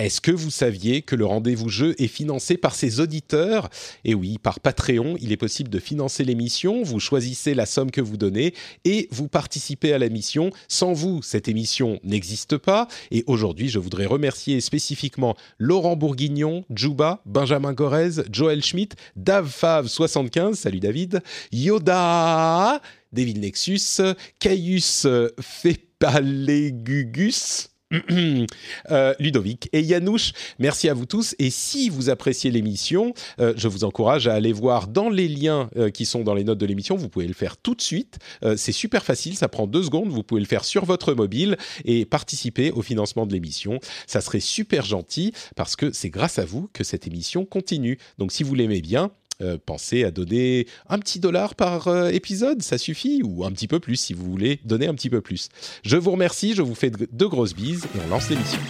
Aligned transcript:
Est-ce 0.00 0.20
que 0.20 0.32
vous 0.32 0.50
saviez 0.50 1.02
que 1.02 1.14
le 1.14 1.24
rendez-vous 1.24 1.68
jeu 1.68 1.94
est 1.98 2.08
financé 2.08 2.56
par 2.56 2.74
ses 2.74 2.98
auditeurs? 2.98 3.70
Et 4.04 4.12
oui, 4.12 4.38
par 4.38 4.58
Patreon, 4.58 5.16
il 5.20 5.30
est 5.30 5.36
possible 5.36 5.70
de 5.70 5.78
financer 5.78 6.24
l'émission. 6.24 6.82
Vous 6.82 6.98
choisissez 6.98 7.54
la 7.54 7.64
somme 7.64 7.92
que 7.92 8.00
vous 8.00 8.16
donnez 8.16 8.54
et 8.84 9.06
vous 9.12 9.28
participez 9.28 9.92
à 9.92 9.98
la 9.98 10.08
mission. 10.08 10.50
Sans 10.66 10.94
vous, 10.94 11.22
cette 11.22 11.46
émission 11.46 12.00
n'existe 12.02 12.56
pas. 12.56 12.88
Et 13.12 13.22
aujourd'hui, 13.28 13.68
je 13.68 13.78
voudrais 13.78 14.06
remercier 14.06 14.60
spécifiquement 14.60 15.36
Laurent 15.58 15.94
Bourguignon, 15.94 16.64
Juba, 16.74 17.22
Benjamin 17.24 17.72
Gorez, 17.72 18.24
Joël 18.32 18.64
Schmidt, 18.64 18.96
DavFav75, 19.16 20.54
salut 20.54 20.80
David, 20.80 21.22
Yoda, 21.52 22.82
David 23.12 23.38
Nexus, 23.38 24.00
Caius 24.40 25.06
Fepalegugus, 25.40 27.68
euh, 28.90 29.14
Ludovic 29.18 29.68
et 29.72 29.80
Yanouche. 29.80 30.32
Merci 30.58 30.88
à 30.88 30.94
vous 30.94 31.06
tous. 31.06 31.34
Et 31.38 31.50
si 31.50 31.88
vous 31.88 32.10
appréciez 32.10 32.50
l'émission, 32.50 33.14
euh, 33.40 33.54
je 33.56 33.68
vous 33.68 33.84
encourage 33.84 34.26
à 34.26 34.34
aller 34.34 34.52
voir 34.52 34.88
dans 34.88 35.08
les 35.08 35.28
liens 35.28 35.70
euh, 35.76 35.90
qui 35.90 36.06
sont 36.06 36.22
dans 36.22 36.34
les 36.34 36.44
notes 36.44 36.58
de 36.58 36.66
l'émission. 36.66 36.96
Vous 36.96 37.08
pouvez 37.08 37.26
le 37.26 37.34
faire 37.34 37.56
tout 37.56 37.74
de 37.74 37.82
suite. 37.82 38.18
C'est 38.56 38.72
super 38.72 39.04
facile, 39.04 39.36
ça 39.36 39.48
prend 39.48 39.66
deux 39.66 39.82
secondes. 39.82 40.08
Vous 40.08 40.22
pouvez 40.22 40.40
le 40.40 40.46
faire 40.46 40.64
sur 40.64 40.84
votre 40.84 41.14
mobile 41.14 41.56
et 41.84 42.04
participer 42.04 42.70
au 42.70 42.82
financement 42.82 43.26
de 43.26 43.32
l'émission. 43.32 43.78
Ça 44.06 44.20
serait 44.20 44.40
super 44.40 44.84
gentil 44.84 45.32
parce 45.56 45.76
que 45.76 45.92
c'est 45.92 46.10
grâce 46.10 46.38
à 46.38 46.44
vous 46.44 46.68
que 46.72 46.84
cette 46.84 47.06
émission 47.06 47.44
continue. 47.44 47.98
Donc 48.18 48.32
si 48.32 48.42
vous 48.42 48.54
l'aimez 48.54 48.80
bien, 48.80 49.10
euh, 49.42 49.58
pensez 49.64 50.04
à 50.04 50.10
donner 50.10 50.66
un 50.88 50.98
petit 50.98 51.20
dollar 51.20 51.54
par 51.54 51.88
euh, 51.88 52.08
épisode, 52.08 52.62
ça 52.62 52.78
suffit, 52.78 53.22
ou 53.24 53.44
un 53.44 53.52
petit 53.52 53.68
peu 53.68 53.80
plus 53.80 53.96
si 53.96 54.14
vous 54.14 54.30
voulez 54.30 54.60
donner 54.64 54.86
un 54.86 54.94
petit 54.94 55.10
peu 55.10 55.20
plus. 55.20 55.48
Je 55.82 55.96
vous 55.96 56.12
remercie, 56.12 56.54
je 56.54 56.62
vous 56.62 56.74
fais 56.74 56.90
de, 56.90 57.08
de 57.10 57.26
grosses 57.26 57.54
bises 57.54 57.84
et 57.94 57.98
on 58.04 58.08
lance 58.08 58.30
l'émission. 58.30 58.60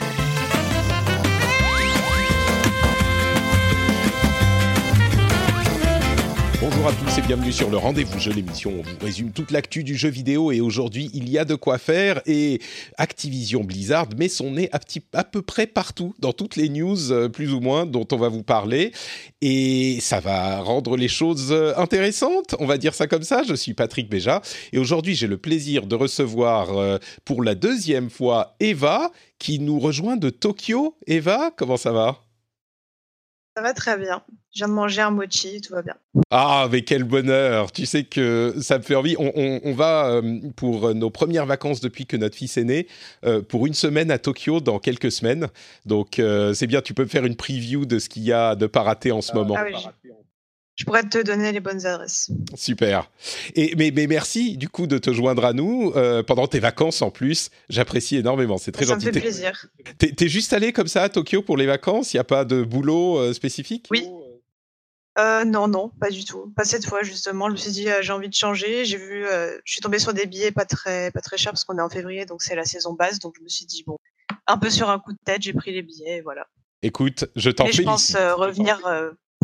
Bonjour 6.65 6.87
à 6.87 6.93
tous 6.93 7.19
et 7.19 7.21
bienvenue 7.21 7.53
sur 7.53 7.69
le 7.69 7.77
rendez-vous 7.77 8.19
jeu, 8.19 8.33
l'émission 8.33 8.73
on 8.79 8.83
vous 8.83 8.99
résume 9.03 9.33
toute 9.33 9.51
l'actu 9.51 9.85
du 9.85 9.97
jeu 9.97 10.09
vidéo. 10.09 10.51
Et 10.51 10.63
aujourd'hui 10.63 11.11
il 11.13 11.29
y 11.29 11.37
a 11.37 11.45
de 11.45 11.55
quoi 11.55 11.77
faire. 11.77 12.23
Et 12.25 12.59
Activision 12.97 13.63
Blizzard 13.65 14.09
met 14.17 14.31
son 14.31 14.53
nez 14.53 14.71
à 15.13 15.25
peu 15.25 15.43
près 15.43 15.67
partout 15.67 16.15
dans 16.21 16.33
toutes 16.33 16.57
les 16.57 16.71
news 16.71 17.13
euh, 17.13 17.29
plus 17.29 17.53
ou 17.53 17.61
moins 17.61 17.85
dont 17.85 18.09
on 18.11 18.17
va 18.17 18.31
vous 18.31 18.43
parler. 18.43 18.93
Et 19.43 19.99
ça 20.01 20.21
va 20.21 20.61
rendre 20.61 20.97
les 20.97 21.09
choses 21.09 21.53
euh, 21.53 21.75
intéressantes, 21.77 22.55
on 22.59 22.65
va 22.65 22.79
dire 22.79 22.95
ça 22.95 23.09
comme 23.09 23.25
ça. 23.25 23.43
Je 23.47 23.53
suis 23.53 23.75
Patrick 23.75 24.09
Béja. 24.09 24.41
Et 24.73 24.79
aujourd'hui 24.79 25.15
j'ai 25.15 25.27
le 25.27 25.37
plaisir 25.37 25.87
de 25.87 25.97
recevoir 25.97 26.79
euh, 26.79 26.97
pour 27.27 27.43
la 27.43 27.55
deuxième 27.55 28.09
fois 28.09 28.57
Eva 28.59 29.13
qui 29.39 29.59
nous 29.59 29.79
rejoint 29.79 30.17
de 30.17 30.31
Tokyo. 30.31 30.97
Eva, 31.07 31.51
comment 31.59 31.77
ça 31.77 31.93
va? 31.93 32.24
Ça 33.57 33.63
va 33.63 33.73
très 33.73 33.97
bien. 33.97 34.23
Je 34.53 34.59
viens 34.61 34.69
de 34.69 34.73
manger 34.73 35.01
un 35.03 35.11
mochi, 35.13 35.61
tout 35.61 35.75
va 35.75 35.83
bien. 35.83 35.95
Ah, 36.31 36.69
mais 36.73 36.83
quel 36.83 37.05
bonheur 37.05 37.71
Tu 37.71 37.87
sais 37.87 38.03
que 38.05 38.55
ça 38.61 38.79
me 38.79 38.83
fait 38.83 38.97
envie. 38.97 39.15
On, 39.19 39.31
on- 39.35 39.61
on 39.63 39.73
va, 39.75 40.09
euh, 40.11 40.41
pour 40.57 40.93
nos 40.95 41.11
premières 41.11 41.47
vacances 41.47 41.81
depuis 41.81 42.05
que 42.07 42.17
notre 42.17 42.37
fils 42.37 42.57
est 42.57 42.65
né, 42.65 42.89
euh, 43.25 43.43
pour 43.43 43.67
une 43.67 43.75
semaine 43.75 44.11
à 44.11 44.19
Tokyo 44.19 44.61
dans 44.61 44.79
quelques 44.81 45.13
semaines. 45.13 45.47
Donc, 45.87 46.19
euh, 46.19 46.53
c'est 46.53 46.67
bien, 46.67 46.83
tu 46.83 46.95
peux 46.95 47.05
me 47.05 47.09
faire 47.09 47.25
une 47.27 47.37
preview 47.37 47.87
de 47.87 47.99
ce 48.01 48.09
qu'il 48.09 48.25
y 48.25 48.33
a 48.33 48.57
de 48.57 48.67
pas 48.67 48.83
rater 48.83 49.13
en 49.13 49.21
ce 49.21 49.33
moment. 49.35 49.55
Ah 49.57 49.65
oui, 49.65 50.11
je, 50.77 50.85
pourrais 50.85 51.03
te 51.05 51.23
donner 51.23 51.53
les 51.53 51.61
bonnes 51.61 51.87
adresses. 51.87 52.31
Super. 52.55 53.11
Et, 53.55 53.75
mais, 53.77 53.91
mais 53.95 54.07
merci, 54.07 54.57
du 54.57 54.69
coup, 54.69 54.87
de 54.87 54.99
te 54.99 55.13
joindre 55.13 55.45
à 55.45 55.53
nous 55.53 55.93
euh, 55.97 56.23
pendant 56.23 56.47
tes 56.47 56.61
vacances 56.61 57.03
en 57.03 57.11
plus. 57.11 57.51
J'apprécie 57.69 58.17
énormément, 58.17 58.59
c'est 58.59 58.73
très 58.73 58.87
Ça 58.87 58.97
me 58.97 59.01
gentil. 59.01 59.07
fait 59.07 59.13
T'es- 59.13 59.21
plaisir. 59.21 59.67
T'es 59.99 60.13
t'es 60.13 60.29
juste 60.29 60.53
allé 60.53 60.73
comme 60.73 60.89
ça 60.89 61.03
à 61.05 61.09
Tokyo 61.09 61.43
pour 61.43 61.57
les 61.57 61.67
vacances? 61.67 62.13
Il 62.13 62.17
n'y 62.17 62.21
a 62.21 62.25
pas 62.25 62.45
de 62.45 62.63
boulot 62.63 63.19
euh, 63.19 63.33
spécifique? 63.33 63.87
Oui. 63.91 64.07
Euh, 65.17 65.45
non, 65.45 65.69
non, 65.69 65.91
pas 66.01 66.11
du 66.11 66.25
tout. 66.25 66.53
Pas 66.57 66.65
cette 66.65 66.87
fois, 66.87 67.05
justement. 67.05 67.47
Je 67.49 67.53
me 67.53 67.57
suis 67.57 67.71
dit, 67.71 67.87
j'ai 68.01 68.13
envie 68.13 68.29
de 68.29 68.35
changer. 68.35 68.85
J'ai 68.85 68.97
vu, 68.97 69.25
je 69.65 69.73
suis 69.73 69.81
tombée 69.81 70.01
sur 70.01 70.13
des 70.13 70.27
billets 70.27 70.51
pas 70.51 70.65
très, 70.65 71.13
pas 71.13 71.21
très 71.21 71.37
chers 71.37 71.53
parce 71.53 71.63
qu'on 71.63 71.79
est 71.79 71.83
en 71.83 71.89
février, 71.89 72.27
donc 72.27 72.43
c'est 72.43 72.57
la 72.57 72.65
saison 72.65 72.95
basse. 72.95 73.21
Donc 73.21 73.35
je 73.39 73.43
me 73.45 73.49
suis 73.49 73.65
dit, 73.65 73.85
bon, 73.87 73.97
un 74.49 74.59
peu 74.59 74.71
sur 74.71 74.91
un 74.91 74.99
coup 74.99 75.13
de 75.13 75.19
tête, 75.25 75.41
j'ai 75.43 75.53
pris 75.53 75.73
les 75.73 75.83
billets, 75.83 76.17
et 76.17 76.21
voilà. 76.21 76.49
Écoute, 76.83 77.27
je 77.37 77.51
t'en 77.51 77.65
Mais 77.67 77.73
je 77.73 77.83
pense 77.83 78.17
revenir 78.17 78.81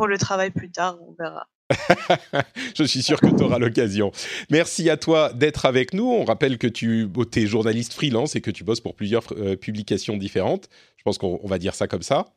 pour 0.00 0.08
le 0.08 0.16
travail 0.16 0.50
plus 0.50 0.70
tard, 0.70 0.96
on 1.06 1.12
verra. 1.12 1.46
Je 2.74 2.84
suis 2.84 3.02
sûr 3.02 3.20
que 3.20 3.26
tu 3.26 3.42
auras 3.42 3.58
l'occasion. 3.58 4.12
Merci 4.48 4.88
à 4.88 4.96
toi 4.96 5.30
d'être 5.34 5.66
avec 5.66 5.92
nous. 5.92 6.06
On 6.06 6.24
rappelle 6.24 6.56
que 6.56 6.66
tu 6.66 7.10
es 7.36 7.46
journaliste 7.46 7.92
freelance 7.92 8.34
et 8.34 8.40
que 8.40 8.50
tu 8.50 8.64
bosses 8.64 8.80
pour 8.80 8.94
plusieurs 8.94 9.24
euh, 9.32 9.56
publications 9.56 10.16
différentes. 10.16 10.70
Je 10.96 11.02
pense 11.02 11.18
qu'on 11.18 11.38
on 11.42 11.46
va 11.46 11.58
dire 11.58 11.74
ça 11.74 11.86
comme 11.86 12.00
ça. 12.00 12.32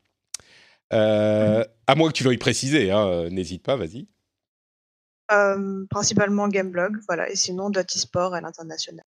Euh, 0.92 1.64
à 1.88 1.96
moins 1.96 2.10
que 2.10 2.16
tu 2.16 2.26
veuilles 2.26 2.38
préciser, 2.38 2.92
hein, 2.92 3.08
euh, 3.08 3.30
n'hésite 3.30 3.64
pas, 3.64 3.78
vas-y. 3.78 4.10
Euh, 5.32 5.86
principalement 5.90 6.50
Gameblog, 6.50 6.98
voilà. 7.08 7.30
Et 7.30 7.38
sinon, 7.38 7.70
Dot 7.70 7.90
eSport 7.96 8.34
à 8.34 8.42
l'international. 8.42 9.06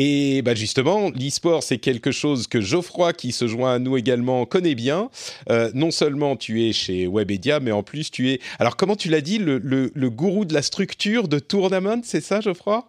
Et 0.00 0.42
bah 0.42 0.54
justement, 0.54 1.10
l'e-sport, 1.10 1.64
c'est 1.64 1.78
quelque 1.78 2.12
chose 2.12 2.46
que 2.46 2.60
Geoffroy, 2.60 3.12
qui 3.12 3.32
se 3.32 3.48
joint 3.48 3.74
à 3.74 3.78
nous 3.80 3.96
également, 3.96 4.46
connaît 4.46 4.76
bien. 4.76 5.10
Euh, 5.50 5.72
non 5.74 5.90
seulement 5.90 6.36
tu 6.36 6.62
es 6.62 6.72
chez 6.72 7.08
Webedia, 7.08 7.58
mais 7.58 7.72
en 7.72 7.82
plus 7.82 8.12
tu 8.12 8.30
es... 8.30 8.40
Alors 8.60 8.76
comment 8.76 8.94
tu 8.94 9.08
l'as 9.08 9.20
dit, 9.20 9.38
le, 9.38 9.90
gourou 10.08 10.44
de 10.44 10.54
la 10.54 10.62
structure 10.62 11.26
de 11.26 11.40
Tournament, 11.40 12.02
c'est 12.04 12.20
ça, 12.20 12.40
Geoffroy? 12.40 12.88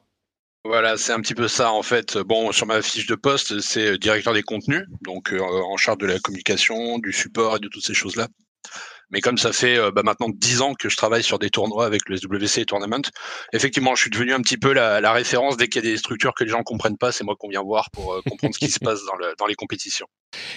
Voilà, 0.63 0.97
c'est 0.97 1.11
un 1.11 1.19
petit 1.19 1.33
peu 1.33 1.47
ça 1.47 1.71
en 1.71 1.81
fait. 1.81 2.15
Bon, 2.19 2.51
sur 2.51 2.67
ma 2.67 2.79
fiche 2.83 3.07
de 3.07 3.15
poste, 3.15 3.59
c'est 3.59 3.87
euh, 3.87 3.97
directeur 3.97 4.35
des 4.35 4.43
contenus, 4.43 4.85
donc 5.01 5.33
euh, 5.33 5.39
en 5.41 5.77
charge 5.77 5.97
de 5.97 6.05
la 6.05 6.19
communication, 6.19 6.99
du 6.99 7.11
support 7.11 7.55
et 7.55 7.59
de 7.59 7.69
toutes 7.69 7.85
ces 7.85 7.95
choses-là. 7.95 8.27
Mais 9.11 9.21
comme 9.21 9.37
ça 9.37 9.51
fait 9.51 9.77
euh, 9.77 9.91
bah, 9.91 10.03
maintenant 10.03 10.29
dix 10.29 10.61
ans 10.61 10.73
que 10.73 10.89
je 10.89 10.97
travaille 10.97 11.23
sur 11.23 11.39
des 11.39 11.49
tournois 11.49 11.85
avec 11.85 12.07
le 12.07 12.17
SWC 12.17 12.65
Tournament, 12.65 13.01
effectivement, 13.53 13.95
je 13.95 14.01
suis 14.01 14.09
devenu 14.11 14.33
un 14.33 14.41
petit 14.41 14.57
peu 14.57 14.73
la, 14.73 15.11
référence 15.11 15.57
dès 15.57 15.67
qu'il 15.67 15.83
y 15.83 15.87
a 15.87 15.91
des 15.91 15.97
structures 15.97 16.33
que 16.35 16.43
les 16.43 16.51
gens 16.51 16.61
comprennent 16.61 16.97
pas. 16.97 17.11
C'est 17.11 17.23
moi 17.23 17.35
qu'on 17.37 17.49
vient 17.49 17.63
voir 17.63 17.89
pour 17.91 18.13
euh, 18.13 18.21
comprendre 18.29 18.53
ce 18.53 18.59
qui 18.59 18.69
se 18.69 18.79
passe 18.79 19.03
dans, 19.05 19.15
le, 19.15 19.33
dans 19.39 19.47
les 19.47 19.55
compétitions. 19.55 20.07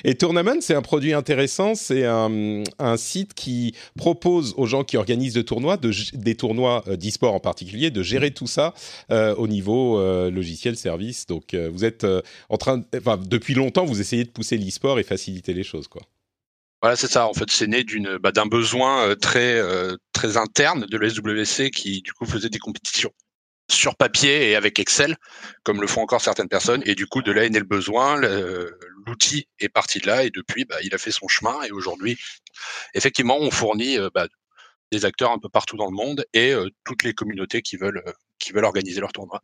Et 0.04 0.14
Tournament, 0.16 0.60
c'est 0.60 0.74
un 0.74 0.82
produit 0.82 1.14
intéressant. 1.14 1.74
C'est 1.74 2.04
un, 2.04 2.62
site 2.96 3.32
qui 3.32 3.74
propose 3.96 4.54
aux 4.58 4.66
gens 4.66 4.84
qui 4.84 4.98
organisent 4.98 5.32
de 5.32 5.40
tournois, 5.40 5.78
de, 5.78 5.90
des 6.12 6.34
tournois 6.34 6.84
euh, 6.88 6.96
d'e-sport 6.96 7.34
en 7.34 7.40
particulier, 7.40 7.90
de 7.90 8.02
gérer 8.02 8.32
tout 8.32 8.46
ça 8.46 8.74
au 9.10 9.48
niveau 9.48 10.00
logiciel, 10.30 10.76
service. 10.76 11.26
Donc, 11.26 11.54
vous 11.54 11.84
êtes 11.84 12.06
en 12.48 12.56
train, 12.56 12.82
enfin, 12.96 13.16
depuis 13.16 13.54
longtemps, 13.54 13.84
vous 13.84 14.00
essayez 14.00 14.24
de 14.24 14.30
pousser 14.30 14.56
l'e-sport 14.56 14.98
et 14.98 15.02
faciliter 15.02 15.54
les 15.54 15.62
choses, 15.62 15.88
quoi. 15.88 16.02
Voilà, 16.82 16.96
c'est 16.96 17.10
ça. 17.10 17.28
En 17.28 17.32
fait, 17.32 17.48
c'est 17.50 17.68
né 17.68 17.84
d'une 17.84 18.18
bah, 18.18 18.32
d'un 18.32 18.46
besoin 18.46 19.06
euh, 19.08 19.14
très 19.14 19.54
euh, 19.56 19.96
très 20.12 20.36
interne 20.36 20.84
de 20.86 20.98
l'SWC 20.98 21.70
qui 21.70 22.02
du 22.02 22.12
coup 22.12 22.26
faisait 22.26 22.48
des 22.48 22.58
compétitions 22.58 23.12
sur 23.70 23.96
papier 23.96 24.50
et 24.50 24.56
avec 24.56 24.78
Excel, 24.80 25.16
comme 25.62 25.80
le 25.80 25.86
font 25.86 26.02
encore 26.02 26.20
certaines 26.20 26.48
personnes. 26.48 26.82
Et 26.84 26.94
du 26.96 27.06
coup, 27.06 27.22
de 27.22 27.32
là 27.32 27.44
est 27.44 27.50
né 27.50 27.60
le 27.60 27.64
besoin. 27.64 28.20
L'outil 29.06 29.48
est 29.60 29.68
parti 29.68 30.00
de 30.00 30.06
là 30.08 30.24
et 30.24 30.30
depuis, 30.30 30.64
bah, 30.64 30.76
il 30.82 30.94
a 30.94 30.98
fait 30.98 31.12
son 31.12 31.28
chemin. 31.28 31.62
Et 31.62 31.70
aujourd'hui, 31.70 32.18
effectivement, 32.94 33.38
on 33.38 33.50
fournit 33.50 33.98
euh, 33.98 34.10
bah, 34.14 34.26
des 34.92 35.04
acteurs 35.04 35.32
un 35.32 35.38
peu 35.38 35.48
partout 35.48 35.76
dans 35.76 35.86
le 35.86 35.96
monde 35.96 36.24
et 36.34 36.52
toutes 36.84 37.04
les 37.04 37.14
communautés 37.14 37.62
qui 37.62 37.76
veulent 37.76 38.02
qui 38.38 38.52
veulent 38.52 38.64
organiser 38.66 39.00
leur 39.00 39.12
tournoi. 39.12 39.40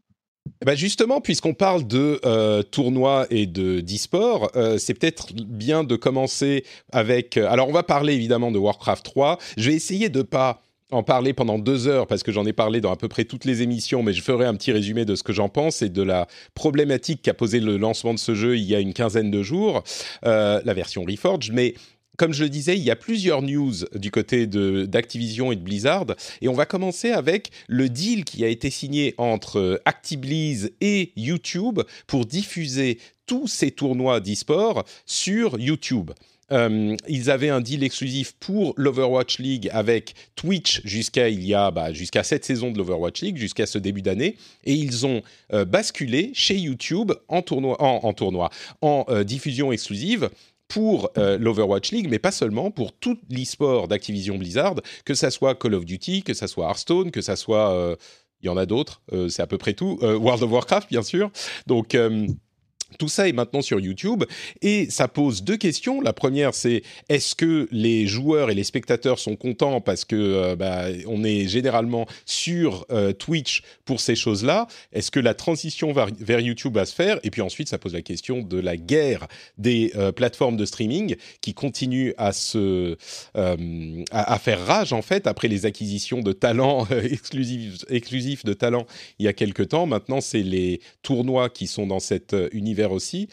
Eh 0.60 0.64
ben 0.64 0.76
justement, 0.76 1.20
puisqu'on 1.20 1.54
parle 1.54 1.86
de 1.86 2.20
euh, 2.24 2.62
tournois 2.62 3.26
et 3.30 3.46
de 3.46 3.80
d'e-sport, 3.80 4.50
euh, 4.56 4.78
c'est 4.78 4.94
peut-être 4.94 5.32
bien 5.34 5.84
de 5.84 5.96
commencer 5.96 6.64
avec. 6.92 7.36
euh, 7.36 7.48
alors, 7.48 7.68
on 7.68 7.72
va 7.72 7.82
parler 7.82 8.14
évidemment 8.14 8.50
de 8.50 8.58
Warcraft 8.58 9.04
3. 9.04 9.38
Je 9.56 9.70
vais 9.70 9.76
essayer 9.76 10.08
de 10.08 10.22
pas 10.22 10.62
en 10.90 11.02
parler 11.02 11.32
pendant 11.34 11.58
deux 11.58 11.86
heures 11.86 12.06
parce 12.06 12.22
que 12.22 12.32
j'en 12.32 12.46
ai 12.46 12.52
parlé 12.52 12.80
dans 12.80 12.90
à 12.90 12.96
peu 12.96 13.08
près 13.08 13.24
toutes 13.24 13.44
les 13.44 13.62
émissions, 13.62 14.02
mais 14.02 14.12
je 14.12 14.22
ferai 14.22 14.46
un 14.46 14.54
petit 14.54 14.72
résumé 14.72 15.04
de 15.04 15.14
ce 15.14 15.22
que 15.22 15.32
j'en 15.32 15.48
pense 15.48 15.82
et 15.82 15.88
de 15.88 16.02
la 16.02 16.26
problématique 16.54 17.22
qu'a 17.22 17.34
posé 17.34 17.60
le 17.60 17.76
lancement 17.76 18.14
de 18.14 18.18
ce 18.18 18.34
jeu 18.34 18.56
il 18.56 18.64
y 18.64 18.74
a 18.74 18.80
une 18.80 18.94
quinzaine 18.94 19.30
de 19.30 19.42
jours, 19.42 19.82
euh, 20.24 20.60
la 20.64 20.74
version 20.74 21.04
Reforged. 21.04 21.52
Mais 21.52 21.74
comme 22.18 22.34
je 22.34 22.42
le 22.42 22.50
disais, 22.50 22.76
il 22.76 22.82
y 22.82 22.90
a 22.90 22.96
plusieurs 22.96 23.40
news 23.42 23.72
du 23.94 24.10
côté 24.10 24.46
d'Activision 24.46 25.52
et 25.52 25.56
de 25.56 25.62
Blizzard, 25.62 26.06
et 26.42 26.48
on 26.48 26.52
va 26.52 26.66
commencer 26.66 27.12
avec 27.12 27.50
le 27.68 27.88
deal 27.88 28.24
qui 28.24 28.44
a 28.44 28.48
été 28.48 28.70
signé 28.70 29.14
entre 29.16 29.58
euh, 29.58 29.82
ActiBliz 29.84 30.72
et 30.80 31.12
YouTube 31.16 31.80
pour 32.06 32.26
diffuser 32.26 32.98
tous 33.26 33.46
ces 33.46 33.70
tournois 33.70 34.20
d'e-sport 34.20 34.84
sur 35.06 35.58
YouTube. 35.60 36.10
Euh, 36.50 36.96
ils 37.06 37.30
avaient 37.30 37.50
un 37.50 37.60
deal 37.60 37.84
exclusif 37.84 38.34
pour 38.40 38.72
l'Overwatch 38.76 39.38
League 39.38 39.68
avec 39.70 40.14
Twitch 40.34 40.80
jusqu'à 40.84 41.28
il 41.28 41.44
y 41.44 41.52
a 41.54 41.70
bah, 41.70 41.92
jusqu'à 41.92 42.22
cette 42.22 42.44
saison 42.44 42.70
de 42.72 42.78
l'Overwatch 42.78 43.20
League, 43.20 43.36
jusqu'à 43.36 43.66
ce 43.66 43.78
début 43.78 44.02
d'année, 44.02 44.36
et 44.64 44.72
ils 44.72 45.06
ont 45.06 45.22
euh, 45.52 45.64
basculé 45.64 46.30
chez 46.32 46.56
YouTube 46.56 47.12
en 47.28 47.42
tournoi, 47.42 47.80
en, 47.80 48.12
tournoi, 48.12 48.50
en 48.80 49.04
diffusion 49.24 49.70
exclusive 49.72 50.30
pour 50.68 51.10
l'Overwatch 51.16 51.90
League, 51.92 52.08
mais 52.10 52.18
pas 52.18 52.32
seulement, 52.32 52.70
pour 52.70 52.92
tout 52.92 53.18
l'e-sport 53.30 53.88
d'Activision 53.88 54.36
Blizzard, 54.36 54.76
que 55.04 55.14
ça 55.14 55.30
soit 55.30 55.54
Call 55.54 55.74
of 55.74 55.84
Duty, 55.84 56.22
que 56.22 56.34
ça 56.34 56.46
soit 56.46 56.66
Hearthstone, 56.66 57.10
que 57.10 57.22
ça 57.22 57.36
soit... 57.36 57.96
il 58.42 58.46
y 58.46 58.48
en 58.48 58.56
a 58.56 58.66
d'autres, 58.66 59.02
c'est 59.28 59.42
à 59.42 59.46
peu 59.46 59.58
près 59.58 59.72
tout. 59.72 59.98
World 60.02 60.42
of 60.42 60.50
Warcraft, 60.52 60.88
bien 60.90 61.02
sûr. 61.02 61.30
Donc 61.66 61.96
tout 62.96 63.08
ça 63.08 63.28
est 63.28 63.32
maintenant 63.32 63.60
sur 63.60 63.80
YouTube 63.80 64.24
et 64.62 64.88
ça 64.88 65.08
pose 65.08 65.42
deux 65.42 65.58
questions. 65.58 66.00
La 66.00 66.14
première, 66.14 66.54
c'est 66.54 66.82
est-ce 67.08 67.34
que 67.34 67.68
les 67.70 68.06
joueurs 68.06 68.50
et 68.50 68.54
les 68.54 68.64
spectateurs 68.64 69.18
sont 69.18 69.36
contents 69.36 69.80
parce 69.80 70.04
que 70.06 70.16
euh, 70.16 70.56
bah, 70.56 70.86
on 71.06 71.22
est 71.22 71.46
généralement 71.48 72.06
sur 72.24 72.86
euh, 72.90 73.12
Twitch 73.12 73.62
pour 73.84 74.00
ces 74.00 74.16
choses-là? 74.16 74.68
Est-ce 74.92 75.10
que 75.10 75.20
la 75.20 75.34
transition 75.34 75.92
vers, 75.92 76.40
YouTube 76.40 76.74
va 76.74 76.86
se 76.86 76.94
faire? 76.94 77.18
Et 77.24 77.30
puis 77.30 77.42
ensuite, 77.42 77.68
ça 77.68 77.78
pose 77.78 77.92
la 77.92 78.02
question 78.02 78.40
de 78.40 78.58
la 78.58 78.76
guerre 78.76 79.28
des 79.58 79.92
euh, 79.96 80.10
plateformes 80.10 80.56
de 80.56 80.64
streaming 80.64 81.16
qui 81.42 81.52
continuent 81.52 82.12
à 82.16 82.32
se 82.32 82.96
à, 83.34 84.38
faire 84.38 84.64
rage 84.64 84.92
en 84.92 85.02
fait 85.02 85.26
après 85.26 85.48
les 85.48 85.66
acquisitions 85.66 86.20
de 86.20 86.32
talents 86.32 86.86
exclusifs, 87.02 87.84
exclusifs 87.88 88.44
de 88.44 88.52
talents 88.52 88.86
il 89.18 89.26
y 89.26 89.28
a 89.28 89.32
quelque 89.32 89.62
temps. 89.62 89.86
Maintenant, 89.86 90.20
c'est 90.20 90.42
les 90.42 90.80
tournois 91.02 91.50
qui 91.50 91.66
sont 91.66 91.86
dans 91.86 92.00
cet 92.00 92.34
univers 92.52 92.77
aussi. 92.86 93.28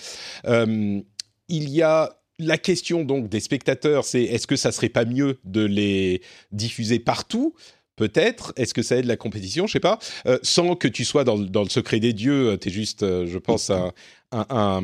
Euh, 0.46 1.00
il 1.48 1.70
y 1.70 1.82
a 1.82 2.18
la 2.40 2.58
question 2.58 3.04
donc 3.04 3.30
des 3.30 3.40
spectateurs, 3.40 4.04
c'est 4.04 4.24
est-ce 4.24 4.48
que 4.48 4.56
ça 4.56 4.72
serait 4.72 4.90
pas 4.90 5.06
mieux 5.06 5.38
de 5.44 5.64
les 5.64 6.22
diffuser 6.52 7.00
partout 7.00 7.56
Peut-être? 7.96 8.52
Est-ce 8.58 8.74
que 8.74 8.82
ça 8.82 8.98
aide 8.98 9.06
la 9.06 9.16
compétition? 9.16 9.68
Je 9.68 9.74
sais 9.74 9.80
pas. 9.80 10.00
Euh, 10.26 10.38
sans 10.44 10.76
que 10.76 10.90
tu 10.90 11.06
sois 11.06 11.24
dans, 11.24 11.38
le 11.38 11.70
secret 11.70 12.02
des 12.02 12.12
dieux, 12.12 12.58
tu 12.60 12.68
es 12.68 12.72
juste, 12.72 13.04
euh, 13.04 13.26
je 13.26 13.38
pense, 13.38 13.70
un, 13.70 13.94
un, 14.34 14.84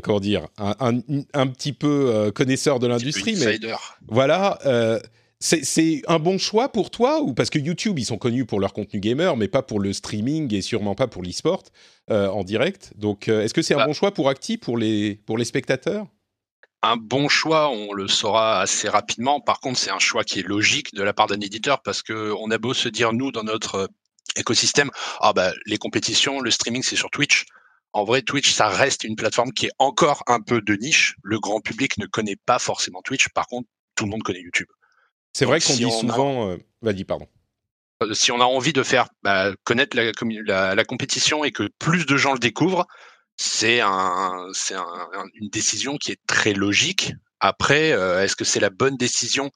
comment 0.00 0.20
dire, 0.20 0.46
un, 0.56 1.00
un, 1.34 1.46
petit 1.48 1.72
peu 1.72 2.30
connaisseur 2.32 2.78
de 2.78 2.86
l'industrie, 2.86 3.34
mais 3.36 3.58
voilà. 4.06 4.58
C'est 5.42 6.02
un 6.06 6.20
bon 6.20 6.38
choix 6.38 6.68
pour 6.68 6.92
toi 6.92 7.20
ou 7.20 7.34
parce 7.34 7.50
que 7.50 7.58
YouTube 7.58 7.98
ils 7.98 8.04
sont 8.04 8.16
connus 8.16 8.46
pour 8.46 8.60
leur 8.60 8.72
contenu 8.72 9.00
gamer 9.00 9.36
mais 9.36 9.48
pas 9.48 9.62
pour 9.62 9.80
le 9.80 9.92
streaming 9.92 10.54
et 10.54 10.62
sûrement 10.62 10.94
pas 10.94 11.08
pour 11.08 11.24
l'e-sport 11.24 11.64
euh, 12.10 12.28
en 12.28 12.44
direct. 12.44 12.92
Donc 12.94 13.28
euh, 13.28 13.42
est-ce 13.42 13.52
que 13.52 13.60
c'est 13.60 13.74
un 13.74 13.78
bah 13.78 13.86
bon 13.86 13.92
choix 13.92 14.14
pour 14.14 14.28
Acti 14.28 14.56
pour 14.56 14.78
les 14.78 15.16
pour 15.26 15.36
les 15.36 15.44
spectateurs? 15.44 16.06
Un 16.82 16.96
bon 16.96 17.28
choix, 17.28 17.70
on 17.70 17.92
le 17.92 18.06
saura 18.06 18.60
assez 18.60 18.88
rapidement. 18.88 19.40
Par 19.40 19.58
contre, 19.58 19.80
c'est 19.80 19.90
un 19.90 19.98
choix 19.98 20.22
qui 20.22 20.38
est 20.38 20.46
logique 20.46 20.94
de 20.94 21.02
la 21.02 21.12
part 21.12 21.26
d'un 21.26 21.40
éditeur 21.40 21.82
parce 21.82 22.02
que 22.02 22.32
on 22.38 22.48
a 22.52 22.58
beau 22.58 22.72
se 22.72 22.88
dire 22.88 23.12
nous 23.12 23.32
dans 23.32 23.42
notre 23.42 23.74
euh, 23.74 23.86
écosystème, 24.36 24.90
ah 25.20 25.32
bah 25.32 25.52
les 25.66 25.76
compétitions, 25.76 26.40
le 26.40 26.52
streaming 26.52 26.84
c'est 26.84 26.94
sur 26.96 27.10
Twitch. 27.10 27.46
En 27.92 28.04
vrai, 28.04 28.22
Twitch, 28.22 28.52
ça 28.52 28.68
reste 28.68 29.02
une 29.02 29.16
plateforme 29.16 29.52
qui 29.52 29.66
est 29.66 29.72
encore 29.80 30.22
un 30.28 30.40
peu 30.40 30.60
de 30.60 30.74
niche. 30.76 31.16
Le 31.24 31.40
grand 31.40 31.60
public 31.60 31.98
ne 31.98 32.06
connaît 32.06 32.36
pas 32.46 32.60
forcément 32.60 33.02
Twitch. 33.02 33.28
Par 33.30 33.48
contre, 33.48 33.68
tout 33.96 34.04
le 34.04 34.10
monde 34.10 34.22
connaît 34.22 34.40
YouTube. 34.40 34.68
C'est 35.32 35.44
vrai 35.44 35.60
qu'on 35.60 35.74
dit 35.74 35.90
souvent. 35.90 36.48
A... 36.48 36.52
Euh, 36.52 36.58
vas-y, 36.82 37.04
pardon. 37.04 37.26
Euh, 38.02 38.14
si 38.14 38.32
on 38.32 38.40
a 38.40 38.44
envie 38.44 38.72
de 38.72 38.82
faire 38.82 39.08
bah, 39.22 39.52
connaître 39.64 39.96
la, 39.96 40.74
la, 40.74 40.84
compétition 40.84 41.44
et 41.44 41.52
que 41.52 41.68
plus 41.78 42.06
de 42.06 42.16
gens 42.16 42.32
le 42.32 42.38
découvrent, 42.38 42.86
c'est 43.36 43.80
un, 43.80 44.46
un, 44.72 45.24
une 45.34 45.48
décision 45.48 45.96
qui 45.96 46.12
est 46.12 46.20
très 46.26 46.52
logique. 46.52 47.12
Après, 47.40 47.92
euh, 47.92 48.22
est-ce 48.22 48.36
que 48.36 48.44
c'est 48.44 48.60
la 48.60 48.70
bonne 48.70 48.96
décision? 48.96 49.50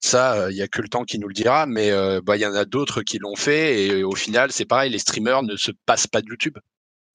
Ça, 0.00 0.50
il 0.50 0.56
n'y 0.56 0.62
a 0.62 0.68
que 0.68 0.82
le 0.82 0.88
temps 0.88 1.04
qui 1.04 1.20
nous 1.20 1.28
le 1.28 1.34
dira, 1.34 1.64
mais 1.64 1.92
bah, 2.22 2.36
il 2.36 2.40
y 2.40 2.46
en 2.46 2.56
a 2.56 2.64
d'autres 2.64 3.02
qui 3.02 3.18
l'ont 3.18 3.36
fait 3.36 3.84
et 3.84 4.02
au 4.02 4.16
final, 4.16 4.50
c'est 4.50 4.64
pareil, 4.64 4.90
les 4.90 4.98
streamers 4.98 5.44
ne 5.44 5.54
se 5.54 5.70
passent 5.86 6.08
pas 6.08 6.20
de 6.22 6.26
YouTube. 6.26 6.58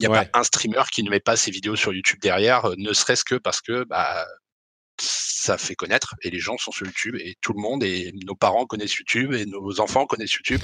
Il 0.00 0.08
n'y 0.08 0.16
a 0.16 0.24
pas 0.24 0.38
un 0.38 0.42
streamer 0.42 0.84
qui 0.90 1.02
ne 1.02 1.10
met 1.10 1.20
pas 1.20 1.36
ses 1.36 1.50
vidéos 1.50 1.76
sur 1.76 1.92
YouTube 1.92 2.18
derrière, 2.22 2.70
ne 2.78 2.94
serait-ce 2.94 3.24
que 3.24 3.34
parce 3.34 3.60
que 3.60 3.84
bah, 3.84 4.26
ça 5.00 5.58
fait 5.58 5.74
connaître 5.74 6.14
et 6.22 6.30
les 6.30 6.38
gens 6.38 6.56
sont 6.58 6.72
sur 6.72 6.86
YouTube 6.86 7.16
et 7.20 7.36
tout 7.40 7.52
le 7.52 7.60
monde 7.60 7.82
et 7.82 8.12
nos 8.26 8.34
parents 8.34 8.66
connaissent 8.66 8.94
YouTube 8.94 9.32
et 9.32 9.46
nos 9.46 9.80
enfants 9.80 10.06
connaissent 10.06 10.34
YouTube. 10.34 10.60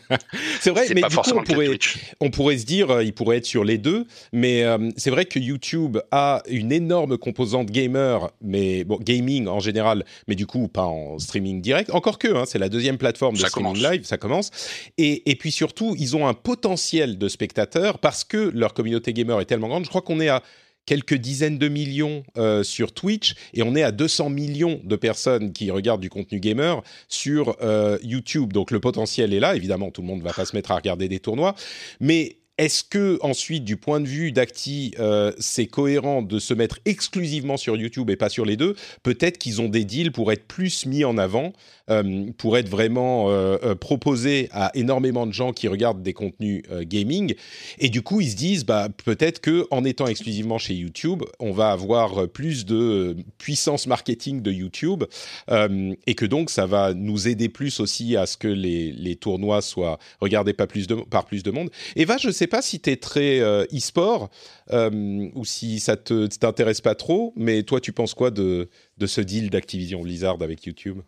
c'est 0.60 0.70
vrai, 0.70 0.86
mais 0.94 1.02
du 1.02 1.16
coup, 1.16 1.30
on 1.34 1.42
pourrait, 1.42 1.78
on 2.20 2.30
pourrait 2.30 2.58
se 2.58 2.64
dire, 2.64 2.90
euh, 2.90 3.04
il 3.04 3.12
pourrait 3.12 3.38
être 3.38 3.46
sur 3.46 3.64
les 3.64 3.78
deux, 3.78 4.06
mais 4.32 4.64
euh, 4.64 4.90
c'est 4.96 5.10
vrai 5.10 5.24
que 5.24 5.38
YouTube 5.38 5.98
a 6.10 6.42
une 6.48 6.72
énorme 6.72 7.18
composante 7.18 7.70
gamer, 7.70 8.30
mais 8.40 8.84
bon, 8.84 8.98
gaming 9.00 9.46
en 9.48 9.60
général, 9.60 10.04
mais 10.28 10.34
du 10.34 10.46
coup 10.46 10.68
pas 10.68 10.84
en 10.84 11.18
streaming 11.18 11.60
direct. 11.60 11.90
Encore 11.90 12.18
que, 12.18 12.28
hein, 12.34 12.44
c'est 12.46 12.58
la 12.58 12.68
deuxième 12.68 12.98
plateforme 12.98 13.36
de 13.36 13.46
streaming 13.46 13.82
live, 13.82 14.04
ça 14.04 14.16
commence. 14.16 14.50
Et, 14.98 15.30
et 15.30 15.36
puis 15.36 15.52
surtout, 15.52 15.94
ils 15.98 16.16
ont 16.16 16.26
un 16.26 16.34
potentiel 16.34 17.18
de 17.18 17.28
spectateurs 17.28 17.98
parce 17.98 18.24
que 18.24 18.50
leur 18.54 18.74
communauté 18.74 19.12
gamer 19.12 19.40
est 19.40 19.46
tellement 19.46 19.68
grande. 19.68 19.84
Je 19.84 19.88
crois 19.88 20.02
qu'on 20.02 20.20
est 20.20 20.28
à 20.28 20.42
quelques 20.86 21.14
dizaines 21.14 21.58
de 21.58 21.68
millions 21.68 22.24
euh, 22.36 22.62
sur 22.62 22.92
Twitch 22.92 23.34
et 23.52 23.62
on 23.62 23.74
est 23.74 23.82
à 23.82 23.92
200 23.92 24.30
millions 24.30 24.80
de 24.84 24.96
personnes 24.96 25.52
qui 25.52 25.70
regardent 25.70 26.00
du 26.00 26.10
contenu 26.10 26.40
gamer 26.40 26.82
sur 27.08 27.56
euh, 27.62 27.98
YouTube. 28.02 28.52
Donc 28.52 28.70
le 28.70 28.80
potentiel 28.80 29.32
est 29.32 29.40
là. 29.40 29.56
Évidemment, 29.56 29.90
tout 29.90 30.02
le 30.02 30.08
monde 30.08 30.18
ne 30.20 30.24
va 30.24 30.32
pas 30.32 30.44
se 30.44 30.54
mettre 30.54 30.70
à 30.70 30.76
regarder 30.76 31.08
des 31.08 31.20
tournois, 31.20 31.54
mais 32.00 32.38
est-ce 32.56 32.84
que 32.84 33.18
ensuite, 33.20 33.64
du 33.64 33.76
point 33.76 34.00
de 34.00 34.06
vue 34.06 34.30
d'Acti, 34.30 34.94
euh, 35.00 35.32
c'est 35.38 35.66
cohérent 35.66 36.22
de 36.22 36.38
se 36.38 36.54
mettre 36.54 36.78
exclusivement 36.84 37.56
sur 37.56 37.76
YouTube 37.76 38.10
et 38.10 38.16
pas 38.16 38.28
sur 38.28 38.44
les 38.44 38.56
deux? 38.56 38.76
Peut-être 39.02 39.38
qu'ils 39.38 39.60
ont 39.60 39.68
des 39.68 39.84
deals 39.84 40.12
pour 40.12 40.30
être 40.30 40.46
plus 40.46 40.86
mis 40.86 41.04
en 41.04 41.18
avant, 41.18 41.52
euh, 41.90 42.30
pour 42.38 42.56
être 42.56 42.68
vraiment 42.68 43.26
euh, 43.30 43.74
proposés 43.74 44.48
à 44.52 44.70
énormément 44.74 45.26
de 45.26 45.32
gens 45.32 45.52
qui 45.52 45.66
regardent 45.68 46.02
des 46.02 46.12
contenus 46.12 46.62
gaming. 46.82 47.34
Et 47.78 47.88
du 47.88 48.02
coup, 48.02 48.20
ils 48.20 48.30
se 48.30 48.36
disent, 48.36 48.64
bah, 48.64 48.88
peut-être 49.04 49.40
que 49.40 49.66
en 49.70 49.84
étant 49.84 50.06
exclusivement 50.06 50.58
chez 50.58 50.74
YouTube, 50.74 51.22
on 51.40 51.52
va 51.52 51.70
avoir 51.70 52.28
plus 52.28 52.64
de 52.64 53.16
puissance 53.38 53.86
marketing 53.86 54.42
de 54.42 54.52
YouTube 54.52 55.04
et 55.48 56.14
que 56.14 56.24
donc 56.24 56.50
ça 56.50 56.66
va 56.66 56.94
nous 56.94 57.28
aider 57.28 57.48
plus 57.48 57.80
aussi 57.80 58.16
à 58.16 58.26
ce 58.26 58.36
que 58.36 58.48
les, 58.48 59.16
tournois 59.16 59.62
soient 59.62 59.98
regardés 60.20 60.52
plus 60.52 60.86
par 61.10 61.24
plus 61.24 61.42
de 61.42 61.50
monde. 61.50 61.70
Eva, 61.96 62.16
je 62.16 62.30
sais 62.30 62.44
sais 62.44 62.48
pas 62.48 62.62
si 62.62 62.78
tu 62.78 62.90
es 62.90 62.96
très 62.96 63.40
euh, 63.40 63.64
e-sport 63.72 64.28
euh, 64.70 65.30
ou 65.34 65.44
si 65.46 65.80
ça 65.80 65.96
te 65.96 66.26
t'intéresse 66.26 66.82
pas 66.82 66.94
trop, 66.94 67.32
mais 67.36 67.62
toi, 67.62 67.80
tu 67.80 67.92
penses 67.92 68.12
quoi 68.12 68.30
de, 68.30 68.68
de 68.98 69.06
ce 69.06 69.22
deal 69.22 69.48
d'Activision 69.48 70.02
Blizzard 70.02 70.42
avec 70.42 70.64
YouTube? 70.64 71.00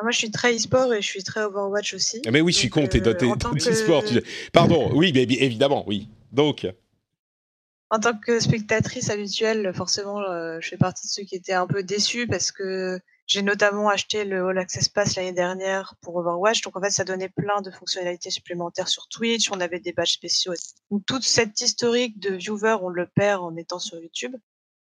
Moi, 0.00 0.10
je 0.10 0.18
suis 0.18 0.30
très 0.30 0.54
e-sport 0.56 0.94
et 0.94 1.02
je 1.02 1.06
suis 1.06 1.22
très 1.22 1.42
Overwatch 1.42 1.94
aussi. 1.94 2.22
Ah, 2.26 2.30
mais 2.30 2.40
oui, 2.40 2.52
je 2.52 2.58
suis 2.58 2.70
con, 2.70 2.86
t'es 2.86 3.00
doté 3.00 3.26
d'e-sport. 3.26 4.04
Pardon, 4.52 4.90
oui, 4.94 5.12
mais 5.14 5.22
évidemment, 5.22 5.84
oui. 5.86 6.08
Donc. 6.32 6.66
En 7.90 8.00
tant 8.00 8.16
que 8.16 8.40
spectatrice 8.40 9.10
habituelle, 9.10 9.70
forcément, 9.74 10.20
euh, 10.22 10.58
je 10.60 10.68
fais 10.70 10.78
partie 10.78 11.06
de 11.06 11.12
ceux 11.12 11.24
qui 11.24 11.34
étaient 11.34 11.52
un 11.52 11.66
peu 11.66 11.82
déçus 11.82 12.26
parce 12.26 12.50
que 12.50 12.98
j'ai 13.26 13.42
notamment 13.42 13.90
acheté 13.90 14.24
le 14.24 14.46
All 14.46 14.58
Access 14.58 14.88
Pass 14.88 15.16
l'année 15.16 15.32
dernière 15.32 15.94
pour 16.00 16.16
Overwatch. 16.16 16.62
Donc, 16.62 16.74
en 16.76 16.80
fait, 16.80 16.90
ça 16.90 17.04
donnait 17.04 17.28
plein 17.28 17.60
de 17.60 17.70
fonctionnalités 17.70 18.30
supplémentaires 18.30 18.88
sur 18.88 19.08
Twitch. 19.08 19.50
On 19.50 19.60
avait 19.60 19.78
des 19.78 19.92
badges 19.92 20.12
spéciaux. 20.12 20.54
Donc, 20.90 21.04
toute 21.06 21.22
cette 21.22 21.60
historique 21.60 22.18
de 22.18 22.34
viewers, 22.34 22.78
on 22.80 22.88
le 22.88 23.06
perd 23.06 23.42
en 23.42 23.56
étant 23.56 23.78
sur 23.78 23.98
YouTube. 23.98 24.36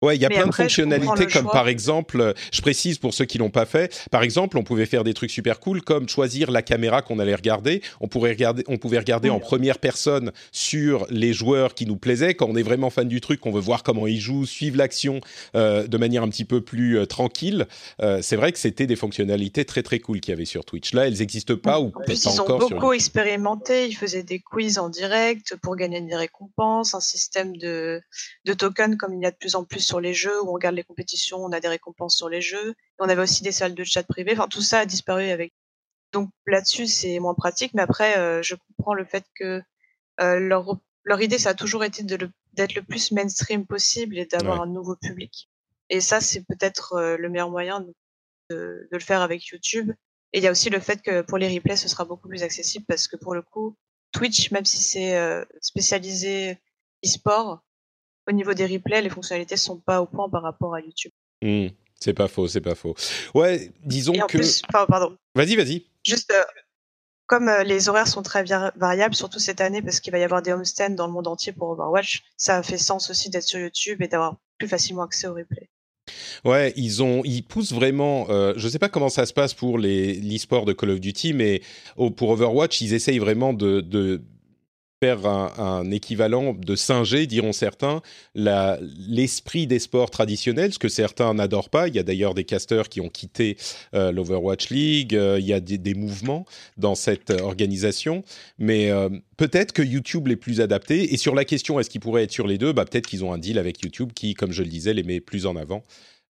Ouais, 0.03 0.17
il 0.17 0.21
y 0.21 0.27
a 0.27 0.29
plein 0.29 0.47
de 0.47 0.55
fonctionnalités 0.55 1.27
comme 1.27 1.49
par 1.51 1.69
exemple, 1.69 2.35
je 2.53 2.61
précise 2.61 2.99
pour 2.99 3.15
ceux 3.15 3.25
qui 3.25 3.39
l'ont 3.39 3.51
pas 3.51 3.65
fait, 3.65 4.07
par 4.11 4.23
exemple, 4.23 4.59
on 4.59 4.63
pouvait 4.63 4.87
faire 4.87 5.05
des 5.05 5.15
trucs 5.15 5.31
super 5.31 5.59
cool 5.59 5.83
comme 5.83 6.09
choisir 6.09 6.51
la 6.51 6.63
caméra 6.63 7.01
qu'on 7.03 7.19
allait 7.19 7.35
regarder. 7.35 7.83
On 8.01 8.09
pourrait 8.09 8.31
regarder, 8.31 8.63
on 8.69 8.77
pouvait 8.77 8.99
regarder 8.99 9.31
en 9.31 9.41
première 9.41 9.79
personne 9.79 10.33
sur 10.53 11.07
les 11.11 11.33
joueurs 11.33 11.75
qui 11.75 11.87
nous 11.87 11.97
plaisaient. 11.97 12.35
Quand 12.35 12.47
on 12.47 12.57
est 12.57 12.63
vraiment 12.63 12.91
fan 12.91 13.09
du 13.09 13.21
truc, 13.21 13.45
on 13.47 13.51
veut 13.51 13.61
voir 13.61 13.83
comment 13.83 14.07
ils 14.07 14.21
jouent, 14.21 14.45
suivre 14.45 14.77
l'action 14.77 15.21
euh, 15.55 15.87
de 15.87 15.97
manière 15.97 16.23
un 16.23 16.29
petit 16.29 16.45
peu 16.45 16.61
plus 16.61 16.99
euh, 16.99 17.07
tranquille. 17.07 17.67
Euh, 18.03 18.21
c'est 18.23 18.37
vrai 18.37 18.53
que 18.53 18.59
c'était 18.59 18.87
des 18.87 18.97
fonctionnalités 18.97 19.65
très 19.65 19.83
très 19.83 19.99
cool 19.99 20.21
qu'il 20.21 20.33
y 20.33 20.35
avait 20.35 20.45
sur 20.45 20.65
Twitch. 20.65 20.93
Là, 20.93 21.07
elles 21.07 21.19
n'existent 21.19 21.57
pas 21.57 21.81
ou 21.81 21.91
peut-être 21.91 22.23
pas 22.23 22.41
encore. 22.41 22.61
Ils 22.61 22.65
ont 22.65 22.69
beaucoup 22.69 22.93
expérimenté. 22.93 23.87
Ils 23.87 23.97
faisaient 23.97 24.23
des 24.23 24.41
quiz 24.41 24.79
en 24.79 24.91
direct 24.91 25.57
pour 25.63 25.77
gagner 25.77 26.01
des 26.03 26.17
récompenses, 26.17 26.95
un 26.95 27.01
système 27.01 27.57
de 27.57 28.03
de 28.45 28.53
tokens 28.53 28.97
comme 28.97 29.15
il 29.15 29.23
y 29.23 29.27
a 29.27 29.31
de 29.31 29.37
plus 29.37 29.55
en 29.55 29.65
plus 29.65 29.81
sur 29.81 29.96
les 30.01 30.15
jeux 30.15 30.43
où 30.43 30.49
on 30.49 30.53
regarde 30.53 30.75
les 30.75 30.85
compétitions, 30.85 31.39
on 31.39 31.53
a 31.53 31.61
des 31.61 31.69
récompenses 31.69 32.17
sur 32.17 32.29
les 32.29 32.41
jeux. 32.41 32.75
On 32.99 33.09
avait 33.09 33.23
aussi 33.23 33.43
des 33.43 33.53
salles 33.53 33.75
de 33.75 33.85
chat 33.85 34.03
privées. 34.03 34.33
Enfin, 34.33 34.49
tout 34.49 34.63
ça 34.63 34.81
a 34.81 34.87
disparu 34.87 35.31
avec. 35.31 35.53
Donc 36.13 36.31
là-dessus, 36.47 36.87
c'est 36.87 37.19
moins 37.19 37.35
pratique. 37.35 37.75
Mais 37.75 37.83
après, 37.83 38.19
euh, 38.19 38.43
je 38.43 38.55
comprends 38.55 38.95
le 38.95 39.05
fait 39.05 39.25
que 39.35 39.63
euh, 40.21 40.39
leur, 40.39 40.79
leur 41.05 41.21
idée, 41.21 41.39
ça 41.39 41.51
a 41.51 41.55
toujours 41.55 41.85
été 41.85 42.03
d'être 42.03 42.75
le 42.75 42.83
plus 42.83 43.13
mainstream 43.13 43.67
possible 43.67 44.19
et 44.19 44.27
d'avoir 44.27 44.63
un 44.63 44.67
nouveau 44.67 44.97
public. 44.97 45.51
Et 45.91 46.01
ça, 46.01 46.21
c'est 46.21 46.45
peut-être 46.47 46.95
euh, 46.95 47.17
le 47.17 47.29
meilleur 47.29 47.51
moyen 47.51 47.81
de, 47.81 47.95
de, 48.51 48.89
le 48.91 48.99
faire 48.99 49.21
avec 49.21 49.47
YouTube. 49.47 49.93
Et 50.33 50.39
il 50.39 50.43
y 50.43 50.49
a 50.49 50.51
aussi 50.51 50.71
le 50.71 50.81
fait 50.81 51.03
que 51.03 51.23
pour 51.23 51.39
les 51.39 51.55
replays, 51.55 51.77
ce 51.77 51.89
sera 51.89 52.05
beaucoup 52.05 52.29
plus 52.29 52.43
accessible 52.43 52.85
parce 52.87 53.09
que 53.09 53.17
pour 53.17 53.35
le 53.35 53.43
coup, 53.43 53.77
Twitch, 54.13 54.51
même 54.51 54.65
si 54.65 54.79
c'est 54.79 55.17
spécialisé 55.61 56.59
e-sport, 57.05 57.63
au 58.29 58.33
niveau 58.33 58.55
des 58.55 58.67
replays, 58.67 59.03
les 59.03 59.11
fonctionnalités 59.11 59.57
sont 59.57 59.79
pas 59.79 60.01
au 60.03 60.07
point 60.07 60.29
par 60.29 60.43
rapport 60.43 60.75
à 60.75 60.81
YouTube. 60.81 61.13
Hmm, 61.43 61.69
c'est 62.01 62.15
pas 62.15 62.29
faux, 62.29 62.49
c'est 62.49 62.61
pas 62.61 62.75
faux. 62.75 62.95
Ouais, 63.35 63.71
disons 63.85 64.15
Et 64.15 64.23
en 64.23 64.27
que. 64.27 64.39
plus, 64.39 64.63
enfin, 64.69 64.87
pardon, 64.87 65.17
Vas-y, 65.35 65.57
vas-y. 65.57 65.85
juste 66.05 66.33
euh, 66.33 66.43
comme 67.27 67.49
euh, 67.49 67.63
les 67.65 67.89
horaires 67.89 68.09
sont 68.09 68.23
très 68.23 68.45
variables, 68.77 69.15
surtout 69.15 69.39
cette 69.39 69.61
année 69.61 69.83
parce 69.83 70.01
qu'il 70.01 70.13
va 70.13 70.19
y 70.19 70.23
avoir 70.25 70.43
des 70.43 70.53
homestands 70.53 70.91
dans 70.91 71.07
le 71.07 71.13
monde 71.13 71.27
entier 71.27 71.53
pour 71.53 71.71
Overwatch, 71.71 72.23
ça 72.37 72.63
fait 72.63 72.79
sens 72.79 73.11
aussi 73.11 73.31
d'être 73.31 73.43
sur 73.45 73.59
YouTube 73.59 74.01
et 74.03 74.09
d'avoir 74.09 74.37
plus 74.59 74.69
facilement 74.69 75.03
accès 75.03 75.27
aux 75.27 75.35
replays. 75.35 75.69
Ouais, 76.45 76.73
ils 76.77 77.03
ont, 77.03 77.23
ils 77.25 77.43
poussent 77.43 77.73
vraiment. 77.73 78.27
Euh, 78.31 78.55
je 78.57 78.69
sais 78.69 78.79
pas 78.79 78.89
comment 78.89 79.09
ça 79.09 79.27
se 79.27 79.33
passe 79.33 79.55
pour 79.55 79.77
les 79.77 80.15
l'e-sport 80.15 80.65
de 80.65 80.73
Call 80.73 80.91
of 80.91 81.01
Duty, 81.01 81.33
mais 81.33 81.63
pour 82.17 82.31
Overwatch, 82.31 82.81
ils 82.81 82.95
essayent 82.95 83.19
vraiment 83.19 83.53
de, 83.53 83.81
de 83.81 84.23
faire 85.03 85.27
un, 85.27 85.91
équivalent 85.91 86.55
de 86.55 86.75
singer, 86.75 87.27
diront 87.27 87.53
certains, 87.53 88.01
l'esprit 88.35 89.67
des 89.67 89.79
sports 89.79 90.11
traditionnels, 90.11 90.73
ce 90.73 90.79
que 90.79 90.89
certains 90.89 91.35
n'adorent 91.35 91.69
pas. 91.69 91.89
Il 91.89 91.95
y 91.95 91.99
a 91.99 92.03
d'ailleurs 92.03 92.33
des 92.33 92.45
casteurs 92.45 92.89
qui 92.89 93.03
ont 93.03 93.11
quitté 93.11 93.59
euh, 93.95 94.11
l'Overwatch 94.11 94.71
League. 94.71 95.15
euh, 95.15 95.39
il 95.39 95.47
y 95.47 95.53
a 95.53 95.61
des, 95.61 95.95
mouvements 95.95 96.47
dans 96.79 96.95
cette 96.95 97.31
euh, 97.31 97.41
organisation, 97.41 98.25
mais 98.59 98.91
peut-être 99.37 99.73
que 99.73 99.83
YouTube 99.83 100.29
l'est 100.29 100.37
plus 100.37 100.61
adapté. 100.61 101.13
Et 101.13 101.17
sur 101.17 101.35
la 101.35 101.45
question, 101.45 101.79
est-ce 101.79 101.91
qu'il 101.91 102.01
pourrait 102.01 102.25
être 102.25 102.33
sur 102.33 102.47
les 102.47 102.59
deux? 102.59 102.73
Bah, 102.73 102.85
Peut-être 102.85 103.07
qu'ils 103.07 103.25
ont 103.25 103.33
un 103.33 103.39
deal 103.39 103.59
avec 103.59 103.83
YouTube 103.83 104.13
qui, 104.15 104.35
comme 104.35 104.53
je 104.53 104.63
le 104.63 104.69
disais, 104.69 104.95
les 104.95 105.03
met 105.03 105.21
plus 105.21 105.47
en 105.47 105.57
avant. 105.57 105.83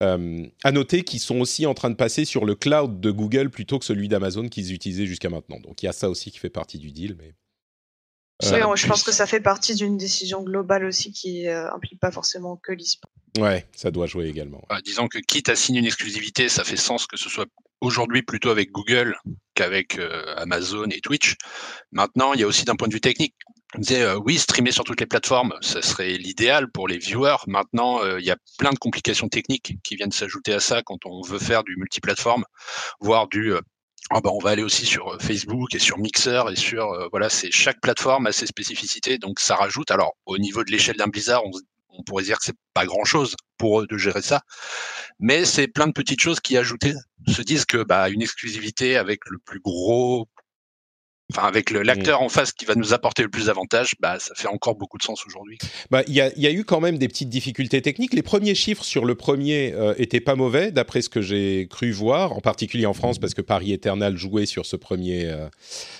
À 0.01 0.71
noter 0.73 1.03
qu'ils 1.03 1.21
sont 1.21 1.39
aussi 1.39 1.65
en 1.65 1.73
train 1.73 1.89
de 1.89 1.95
passer 1.95 2.25
sur 2.25 2.43
le 2.43 2.55
cloud 2.55 2.99
de 2.99 3.09
Google 3.09 3.49
plutôt 3.49 3.79
que 3.79 3.85
celui 3.85 4.09
d'Amazon 4.09 4.49
qu'ils 4.49 4.73
utilisaient 4.73 5.05
jusqu'à 5.05 5.29
maintenant. 5.29 5.61
Donc 5.61 5.81
il 5.81 5.85
y 5.85 5.89
a 5.89 5.93
ça 5.93 6.09
aussi 6.09 6.29
qui 6.29 6.39
fait 6.39 6.49
partie 6.49 6.77
du 6.77 6.91
deal. 6.91 7.15
Mais 7.17 7.33
Oui, 8.41 8.61
a 8.61 8.69
on- 8.69 8.75
je 8.75 8.87
pense 8.87 9.03
que 9.03 9.11
ça 9.11 9.25
fait 9.27 9.39
partie 9.39 9.75
d'une 9.75 9.97
décision 9.97 10.41
globale 10.43 10.85
aussi 10.85 11.11
qui 11.11 11.47
euh, 11.47 11.71
implique 11.73 11.99
pas 11.99 12.11
forcément 12.11 12.57
que 12.57 12.71
l'e-sport. 12.71 13.11
ouais, 13.39 13.65
ça 13.75 13.91
doit 13.91 14.07
jouer 14.07 14.27
également. 14.27 14.61
Voilà, 14.67 14.81
disons 14.81 15.07
que 15.07 15.19
quitte 15.19 15.49
à 15.49 15.55
signer 15.55 15.79
une 15.79 15.85
exclusivité, 15.85 16.49
ça 16.49 16.63
fait 16.63 16.75
sens 16.77 17.05
que 17.07 17.17
ce 17.17 17.29
soit 17.29 17.45
aujourd'hui 17.81 18.21
plutôt 18.23 18.49
avec 18.49 18.71
Google 18.71 19.15
qu'avec 19.55 19.99
euh, 19.99 20.33
Amazon 20.37 20.87
et 20.89 20.99
Twitch. 21.01 21.35
Maintenant, 21.91 22.33
il 22.33 22.39
y 22.39 22.43
a 22.43 22.47
aussi 22.47 22.63
d'un 22.65 22.75
point 22.75 22.87
de 22.87 22.93
vue 22.93 23.01
technique. 23.01 23.35
On 23.75 23.79
disait, 23.79 24.01
euh, 24.03 24.19
oui, 24.23 24.37
streamer 24.37 24.71
sur 24.71 24.83
toutes 24.83 24.99
les 24.99 25.05
plateformes, 25.07 25.53
ça 25.61 25.81
serait 25.81 26.13
l'idéal 26.13 26.71
pour 26.71 26.87
les 26.87 26.97
viewers. 26.97 27.37
Maintenant, 27.47 28.01
euh, 28.03 28.19
il 28.19 28.25
y 28.25 28.31
a 28.31 28.37
plein 28.57 28.71
de 28.71 28.77
complications 28.79 29.27
techniques 29.29 29.77
qui 29.83 29.95
viennent 29.95 30.11
s'ajouter 30.11 30.53
à 30.53 30.59
ça 30.59 30.81
quand 30.83 31.05
on 31.05 31.21
veut 31.21 31.39
faire 31.39 31.63
du 31.63 31.75
multiplateforme, 31.77 32.45
voire 32.99 33.27
du... 33.27 33.53
ah 34.11 34.21
bah, 34.21 34.31
on 34.33 34.39
va 34.39 34.51
aller 34.51 34.63
aussi 34.63 34.85
sur 34.85 35.13
euh, 35.13 35.17
Facebook 35.19 35.73
et 35.75 35.79
sur 35.79 35.97
Mixer 35.97 36.43
et 36.51 36.55
sur 36.55 36.91
euh, 36.91 37.07
voilà 37.11 37.29
c'est 37.29 37.51
chaque 37.51 37.79
plateforme 37.81 38.27
a 38.27 38.31
ses 38.31 38.45
spécificités 38.45 39.17
donc 39.17 39.39
ça 39.39 39.55
rajoute. 39.55 39.91
Alors 39.91 40.13
au 40.25 40.37
niveau 40.37 40.63
de 40.63 40.71
l'échelle 40.71 40.97
d'un 40.97 41.07
Blizzard 41.07 41.41
on 41.89 42.03
pourrait 42.03 42.23
dire 42.23 42.37
que 42.37 42.45
c'est 42.45 42.57
pas 42.73 42.85
grand 42.85 43.05
chose 43.05 43.35
pour 43.57 43.81
eux 43.81 43.87
de 43.87 43.97
gérer 43.97 44.21
ça 44.21 44.41
mais 45.19 45.45
c'est 45.45 45.67
plein 45.67 45.87
de 45.87 45.93
petites 45.93 46.19
choses 46.19 46.39
qui 46.39 46.57
ajoutées 46.57 46.95
se 47.27 47.41
disent 47.41 47.65
que 47.65 47.83
bah 47.83 48.09
une 48.09 48.21
exclusivité 48.21 48.97
avec 48.97 49.21
le 49.29 49.37
plus 49.39 49.59
gros 49.59 50.27
enfin 51.35 51.47
avec 51.47 51.71
le- 51.71 51.81
l'acteur 51.81 52.21
en 52.21 52.29
face 52.29 52.51
qui 52.51 52.65
va 52.65 52.75
nous 52.75 52.93
apporter 52.93 53.23
le 53.23 53.29
plus 53.29 53.47
d'avantages 53.47 53.93
bah 53.99 54.17
ça 54.19 54.33
fait 54.35 54.47
encore 54.47 54.75
beaucoup 54.75 54.97
de 54.97 55.03
sens 55.03 55.25
aujourd'hui 55.25 55.57
Bah, 55.89 56.03
il 56.07 56.13
y, 56.13 56.21
a, 56.21 56.31
il 56.35 56.41
y 56.41 56.47
a 56.47 56.51
eu 56.51 56.63
quand 56.63 56.79
même 56.79 56.97
des 56.97 57.07
petites 57.07 57.29
difficultés 57.29 57.81
techniques. 57.81 58.13
Les 58.13 58.21
premiers 58.21 58.55
chiffres 58.55 58.83
sur 58.83 59.05
le 59.05 59.15
premier 59.15 59.73
euh, 59.73 59.93
étaient 59.97 60.19
pas 60.19 60.35
mauvais, 60.35 60.71
d'après 60.71 61.01
ce 61.01 61.09
que 61.09 61.21
j'ai 61.21 61.67
cru 61.69 61.91
voir, 61.91 62.33
en 62.33 62.41
particulier 62.41 62.85
en 62.85 62.93
France, 62.93 63.19
parce 63.19 63.33
que 63.33 63.41
Paris 63.41 63.71
Eternal 63.73 64.17
jouait 64.17 64.45
sur 64.45 64.65
ce 64.65 64.75
premier, 64.75 65.25
euh, 65.25 65.47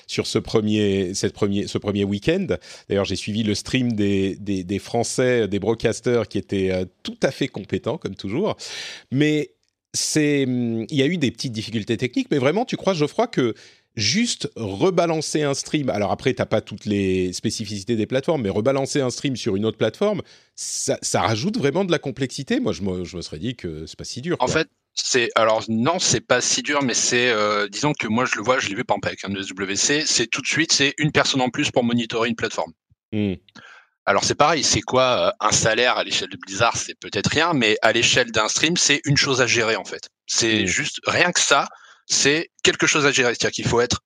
sur 0.08 0.28
ce 0.28 0.38
premier, 0.40 1.14
cette 1.14 1.34
premier, 1.34 1.68
ce 1.68 1.78
premier 1.78 2.04
week-end. 2.04 2.48
D'ailleurs, 2.90 3.06
j'ai 3.06 3.16
suivi 3.16 3.44
le 3.44 3.56
stream 3.56 3.94
des, 3.94 4.36
des, 4.40 4.64
des 4.64 4.80
Français, 4.80 5.48
des 5.48 5.60
broadcasters 5.60 6.28
qui 6.28 6.38
étaient 6.38 6.72
euh, 6.72 6.86
tout 7.04 7.18
à 7.24 7.32
fait 7.32 7.48
compétents, 7.48 7.98
comme 7.98 8.16
toujours. 8.16 8.56
Mais 9.12 9.52
c'est, 9.94 10.46
hum, 10.46 10.86
il 10.90 10.98
y 10.98 11.02
a 11.04 11.08
eu 11.08 11.18
des 11.18 11.32
petites 11.32 11.52
difficultés 11.54 11.98
techniques, 11.98 12.28
mais 12.32 12.38
vraiment, 12.40 12.66
tu 12.66 12.78
crois, 12.78 12.94
Geoffroy, 12.94 13.28
que 13.28 13.54
juste 13.96 14.50
rebalancer 14.56 15.44
un 15.44 15.54
stream, 15.54 15.90
alors 15.90 16.12
après, 16.12 16.34
t'as 16.34 16.46
pas 16.46 16.62
toutes 16.62 16.86
les 16.86 17.32
spécificités 17.34 17.96
des 17.96 18.06
plateformes, 18.08 18.42
mais 18.42 18.50
rebalancer 18.50 19.02
un 19.02 19.10
stream 19.10 19.36
sur 19.36 19.56
une 19.56 19.66
autre 19.66 19.78
plateforme, 19.78 20.22
ça, 20.56 20.98
ça 21.02 21.22
rajoute 21.22 21.58
vraiment 21.58 21.86
de 21.86 21.92
la 21.92 22.00
complexité. 22.00 22.60
Moi, 22.60 22.74
je 22.74 22.82
me, 22.82 23.04
je 23.04 23.16
me 23.18 23.22
serais 23.22 23.40
dit 23.40 23.56
que 23.56 23.86
c'est 23.86 23.98
pas 23.98 24.04
si 24.04 24.22
dur. 24.22 24.38
En 24.40 24.46
quoi. 24.46 24.54
fait, 24.56 24.68
c'est 24.96 25.30
alors 25.36 25.64
non, 25.70 26.00
c'est 26.00 26.22
pas 26.22 26.42
si 26.42 26.62
dur, 26.62 26.82
mais 26.84 26.94
c'est 26.94 27.30
euh, 27.30 27.68
disons 27.68 27.94
que 27.94 28.08
moi 28.08 28.26
je 28.26 28.36
le 28.36 28.44
vois, 28.44 28.60
je 28.60 28.70
l'ai 28.70 28.76
vu 28.76 28.84
par 28.84 28.98
exemple 28.98 29.08
avec 29.08 29.26
un 29.26 29.44
SWC, 29.44 30.06
c'est 30.06 30.28
tout 30.28 30.42
de 30.42 30.48
suite 30.48 30.72
c'est 30.72 30.94
une 31.00 31.12
personne 31.12 31.42
en 31.42 31.50
plus 31.50 31.72
pour 31.72 31.84
monitorer 31.84 32.30
une 32.30 32.36
plateforme. 32.36 32.74
Hmm. 33.12 33.34
Alors 34.06 34.24
c'est 34.24 34.36
pareil, 34.36 34.64
c'est 34.64 34.82
quoi 34.82 35.30
euh, 35.30 35.32
un 35.48 35.52
salaire 35.52 35.98
à 35.98 36.04
l'échelle 36.04 36.30
de 36.30 36.38
Blizzard, 36.38 36.78
c'est 36.78 36.94
peut-être 37.00 37.28
rien, 37.32 37.54
mais 37.54 37.78
à 37.82 37.92
l'échelle 37.92 38.32
d'un 38.32 38.48
stream, 38.50 38.76
c'est 38.78 39.02
une 39.06 39.18
chose 39.18 39.42
à 39.42 39.48
gérer 39.48 39.76
en 39.78 39.86
fait. 39.86 40.10
C'est 40.28 40.64
Mm. 40.64 40.68
juste 40.68 41.00
rien 41.08 41.32
que 41.32 41.40
ça, 41.40 41.68
c'est 42.08 42.50
quelque 42.64 42.88
chose 42.88 43.06
à 43.06 43.12
gérer. 43.12 43.30
C'est-à-dire 43.30 43.52
qu'il 43.52 43.68
faut 43.68 43.82
être 43.82 44.02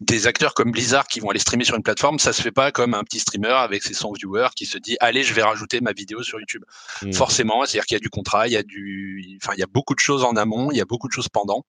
des 0.00 0.26
acteurs 0.26 0.54
comme 0.54 0.72
Blizzard 0.72 1.06
qui 1.06 1.20
vont 1.20 1.30
aller 1.30 1.38
streamer 1.38 1.64
sur 1.64 1.76
une 1.76 1.82
plateforme, 1.82 2.18
ça 2.18 2.32
se 2.32 2.40
fait 2.40 2.52
pas 2.52 2.72
comme 2.72 2.94
un 2.94 3.04
petit 3.04 3.18
streamer 3.18 3.48
avec 3.48 3.82
ses 3.82 3.94
100 3.94 4.12
viewers 4.12 4.48
qui 4.56 4.66
se 4.66 4.78
dit 4.78 4.96
allez 5.00 5.22
je 5.22 5.34
vais 5.34 5.42
rajouter 5.42 5.80
ma 5.80 5.92
vidéo 5.92 6.22
sur 6.22 6.40
YouTube. 6.40 6.64
Mm. 7.02 7.12
Forcément, 7.12 7.64
c'est-à-dire 7.64 7.86
qu'il 7.86 7.94
y 7.96 8.00
a 8.00 8.00
du 8.00 8.10
contrat, 8.10 8.48
il 8.48 8.52
y 8.52 8.56
a 8.56 8.62
du, 8.62 9.38
enfin 9.42 9.52
il 9.56 9.60
y 9.60 9.64
a 9.64 9.68
beaucoup 9.68 9.94
de 9.94 10.00
choses 10.00 10.24
en 10.24 10.36
amont, 10.36 10.70
il 10.70 10.78
y 10.78 10.80
a 10.80 10.86
beaucoup 10.86 11.08
de 11.08 11.12
choses 11.12 11.28
pendant. 11.28 11.64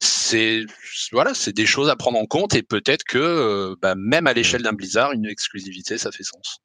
C'est 0.00 0.62
voilà, 1.12 1.34
c'est 1.34 1.54
des 1.54 1.66
choses 1.66 1.88
à 1.88 1.96
prendre 1.96 2.18
en 2.18 2.26
compte 2.26 2.54
et 2.54 2.62
peut-être 2.62 3.04
que 3.04 3.18
euh, 3.18 3.74
bah, 3.80 3.94
même 3.96 4.26
à 4.26 4.32
l'échelle 4.32 4.62
d'un 4.62 4.72
Blizzard, 4.72 5.12
une 5.12 5.26
exclusivité 5.26 5.98
ça 5.98 6.10
fait 6.10 6.24
sens. 6.24 6.60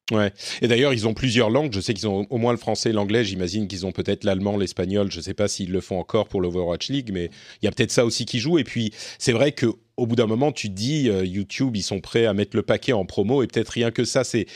Et 0.61 0.67
d'ailleurs, 0.67 0.93
ils 0.93 1.07
ont 1.07 1.13
plusieurs 1.13 1.49
langues. 1.49 1.71
Je 1.73 1.79
sais 1.79 1.93
qu'ils 1.93 2.07
ont 2.07 2.27
au 2.29 2.37
moins 2.37 2.51
le 2.51 2.57
français 2.57 2.91
l'anglais. 2.91 3.23
J'imagine 3.23 3.67
qu'ils 3.67 3.85
ont 3.85 3.91
peut-être 3.91 4.23
l'allemand, 4.23 4.57
l'espagnol. 4.57 5.11
Je 5.11 5.17
ne 5.17 5.21
sais 5.21 5.33
pas 5.33 5.47
s'ils 5.47 5.71
le 5.71 5.81
font 5.81 5.99
encore 5.99 6.27
pour 6.27 6.41
l'Overwatch 6.41 6.89
League, 6.89 7.11
mais 7.13 7.29
il 7.61 7.65
y 7.65 7.67
a 7.67 7.71
peut-être 7.71 7.91
ça 7.91 8.05
aussi 8.05 8.25
qui 8.25 8.39
joue. 8.39 8.59
Et 8.59 8.63
puis, 8.63 8.93
c'est 9.19 9.31
vrai 9.31 9.51
que 9.51 9.67
au 9.97 10.07
bout 10.07 10.15
d'un 10.15 10.25
moment, 10.25 10.51
tu 10.51 10.69
te 10.69 10.73
dis, 10.73 11.09
euh, 11.09 11.23
YouTube, 11.23 11.75
ils 11.75 11.83
sont 11.83 12.01
prêts 12.01 12.25
à 12.25 12.33
mettre 12.33 12.55
le 12.55 12.63
paquet 12.63 12.93
en 12.93 13.05
promo. 13.05 13.43
Et 13.43 13.47
peut-être 13.47 13.69
rien 13.69 13.91
que 13.91 14.03
ça, 14.03 14.23
c'est 14.23 14.47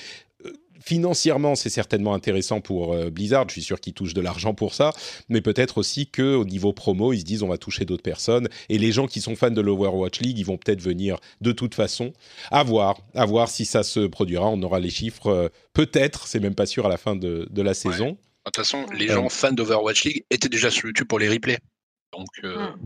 financièrement, 0.85 1.55
c'est 1.55 1.69
certainement 1.69 2.13
intéressant 2.13 2.61
pour 2.61 2.93
euh, 2.93 3.09
Blizzard. 3.09 3.45
Je 3.49 3.53
suis 3.53 3.61
sûr 3.63 3.79
qu'ils 3.79 3.93
touchent 3.93 4.13
de 4.13 4.21
l'argent 4.21 4.53
pour 4.53 4.73
ça, 4.73 4.91
mais 5.29 5.41
peut-être 5.41 5.77
aussi 5.79 6.07
que 6.07 6.35
au 6.35 6.45
niveau 6.45 6.73
promo, 6.73 7.11
ils 7.13 7.19
se 7.21 7.25
disent 7.25 7.43
on 7.43 7.47
va 7.47 7.57
toucher 7.57 7.85
d'autres 7.85 8.03
personnes. 8.03 8.47
Et 8.69 8.77
les 8.77 8.91
gens 8.91 9.07
qui 9.07 9.19
sont 9.21 9.35
fans 9.35 9.51
de 9.51 9.61
l'Overwatch 9.61 10.19
League, 10.21 10.37
ils 10.39 10.45
vont 10.45 10.57
peut-être 10.57 10.81
venir 10.81 11.17
de 11.41 11.51
toute 11.51 11.75
façon. 11.75 12.13
À 12.51 12.63
voir, 12.63 12.97
à 13.15 13.25
voir 13.25 13.49
si 13.49 13.65
ça 13.65 13.83
se 13.83 14.01
produira. 14.07 14.47
On 14.49 14.61
aura 14.63 14.79
les 14.79 14.89
chiffres. 14.89 15.27
euh, 15.27 15.49
peut-être, 15.73 16.27
c'est 16.27 16.39
même 16.39 16.55
pas 16.55 16.65
sûr 16.65 16.85
à 16.85 16.89
la 16.89 16.97
fin 16.97 17.15
de, 17.15 17.47
de 17.49 17.61
la 17.61 17.73
saison. 17.73 18.11
De 18.11 18.17
toute 18.51 18.55
façon, 18.57 18.85
les 18.97 19.09
Euh. 19.09 19.15
gens 19.15 19.29
fans 19.29 19.51
d'Overwatch 19.51 20.03
League 20.03 20.23
étaient 20.29 20.49
déjà 20.49 20.69
sur 20.69 20.85
YouTube 20.85 21.07
pour 21.07 21.17
les 21.19 21.27
replays. 21.29 21.57
Donc 22.13 22.27
euh, 22.43 22.67
Mm. 22.69 22.77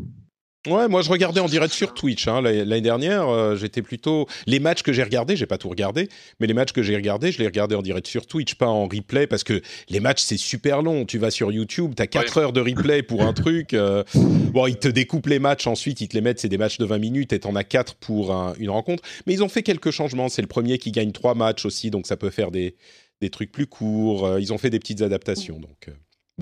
Ouais, 0.68 0.90
moi 0.90 1.02
je 1.02 1.10
regardais 1.10 1.40
en 1.40 1.46
direct 1.48 1.74
sur 1.74 1.94
Twitch 1.94 2.28
hein, 2.28 2.42
l'année 2.42 2.82
dernière. 2.82 3.30
euh, 3.30 3.56
J'étais 3.56 3.82
plutôt 3.82 4.28
les 4.46 4.60
matchs 4.60 4.84
que 4.84 4.92
j'ai 4.92 5.04
regardés, 5.04 5.38
j'ai 5.38 5.46
pas 5.46 5.58
tout 5.58 5.70
regardé, 5.70 6.10
mais 6.42 6.48
les 6.48 6.54
matchs 6.54 6.74
que 6.74 6.84
j'ai 6.84 6.98
regardés, 6.98 7.32
je 7.32 7.40
les 7.40 7.46
regardais 7.46 7.76
en 7.76 7.82
direct 7.82 8.06
sur 8.08 8.28
Twitch, 8.28 8.56
pas 8.56 8.68
en 8.68 8.84
replay, 8.90 9.26
parce 9.26 9.46
que 9.46 9.62
les 9.88 10.02
matchs 10.02 10.22
c'est 10.22 10.36
super 10.38 10.82
long. 10.82 11.06
Tu 11.06 11.18
vas 11.18 11.32
sur 11.32 11.50
YouTube, 11.54 11.94
t'as 11.96 12.08
4 12.08 12.38
heures 12.40 12.52
de 12.52 12.60
replay 12.60 13.04
pour 13.04 13.22
un 13.24 13.32
truc. 13.32 13.74
euh, 13.74 14.04
bon, 14.14 14.68
ils 14.68 14.76
te 14.78 14.90
découpent 14.90 15.28
les 15.28 15.40
matchs, 15.40 15.66
ensuite 15.66 16.02
ils 16.02 16.10
te 16.10 16.16
les 16.16 16.22
mettent, 16.22 16.42
c'est 16.42 16.50
des 16.50 16.58
matchs 16.58 16.78
de 16.78 16.84
20 16.86 16.98
minutes, 16.98 17.32
et 17.32 17.40
t'en 17.40 17.56
as 17.56 17.64
4 17.64 17.96
pour 17.96 18.34
un- 18.34 18.54
une 18.60 18.70
rencontre. 18.70 19.02
Mais 19.28 19.34
ils 19.34 19.44
ont 19.44 19.50
fait 19.50 19.64
quelques 19.64 19.92
changements. 19.92 20.28
C'est 20.28 20.42
le 20.42 20.48
premier 20.50 20.78
qui 20.78 20.92
gagne 20.92 21.14
3 21.14 21.36
matchs 21.36 21.66
aussi, 21.66 21.90
donc 21.90 22.06
ça 22.06 22.18
peut 22.18 22.32
faire 22.32 22.52
des 22.52 22.76
des 23.22 23.30
trucs 23.30 23.52
plus 23.52 23.68
courts. 23.68 24.26
Euh, 24.26 24.40
Ils 24.42 24.52
ont 24.54 24.58
fait 24.58 24.70
des 24.70 24.80
petites 24.80 25.02
adaptations, 25.02 25.60
donc. 25.60 25.90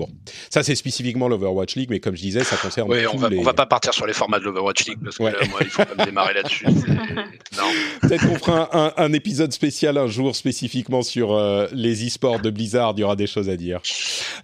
Euh, 0.02 0.06
Bon, 0.06 0.08
ça 0.50 0.62
c'est 0.62 0.74
spécifiquement 0.74 1.28
l'Overwatch 1.28 1.74
League, 1.76 1.88
mais 1.90 2.00
comme 2.00 2.16
je 2.16 2.22
disais, 2.22 2.44
ça 2.44 2.56
concerne 2.56 2.88
tous 2.88 3.08
on 3.14 3.16
va, 3.18 3.28
les... 3.28 3.38
on 3.38 3.42
va 3.42 3.54
pas 3.54 3.66
partir 3.66 3.92
sur 3.94 4.06
les 4.06 4.12
formats 4.12 4.38
de 4.38 4.44
l'Overwatch 4.44 4.86
League 4.86 4.98
parce 5.02 5.18
que 5.18 5.22
Ouais. 5.24 5.32
là, 5.32 5.38
moi, 5.50 5.58
il 5.62 5.68
faut 5.68 5.84
pas 5.84 5.94
me 5.98 6.04
démarrer 6.04 6.34
là-dessus. 6.34 6.64
Peut-être 8.00 8.26
qu'on 8.28 8.34
fera 8.38 8.68
un, 8.76 8.86
un- 8.86 8.92
un 9.08 9.12
épisode 9.12 9.52
spécial 9.52 9.98
un 9.98 10.06
jour 10.06 10.34
spécifiquement 10.36 11.02
sur 11.02 11.32
euh, 11.32 11.66
les 11.72 12.06
e-sports 12.06 12.40
de 12.40 12.50
Blizzard. 12.50 12.94
Il 12.96 13.00
y 13.00 13.04
aura 13.04 13.16
des 13.16 13.26
choses 13.26 13.48
à 13.48 13.56
dire. 13.56 13.80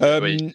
Euh, 0.03 0.21
Oui. 0.21 0.55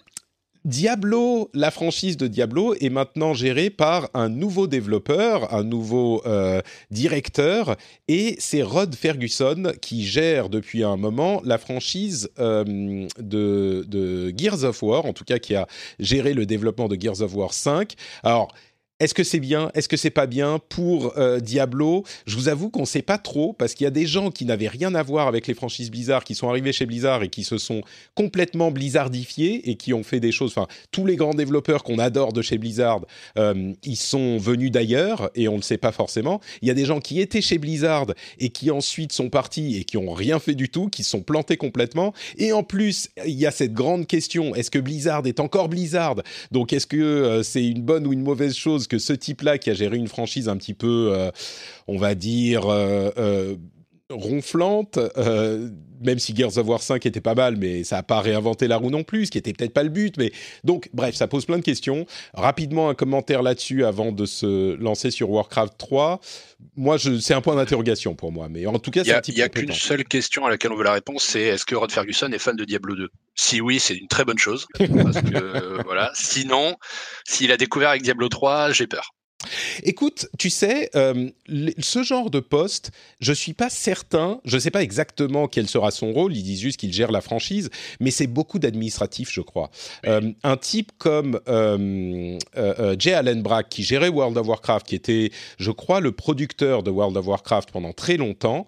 Diablo, 0.70 1.50
la 1.56 1.72
franchise 1.72 2.16
de 2.16 2.28
Diablo 2.28 2.76
est 2.76 2.92
maintenant 2.92 3.34
gérée 3.34 3.72
par 3.72 4.08
un 4.14 4.30
nouveau 4.30 4.68
développeur, 4.68 5.52
un 5.52 5.64
nouveau 5.64 6.22
euh, 6.28 6.62
directeur, 6.92 7.76
et 8.08 8.36
c'est 8.38 8.62
Rod 8.62 8.94
Ferguson 8.94 9.74
qui 9.82 10.06
gère 10.06 10.48
depuis 10.48 10.84
un 10.84 10.96
moment 10.96 11.42
la 11.44 11.58
franchise 11.58 12.30
euh, 12.38 12.64
de, 13.18 13.84
de 13.88 14.32
Gears 14.38 14.64
of 14.64 14.84
War, 14.84 15.08
en 15.08 15.14
tout 15.14 15.24
cas 15.24 15.40
qui 15.40 15.56
a 15.56 15.66
géré 15.98 16.36
le 16.36 16.46
développement 16.46 16.88
de 16.88 17.02
Gears 17.02 17.22
of 17.22 17.34
War 17.34 17.52
5. 17.52 17.96
Alors, 18.22 18.54
est-ce 19.00 19.14
que 19.14 19.24
c'est 19.24 19.40
bien? 19.40 19.72
Est-ce 19.76 19.88
que 19.88 19.96
c'est 19.96 20.10
pas 20.10 20.26
bien? 20.26 20.60
Pour 20.68 21.18
euh, 21.18 21.40
Diablo 21.40 22.04
Je 22.26 22.36
vous 22.36 22.50
avoue 22.50 22.70
qu'on 22.70 22.82
ne 22.82 22.86
sait 22.86 23.02
pas 23.02 23.18
trop 23.18 23.54
parce 23.54 23.74
qu'il 23.74 23.86
y 23.86 23.88
a 23.88 23.92
des 23.92 24.06
gens 24.06 24.30
qui 24.30 24.44
n'avaient 24.44 24.68
rien 24.68 24.94
à 24.94 25.04
voir 25.04 25.28
avec 25.28 25.48
les 25.48 25.54
franchises 25.54 25.90
Blizzard 25.90 26.26
qui 26.26 26.36
sont 26.36 26.50
arrivés 26.50 26.74
chez 26.74 26.86
Blizzard 26.86 27.24
et 27.24 27.30
qui 27.30 27.46
se 27.46 27.58
sont 27.58 27.82
complètement 28.14 28.72
blizzardifiés 28.72 29.70
et 29.70 29.76
qui 29.76 29.94
ont 29.94 30.04
fait 30.04 30.20
des 30.20 30.34
choses. 30.34 30.52
Enfin, 30.52 30.68
tous 30.92 31.06
les 31.06 31.16
grands 31.16 31.34
développeurs 31.34 31.84
qu'on 31.84 31.98
adore 31.98 32.34
de 32.34 32.42
chez 32.42 32.58
Blizzard, 32.58 33.00
euh, 33.38 33.72
ils 33.84 33.96
sont 33.96 34.38
venus 34.38 34.70
d'ailleurs 34.70 35.30
et 35.34 35.48
on 35.48 35.54
ne 35.54 35.58
le 35.58 35.64
sait 35.64 35.78
pas 35.78 35.94
forcément. 35.94 36.42
Il 36.62 36.68
y 36.68 36.72
a 36.72 36.74
des 36.74 36.86
gens 36.86 37.00
qui 37.00 37.22
étaient 37.22 37.42
chez 37.42 37.58
Blizzard 37.58 38.08
et 38.38 38.50
qui 38.50 38.70
ensuite 38.70 39.14
sont 39.14 39.30
partis 39.30 39.78
et 39.78 39.86
qui 39.86 39.96
ont 39.96 40.12
rien 40.12 40.40
fait 40.40 40.56
du 40.56 40.68
tout, 40.68 40.90
qui 40.90 41.04
se 41.04 41.12
sont 41.12 41.22
plantés 41.22 41.56
complètement. 41.56 42.14
Et 42.38 42.52
en 42.52 42.64
plus, 42.64 43.08
il 43.26 43.40
y 43.40 43.46
a 43.46 43.52
cette 43.52 43.74
grande 43.74 44.08
question 44.08 44.56
est-ce 44.56 44.72
que 44.72 44.80
Blizzard 44.80 45.26
est 45.26 45.40
encore 45.40 45.70
Blizzard? 45.70 46.16
Donc, 46.52 46.74
est-ce 46.74 46.88
que 46.88 46.98
euh, 46.98 47.44
c'est 47.44 47.66
une 47.66 47.82
bonne 47.82 48.06
ou 48.06 48.12
une 48.12 48.24
mauvaise 48.24 48.56
chose 48.56 48.89
que 48.90 48.98
ce 48.98 49.14
type-là, 49.14 49.58
qui 49.58 49.70
a 49.70 49.74
géré 49.74 49.96
une 49.98 50.08
franchise 50.10 50.50
un 50.50 50.58
petit 50.58 50.74
peu, 50.74 51.12
euh, 51.14 51.32
on 51.88 51.98
va 51.98 52.16
dire, 52.16 52.64
euh, 54.12 54.16
euh, 54.16 54.18
ronflante, 54.18 55.00
même 56.02 56.20
si 56.20 56.36
Gears 56.36 56.58
of 56.58 56.68
War 56.68 56.82
5 56.82 57.06
était 57.06 57.22
pas 57.22 57.36
mal, 57.36 57.58
mais 57.58 57.84
ça 57.84 57.98
n'a 57.98 58.04
pas 58.04 58.22
réinventé 58.22 58.68
la 58.68 58.78
roue 58.78 58.90
non 58.90 59.04
plus, 59.04 59.28
ce 59.28 59.32
qui 59.32 59.38
était 59.38 59.54
peut-être 59.54 59.74
pas 59.74 59.84
le 59.84 59.90
but. 59.90 60.16
Mais 60.18 60.32
donc, 60.64 60.90
bref, 60.94 61.16
ça 61.16 61.28
pose 61.28 61.46
plein 61.46 61.58
de 61.58 61.64
questions. 61.64 62.06
Rapidement, 62.34 62.90
un 62.90 62.96
commentaire 62.96 63.42
là-dessus 63.42 63.86
avant 63.86 64.12
de 64.12 64.26
se 64.26 64.76
lancer 64.76 65.12
sur 65.12 65.30
Warcraft 65.30 65.78
3. 65.78 66.20
Moi, 66.76 66.98
c'est 67.00 67.34
un 67.34 67.42
point 67.42 67.56
d'interrogation 67.56 68.16
pour 68.16 68.32
moi, 68.32 68.48
mais 68.50 68.66
en 68.66 68.80
tout 68.80 68.92
cas, 68.92 69.04
c'est 69.04 69.14
un 69.14 69.22
petit 69.22 69.32
Il 69.32 69.36
n'y 69.36 69.42
a 69.42 69.50
qu'une 69.50 69.72
seule 69.72 70.04
question 70.04 70.46
à 70.46 70.50
laquelle 70.50 70.72
on 70.72 70.76
veut 70.76 70.84
la 70.84 70.94
réponse, 70.94 71.24
c'est 71.24 71.42
est-ce 71.42 71.66
que 71.66 71.76
Rod 71.76 71.92
Ferguson 71.92 72.32
est 72.32 72.40
fan 72.40 72.56
de 72.56 72.66
Diablo 72.66 72.96
2 72.96 73.10
Si 73.36 73.62
oui, 73.62 73.80
c'est 73.80 73.96
une 73.96 74.08
très 74.08 74.26
bonne 74.26 74.38
chose. 74.38 74.68
Parce 74.78 75.22
que, 75.22 75.84
voilà. 75.84 76.12
Sinon, 76.14 76.76
s'il 77.26 77.52
a 77.52 77.58
découvert 77.58 77.90
avec 77.90 78.02
Diablo 78.02 78.30
3, 78.30 78.72
j'ai 78.72 78.88
peur. 78.88 79.14
Écoute, 79.84 80.28
tu 80.38 80.50
sais, 80.50 80.90
euh, 80.96 81.30
ce 81.80 82.04
genre 82.04 82.30
de 82.30 82.42
poste, 82.42 82.92
je 83.22 83.32
suis 83.32 83.54
pas 83.54 83.70
certain, 83.70 84.42
je 84.44 84.56
ne 84.56 84.60
sais 84.60 84.72
pas 84.72 84.84
exactement 84.84 85.48
quel 85.48 85.68
sera 85.70 85.92
son 85.92 86.12
rôle, 86.12 86.36
ils 86.36 86.44
disent 86.44 86.60
juste 86.60 86.78
qu'il 86.78 86.92
gère 86.92 87.12
la 87.12 87.22
franchise, 87.22 87.70
mais 88.02 88.12
c'est 88.12 88.28
beaucoup 88.28 88.60
d'administratif, 88.60 89.32
je 89.32 89.40
crois. 89.40 89.72
Oui. 90.04 90.10
Euh, 90.10 90.32
un 90.44 90.58
type 90.58 90.92
comme 90.98 91.40
euh, 91.48 92.38
Jay 93.00 93.14
Allen 93.14 93.42
Brack, 93.42 93.70
qui 93.70 93.84
gérait 93.84 94.10
World 94.10 94.38
of 94.38 94.48
Warcraft, 94.48 94.88
qui 94.88 94.96
était, 94.96 95.32
je 95.58 95.72
crois, 95.72 96.02
le 96.02 96.12
producteur 96.12 96.84
de 96.84 96.92
World 96.92 97.16
of 97.16 97.28
Warcraft 97.28 97.72
pendant 97.72 97.94
très 97.94 98.18
longtemps, 98.18 98.68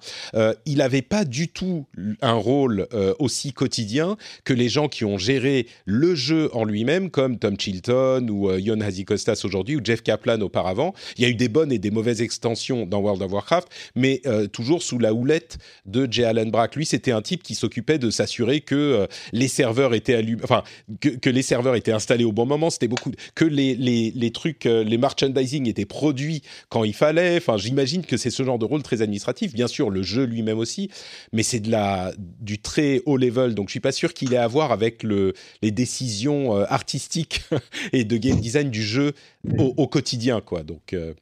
il 0.66 0.78
n'avait 0.78 1.02
pas 1.02 1.26
du 1.26 1.50
tout 1.50 1.86
un 2.22 2.34
rôle 2.34 2.88
aussi 3.20 3.54
quotidien 3.54 4.18
que 4.44 4.54
les 4.54 4.70
gens 4.70 4.88
qui 4.88 5.06
ont 5.06 5.18
géré 5.18 5.68
le 5.86 6.16
jeu 6.16 6.50
en 6.54 6.64
lui-même, 6.64 7.10
comme 7.10 7.38
Tom 7.38 7.60
Chilton 7.60 8.28
ou 8.30 8.52
Yon 8.54 8.80
Hazikostas 8.82 9.42
aujourd'hui, 9.44 9.76
ou 9.76 9.82
Jeff 9.84 10.02
Kaplan 10.02 10.40
auparavant 10.42 10.61
auparavant. 10.62 10.94
Il 11.18 11.24
y 11.24 11.26
a 11.26 11.30
eu 11.30 11.36
des 11.36 11.50
bonnes 11.50 11.72
et 11.72 11.80
des 11.80 11.92
mauvaises 11.92 12.22
extensions 12.22 12.86
dans 12.86 13.00
World 13.00 13.22
of 13.22 13.32
Warcraft, 13.32 13.68
mais 13.96 14.22
euh, 14.26 14.48
toujours 14.48 14.84
sous 14.84 15.00
la 15.00 15.14
houlette 15.14 15.58
de 15.86 16.08
Jay 16.10 16.24
Allen 16.24 16.52
Brack. 16.52 16.76
Lui, 16.76 16.86
c'était 16.86 17.12
un 17.12 17.22
type 17.22 17.44
qui 17.44 17.56
s'occupait 17.56 17.98
de 17.98 18.10
s'assurer 18.10 18.62
que 18.62 18.76
euh, 18.76 19.08
les 19.32 19.48
serveurs 19.48 19.94
étaient 19.94 20.24
enfin 20.44 20.64
que, 21.00 21.30
les 21.30 21.42
serveurs 21.42 21.76
étaient 21.76 21.92
installés 21.92 22.24
au 22.24 22.32
bon 22.32 22.46
moment. 22.46 22.70
C'était 22.70 22.88
beaucoup 22.88 23.12
que 23.36 23.46
les, 23.46 23.76
les, 23.76 24.12
les 24.16 24.32
trucs, 24.32 24.66
euh, 24.66 24.84
les 24.84 24.98
merchandising 24.98 25.68
étaient 25.68 25.86
produits 25.86 26.44
quand 26.70 26.84
il 26.84 26.94
fallait. 26.94 27.38
Enfin, 27.38 27.58
j'imagine 27.58 28.06
que 28.06 28.18
c'est 28.18 28.30
ce 28.30 28.44
genre 28.44 28.60
de 28.60 28.66
rôle 28.66 28.84
très 28.84 29.02
administratif. 29.02 29.54
Bien 29.54 29.68
sûr, 29.68 29.90
le 29.90 30.04
jeu 30.04 30.26
lui-même 30.26 30.60
aussi, 30.60 30.90
mais 31.34 31.44
c'est 31.44 31.60
de 31.60 31.72
la 31.72 32.14
du 32.18 32.60
très 32.60 33.02
haut 33.06 33.18
level. 33.18 33.56
Donc, 33.56 33.70
je 33.70 33.72
suis 33.72 33.80
pas 33.80 33.92
sûr 33.92 34.14
qu'il 34.14 34.34
ait 34.34 34.38
à 34.38 34.48
voir 34.48 34.72
avec 34.72 35.04
le, 35.04 35.34
les 35.62 35.72
décisions 35.72 36.56
artistiques 36.56 37.42
et 37.94 38.04
de 38.04 38.18
game 38.18 38.40
design 38.40 38.70
du 38.70 38.84
jeu 38.84 39.14
au, 39.58 39.74
au 39.78 39.88
quotidien. 39.88 40.42
Quoi. 40.42 40.64
Donc, 40.64 40.94
euh, 40.94 41.14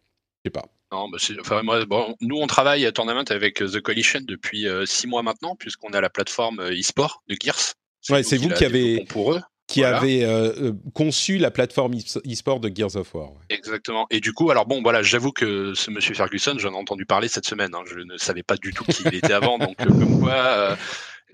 je 0.44 0.50
sais 0.50 0.52
pas. 0.52 0.66
Non, 0.92 1.08
bah 1.08 1.20
enfin, 1.40 1.62
moi, 1.62 1.86
bon, 1.86 2.16
nous, 2.20 2.38
on 2.38 2.48
travaille 2.48 2.86
à 2.86 2.92
Tournament 2.92 3.26
avec 3.30 3.56
The 3.58 3.80
Coalition 3.80 4.22
depuis 4.24 4.68
euh, 4.68 4.88
six 4.88 5.06
mois 5.06 5.22
maintenant, 5.22 5.56
puisqu'on 5.56 5.90
a 5.90 6.02
la 6.02 6.10
plateforme 6.10 6.62
e-sport 6.62 7.22
de 7.28 7.36
Gears. 7.40 7.74
Ouais, 8.10 8.24
c'est 8.24 8.38
vous 8.38 8.50
qui, 8.50 8.66
avez 8.66 9.06
pour 9.06 9.34
eux. 9.34 9.42
qui 9.68 9.82
voilà. 9.82 10.02
euh, 10.04 10.74
conçu 10.96 11.38
la 11.38 11.52
plateforme 11.52 11.94
e-sport 11.96 12.60
de 12.60 12.72
Gears 12.74 12.96
of 12.96 13.14
War. 13.14 13.34
Ouais. 13.34 13.38
Exactement. 13.50 14.08
Et 14.10 14.20
du 14.20 14.34
coup, 14.34 14.50
alors 14.50 14.66
bon, 14.66 14.82
voilà, 14.82 15.04
j'avoue 15.04 15.32
que 15.32 15.76
ce 15.76 15.92
monsieur 15.92 16.16
Ferguson, 16.16 16.56
j'en 16.58 16.74
ai 16.74 16.78
entendu 16.78 17.06
parler 17.06 17.28
cette 17.28 17.46
semaine. 17.46 17.76
Hein, 17.76 17.84
je 17.86 18.00
ne 18.00 18.18
savais 18.18 18.42
pas 18.42 18.56
du 18.58 18.74
tout 18.74 18.84
qui 18.86 19.04
il 19.06 19.16
était 19.16 19.34
avant, 19.34 19.60
donc 19.60 19.76
comme 19.78 20.22
quoi. 20.22 20.76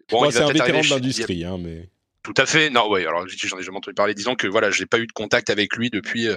bon, 0.10 0.24
bon 0.24 0.32
c'est 0.32 0.42
un 0.42 0.52
vétéran 0.52 0.82
de 0.82 0.90
l'industrie, 0.90 1.46
hein, 1.46 1.58
mais. 1.58 1.90
Tout 2.24 2.34
à 2.38 2.46
fait. 2.46 2.72
Non, 2.72 2.90
ouais. 2.90 3.06
Alors, 3.06 3.26
j'en 3.28 3.60
ai 3.60 3.64
jamais 3.64 3.78
entendu 3.78 3.94
parler. 3.94 4.16
Disons 4.16 4.36
que 4.36 4.48
voilà, 4.48 4.70
j'ai 4.72 4.88
pas 4.88 5.00
eu 5.00 5.06
de 5.08 5.14
contact 5.14 5.50
avec 5.50 5.78
lui 5.78 5.92
depuis 5.92 6.28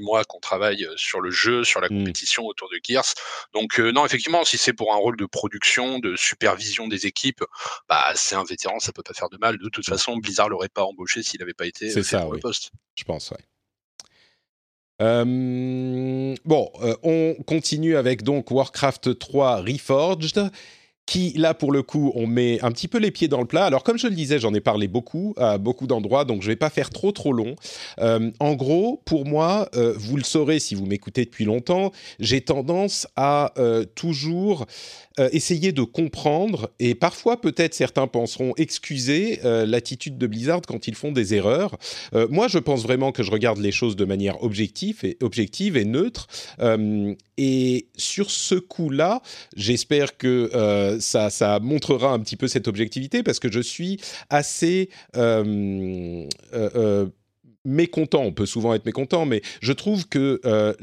mois 0.00 0.24
qu'on 0.24 0.40
travaille 0.40 0.86
sur 0.96 1.20
le 1.20 1.30
jeu, 1.30 1.64
sur 1.64 1.80
la 1.80 1.88
compétition 1.88 2.44
mmh. 2.44 2.46
autour 2.46 2.68
de 2.70 2.78
Gears. 2.82 3.14
Donc 3.52 3.78
euh, 3.78 3.92
non, 3.92 4.04
effectivement, 4.06 4.44
si 4.44 4.58
c'est 4.58 4.72
pour 4.72 4.92
un 4.92 4.96
rôle 4.96 5.16
de 5.16 5.26
production, 5.26 5.98
de 5.98 6.16
supervision 6.16 6.88
des 6.88 7.06
équipes, 7.06 7.44
bah 7.88 8.04
c'est 8.14 8.34
un 8.34 8.44
vétéran, 8.44 8.78
ça 8.80 8.92
peut 8.92 9.02
pas 9.02 9.14
faire 9.14 9.30
de 9.30 9.38
mal. 9.38 9.58
De 9.58 9.68
toute 9.68 9.86
façon, 9.86 10.16
Blizzard 10.16 10.48
l'aurait 10.48 10.68
pas 10.68 10.84
embauché 10.84 11.22
s'il 11.22 11.40
n'avait 11.40 11.54
pas 11.54 11.66
été 11.66 11.90
c'est 11.90 12.02
ça, 12.02 12.20
pour 12.20 12.30
oui. 12.30 12.36
le 12.38 12.40
poste. 12.40 12.70
Je 12.96 13.04
pense, 13.04 13.30
ouais. 13.30 13.38
Euh, 15.02 16.34
bon, 16.44 16.70
euh, 16.80 16.94
on 17.02 17.34
continue 17.46 17.96
avec 17.96 18.22
donc 18.22 18.50
Warcraft 18.50 19.18
3 19.18 19.62
Reforged 19.62 20.50
qui, 21.06 21.34
là, 21.36 21.52
pour 21.52 21.70
le 21.70 21.82
coup, 21.82 22.12
on 22.14 22.26
met 22.26 22.60
un 22.62 22.72
petit 22.72 22.88
peu 22.88 22.98
les 22.98 23.10
pieds 23.10 23.28
dans 23.28 23.40
le 23.40 23.46
plat. 23.46 23.66
Alors, 23.66 23.84
comme 23.84 23.98
je 23.98 24.06
le 24.06 24.14
disais, 24.14 24.38
j'en 24.38 24.54
ai 24.54 24.60
parlé 24.60 24.88
beaucoup, 24.88 25.34
à 25.36 25.58
beaucoup 25.58 25.86
d'endroits, 25.86 26.24
donc 26.24 26.40
je 26.42 26.46
ne 26.46 26.52
vais 26.52 26.56
pas 26.56 26.70
faire 26.70 26.90
trop, 26.90 27.12
trop 27.12 27.32
long. 27.32 27.56
Euh, 28.00 28.30
en 28.40 28.54
gros, 28.54 29.02
pour 29.04 29.26
moi, 29.26 29.68
euh, 29.74 29.92
vous 29.96 30.16
le 30.16 30.22
saurez 30.22 30.58
si 30.58 30.74
vous 30.74 30.86
m'écoutez 30.86 31.24
depuis 31.24 31.44
longtemps, 31.44 31.92
j'ai 32.20 32.40
tendance 32.40 33.06
à 33.16 33.52
euh, 33.58 33.84
toujours 33.94 34.66
essayer 35.30 35.70
de 35.70 35.82
comprendre, 35.82 36.70
et 36.80 36.96
parfois, 36.96 37.40
peut-être, 37.40 37.72
certains 37.72 38.08
penseront 38.08 38.52
excuser 38.56 39.38
l'attitude 39.44 40.18
de 40.18 40.26
Blizzard 40.26 40.62
quand 40.66 40.88
ils 40.88 40.96
font 40.96 41.12
des 41.12 41.34
erreurs. 41.34 41.78
moi, 42.30 42.48
je 42.48 42.58
pense 42.58 42.82
vraiment 42.82 43.12
que 43.12 43.22
je 43.22 43.30
regarde 43.30 43.58
les 43.58 43.70
choses 43.70 43.94
de 43.94 44.04
manière 44.04 44.42
objective 44.42 45.04
objective 45.22 45.76
et 45.76 45.84
neutre. 45.84 46.26
et 47.38 47.86
sur 47.96 48.28
ce 48.32 48.56
coup-là, 48.56 49.22
j'espère 49.56 50.16
que 50.16 50.93
ça, 51.00 51.58
montrera 51.60 52.12
un 52.12 52.20
petit 52.20 52.36
peu 52.36 52.48
cette 52.48 52.68
objectivité 52.68 53.22
parce 53.22 53.38
que 53.38 53.50
je 53.50 53.60
suis 53.60 54.00
assez 54.30 54.90
euh, 55.16 56.26
euh, 56.54 57.06
mécontent, 57.64 58.22
on 58.22 58.32
peut 58.32 58.46
souvent 58.46 58.74
être 58.74 58.86
mécontent, 58.86 59.26
mais 59.26 59.42
je 59.60 59.72
trouve 59.72 60.06
que 60.08 60.40
euh, 60.44 60.74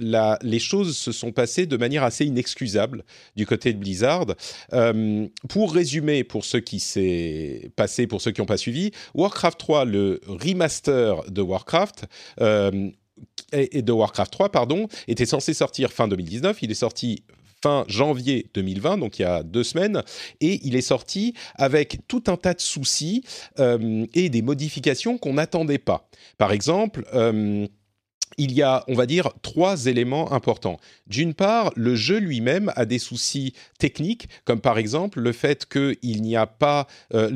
les 0.41 0.59
choses 0.59 0.97
se 0.97 1.11
sont 1.11 1.31
passées 1.31 1.65
de 1.65 1.77
manière 1.77 2.03
assez 2.03 2.25
inexcusable 2.25 3.03
du 3.35 3.45
côté 3.45 3.73
de 3.73 3.77
Blizzard. 3.77 4.25
Euh, 4.73 5.27
pour 5.49 5.73
résumer, 5.73 6.23
pour 6.23 6.43
ceux 6.43 6.59
qui 6.59 6.79
s'est 6.79 7.71
passé, 7.75 8.07
pour 8.07 8.21
ceux 8.21 8.31
qui 8.31 8.41
n'ont 8.41 8.47
pas 8.47 8.57
suivi, 8.57 8.91
Warcraft 9.13 9.59
3, 9.59 9.85
le 9.85 10.19
remaster 10.27 11.23
de 11.29 11.41
Warcraft, 11.41 12.05
euh, 12.41 12.89
et 13.53 13.81
de 13.81 13.91
Warcraft 13.91 14.31
3, 14.31 14.49
pardon, 14.49 14.87
était 15.07 15.25
censé 15.25 15.53
sortir 15.53 15.91
fin 15.91 16.07
2019. 16.07 16.57
Il 16.63 16.71
est 16.71 16.75
sorti 16.75 17.23
fin 17.61 17.85
janvier 17.87 18.47
2020, 18.53 18.97
donc 18.97 19.19
il 19.19 19.23
y 19.23 19.25
a 19.25 19.43
deux 19.43 19.63
semaines, 19.63 20.03
et 20.39 20.59
il 20.63 20.75
est 20.75 20.81
sorti 20.81 21.33
avec 21.55 21.99
tout 22.07 22.23
un 22.27 22.37
tas 22.37 22.53
de 22.53 22.61
soucis 22.61 23.23
euh, 23.59 24.05
et 24.13 24.29
des 24.29 24.41
modifications 24.41 25.17
qu'on 25.17 25.33
n'attendait 25.33 25.77
pas. 25.77 26.09
Par 26.37 26.51
exemple, 26.51 27.05
euh, 27.13 27.67
il 28.37 28.51
y 28.53 28.61
a, 28.61 28.83
on 28.87 28.93
va 28.93 29.05
dire, 29.05 29.29
trois 29.41 29.85
éléments 29.85 30.31
importants. 30.31 30.79
D'une 31.07 31.33
part, 31.33 31.71
le 31.75 31.95
jeu 31.95 32.17
lui-même 32.19 32.71
a 32.75 32.85
des 32.85 32.99
soucis 32.99 33.53
techniques, 33.79 34.29
comme 34.45 34.61
par 34.61 34.77
exemple 34.77 35.19
le 35.19 35.31
fait 35.31 35.65
qu'il 35.65 36.21
n'y 36.21 36.35
a 36.35 36.47
pas 36.47 36.87
euh, 37.13 37.29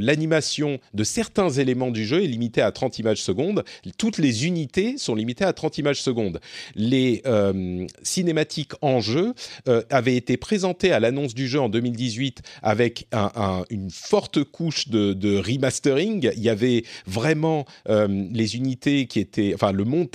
l'animation 0.00 0.78
de 0.94 1.04
certains 1.04 1.50
éléments 1.50 1.90
du 1.90 2.04
jeu 2.04 2.24
est 2.24 2.26
limitée 2.26 2.62
à 2.62 2.72
30 2.72 2.98
images 2.98 3.22
secondes. 3.22 3.64
Toutes 3.98 4.18
les 4.18 4.46
unités 4.46 4.98
sont 4.98 5.14
limitées 5.14 5.44
à 5.44 5.52
30 5.52 5.78
images 5.78 6.02
secondes. 6.02 6.40
Les 6.74 7.22
euh, 7.26 7.86
cinématiques 8.02 8.72
en 8.82 9.00
jeu 9.00 9.34
euh, 9.68 9.82
avaient 9.90 10.16
été 10.16 10.36
présentées 10.36 10.92
à 10.92 11.00
l'annonce 11.00 11.34
du 11.34 11.48
jeu 11.48 11.60
en 11.60 11.68
2018 11.68 12.42
avec 12.62 13.06
un, 13.12 13.30
un, 13.36 13.64
une 13.70 13.90
forte 13.90 14.42
couche 14.44 14.88
de, 14.88 15.12
de, 15.12 15.38
remastering. 15.38 16.30
Il 16.36 16.42
y 16.42 16.48
avait 16.48 16.84
vraiment 17.06 17.64
les 17.86 18.56
unités 18.56 19.06
qui 19.06 19.20
étaient, 19.20 19.52
enfin 19.54 19.72
le 19.72 19.84
montage, 19.84 20.08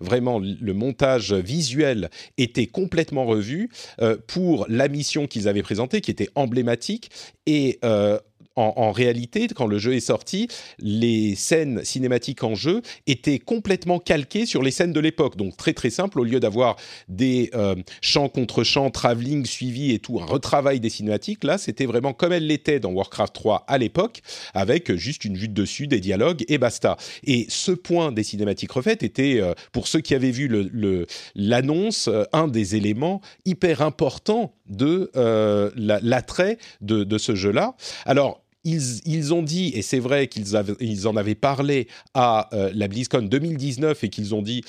vraiment 0.00 0.38
le 0.38 0.72
montage 0.72 1.32
visuel 1.32 2.10
était 2.38 2.66
complètement 2.66 3.24
revu 3.24 3.70
euh, 4.00 4.16
pour 4.26 4.66
la 4.68 4.88
mission 4.88 5.26
qu'ils 5.26 5.48
avaient 5.48 5.62
présentée, 5.62 6.00
qui 6.00 6.10
était 6.10 6.30
emblématique. 6.34 7.10
Et 7.46 7.78
euh, 7.84 8.18
en, 8.56 8.92
réalité, 8.92 9.48
quand 9.48 9.66
le 9.66 9.78
jeu 9.78 9.94
est 9.94 10.00
sorti, 10.00 10.48
les 10.78 11.34
scènes 11.34 11.84
cinématiques 11.84 12.44
en 12.44 12.54
jeu 12.54 12.82
étaient 13.06 13.38
complètement 13.38 13.98
calquées 13.98 14.46
sur 14.46 14.62
les 14.62 14.70
scènes 14.70 14.92
de 14.92 15.00
l'époque. 15.00 15.36
Donc 15.36 15.56
très 15.56 15.72
très 15.72 15.90
simple, 15.90 16.20
au 16.20 16.24
lieu 16.24 16.38
d'avoir 16.38 16.76
des 17.08 17.50
euh, 17.54 17.74
champs 18.00 18.28
contre 18.28 18.62
champs, 18.62 18.90
travelling 18.90 19.44
suivi 19.44 19.92
et 19.92 19.98
tout, 19.98 20.20
un 20.20 20.24
retravail 20.24 20.78
des 20.78 20.90
cinématiques, 20.90 21.42
là 21.42 21.58
c'était 21.58 21.86
vraiment 21.86 22.12
comme 22.12 22.32
elle 22.32 22.46
l'était 22.46 22.78
dans 22.78 22.92
Warcraft 22.92 23.34
3 23.34 23.64
à 23.66 23.78
l'époque, 23.78 24.20
avec 24.54 24.94
juste 24.94 25.24
une 25.24 25.36
vue 25.36 25.48
de 25.48 25.54
dessus, 25.54 25.86
des 25.86 26.00
dialogues 26.00 26.44
et 26.48 26.58
basta. 26.58 26.96
Et 27.24 27.46
ce 27.48 27.72
point 27.72 28.12
des 28.12 28.22
cinématiques 28.22 28.72
refaites 28.72 29.02
était, 29.02 29.40
euh, 29.40 29.54
pour 29.72 29.88
ceux 29.88 30.00
qui 30.00 30.14
avaient 30.14 30.30
vu 30.30 30.48
l'annonce, 31.34 32.08
le, 32.08 32.26
un 32.32 32.48
des 32.48 32.76
éléments 32.76 33.20
hyper 33.44 33.82
importants 33.82 34.54
de 34.66 35.10
l'attrait 35.76 36.58
de, 36.80 37.04
de 37.04 37.18
ce 37.18 37.34
jeu-là. 37.34 37.76
Alors, 38.06 38.43
ils, 38.64 39.34
ont 39.34 39.42
dit, 39.42 39.72
et 39.74 39.82
c'est 39.82 39.98
vrai 39.98 40.26
qu'ils 40.26 40.56
ils 40.80 41.06
en 41.06 41.16
avaient 41.16 41.34
parlé 41.34 41.86
à 42.14 42.48
euh, 42.54 42.70
la 42.74 42.88
BlizzCon 42.88 43.22
2019 43.22 44.04
et 44.04 44.08
qu'ils 44.08 44.34
ont 44.34 44.42
dit 44.42 44.62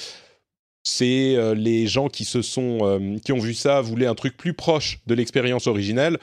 c'est 0.84 1.36
euh, 1.36 1.56
les 1.56 1.88
gens 1.88 2.10
qui 2.10 2.26
se 2.26 2.42
sont 2.42 2.80
euh, 2.82 3.18
qui 3.24 3.32
ont 3.34 3.40
vu 3.40 3.54
ça 3.54 3.82
voulaient 3.82 4.06
un 4.06 4.16
truc 4.16 4.38
plus 4.38 4.54
proche 4.54 5.00
de 5.08 5.16
l'expérience 5.16 5.68
originelle. 5.68 6.20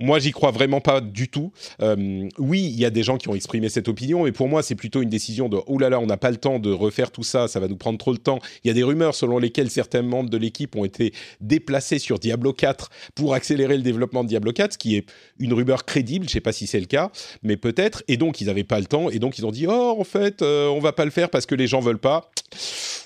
Moi, 0.00 0.20
j'y 0.20 0.30
crois 0.30 0.52
vraiment 0.52 0.80
pas 0.80 1.00
du 1.00 1.26
tout. 1.26 1.50
Euh, 1.82 2.28
oui, 2.38 2.62
il 2.62 2.78
y 2.78 2.84
a 2.84 2.90
des 2.90 3.02
gens 3.02 3.16
qui 3.16 3.28
ont 3.28 3.34
exprimé 3.34 3.68
cette 3.68 3.88
opinion, 3.88 4.22
mais 4.22 4.30
pour 4.30 4.46
moi, 4.46 4.62
c'est 4.62 4.76
plutôt 4.76 5.02
une 5.02 5.08
décision 5.08 5.48
de 5.48 5.58
oh 5.66 5.76
là 5.76 5.90
là, 5.90 5.98
on 5.98 6.06
n'a 6.06 6.16
pas 6.16 6.30
le 6.30 6.36
temps 6.36 6.60
de 6.60 6.70
refaire 6.70 7.10
tout 7.10 7.24
ça, 7.24 7.48
ça 7.48 7.58
va 7.58 7.66
nous 7.66 7.76
prendre 7.76 7.98
trop 7.98 8.12
de 8.12 8.18
temps. 8.18 8.38
Il 8.62 8.68
y 8.68 8.70
a 8.70 8.74
des 8.74 8.84
rumeurs 8.84 9.16
selon 9.16 9.38
lesquelles 9.38 9.70
certains 9.70 10.02
membres 10.02 10.30
de 10.30 10.36
l'équipe 10.36 10.76
ont 10.76 10.84
été 10.84 11.12
déplacés 11.40 11.98
sur 11.98 12.20
Diablo 12.20 12.52
4 12.52 12.90
pour 13.16 13.34
accélérer 13.34 13.76
le 13.76 13.82
développement 13.82 14.22
de 14.22 14.28
Diablo 14.28 14.52
4, 14.52 14.74
ce 14.74 14.78
qui 14.78 14.94
est 14.94 15.04
une 15.40 15.52
rumeur 15.52 15.84
crédible. 15.84 16.28
Je 16.28 16.34
sais 16.34 16.40
pas 16.40 16.52
si 16.52 16.68
c'est 16.68 16.78
le 16.78 16.86
cas, 16.86 17.10
mais 17.42 17.56
peut-être. 17.56 18.04
Et 18.06 18.16
donc, 18.16 18.40
ils 18.40 18.46
n'avaient 18.46 18.62
pas 18.62 18.78
le 18.78 18.86
temps, 18.86 19.10
et 19.10 19.18
donc 19.18 19.36
ils 19.36 19.46
ont 19.46 19.50
dit 19.50 19.66
oh 19.66 19.96
en 19.98 20.04
fait, 20.04 20.42
euh, 20.42 20.68
on 20.68 20.78
va 20.78 20.92
pas 20.92 21.06
le 21.06 21.10
faire 21.10 21.28
parce 21.28 21.44
que 21.44 21.56
les 21.56 21.66
gens 21.66 21.80
veulent 21.80 21.98
pas. 21.98 22.30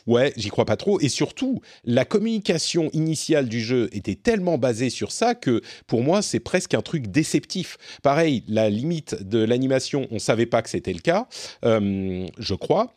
Ouais, 0.06 0.32
j'y 0.36 0.48
crois 0.48 0.64
pas 0.64 0.76
trop. 0.76 1.00
Et 1.00 1.08
surtout, 1.08 1.60
la 1.84 2.04
communication 2.04 2.90
initiale 2.92 3.48
du 3.48 3.60
jeu 3.60 3.88
était 3.92 4.16
tellement 4.16 4.58
basée 4.58 4.90
sur 4.90 5.12
ça 5.12 5.34
que 5.34 5.62
pour 5.86 6.02
moi, 6.02 6.22
c'est 6.22 6.40
presque 6.40 6.74
un 6.74 6.81
truc 6.82 7.06
déceptif. 7.08 7.78
Pareil, 8.02 8.44
la 8.48 8.70
limite 8.70 9.22
de 9.22 9.38
l'animation, 9.38 10.06
on 10.10 10.18
savait 10.18 10.46
pas 10.46 10.62
que 10.62 10.68
c'était 10.68 10.92
le 10.92 11.00
cas, 11.00 11.28
euh, 11.64 12.26
je 12.38 12.54
crois. 12.54 12.94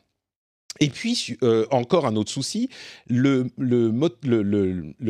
Et 0.82 0.90
puis, 0.90 1.38
euh, 1.42 1.66
encore 1.72 2.06
un 2.06 2.16
autre 2.18 2.32
souci, 2.32 2.70
le, 3.08 3.44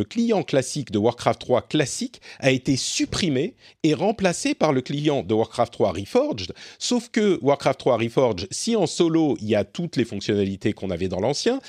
client 0.04 0.44
classique 0.44 0.92
de 0.92 1.00
Warcraft 1.00 1.40
3 1.40 1.62
classique 1.64 2.22
a 2.40 2.52
été 2.52 2.76
supprimé 2.76 3.56
et 3.82 3.96
remplacé 3.96 4.54
par 4.54 4.74
le 4.74 4.82
client 4.82 5.24
de 5.24 5.34
Warcraft 5.34 5.74
3 5.74 5.92
Reforged. 5.94 6.54
Sauf 6.78 7.10
que 7.10 7.40
Warcraft 7.42 7.80
3 7.80 7.98
Reforged, 7.98 8.48
si 8.52 8.76
en 8.76 8.86
solo, 8.86 9.38
il 9.42 9.48
y 9.48 9.56
a 9.56 9.64
toutes 9.64 9.96
les 9.96 10.06
fonctionnalités 10.06 10.74
qu'on 10.74 10.92
avait 10.92 11.08
dans 11.08 11.20
l'ancien, 11.20 11.60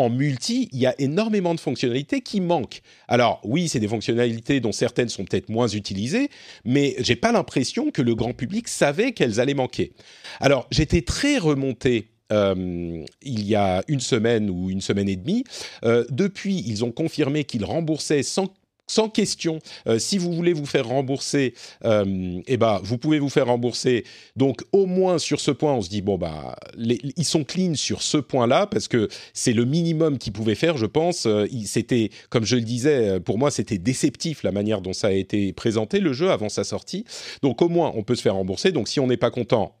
en 0.00 0.10
multi, 0.10 0.68
il 0.72 0.80
y 0.80 0.86
a 0.86 0.94
énormément 0.98 1.54
de 1.54 1.60
fonctionnalités 1.60 2.20
qui 2.20 2.40
manquent. 2.40 2.80
Alors 3.08 3.40
oui, 3.44 3.68
c'est 3.68 3.80
des 3.80 3.88
fonctionnalités 3.88 4.60
dont 4.60 4.72
certaines 4.72 5.08
sont 5.08 5.24
peut-être 5.24 5.48
moins 5.48 5.68
utilisées, 5.68 6.30
mais 6.64 6.96
j'ai 6.98 7.16
pas 7.16 7.32
l'impression 7.32 7.90
que 7.90 8.02
le 8.02 8.14
grand 8.14 8.32
public 8.32 8.68
savait 8.68 9.12
qu'elles 9.12 9.40
allaient 9.40 9.54
manquer. 9.54 9.92
Alors 10.40 10.66
j'étais 10.70 11.02
très 11.02 11.38
remonté 11.38 12.08
euh, 12.32 13.04
il 13.22 13.46
y 13.46 13.54
a 13.54 13.82
une 13.88 14.00
semaine 14.00 14.50
ou 14.50 14.70
une 14.70 14.80
semaine 14.80 15.08
et 15.08 15.16
demie. 15.16 15.44
Euh, 15.84 16.04
depuis, 16.10 16.62
ils 16.66 16.84
ont 16.84 16.92
confirmé 16.92 17.44
qu'ils 17.44 17.64
remboursaient 17.64 18.22
sans 18.22 18.46
sans 18.90 19.08
question. 19.08 19.60
Euh, 19.86 19.98
si 19.98 20.18
vous 20.18 20.32
voulez 20.32 20.52
vous 20.52 20.66
faire 20.66 20.86
rembourser, 20.86 21.54
euh, 21.84 22.40
eh 22.46 22.56
ben, 22.56 22.80
vous 22.82 22.98
pouvez 22.98 23.18
vous 23.18 23.28
faire 23.28 23.46
rembourser. 23.46 24.04
Donc, 24.36 24.62
au 24.72 24.86
moins 24.86 25.18
sur 25.18 25.40
ce 25.40 25.50
point, 25.50 25.72
on 25.72 25.80
se 25.80 25.88
dit 25.88 26.02
bon 26.02 26.18
bah, 26.18 26.56
ils 26.76 27.24
sont 27.24 27.44
clean 27.44 27.74
sur 27.74 28.02
ce 28.02 28.18
point-là 28.18 28.66
parce 28.66 28.88
que 28.88 29.08
c'est 29.32 29.52
le 29.52 29.64
minimum 29.64 30.18
qu'ils 30.18 30.32
pouvaient 30.32 30.54
faire, 30.54 30.76
je 30.76 30.86
pense. 30.86 31.26
Euh, 31.26 31.46
c'était, 31.64 32.10
comme 32.30 32.44
je 32.44 32.56
le 32.56 32.62
disais, 32.62 33.20
pour 33.20 33.38
moi, 33.38 33.50
c'était 33.50 33.78
déceptif 33.78 34.42
la 34.42 34.52
manière 34.52 34.80
dont 34.80 34.92
ça 34.92 35.08
a 35.08 35.12
été 35.12 35.52
présenté 35.52 36.00
le 36.00 36.12
jeu 36.12 36.30
avant 36.30 36.48
sa 36.48 36.64
sortie. 36.64 37.04
Donc, 37.42 37.62
au 37.62 37.68
moins, 37.68 37.92
on 37.94 38.02
peut 38.02 38.16
se 38.16 38.22
faire 38.22 38.34
rembourser. 38.34 38.72
Donc, 38.72 38.88
si 38.88 38.98
on 38.98 39.06
n'est 39.06 39.16
pas 39.16 39.30
content, 39.30 39.74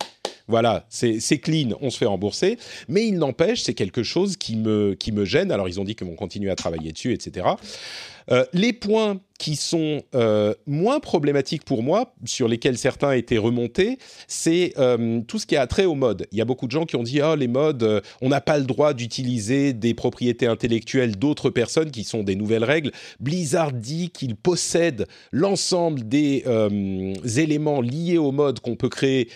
voilà, 0.50 0.84
c'est 0.88 1.38
clean, 1.38 1.76
on 1.80 1.90
se 1.90 1.98
fait 1.98 2.06
rembourser. 2.06 2.58
Mais 2.88 3.06
il 3.06 3.18
n'empêche, 3.18 3.62
c'est 3.62 3.74
quelque 3.74 4.02
chose 4.02 4.36
qui 4.36 4.56
me, 4.56 4.94
qui 4.94 5.12
me 5.12 5.24
gêne. 5.24 5.52
Alors, 5.52 5.68
ils 5.68 5.80
ont 5.80 5.84
dit 5.84 5.94
qu'ils 5.94 6.06
vont 6.06 6.16
continuer 6.16 6.50
à 6.50 6.56
travailler 6.56 6.92
dessus, 6.92 7.12
etc. 7.12 7.46
Euh, 8.30 8.44
les 8.52 8.72
points 8.72 9.20
qui 9.38 9.56
sont 9.56 10.02
euh, 10.14 10.52
moins 10.66 11.00
problématiques 11.00 11.64
pour 11.64 11.82
moi, 11.82 12.12
sur 12.26 12.46
lesquels 12.46 12.76
certains 12.76 13.12
étaient 13.12 13.38
remontés, 13.38 13.96
c'est 14.28 14.74
euh, 14.76 15.22
tout 15.26 15.38
ce 15.38 15.46
qui 15.46 15.56
a 15.56 15.66
trait 15.66 15.86
aux 15.86 15.94
modes. 15.94 16.26
Il 16.30 16.36
y 16.36 16.42
a 16.42 16.44
beaucoup 16.44 16.66
de 16.66 16.72
gens 16.72 16.84
qui 16.84 16.96
ont 16.96 17.02
dit 17.02 17.22
ah 17.22 17.36
les 17.36 17.48
modes, 17.48 18.02
on 18.20 18.28
n'a 18.28 18.42
pas 18.42 18.58
le 18.58 18.66
droit 18.66 18.92
d'utiliser 18.92 19.72
des 19.72 19.94
propriétés 19.94 20.46
intellectuelles 20.46 21.16
d'autres 21.16 21.48
personnes 21.48 21.90
qui 21.90 22.04
sont 22.04 22.22
des 22.22 22.36
nouvelles 22.36 22.64
règles. 22.64 22.92
Blizzard 23.18 23.72
dit 23.72 24.10
qu'il 24.10 24.36
possède 24.36 25.06
l'ensemble 25.32 26.06
des 26.06 26.44
éléments 27.38 27.80
liés 27.80 28.18
aux 28.18 28.32
modes 28.32 28.60
qu'on 28.60 28.76
peut 28.76 28.90
créer. 28.90 29.30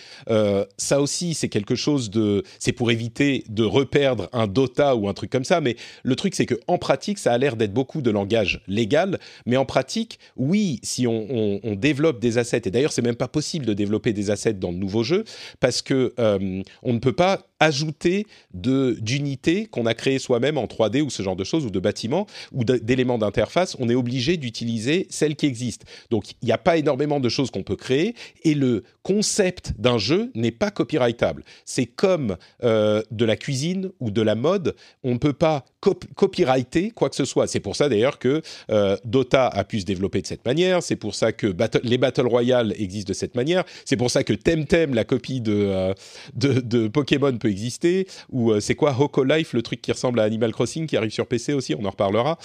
ça 0.77 1.01
aussi, 1.01 1.33
c'est 1.33 1.49
quelque 1.49 1.75
chose 1.75 2.11
de, 2.11 2.43
c'est 2.59 2.73
pour 2.73 2.91
éviter 2.91 3.43
de 3.49 3.63
reperdre 3.63 4.29
un 4.33 4.45
Dota 4.45 4.95
ou 4.95 5.09
un 5.09 5.13
truc 5.15 5.31
comme 5.31 5.45
ça. 5.45 5.61
Mais 5.61 5.77
le 6.03 6.15
truc, 6.15 6.35
c'est 6.35 6.45
que 6.45 6.59
en 6.67 6.77
pratique, 6.77 7.17
ça 7.17 7.33
a 7.33 7.37
l'air 7.39 7.55
d'être 7.55 7.73
beaucoup 7.73 8.03
de 8.03 8.11
langage 8.11 8.61
légal, 8.75 9.19
mais 9.45 9.57
en 9.57 9.65
pratique, 9.65 10.19
oui, 10.35 10.79
si 10.83 11.07
on, 11.07 11.59
développe 11.75 12.19
des 12.19 12.37
assets, 12.37 12.61
et 12.65 12.71
d'ailleurs 12.71 12.91
c'est 12.91 13.01
même 13.01 13.15
pas 13.15 13.27
possible 13.27 13.65
de 13.65 13.73
développer 13.73 14.13
des 14.13 14.29
assets 14.29 14.53
dans 14.53 14.71
le 14.71 14.77
nouveau 14.77 15.03
jeu, 15.03 15.23
parce 15.59 15.81
que 15.81 16.13
euh, 16.19 16.61
on 16.83 16.93
ne 16.93 16.99
peut 16.99 17.13
pas 17.13 17.47
ajouter 17.59 18.27
d'unités 18.53 19.65
qu'on 19.65 19.85
a 19.85 19.93
créées 19.93 20.19
soi-même 20.19 20.57
en 20.57 20.65
3D 20.65 21.01
ou 21.01 21.09
ce 21.09 21.23
genre 21.23 21.35
de 21.35 21.43
choses, 21.43 21.65
ou 21.65 21.69
de 21.69 21.79
bâtiments, 21.79 22.27
ou 22.51 22.63
d'éléments 22.63 23.17
d'interface, 23.17 23.75
on 23.79 23.89
est 23.89 23.95
obligé 23.95 24.37
d'utiliser 24.37 25.07
celles 25.09 25.35
qui 25.35 25.45
existent. 25.45 25.85
Donc 26.09 26.31
il 26.41 26.45
n'y 26.45 26.51
a 26.51 26.57
pas 26.57 26.77
énormément 26.77 27.19
de 27.19 27.29
choses 27.29 27.51
qu'on 27.51 27.63
peut 27.63 27.75
créer, 27.75 28.15
et 28.43 28.53
le 28.53 28.83
concept 29.03 29.73
d'un 29.77 29.97
jeu 29.97 30.31
n'est 30.35 30.51
pas 30.51 30.71
copyrightable. 30.71 31.43
C'est 31.63 31.85
comme 31.85 32.37
euh, 32.63 33.01
de 33.11 33.25
la 33.25 33.35
cuisine 33.35 33.91
ou 33.99 34.11
de 34.11 34.21
la 34.21 34.35
mode, 34.35 34.75
on 35.03 35.13
ne 35.13 35.17
peut 35.17 35.33
pas 35.33 35.65
copyrighter 36.15 36.91
quoi 36.91 37.09
que 37.09 37.15
ce 37.15 37.25
soit. 37.25 37.47
C'est 37.47 37.59
pour 37.59 37.75
ça 37.75 37.89
d'ailleurs 37.89 38.19
que 38.19 38.41
euh, 38.69 38.97
Dota 39.05 39.47
a 39.47 39.63
pu 39.63 39.79
se 39.79 39.85
développer 39.85 40.21
de 40.21 40.27
cette 40.27 40.45
manière, 40.45 40.81
c'est 40.83 40.95
pour 40.95 41.15
ça 41.15 41.31
que 41.31 41.53
les 41.83 41.97
Battle 41.97 42.27
Royale 42.27 42.73
existent 42.77 43.09
de 43.09 43.13
cette 43.13 43.35
manière, 43.35 43.63
c'est 43.85 43.97
pour 43.97 44.11
ça 44.11 44.23
que 44.23 44.33
Temtem, 44.33 44.93
la 44.93 45.03
copie 45.03 45.41
de, 45.41 45.53
euh, 45.53 45.93
de, 46.33 46.87
Pokémon, 46.87 47.37
peut 47.37 47.49
exister, 47.49 48.07
ou 48.31 48.51
euh, 48.51 48.59
c'est 48.59 48.75
quoi 48.75 48.95
Hoko 48.97 49.23
Life, 49.23 49.53
le 49.53 49.61
truc 49.61 49.81
qui 49.81 49.91
ressemble 49.91 50.19
à 50.19 50.23
Animal 50.23 50.51
Crossing, 50.51 50.87
qui 50.87 50.97
arrive 50.97 51.11
sur 51.11 51.27
PC 51.27 51.53
aussi, 51.53 51.75
on 51.75 51.85
en 51.85 51.89
reparlera. 51.89 52.37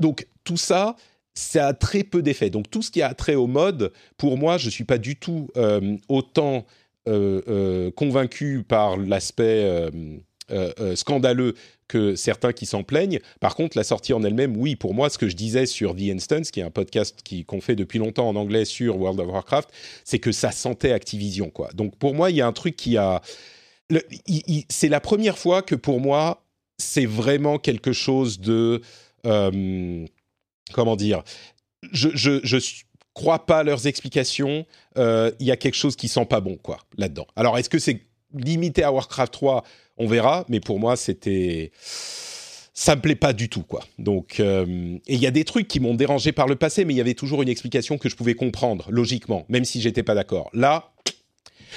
Donc 0.00 0.26
tout 0.44 0.56
ça, 0.56 0.96
ça 1.34 1.68
a 1.68 1.72
très 1.74 2.04
peu 2.04 2.22
d'effet. 2.22 2.50
Donc 2.50 2.70
tout 2.70 2.82
ce 2.82 2.90
qui 2.90 3.02
a 3.02 3.12
trait 3.14 3.34
au 3.34 3.46
mode, 3.46 3.92
pour 4.16 4.38
moi, 4.38 4.58
je 4.58 4.66
ne 4.66 4.70
suis 4.70 4.84
pas 4.84 4.98
du 4.98 5.16
tout 5.16 5.48
autant 6.08 6.64
convaincu 7.04 8.64
par 8.66 8.96
l'aspect 8.96 9.90
scandaleux 10.94 11.54
que 11.88 12.16
certains 12.16 12.52
qui 12.52 12.66
s'en 12.66 12.82
plaignent. 12.82 13.20
Par 13.40 13.54
contre, 13.54 13.76
la 13.76 13.84
sortie 13.84 14.12
en 14.12 14.22
elle-même, 14.22 14.56
oui, 14.56 14.76
pour 14.76 14.94
moi, 14.94 15.10
ce 15.10 15.18
que 15.18 15.28
je 15.28 15.36
disais 15.36 15.66
sur 15.66 15.94
The 15.94 16.10
Instance, 16.14 16.50
qui 16.50 16.60
est 16.60 16.64
un 16.64 16.70
podcast 16.70 17.16
qu'on 17.46 17.60
fait 17.60 17.76
depuis 17.76 17.98
longtemps 17.98 18.28
en 18.28 18.36
anglais 18.36 18.64
sur 18.64 18.98
World 18.98 19.20
of 19.20 19.28
Warcraft, 19.28 19.70
c'est 20.04 20.18
que 20.18 20.32
ça 20.32 20.50
sentait 20.50 20.92
Activision, 20.92 21.50
quoi. 21.50 21.70
Donc 21.74 21.96
pour 21.96 22.14
moi, 22.14 22.30
il 22.30 22.36
y 22.36 22.40
a 22.40 22.46
un 22.46 22.52
truc 22.52 22.76
qui 22.76 22.96
a 22.96 23.20
c'est 24.68 24.88
la 24.88 25.00
première 25.00 25.38
fois 25.38 25.62
que 25.62 25.74
pour 25.74 26.00
moi, 26.00 26.44
c'est 26.78 27.06
vraiment 27.06 27.58
quelque 27.58 27.92
chose 27.92 28.40
de... 28.40 28.80
Euh, 29.26 30.06
comment 30.72 30.96
dire 30.96 31.22
Je 31.92 32.10
je, 32.14 32.58
crois 33.14 33.46
pas 33.46 33.62
leurs 33.62 33.86
explications. 33.86 34.66
Euh, 34.98 35.30
il 35.38 35.46
y 35.46 35.52
a 35.52 35.56
quelque 35.56 35.76
chose 35.76 35.94
qui 35.94 36.08
sent 36.08 36.26
pas 36.26 36.40
bon, 36.40 36.56
quoi, 36.56 36.78
là-dedans. 36.96 37.26
Alors, 37.36 37.56
est-ce 37.58 37.70
que 37.70 37.78
c'est 37.78 38.00
limité 38.34 38.82
à 38.82 38.90
Warcraft 38.90 39.32
3 39.32 39.64
On 39.96 40.06
verra, 40.06 40.44
mais 40.48 40.60
pour 40.60 40.80
moi, 40.80 40.96
c'était 40.96 41.70
ça 42.76 42.96
me 42.96 43.00
plaît 43.00 43.14
pas 43.14 43.32
du 43.32 43.48
tout, 43.48 43.62
quoi. 43.62 43.84
Donc, 43.98 44.40
euh, 44.40 44.98
et 45.06 45.14
il 45.14 45.20
y 45.20 45.26
a 45.28 45.30
des 45.30 45.44
trucs 45.44 45.68
qui 45.68 45.78
m'ont 45.78 45.94
dérangé 45.94 46.32
par 46.32 46.48
le 46.48 46.56
passé, 46.56 46.84
mais 46.84 46.92
il 46.92 46.96
y 46.96 47.00
avait 47.00 47.14
toujours 47.14 47.40
une 47.42 47.48
explication 47.48 47.98
que 47.98 48.08
je 48.08 48.16
pouvais 48.16 48.34
comprendre 48.34 48.86
logiquement, 48.90 49.46
même 49.48 49.64
si 49.64 49.80
j'étais 49.80 50.02
pas 50.02 50.14
d'accord. 50.14 50.50
Là, 50.52 50.92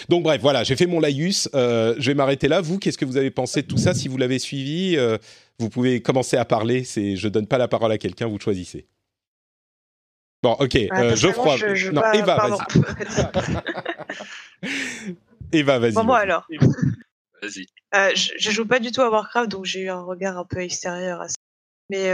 donc 0.10 0.24
bref, 0.24 0.42
voilà, 0.42 0.64
j'ai 0.64 0.76
fait 0.76 0.86
mon 0.86 1.00
laïus. 1.00 1.50
Euh, 1.56 1.96
je 1.98 2.12
vais 2.12 2.16
m'arrêter 2.16 2.48
là. 2.48 2.62
Vous, 2.62 2.80
qu'est-ce 2.80 2.98
que 2.98 3.06
vous 3.06 3.18
avez 3.18 3.32
pensé 3.32 3.62
de 3.62 3.68
tout 3.68 3.78
ça? 3.78 3.94
Si 3.94 4.08
vous 4.08 4.18
l'avez 4.18 4.40
suivi, 4.40 4.96
euh, 4.98 5.18
vous 5.60 5.70
pouvez 5.70 6.02
commencer 6.02 6.38
à 6.38 6.46
parler. 6.46 6.84
C'est, 6.84 7.16
je 7.16 7.28
donne 7.28 7.48
pas 7.48 7.58
la 7.58 7.68
parole 7.68 7.92
à 7.92 7.98
quelqu'un, 7.98 8.28
vous 8.28 8.40
choisissez. 8.40 8.88
Bon, 10.44 10.54
ok. 10.60 10.78
Ah, 10.92 11.02
euh, 11.02 11.16
Geoffroy. 11.16 11.58
non, 11.92 12.04
Eva, 12.14 12.48
vas-y. 12.48 12.60
Eva, 15.52 15.80
vas-y. 15.80 15.94
Bon, 15.94 16.04
moi 16.04 16.20
alors. 16.20 16.48
Vas-y. 17.42 17.66
je, 18.16 18.34
je, 18.38 18.52
joue 18.52 18.66
pas 18.66 18.80
du 18.80 18.92
tout 18.92 19.02
à 19.02 19.10
Warcraft, 19.10 19.50
donc 19.50 19.66
j'ai 19.66 19.82
eu 19.82 19.90
un 19.90 20.02
regard 20.02 20.38
un 20.38 20.46
peu 20.46 20.60
extérieur 20.60 21.22
à 21.22 21.30
ça. 21.30 21.36
Mais 21.90 22.10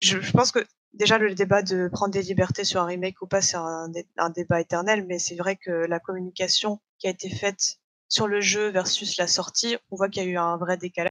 je, 0.00 0.20
je, 0.20 0.32
pense 0.32 0.52
que 0.52 0.60
déjà 0.92 1.18
le 1.18 1.34
débat 1.34 1.62
de 1.62 1.88
prendre 1.88 2.12
des 2.12 2.22
libertés 2.22 2.64
sur 2.64 2.80
un 2.80 2.86
remake 2.86 3.20
ou 3.22 3.26
pas, 3.26 3.40
c'est 3.40 3.56
un, 3.56 4.30
débat 4.30 4.60
éternel, 4.60 5.06
mais 5.06 5.18
c'est 5.18 5.36
vrai 5.36 5.56
que 5.56 5.70
la 5.70 6.00
communication 6.00 6.80
qui 6.98 7.06
a 7.06 7.10
été 7.10 7.30
faite 7.30 7.78
sur 8.08 8.26
le 8.28 8.40
jeu 8.40 8.68
versus 8.68 9.16
la 9.16 9.26
sortie, 9.26 9.76
on 9.90 9.96
voit 9.96 10.08
qu'il 10.08 10.22
y 10.22 10.26
a 10.26 10.28
eu 10.28 10.36
un 10.36 10.56
vrai 10.56 10.76
décalage. 10.76 11.10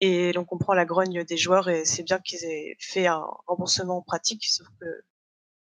Et 0.00 0.32
on 0.36 0.44
comprend 0.44 0.74
la 0.74 0.84
grogne 0.84 1.24
des 1.24 1.36
joueurs 1.36 1.68
et 1.68 1.84
c'est 1.84 2.04
bien 2.04 2.20
qu'ils 2.20 2.44
aient 2.44 2.76
fait 2.78 3.06
un 3.08 3.26
remboursement 3.46 4.00
pratique, 4.02 4.46
sauf 4.46 4.68
que, 4.80 4.86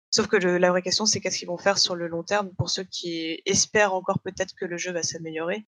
sauf 0.09 0.27
que 0.27 0.37
la 0.37 0.69
vraie 0.69 0.81
question 0.81 1.05
c'est 1.05 1.19
qu'est-ce 1.19 1.37
qu'ils 1.37 1.49
vont 1.49 1.57
faire 1.57 1.77
sur 1.77 1.95
le 1.95 2.07
long 2.07 2.23
terme 2.23 2.49
pour 2.55 2.69
ceux 2.69 2.85
qui 2.85 3.41
espèrent 3.45 3.93
encore 3.93 4.19
peut-être 4.19 4.55
que 4.55 4.65
le 4.65 4.77
jeu 4.77 4.93
va 4.93 5.03
s'améliorer. 5.03 5.65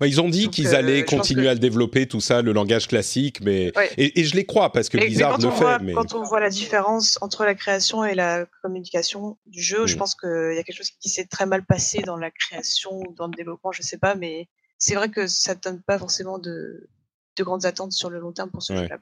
Bah, 0.00 0.06
ils 0.06 0.20
ont 0.20 0.28
dit 0.28 0.48
qu'ils 0.48 0.74
allaient 0.74 1.04
continuer 1.04 1.48
à 1.48 1.54
le 1.54 1.58
développer, 1.58 2.06
tout 2.06 2.20
ça, 2.20 2.42
le 2.42 2.52
langage 2.52 2.88
classique, 2.88 3.40
mais 3.40 3.72
et, 3.96 4.24
je 4.24 4.34
les 4.34 4.44
crois 4.44 4.72
parce 4.72 4.88
que 4.88 4.98
Blizzard 4.98 5.38
le 5.38 5.50
fait. 5.50 5.78
mais... 5.82 5.92
Quand 5.92 6.14
on 6.14 6.22
voit 6.22 6.40
la 6.40 6.50
différence 6.50 7.18
entre 7.20 7.44
la 7.44 7.54
création 7.54 8.04
et 8.04 8.14
la 8.14 8.46
communication 8.62 9.38
du 9.46 9.62
jeu, 9.62 9.86
je 9.86 9.94
mm. 9.94 9.98
pense 9.98 10.14
qu'il 10.14 10.54
y 10.54 10.58
a 10.58 10.62
quelque 10.62 10.76
chose 10.76 10.90
qui 11.00 11.08
s'est 11.08 11.26
très 11.26 11.46
mal 11.46 11.64
passé 11.64 12.02
dans 12.02 12.16
la 12.16 12.30
création 12.30 13.00
ou 13.00 13.14
dans 13.14 13.26
le 13.26 13.34
développement, 13.34 13.72
je 13.72 13.82
sais 13.82 13.98
pas, 13.98 14.14
mais 14.14 14.48
c'est 14.78 14.94
vrai 14.94 15.08
que 15.08 15.26
ça 15.26 15.54
donne 15.54 15.82
pas 15.82 15.98
forcément 15.98 16.38
de, 16.38 16.88
de 17.36 17.44
grandes 17.44 17.66
attentes 17.66 17.92
sur 17.92 18.10
le 18.10 18.20
long 18.20 18.32
terme 18.32 18.50
pour 18.50 18.62
ce 18.62 18.74
jeu-là. 18.76 18.98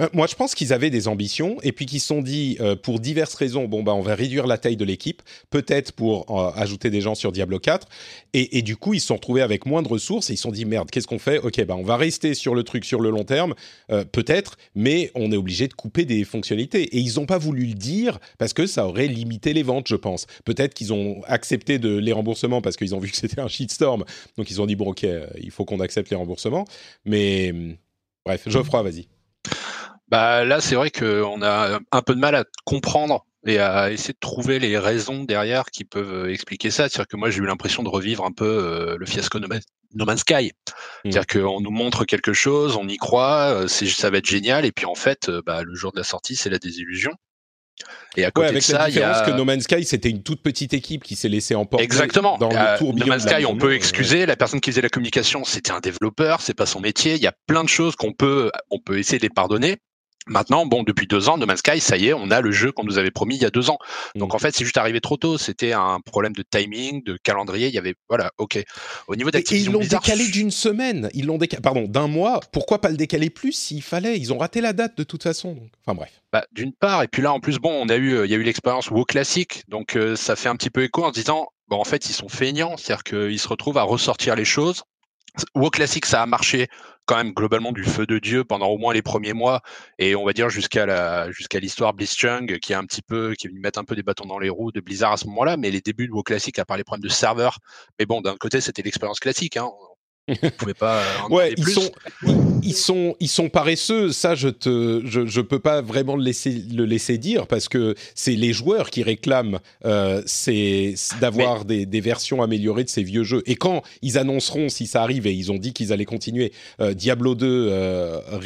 Euh, 0.00 0.08
moi, 0.12 0.26
je 0.26 0.34
pense 0.34 0.54
qu'ils 0.54 0.72
avaient 0.72 0.90
des 0.90 1.08
ambitions 1.08 1.56
et 1.62 1.72
puis 1.72 1.86
qu'ils 1.86 2.00
se 2.00 2.06
sont 2.06 2.22
dit, 2.22 2.56
euh, 2.60 2.76
pour 2.76 3.00
diverses 3.00 3.34
raisons, 3.34 3.66
bon, 3.66 3.82
bah, 3.82 3.94
on 3.94 4.02
va 4.02 4.14
réduire 4.14 4.46
la 4.46 4.58
taille 4.58 4.76
de 4.76 4.84
l'équipe, 4.84 5.22
peut-être 5.50 5.92
pour 5.92 6.38
euh, 6.38 6.50
ajouter 6.54 6.90
des 6.90 7.00
gens 7.00 7.14
sur 7.14 7.32
Diablo 7.32 7.58
4. 7.58 7.88
Et, 8.34 8.58
et, 8.58 8.62
du 8.62 8.76
coup, 8.76 8.94
ils 8.94 9.00
se 9.00 9.06
sont 9.08 9.16
retrouvés 9.16 9.42
avec 9.42 9.66
moins 9.66 9.82
de 9.82 9.88
ressources 9.88 10.30
et 10.30 10.34
ils 10.34 10.36
se 10.36 10.42
sont 10.42 10.50
dit, 10.50 10.64
merde, 10.64 10.90
qu'est-ce 10.90 11.06
qu'on 11.06 11.18
fait? 11.18 11.38
Ok, 11.38 11.62
bah, 11.64 11.76
on 11.76 11.82
va 11.82 11.96
rester 11.96 12.34
sur 12.34 12.54
le 12.54 12.62
truc 12.64 12.84
sur 12.84 13.00
le 13.00 13.10
long 13.10 13.24
terme, 13.24 13.54
peut-être, 14.12 14.56
mais 14.74 15.10
on 15.14 15.30
est 15.32 15.36
obligé 15.36 15.68
de 15.68 15.74
couper 15.74 16.04
des 16.04 16.24
fonctionnalités. 16.24 16.82
Et 16.96 16.98
ils 16.98 17.16
n'ont 17.16 17.26
pas 17.26 17.38
voulu 17.38 17.66
le 17.66 17.74
dire 17.74 18.18
parce 18.38 18.52
que 18.52 18.66
ça 18.66 18.86
aurait 18.86 19.06
limité 19.06 19.52
les 19.52 19.62
ventes, 19.62 19.88
je 19.88 19.96
pense. 19.96 20.26
Peut-être 20.44 20.74
qu'ils 20.74 20.92
ont 20.92 21.22
accepté 21.26 21.78
de, 21.78 21.96
les 21.96 22.12
remboursements 22.12 22.60
parce 22.60 22.76
qu'ils 22.76 22.94
ont 22.94 22.98
vu 22.98 23.10
que 23.10 23.16
c'était 23.16 23.40
un 23.40 23.48
shitstorm. 23.48 24.04
Donc, 24.36 24.50
ils 24.50 24.60
ont 24.60 24.66
dit, 24.66 24.76
bon, 24.76 24.90
ok, 24.90 25.06
il 25.40 25.50
faut 25.50 25.64
qu'on 25.64 25.80
accepte 25.80 26.10
les 26.10 26.16
remboursements. 26.16 26.66
Mais 27.04 27.52
bref, 28.24 28.48
Geoffroy, 28.48 28.82
vas-y. 28.82 29.06
Bah 30.12 30.44
là, 30.44 30.60
c'est 30.60 30.74
vrai 30.74 30.90
qu'on 30.90 31.40
a 31.40 31.80
un 31.90 32.02
peu 32.02 32.14
de 32.14 32.20
mal 32.20 32.34
à 32.34 32.44
comprendre 32.66 33.24
et 33.46 33.58
à 33.58 33.90
essayer 33.90 34.12
de 34.12 34.18
trouver 34.18 34.58
les 34.58 34.76
raisons 34.76 35.24
derrière 35.24 35.64
qui 35.70 35.84
peuvent 35.84 36.28
expliquer 36.28 36.70
ça. 36.70 36.90
C'est-à-dire 36.90 37.08
que 37.08 37.16
moi, 37.16 37.30
j'ai 37.30 37.38
eu 37.38 37.46
l'impression 37.46 37.82
de 37.82 37.88
revivre 37.88 38.26
un 38.26 38.30
peu 38.30 38.44
euh, 38.44 38.96
le 38.98 39.06
fiasco 39.06 39.38
No, 39.40 39.48
Man's 40.04 40.20
Sky. 40.20 40.52
Mmh. 41.04 41.10
C'est-à-dire 41.12 41.26
qu'on 41.26 41.62
nous 41.62 41.70
montre 41.70 42.04
quelque 42.04 42.34
chose, 42.34 42.76
on 42.76 42.86
y 42.88 42.98
croit, 42.98 43.54
euh, 43.54 43.68
ça 43.68 44.10
va 44.10 44.18
être 44.18 44.26
génial, 44.26 44.66
et 44.66 44.72
puis 44.72 44.84
en 44.84 44.94
fait, 44.94 45.30
euh, 45.30 45.40
bah, 45.46 45.62
le 45.62 45.74
jour 45.74 45.92
de 45.92 45.96
la 45.96 46.04
sortie, 46.04 46.36
c'est 46.36 46.50
la 46.50 46.58
désillusion. 46.58 47.12
Et 48.18 48.26
à 48.26 48.30
côté 48.30 48.48
avec 48.48 48.60
de 48.60 48.66
ça, 48.66 48.88
différence 48.88 49.16
y 49.16 49.20
a... 49.22 49.24
que 49.24 49.30
No 49.30 49.46
Man's 49.46 49.64
Sky, 49.64 49.82
c'était 49.84 50.10
une 50.10 50.22
toute 50.22 50.42
petite 50.42 50.74
équipe 50.74 51.04
qui 51.04 51.16
s'est 51.16 51.30
laissée 51.30 51.54
emporter 51.54 51.84
Exactement. 51.84 52.36
dans 52.36 52.50
le 52.50 52.78
tour 52.78 52.94
No 52.94 53.06
Man's 53.06 53.22
Sky, 53.22 53.46
on 53.46 53.56
peut 53.56 53.74
excuser. 53.74 54.26
La 54.26 54.36
personne 54.36 54.60
qui 54.60 54.70
faisait 54.70 54.82
la 54.82 54.90
communication, 54.90 55.42
c'était 55.44 55.72
un 55.72 55.80
développeur, 55.80 56.42
c'est 56.42 56.52
pas 56.52 56.66
son 56.66 56.80
métier. 56.80 57.14
Il 57.14 57.22
y 57.22 57.26
a 57.26 57.34
plein 57.46 57.64
de 57.64 57.70
choses 57.70 57.96
qu'on 57.96 58.12
peut, 58.12 58.50
on 58.70 58.78
peut 58.78 58.98
essayer 58.98 59.16
de 59.16 59.22
les 59.22 59.30
pardonner. 59.30 59.78
Maintenant, 60.26 60.66
bon, 60.66 60.84
depuis 60.84 61.06
deux 61.06 61.28
ans, 61.28 61.36
No 61.36 61.46
Man's 61.46 61.58
Sky, 61.58 61.80
ça 61.80 61.96
y 61.96 62.08
est, 62.08 62.12
on 62.12 62.30
a 62.30 62.40
le 62.40 62.52
jeu 62.52 62.70
qu'on 62.70 62.84
nous 62.84 62.98
avait 62.98 63.10
promis 63.10 63.36
il 63.36 63.42
y 63.42 63.44
a 63.44 63.50
deux 63.50 63.70
ans. 63.70 63.78
Donc 64.14 64.32
mm. 64.32 64.36
en 64.36 64.38
fait, 64.38 64.54
c'est 64.54 64.64
juste 64.64 64.76
arrivé 64.76 65.00
trop 65.00 65.16
tôt. 65.16 65.36
C'était 65.36 65.72
un 65.72 66.00
problème 66.00 66.32
de 66.32 66.44
timing, 66.48 67.02
de 67.02 67.16
calendrier. 67.22 67.68
Il 67.68 67.74
y 67.74 67.78
avait, 67.78 67.94
voilà, 68.08 68.30
ok. 68.38 68.62
Au 69.08 69.16
niveau 69.16 69.30
d'Activision 69.30 69.72
Et 69.72 69.74
ils 69.74 69.90
l'ont 69.90 69.98
décalé 69.98 70.28
d'une 70.28 70.50
semaine. 70.50 71.08
Ils 71.14 71.26
l'ont 71.26 71.38
décalé, 71.38 71.60
pardon, 71.60 71.84
d'un 71.88 72.06
mois. 72.06 72.40
Pourquoi 72.52 72.80
pas 72.80 72.88
le 72.88 72.96
décaler 72.96 73.30
plus 73.30 73.52
s'il 73.52 73.82
fallait? 73.82 74.18
Ils 74.18 74.32
ont 74.32 74.38
raté 74.38 74.60
la 74.60 74.72
date 74.72 74.96
de 74.96 75.02
toute 75.04 75.22
façon. 75.22 75.56
Enfin 75.84 75.96
bref. 75.96 76.10
Bah, 76.32 76.44
d'une 76.52 76.72
part, 76.72 77.02
et 77.02 77.08
puis 77.08 77.22
là, 77.22 77.32
en 77.32 77.40
plus, 77.40 77.58
bon, 77.58 77.72
on 77.72 77.88
a 77.88 77.96
eu, 77.96 78.24
il 78.24 78.30
y 78.30 78.34
a 78.34 78.38
eu 78.38 78.42
l'expérience 78.42 78.90
WoW 78.90 79.04
classique, 79.04 79.64
donc 79.68 79.96
euh, 79.96 80.16
ça 80.16 80.34
fait 80.34 80.48
un 80.48 80.56
petit 80.56 80.70
peu 80.70 80.82
écho 80.82 81.04
en 81.04 81.08
se 81.08 81.20
disant, 81.20 81.48
bon, 81.68 81.76
en 81.78 81.84
fait, 81.84 82.08
ils 82.08 82.14
sont 82.14 82.28
feignants, 82.28 82.76
c'est-à-dire 82.78 83.04
qu'ils 83.04 83.38
se 83.38 83.48
retrouvent 83.48 83.76
à 83.76 83.82
ressortir 83.82 84.34
les 84.34 84.46
choses 84.46 84.82
WoW 85.54 85.70
classique, 85.70 86.06
ça 86.06 86.22
a 86.22 86.26
marché 86.26 86.68
quand 87.06 87.16
même 87.16 87.32
globalement 87.32 87.72
du 87.72 87.84
feu 87.84 88.06
de 88.06 88.18
dieu 88.18 88.44
pendant 88.44 88.68
au 88.68 88.78
moins 88.78 88.94
les 88.94 89.02
premiers 89.02 89.32
mois 89.32 89.60
et 89.98 90.14
on 90.14 90.24
va 90.24 90.32
dire 90.32 90.48
jusqu'à 90.48 90.86
la 90.86 91.30
jusqu'à 91.30 91.58
l'histoire 91.58 91.94
Blitzchung 91.94 92.58
qui 92.58 92.74
a 92.74 92.78
un 92.78 92.84
petit 92.84 93.02
peu 93.02 93.34
qui 93.34 93.46
est 93.46 93.50
venu 93.50 93.60
mettre 93.60 93.78
un 93.78 93.84
peu 93.84 93.96
des 93.96 94.02
bâtons 94.02 94.26
dans 94.26 94.38
les 94.38 94.48
roues 94.48 94.72
de 94.72 94.80
Blizzard 94.80 95.12
à 95.12 95.16
ce 95.16 95.26
moment-là. 95.26 95.56
Mais 95.56 95.70
les 95.70 95.80
débuts 95.80 96.06
de 96.06 96.12
WoW 96.12 96.22
classique 96.22 96.58
à 96.58 96.64
part 96.64 96.76
les 96.76 96.84
problèmes 96.84 97.02
de 97.02 97.08
serveur 97.08 97.58
mais 97.98 98.06
bon 98.06 98.20
d'un 98.20 98.36
côté 98.36 98.60
c'était 98.60 98.82
l'expérience 98.82 99.20
classique 99.20 99.56
hein 99.56 99.70
pouvez 100.58 100.74
pas. 100.74 101.02
ouais, 101.30 101.52
ils 101.56 101.68
sont, 101.68 101.90
ils, 102.62 102.74
sont, 102.74 103.16
ils 103.18 103.28
sont 103.28 103.48
paresseux. 103.48 104.12
Ça, 104.12 104.34
je 104.34 104.48
te, 104.48 105.02
je, 105.04 105.26
je 105.26 105.40
peux 105.40 105.58
pas 105.58 105.82
vraiment 105.82 106.16
le 106.16 106.22
laisser, 106.22 106.62
le 106.72 106.84
laisser 106.84 107.18
dire 107.18 107.46
parce 107.46 107.68
que 107.68 107.94
c'est 108.14 108.36
les 108.36 108.52
joueurs 108.52 108.90
qui 108.90 109.02
réclament, 109.02 109.58
euh, 109.84 110.22
c'est 110.26 110.94
d'avoir 111.20 111.64
des, 111.64 111.86
des, 111.86 112.00
versions 112.00 112.42
améliorées 112.42 112.84
de 112.84 112.88
ces 112.88 113.02
vieux 113.02 113.24
jeux. 113.24 113.42
Et 113.46 113.56
quand 113.56 113.82
ils 114.00 114.18
annonceront, 114.18 114.68
si 114.68 114.86
ça 114.86 115.02
arrive, 115.02 115.26
et 115.26 115.32
ils 115.32 115.50
ont 115.50 115.58
dit 115.58 115.72
qu'ils 115.72 115.92
allaient 115.92 116.04
continuer, 116.04 116.52
euh, 116.80 116.94
Diablo 116.94 117.34
2 117.34 117.46
euh, 117.46 118.20
euh, 118.32 118.38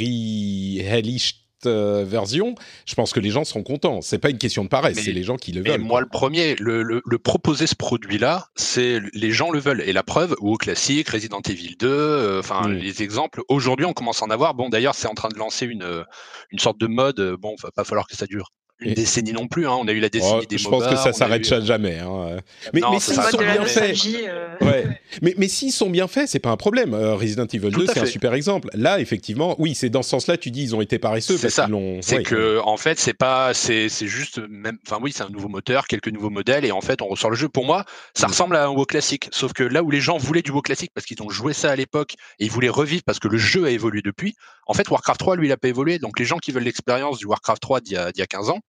version, 1.65 2.55
je 2.87 2.95
pense 2.95 3.13
que 3.13 3.21
les 3.21 3.31
gens 3.31 3.45
seront 3.45 3.63
contents. 3.63 4.01
C'est 4.01 4.19
pas 4.19 4.31
une 4.31 4.39
question 4.39 4.65
de 4.65 4.69
paresse, 4.69 4.99
c'est 5.01 5.13
les 5.13 5.23
gens 5.23 5.37
qui 5.37 5.53
le 5.53 5.63
veulent. 5.63 5.81
Moi, 5.81 6.01
le 6.01 6.09
premier, 6.09 6.55
le, 6.57 6.83
le, 6.83 7.19
proposer 7.19 7.67
ce 7.67 7.75
produit-là, 7.75 8.49
c'est 8.55 9.01
les 9.13 9.31
gens 9.31 9.51
le 9.51 9.59
veulent. 9.59 9.83
Et 9.83 9.93
la 9.93 10.03
preuve, 10.03 10.35
ou 10.41 10.53
au 10.53 10.57
classique, 10.57 11.09
Resident 11.09 11.41
Evil 11.49 11.77
2, 11.79 11.89
euh, 11.89 12.41
enfin 12.41 12.69
mm. 12.69 12.73
les 12.75 13.03
exemples. 13.03 13.43
Aujourd'hui, 13.49 13.87
on 13.87 13.93
commence 13.93 14.23
à 14.23 14.27
en 14.27 14.31
avoir. 14.31 14.55
Bon, 14.55 14.69
d'ailleurs, 14.69 14.95
c'est 14.95 15.09
en 15.09 15.15
train 15.15 15.29
de 15.29 15.39
lancer 15.39 15.67
une 15.67 16.05
une 16.51 16.59
sorte 16.59 16.79
de 16.79 16.87
mode. 16.87 17.37
Bon, 17.41 17.55
va 17.63 17.71
pas 17.71 17.85
falloir 17.85 18.07
que 18.07 18.17
ça 18.17 18.27
dure 18.27 18.53
une 18.81 18.95
décennie 18.95 19.33
non 19.33 19.49
plus. 19.49 19.67
Hein. 19.67 19.77
On 19.81 19.89
a 19.89 19.93
eu 19.93 20.01
la 20.01 20.09
décennie 20.09 20.41
oh, 20.43 20.47
des 20.47 20.59
Je 20.59 20.69
pense 20.69 20.87
que 20.87 20.97
ça 20.97 21.13
s'arrête 21.13 21.45
jamais. 21.63 21.99
Hein. 21.99 22.39
Mais, 22.75 22.81
mais 22.91 23.01
s'ils 23.01 23.15
sont 23.15 23.39
bien 23.39 23.65
faits, 23.65 23.97
euh. 24.29 24.57
ouais. 24.61 25.01
mais, 25.23 25.35
mais 25.39 25.49
s'ils 25.49 25.73
sont 25.73 25.91
bien 25.91 26.09
faits, 26.09 26.29
c'est 26.29 26.39
pas 26.39 26.51
un 26.51 26.57
problème. 26.57 26.93
Euh, 26.95 27.15
Resident 27.15 27.47
Evil 27.47 27.71
2, 27.71 27.87
c'est 27.87 28.01
un 28.01 28.07
super 28.07 28.35
exemple. 28.35 28.69
Là, 28.75 29.01
effectivement, 29.01 29.57
oui, 29.59 29.75
c'est 29.75 29.89
dans 29.89 30.03
ce 30.03 30.11
sens-là. 30.11 30.37
Tu 30.37 30.51
dis, 30.51 30.63
ils 30.63 30.77
ont 30.77 30.81
été 30.81 30.99
paresseux. 30.99 31.37
C'est 31.37 31.51
ça. 31.51 31.69
C'est 32.01 32.23
que, 32.23 32.61
en 32.61 32.77
fait, 32.77 32.99
c'est 32.99 33.15
pas, 33.15 33.55
c'est, 33.55 33.89
c'est 33.89 34.07
juste 34.07 34.41
même. 34.49 34.79
Enfin, 34.87 34.99
oui, 35.03 35.13
c'est 35.13 35.23
un 35.23 35.31
nouveau 35.31 35.49
moteur, 35.49 35.87
quelques 35.87 36.09
nouveaux 36.09 36.31
modèles, 36.31 36.65
et 36.65 36.73
en 36.73 36.81
fait, 36.81 37.01
on 37.03 37.07
ressort 37.07 37.31
le 37.31 37.37
jeu. 37.37 37.49
Pour 37.49 37.65
moi, 37.65 37.85
ça 38.15 38.27
mm. 38.27 38.31
ressemble 38.31 38.57
à 38.57 38.67
un 38.67 38.69
WoW 38.69 38.85
classique. 38.85 39.29
Sauf 39.33 39.53
que 39.53 39.63
là 39.63 39.83
où 39.83 39.91
les 39.91 40.01
gens 40.01 40.19
voulaient 40.19 40.43
du 40.43 40.51
WoW 40.51 40.63
classique 40.63 40.91
parce 40.95 41.07
qu'ils 41.07 41.23
ont 41.23 41.31
joué 41.31 41.53
ça 41.53 41.71
à 41.71 41.77
l'époque 41.77 42.15
et 42.39 42.45
ils 42.45 42.51
voulaient 42.51 42.69
revivre 42.69 43.03
parce 43.05 43.19
que 43.19 43.29
le 43.29 43.39
jeu 43.39 43.65
a 43.65 43.71
évolué 43.71 44.03
depuis. 44.03 44.35
En 44.67 44.75
fait, 44.75 44.89
Warcraft 44.89 45.21
3, 45.21 45.37
lui, 45.37 45.49
il 45.49 45.53
a 45.53 45.57
pas 45.57 45.69
évolué. 45.69 45.99
Donc, 45.99 46.19
les 46.19 46.25
gens 46.25 46.39
qui 46.39 46.53
veulent 46.53 46.65
l'expérience 46.65 47.19
du 47.19 47.27
Warcraft 47.27 47.63
3 47.63 47.81
d'il 47.81 47.95
y, 47.95 47.97
a, 47.97 48.11
y 48.15 48.23
a 48.23 48.27
15 48.27 48.51
ans, 48.51 48.61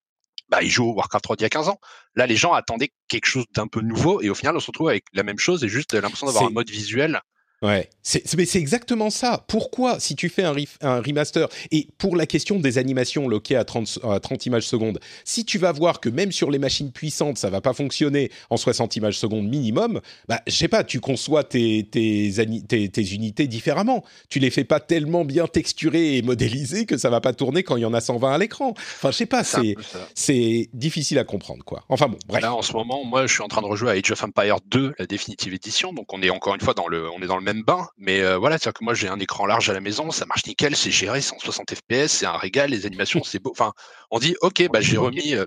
bah, 0.48 0.62
ils 0.62 0.70
jouent 0.70 0.90
au 0.90 0.94
Warcraft 0.94 1.24
3 1.24 1.36
d'il 1.36 1.42
y 1.42 1.46
a 1.46 1.50
15 1.50 1.68
ans. 1.68 1.80
Là, 2.14 2.26
les 2.26 2.36
gens 2.36 2.52
attendaient 2.52 2.92
quelque 3.08 3.26
chose 3.26 3.44
d'un 3.54 3.66
peu 3.66 3.80
nouveau 3.80 4.20
et 4.20 4.30
au 4.30 4.34
final, 4.34 4.56
on 4.56 4.60
se 4.60 4.66
retrouve 4.66 4.88
avec 4.88 5.04
la 5.12 5.22
même 5.22 5.38
chose 5.38 5.64
et 5.64 5.68
juste 5.68 5.94
l'impression 5.94 6.26
d'avoir 6.26 6.44
un 6.44 6.50
mode 6.50 6.70
visuel 6.70 7.20
Ouais, 7.60 7.88
mais 8.36 8.46
c'est 8.46 8.58
exactement 8.58 9.10
ça. 9.10 9.44
Pourquoi, 9.48 9.98
si 9.98 10.14
tu 10.14 10.28
fais 10.28 10.44
un, 10.44 10.54
un, 10.80 11.00
remaster, 11.00 11.48
et 11.72 11.88
pour 11.98 12.14
la 12.14 12.24
question 12.24 12.60
des 12.60 12.78
animations 12.78 13.26
loquées 13.26 13.56
à 13.56 13.64
30, 13.64 13.98
à 14.04 14.20
30 14.20 14.46
images 14.46 14.66
secondes, 14.66 15.00
si 15.24 15.44
tu 15.44 15.58
vas 15.58 15.72
voir 15.72 15.98
que 15.98 16.08
même 16.08 16.30
sur 16.30 16.52
les 16.52 16.60
machines 16.60 16.92
puissantes, 16.92 17.36
ça 17.36 17.50
va 17.50 17.60
pas 17.60 17.72
fonctionner 17.72 18.30
en 18.50 18.56
60 18.56 18.94
images 18.94 19.18
secondes 19.18 19.48
minimum, 19.48 20.00
bah, 20.28 20.40
je 20.46 20.52
sais 20.52 20.68
pas, 20.68 20.84
tu 20.84 21.00
conçois 21.00 21.42
tes, 21.42 21.84
tes, 21.90 22.32
tes, 22.68 22.88
tes, 22.88 23.12
unités 23.12 23.48
différemment. 23.48 24.04
Tu 24.28 24.38
les 24.38 24.50
fais 24.50 24.64
pas 24.64 24.78
tellement 24.78 25.24
bien 25.24 25.48
texturées 25.48 26.16
et 26.16 26.22
modélisées 26.22 26.86
que 26.86 26.96
ça 26.96 27.10
va 27.10 27.20
pas 27.20 27.32
tourner 27.32 27.64
quand 27.64 27.76
il 27.76 27.82
y 27.82 27.86
en 27.86 27.94
a 27.94 28.00
120 28.00 28.32
à 28.32 28.38
l'écran. 28.38 28.74
Enfin, 28.76 29.10
je 29.10 29.16
sais 29.16 29.26
pas, 29.26 29.42
c'est 29.42 29.74
c'est 30.14 30.68
difficile 30.74 31.18
à 31.18 31.24
comprendre, 31.24 31.64
quoi. 31.64 31.82
Enfin 31.88 32.06
bon, 32.06 32.18
bref. 32.28 32.42
Là, 32.42 32.54
en 32.54 32.62
ce 32.62 32.72
moment, 32.72 33.04
moi, 33.04 33.26
je 33.26 33.32
suis 33.32 33.42
en 33.42 33.48
train 33.48 33.62
de 33.62 33.66
rejouer 33.66 33.90
à 33.90 33.94
Age 33.94 34.12
of 34.12 34.22
Empire 34.22 34.58
2, 34.66 34.94
la 34.96 35.06
définitive 35.06 35.54
édition, 35.54 35.92
donc 35.92 36.12
on 36.12 36.22
est 36.22 36.30
encore 36.30 36.54
une 36.54 36.60
fois 36.60 36.74
dans 36.74 36.86
le, 36.86 37.10
on 37.10 37.20
est 37.20 37.26
dans 37.26 37.36
le 37.36 37.47
même 37.52 37.62
bain, 37.62 37.88
mais 37.96 38.20
euh, 38.20 38.38
voilà, 38.38 38.58
c'est-à-dire 38.58 38.78
que 38.78 38.84
moi 38.84 38.94
j'ai 38.94 39.08
un 39.08 39.18
écran 39.18 39.46
large 39.46 39.68
à 39.70 39.72
la 39.72 39.80
maison, 39.80 40.10
ça 40.10 40.26
marche 40.26 40.46
nickel, 40.46 40.76
c'est 40.76 40.90
géré 40.90 41.20
160 41.20 41.74
fps, 41.74 42.06
c'est 42.08 42.26
un 42.26 42.36
régal, 42.36 42.70
les 42.70 42.86
animations 42.86 43.22
c'est 43.24 43.42
beau. 43.42 43.50
Enfin, 43.50 43.72
on 44.10 44.18
dit 44.18 44.36
ok, 44.40 44.68
bah 44.72 44.80
j'ai 44.80 44.96
remis 44.96 45.34
euh, 45.34 45.46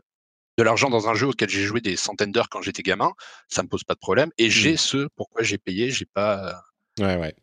de 0.58 0.64
l'argent 0.64 0.90
dans 0.90 1.08
un 1.10 1.14
jeu 1.14 1.28
auquel 1.28 1.50
j'ai 1.50 1.64
joué 1.64 1.82
des 1.82 1.96
centaines 1.96 2.32
d'heures 2.32 2.50
quand 2.50 2.62
j'étais 2.62 2.84
gamin, 2.84 3.12
ça 3.48 3.64
me 3.64 3.68
pose 3.68 3.84
pas 3.84 3.94
de 3.94 4.00
problème, 4.00 4.32
et 4.38 4.50
j'ai 4.50 4.74
mmh. 4.74 4.78
ce 4.78 5.08
pourquoi 5.16 5.44
j'ai 5.44 5.58
payé, 5.58 5.92
j'ai 5.92 6.06
pas. 6.06 6.62
Ouais 7.00 7.16
ouais. 7.16 7.34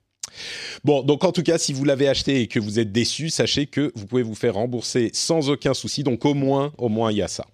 Bon, 0.84 1.02
donc 1.02 1.24
en 1.24 1.32
tout 1.32 1.42
cas, 1.42 1.58
si 1.58 1.72
vous 1.72 1.84
l'avez 1.84 2.08
acheté 2.08 2.42
et 2.42 2.48
que 2.48 2.60
vous 2.60 2.78
êtes 2.78 2.92
déçu, 2.92 3.30
sachez 3.30 3.66
que 3.66 3.92
vous 3.94 4.06
pouvez 4.06 4.22
vous 4.22 4.34
faire 4.34 4.54
rembourser 4.54 5.10
sans 5.14 5.48
aucun 5.50 5.74
souci. 5.74 6.02
Donc 6.02 6.24
au 6.24 6.34
moins, 6.34 6.72
au 6.78 6.88
moins, 6.88 7.10
il 7.10 7.18
y 7.18 7.22
a 7.22 7.28
ça. 7.28 7.46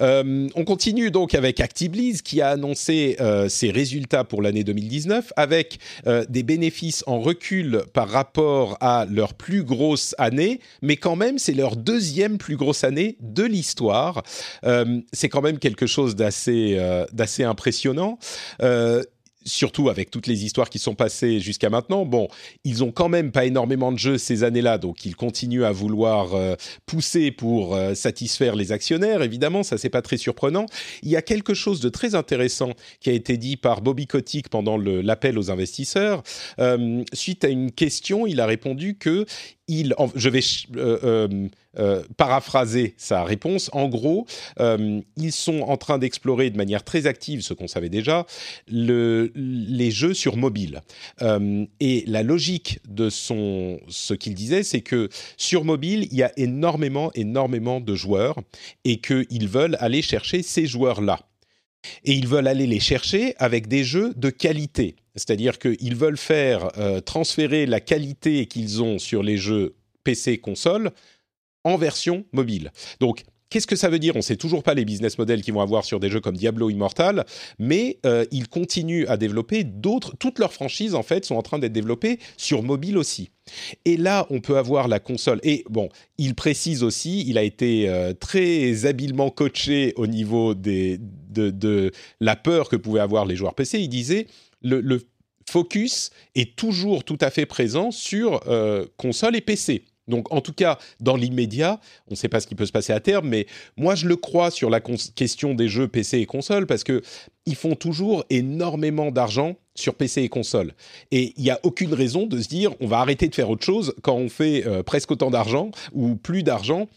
Euh, 0.00 0.48
on 0.54 0.64
continue 0.64 1.10
donc 1.10 1.34
avec 1.34 1.60
ActiBliz 1.60 2.22
qui 2.22 2.40
a 2.40 2.50
annoncé 2.50 3.16
euh, 3.20 3.48
ses 3.48 3.70
résultats 3.70 4.24
pour 4.24 4.42
l'année 4.42 4.64
2019 4.64 5.32
avec 5.36 5.78
euh, 6.06 6.24
des 6.28 6.42
bénéfices 6.42 7.04
en 7.06 7.20
recul 7.20 7.82
par 7.92 8.08
rapport 8.08 8.76
à 8.80 9.06
leur 9.10 9.34
plus 9.34 9.62
grosse 9.62 10.14
année, 10.18 10.60
mais 10.80 10.96
quand 10.96 11.16
même 11.16 11.38
c'est 11.38 11.54
leur 11.54 11.76
deuxième 11.76 12.38
plus 12.38 12.56
grosse 12.56 12.84
année 12.84 13.16
de 13.20 13.44
l'histoire. 13.44 14.22
c'est 15.12 15.28
quand 15.28 15.42
même 15.42 15.58
quelque 15.58 15.86
chose 15.86 16.16
d'assez 16.16 16.78
d'assez 17.12 17.44
impressionnant 17.44 18.18
surtout 19.44 19.88
avec 19.88 20.10
toutes 20.10 20.26
les 20.26 20.44
histoires 20.44 20.70
qui 20.70 20.78
sont 20.78 20.94
passées 20.94 21.40
jusqu'à 21.40 21.70
maintenant. 21.70 22.04
Bon, 22.04 22.28
ils 22.64 22.84
ont 22.84 22.92
quand 22.92 23.08
même 23.08 23.32
pas 23.32 23.44
énormément 23.44 23.92
de 23.92 23.98
jeux 23.98 24.18
ces 24.18 24.44
années-là, 24.44 24.78
donc 24.78 25.04
ils 25.04 25.16
continuent 25.16 25.64
à 25.64 25.72
vouloir 25.72 26.34
euh, 26.34 26.54
pousser 26.86 27.30
pour 27.30 27.74
euh, 27.74 27.94
satisfaire 27.94 28.56
les 28.56 28.72
actionnaires. 28.72 29.22
Évidemment, 29.22 29.62
ça 29.62 29.78
c'est 29.78 29.90
pas 29.90 30.02
très 30.02 30.16
surprenant. 30.16 30.66
Il 31.02 31.10
y 31.10 31.16
a 31.16 31.22
quelque 31.22 31.54
chose 31.54 31.80
de 31.80 31.88
très 31.88 32.14
intéressant 32.14 32.70
qui 33.00 33.10
a 33.10 33.12
été 33.12 33.36
dit 33.36 33.56
par 33.56 33.80
Bobby 33.80 34.06
Kotick 34.06 34.48
pendant 34.48 34.76
l'appel 34.76 35.38
aux 35.38 35.50
investisseurs. 35.50 36.22
Euh, 36.58 37.02
suite 37.12 37.44
à 37.44 37.48
une 37.48 37.70
question, 37.72 38.26
il 38.26 38.40
a 38.40 38.46
répondu 38.46 38.96
que 38.96 39.26
je 40.14 40.28
vais 40.28 40.40
euh, 40.76 40.98
euh, 41.04 41.48
euh, 41.78 42.02
paraphraser 42.16 42.94
sa 42.96 43.24
réponse. 43.24 43.70
En 43.72 43.88
gros, 43.88 44.26
ils 45.16 45.32
sont 45.32 45.60
en 45.60 45.76
train 45.76 45.98
d'explorer 45.98 46.50
de 46.50 46.56
manière 46.56 46.84
très 46.84 47.06
active, 47.06 47.40
ce 47.40 47.54
qu'on 47.54 47.68
savait 47.68 47.88
déjà, 47.88 48.26
le, 48.70 49.32
les 49.34 49.90
jeux 49.90 50.14
sur 50.14 50.36
mobile. 50.36 50.80
et 51.80 52.04
la 52.06 52.22
logique 52.22 52.80
de 52.88 53.08
ce 53.10 54.14
qu'il 54.14 54.34
disait, 54.34 54.62
c'est 54.62 54.82
que 54.82 55.08
sur 55.36 55.64
mobile, 55.64 56.08
il 56.10 56.16
y 56.16 56.22
a 56.22 56.32
énormément, 56.36 57.10
énormément 57.14 57.80
de 57.80 57.94
joueurs 57.94 58.36
et 58.84 59.00
qu'ils 59.00 59.48
veulent 59.48 59.76
aller 59.80 60.02
chercher 60.02 60.42
ces 60.42 60.66
joueurs-là. 60.66 61.20
Et 62.04 62.12
ils 62.12 62.28
veulent 62.28 62.46
aller 62.46 62.66
les 62.66 62.80
chercher 62.80 63.34
avec 63.38 63.66
des 63.66 63.84
jeux 63.84 64.12
de 64.16 64.30
qualité. 64.30 64.94
C'est-à-dire 65.14 65.58
qu'ils 65.58 65.96
veulent 65.96 66.16
faire 66.16 66.70
euh, 66.78 67.00
transférer 67.00 67.66
la 67.66 67.80
qualité 67.80 68.46
qu'ils 68.46 68.82
ont 68.82 68.98
sur 68.98 69.22
les 69.22 69.36
jeux 69.36 69.74
PC 70.04 70.38
console 70.38 70.90
en 71.64 71.76
version 71.76 72.24
mobile. 72.32 72.72
Donc, 73.00 73.24
Qu'est-ce 73.52 73.66
que 73.66 73.76
ça 73.76 73.90
veut 73.90 73.98
dire? 73.98 74.14
On 74.14 74.20
ne 74.20 74.22
sait 74.22 74.36
toujours 74.36 74.62
pas 74.62 74.72
les 74.72 74.86
business 74.86 75.18
models 75.18 75.42
qu'ils 75.42 75.52
vont 75.52 75.60
avoir 75.60 75.84
sur 75.84 76.00
des 76.00 76.08
jeux 76.08 76.20
comme 76.20 76.38
Diablo 76.38 76.70
Immortal, 76.70 77.26
mais 77.58 77.98
euh, 78.06 78.24
ils 78.30 78.48
continuent 78.48 79.04
à 79.08 79.18
développer 79.18 79.62
d'autres. 79.62 80.16
Toutes 80.18 80.38
leurs 80.38 80.54
franchises, 80.54 80.94
en 80.94 81.02
fait, 81.02 81.26
sont 81.26 81.34
en 81.34 81.42
train 81.42 81.58
d'être 81.58 81.74
développées 81.74 82.18
sur 82.38 82.62
mobile 82.62 82.96
aussi. 82.96 83.28
Et 83.84 83.98
là, 83.98 84.26
on 84.30 84.40
peut 84.40 84.56
avoir 84.56 84.88
la 84.88 85.00
console. 85.00 85.38
Et 85.42 85.64
bon, 85.68 85.90
il 86.16 86.34
précise 86.34 86.82
aussi, 86.82 87.28
il 87.28 87.36
a 87.36 87.42
été 87.42 87.90
euh, 87.90 88.14
très 88.14 88.86
habilement 88.86 89.28
coaché 89.28 89.92
au 89.96 90.06
niveau 90.06 90.54
de, 90.54 90.98
la 92.20 92.36
peur 92.36 92.70
que 92.70 92.76
pouvaient 92.76 93.00
avoir 93.00 93.26
les 93.26 93.36
joueurs 93.36 93.54
PC. 93.54 93.80
Il 93.80 93.90
disait 93.90 94.28
le, 94.62 95.00
focus 95.50 96.10
est 96.36 96.54
toujours 96.54 97.02
tout 97.02 97.18
à 97.20 97.28
fait 97.28 97.46
présent 97.46 97.90
sur 97.90 98.40
euh, 98.46 98.86
console 98.96 99.34
et 99.34 99.40
PC. 99.40 99.84
Donc, 100.08 100.32
en 100.32 100.40
tout 100.40 100.52
cas, 100.52 100.78
dans 101.00 101.16
l'immédiat, 101.16 101.80
on 102.08 102.12
ne 102.12 102.16
sait 102.16 102.28
pas 102.28 102.40
ce 102.40 102.46
qui 102.46 102.54
peut 102.54 102.66
se 102.66 102.72
passer 102.72 102.92
à 102.92 103.00
terme, 103.00 103.28
mais 103.28 103.46
moi, 103.76 103.94
je 103.94 104.06
le 104.06 104.16
crois 104.16 104.50
sur 104.50 104.68
la 104.68 104.80
question 104.80 105.54
des 105.54 105.68
jeux 105.68 105.88
PC 105.88 106.18
et 106.18 106.26
console 106.26 106.66
parce 106.66 106.84
que 106.84 107.02
ils 107.46 107.56
font 107.56 107.74
toujours 107.74 108.24
énormément 108.30 109.10
d'argent 109.10 109.56
sur 109.74 109.94
PC 109.94 110.22
et 110.22 110.28
console. 110.28 110.74
Et 111.10 111.32
il 111.36 111.42
n'y 111.42 111.50
a 111.50 111.60
aucune 111.62 111.94
raison 111.94 112.26
de 112.26 112.40
se 112.40 112.48
dire 112.48 112.72
on 112.80 112.86
va 112.86 112.98
arrêter 112.98 113.28
de 113.28 113.34
faire 113.34 113.50
autre 113.50 113.64
chose 113.64 113.94
quand 114.02 114.14
on 114.14 114.28
fait 114.28 114.66
euh, 114.66 114.82
presque 114.82 115.10
autant 115.10 115.30
d'argent 115.30 115.70
ou 115.92 116.14
plus 116.16 116.42
d'argent 116.42 116.88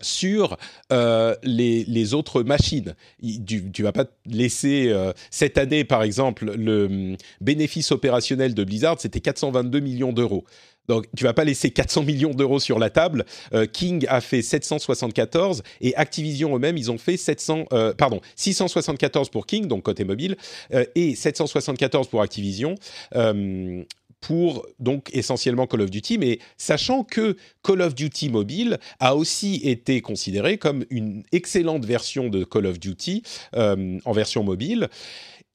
sur 0.00 0.56
euh, 0.92 1.34
les, 1.42 2.14
autres 2.14 2.42
machines. 2.42 2.94
Tu 3.20 3.64
ne 3.78 3.82
vas 3.82 3.92
pas 3.92 4.04
laisser 4.26 4.88
euh, 4.88 5.12
cette 5.30 5.58
année, 5.58 5.84
par 5.84 6.02
exemple, 6.02 6.54
le 6.56 6.86
hum, 6.86 7.16
bénéfice 7.40 7.92
opérationnel 7.92 8.54
de 8.54 8.64
Blizzard, 8.64 9.00
c'était 9.00 9.20
422 9.20 9.80
millions 9.80 10.12
d'euros. 10.12 10.44
Donc, 10.86 11.06
tu 11.16 11.24
vas 11.24 11.32
pas 11.32 11.44
laisser 11.44 11.70
400 11.70 12.02
millions 12.02 12.34
d'euros 12.34 12.60
sur 12.60 12.78
la 12.78 12.90
table. 12.90 13.24
Euh, 13.54 13.64
King 13.66 14.04
a 14.08 14.20
fait 14.20 14.42
774 14.42 15.62
et 15.80 15.96
Activision 15.96 16.54
eux-mêmes, 16.54 16.76
ils 16.76 16.90
ont 16.90 16.98
fait 16.98 17.16
700, 17.16 17.64
euh, 17.72 17.94
pardon, 17.94 18.20
674 18.36 19.30
pour 19.30 19.46
King, 19.46 19.66
donc 19.66 19.82
côté 19.82 20.04
mobile, 20.04 20.36
et 20.94 21.14
774 21.14 22.08
pour 22.08 22.20
Activision. 22.20 22.74
Pour 24.26 24.66
donc 24.78 25.10
essentiellement 25.12 25.66
Call 25.66 25.82
of 25.82 25.90
Duty, 25.90 26.16
mais 26.16 26.38
sachant 26.56 27.04
que 27.04 27.36
Call 27.62 27.82
of 27.82 27.94
Duty 27.94 28.30
mobile 28.30 28.78
a 28.98 29.16
aussi 29.16 29.56
été 29.64 30.00
considéré 30.00 30.56
comme 30.56 30.86
une 30.88 31.24
excellente 31.30 31.84
version 31.84 32.30
de 32.30 32.42
Call 32.42 32.64
of 32.64 32.80
Duty 32.80 33.22
en 33.54 34.12
version 34.12 34.42
mobile 34.42 34.88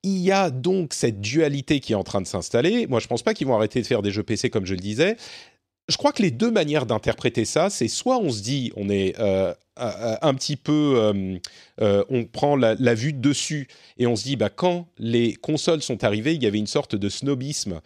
il 0.03 0.19
y 0.19 0.31
a 0.31 0.49
donc 0.49 0.93
cette 0.93 1.19
dualité 1.19 1.79
qui 1.79 1.91
est 1.93 1.95
en 1.95 2.05
train 2.05 2.21
de 2.21 2.27
s'installer. 2.27 2.87
Moi, 2.87 2.99
je 2.99 3.05
ne 3.05 3.09
pense 3.09 3.21
pas 3.23 3.33
qu'ils 3.33 3.47
vont 3.47 3.55
arrêter 3.55 3.81
de 3.81 3.85
faire 3.85 4.01
des 4.01 4.11
jeux 4.11 4.23
PC, 4.23 4.49
comme 4.49 4.65
je 4.65 4.73
le 4.73 4.79
disais. 4.79 5.17
Je 5.89 5.97
crois 5.97 6.13
que 6.13 6.21
les 6.21 6.31
deux 6.31 6.51
manières 6.51 6.85
d'interpréter 6.85 7.43
ça, 7.43 7.69
c'est 7.69 7.89
soit 7.89 8.17
on 8.19 8.29
se 8.29 8.41
dit, 8.41 8.71
on 8.77 8.89
est 8.89 9.19
euh, 9.19 9.53
un 9.77 10.33
petit 10.35 10.55
peu, 10.55 10.93
euh, 10.97 11.37
euh, 11.81 12.03
on 12.09 12.25
prend 12.25 12.55
la, 12.55 12.75
la, 12.75 12.93
vue 12.93 13.11
de 13.11 13.19
dessus 13.19 13.67
et 13.97 14.05
on 14.05 14.15
se 14.15 14.23
dit, 14.23 14.35
bah, 14.35 14.49
quand 14.49 14.87
les 14.99 15.33
consoles 15.33 15.81
sont 15.81 16.03
arrivées, 16.03 16.35
il 16.35 16.43
y 16.43 16.47
avait 16.47 16.59
une 16.59 16.67
sorte 16.67 16.95
de 16.95 17.09
snobisme 17.09 17.81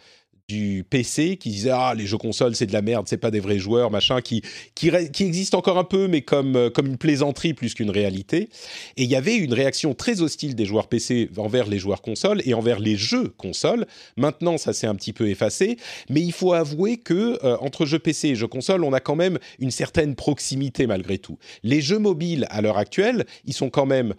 du 0.48 0.84
PC 0.88 1.38
qui 1.38 1.48
disait 1.48 1.70
ah 1.72 1.94
les 1.96 2.06
jeux 2.06 2.18
consoles 2.18 2.54
c'est 2.54 2.66
de 2.66 2.72
la 2.72 2.82
merde 2.82 3.06
c'est 3.08 3.16
pas 3.16 3.30
des 3.30 3.40
vrais 3.40 3.58
joueurs 3.58 3.90
machin 3.90 4.20
qui 4.20 4.42
qui, 4.74 4.90
qui 5.10 5.24
existe 5.24 5.54
encore 5.54 5.78
un 5.78 5.84
peu 5.84 6.06
mais 6.06 6.20
comme 6.20 6.56
euh, 6.56 6.70
comme 6.70 6.86
une 6.86 6.98
plaisanterie 6.98 7.54
plus 7.54 7.72
qu'une 7.72 7.90
réalité. 7.90 8.50
Et 8.96 9.04
il 9.04 9.10
y 9.10 9.16
avait 9.16 9.36
une 9.36 9.54
réaction 9.54 9.94
très 9.94 10.20
hostile 10.20 10.54
des 10.54 10.66
joueurs 10.66 10.88
PC 10.88 11.30
envers 11.38 11.66
les 11.66 11.78
joueurs 11.78 12.02
consoles 12.02 12.42
et 12.44 12.52
envers 12.52 12.78
les 12.78 12.96
jeux 12.96 13.28
consoles. 13.28 13.86
Maintenant 14.16 14.58
ça 14.58 14.74
s'est 14.74 14.86
un 14.86 14.94
petit 14.94 15.14
peu 15.14 15.28
effacé. 15.28 15.78
Mais 16.10 16.20
il 16.20 16.32
faut 16.32 16.52
avouer 16.52 16.98
que 16.98 17.38
euh, 17.44 17.56
entre 17.60 17.86
jeux 17.86 17.98
PC 17.98 18.28
et 18.28 18.34
jeux 18.34 18.46
consoles 18.46 18.84
on 18.84 18.92
a 18.92 19.00
quand 19.00 19.16
même 19.16 19.38
une 19.58 19.70
certaine 19.70 20.14
proximité 20.14 20.86
malgré 20.86 21.16
tout. 21.16 21.38
Les 21.62 21.80
jeux 21.80 21.98
mobiles 21.98 22.46
à 22.50 22.60
l'heure 22.60 22.78
actuelle 22.78 23.24
ils 23.46 23.54
sont 23.54 23.70
quand 23.70 23.86
même 23.86 24.14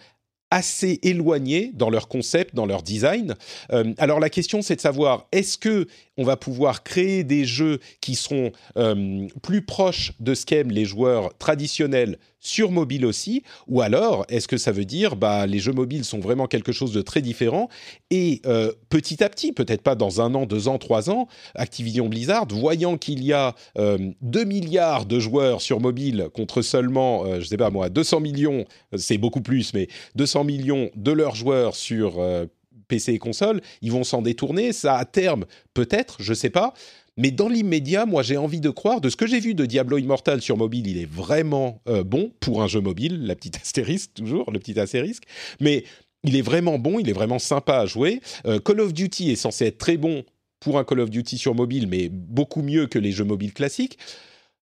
assez 0.51 0.99
éloignés 1.03 1.71
dans 1.73 1.89
leur 1.89 2.07
concept, 2.07 2.55
dans 2.55 2.65
leur 2.65 2.81
design. 2.83 3.35
Euh, 3.71 3.93
alors 3.97 4.19
la 4.19 4.29
question 4.29 4.61
c'est 4.61 4.75
de 4.75 4.81
savoir 4.81 5.27
est-ce 5.31 5.57
que 5.57 5.87
on 6.17 6.23
va 6.23 6.37
pouvoir 6.37 6.83
créer 6.83 7.23
des 7.23 7.45
jeux 7.45 7.79
qui 8.01 8.15
seront 8.15 8.51
euh, 8.77 9.27
plus 9.41 9.61
proches 9.61 10.13
de 10.19 10.33
ce 10.33 10.45
qu'aiment 10.45 10.71
les 10.71 10.85
joueurs 10.85 11.37
traditionnels 11.37 12.17
sur 12.39 12.69
mobile 12.69 13.07
aussi, 13.07 13.41
ou 13.67 13.81
alors 13.81 14.23
est-ce 14.29 14.47
que 14.47 14.57
ça 14.57 14.71
veut 14.71 14.85
dire 14.85 15.15
bah 15.15 15.47
les 15.47 15.57
jeux 15.57 15.71
mobiles 15.71 16.05
sont 16.05 16.19
vraiment 16.19 16.45
quelque 16.45 16.71
chose 16.71 16.93
de 16.93 17.01
très 17.01 17.23
différent 17.23 17.69
et 18.11 18.41
euh, 18.45 18.71
petit 18.89 19.23
à 19.23 19.29
petit, 19.29 19.51
peut-être 19.51 19.81
pas 19.81 19.95
dans 19.95 20.21
un 20.21 20.35
an, 20.35 20.45
deux 20.45 20.67
ans, 20.67 20.77
trois 20.77 21.09
ans, 21.09 21.27
Activision 21.55 22.07
Blizzard, 22.07 22.45
voyant 22.51 22.97
qu'il 22.97 23.23
y 23.23 23.33
a 23.33 23.55
2 23.75 24.43
milliards 24.43 25.05
de 25.05 25.19
joueurs 25.19 25.61
sur 25.61 25.79
mobile 25.79 26.27
contre 26.33 26.61
seulement, 26.61 27.39
je 27.39 27.45
sais 27.45 27.57
pas 27.57 27.71
moi, 27.71 27.89
200 27.89 28.19
millions, 28.19 28.65
c'est 28.95 29.17
beaucoup 29.17 29.41
plus, 29.41 29.73
mais 29.73 29.87
200 30.15 30.43
millions 30.43 30.89
de 30.95 31.11
leurs 31.11 31.35
joueurs 31.35 31.75
sur 31.75 32.19
euh, 32.19 32.45
PC 32.87 33.13
et 33.13 33.19
console, 33.19 33.61
ils 33.81 33.91
vont 33.91 34.03
s'en 34.03 34.21
détourner. 34.21 34.73
Ça, 34.73 34.97
à 34.97 35.05
terme, 35.05 35.45
peut-être, 35.73 36.17
je 36.19 36.33
sais 36.33 36.49
pas. 36.49 36.73
Mais 37.17 37.31
dans 37.31 37.47
l'immédiat, 37.47 38.05
moi, 38.05 38.23
j'ai 38.23 38.37
envie 38.37 38.59
de 38.59 38.69
croire, 38.69 38.99
de 38.99 39.09
ce 39.09 39.15
que 39.15 39.25
j'ai 39.25 39.39
vu 39.39 39.55
de 39.55 39.65
Diablo 39.65 39.97
Immortal 39.97 40.41
sur 40.41 40.57
mobile, 40.57 40.87
il 40.87 40.97
est 40.97 41.09
vraiment 41.09 41.81
euh, 41.87 42.03
bon 42.03 42.31
pour 42.39 42.61
un 42.61 42.67
jeu 42.67 42.81
mobile, 42.81 43.25
la 43.25 43.35
petite 43.35 43.55
astérisque, 43.61 44.11
toujours, 44.13 44.51
le 44.51 44.59
petit 44.59 44.79
astérisque. 44.79 45.23
Mais 45.61 45.85
il 46.23 46.35
est 46.35 46.41
vraiment 46.41 46.79
bon, 46.79 46.99
il 46.99 47.09
est 47.09 47.13
vraiment 47.13 47.39
sympa 47.39 47.77
à 47.77 47.85
jouer. 47.85 48.21
Euh, 48.45 48.59
Call 48.59 48.81
of 48.81 48.93
Duty 48.93 49.31
est 49.31 49.35
censé 49.35 49.65
être 49.65 49.77
très 49.77 49.97
bon 49.97 50.23
pour 50.59 50.79
un 50.79 50.83
Call 50.83 50.99
of 50.99 51.09
Duty 51.09 51.37
sur 51.37 51.55
mobile, 51.55 51.87
mais 51.87 52.09
beaucoup 52.09 52.61
mieux 52.61 52.87
que 52.87 52.99
les 52.99 53.11
jeux 53.11 53.23
mobiles 53.23 53.53
classiques. 53.53 53.97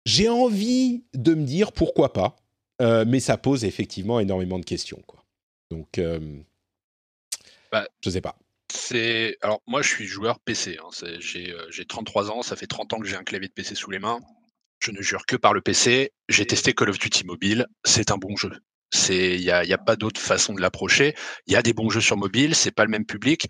J'ai 0.05 0.29
envie 0.29 1.03
de 1.15 1.33
me 1.33 1.43
dire 1.43 1.73
pourquoi 1.73 2.13
pas, 2.13 2.37
mais 2.79 3.19
ça 3.19 3.35
pose 3.35 3.65
effectivement 3.65 4.21
énormément 4.21 4.59
de 4.59 4.63
questions. 4.63 5.01
Quoi. 5.05 5.17
Donc, 5.71 5.97
euh, 5.97 6.19
bah, 7.71 7.87
je 8.03 8.09
sais 8.09 8.21
pas. 8.21 8.37
C'est 8.73 9.37
alors 9.41 9.61
moi 9.65 9.81
je 9.81 9.87
suis 9.87 10.07
joueur 10.07 10.39
PC. 10.39 10.77
Hein. 10.83 10.89
J'ai 11.19 11.85
33 11.85 12.31
ans, 12.31 12.41
ça 12.41 12.55
fait 12.55 12.67
30 12.67 12.93
ans 12.93 12.99
que 12.99 13.07
j'ai 13.07 13.15
un 13.15 13.23
clavier 13.23 13.47
de 13.47 13.53
PC 13.53 13.75
sous 13.75 13.91
les 13.91 13.99
mains. 13.99 14.19
Je 14.79 14.91
ne 14.91 15.01
jure 15.01 15.25
que 15.25 15.35
par 15.35 15.53
le 15.53 15.61
PC. 15.61 16.11
J'ai 16.29 16.45
testé 16.45 16.73
Call 16.73 16.89
of 16.89 16.99
Duty 16.99 17.25
mobile. 17.25 17.65
C'est 17.83 18.11
un 18.11 18.17
bon 18.17 18.35
jeu. 18.35 18.51
C'est 18.91 19.35
il 19.35 19.41
y 19.41 19.51
a, 19.51 19.65
y 19.65 19.73
a, 19.73 19.77
pas 19.77 19.95
d'autre 19.95 20.21
façon 20.21 20.53
de 20.53 20.61
l'approcher. 20.61 21.13
Il 21.45 21.53
y 21.53 21.55
a 21.55 21.61
des 21.61 21.73
bons 21.73 21.89
jeux 21.89 22.01
sur 22.01 22.15
mobile, 22.15 22.55
c'est 22.55 22.71
pas 22.71 22.85
le 22.85 22.89
même 22.89 23.05
public. 23.05 23.47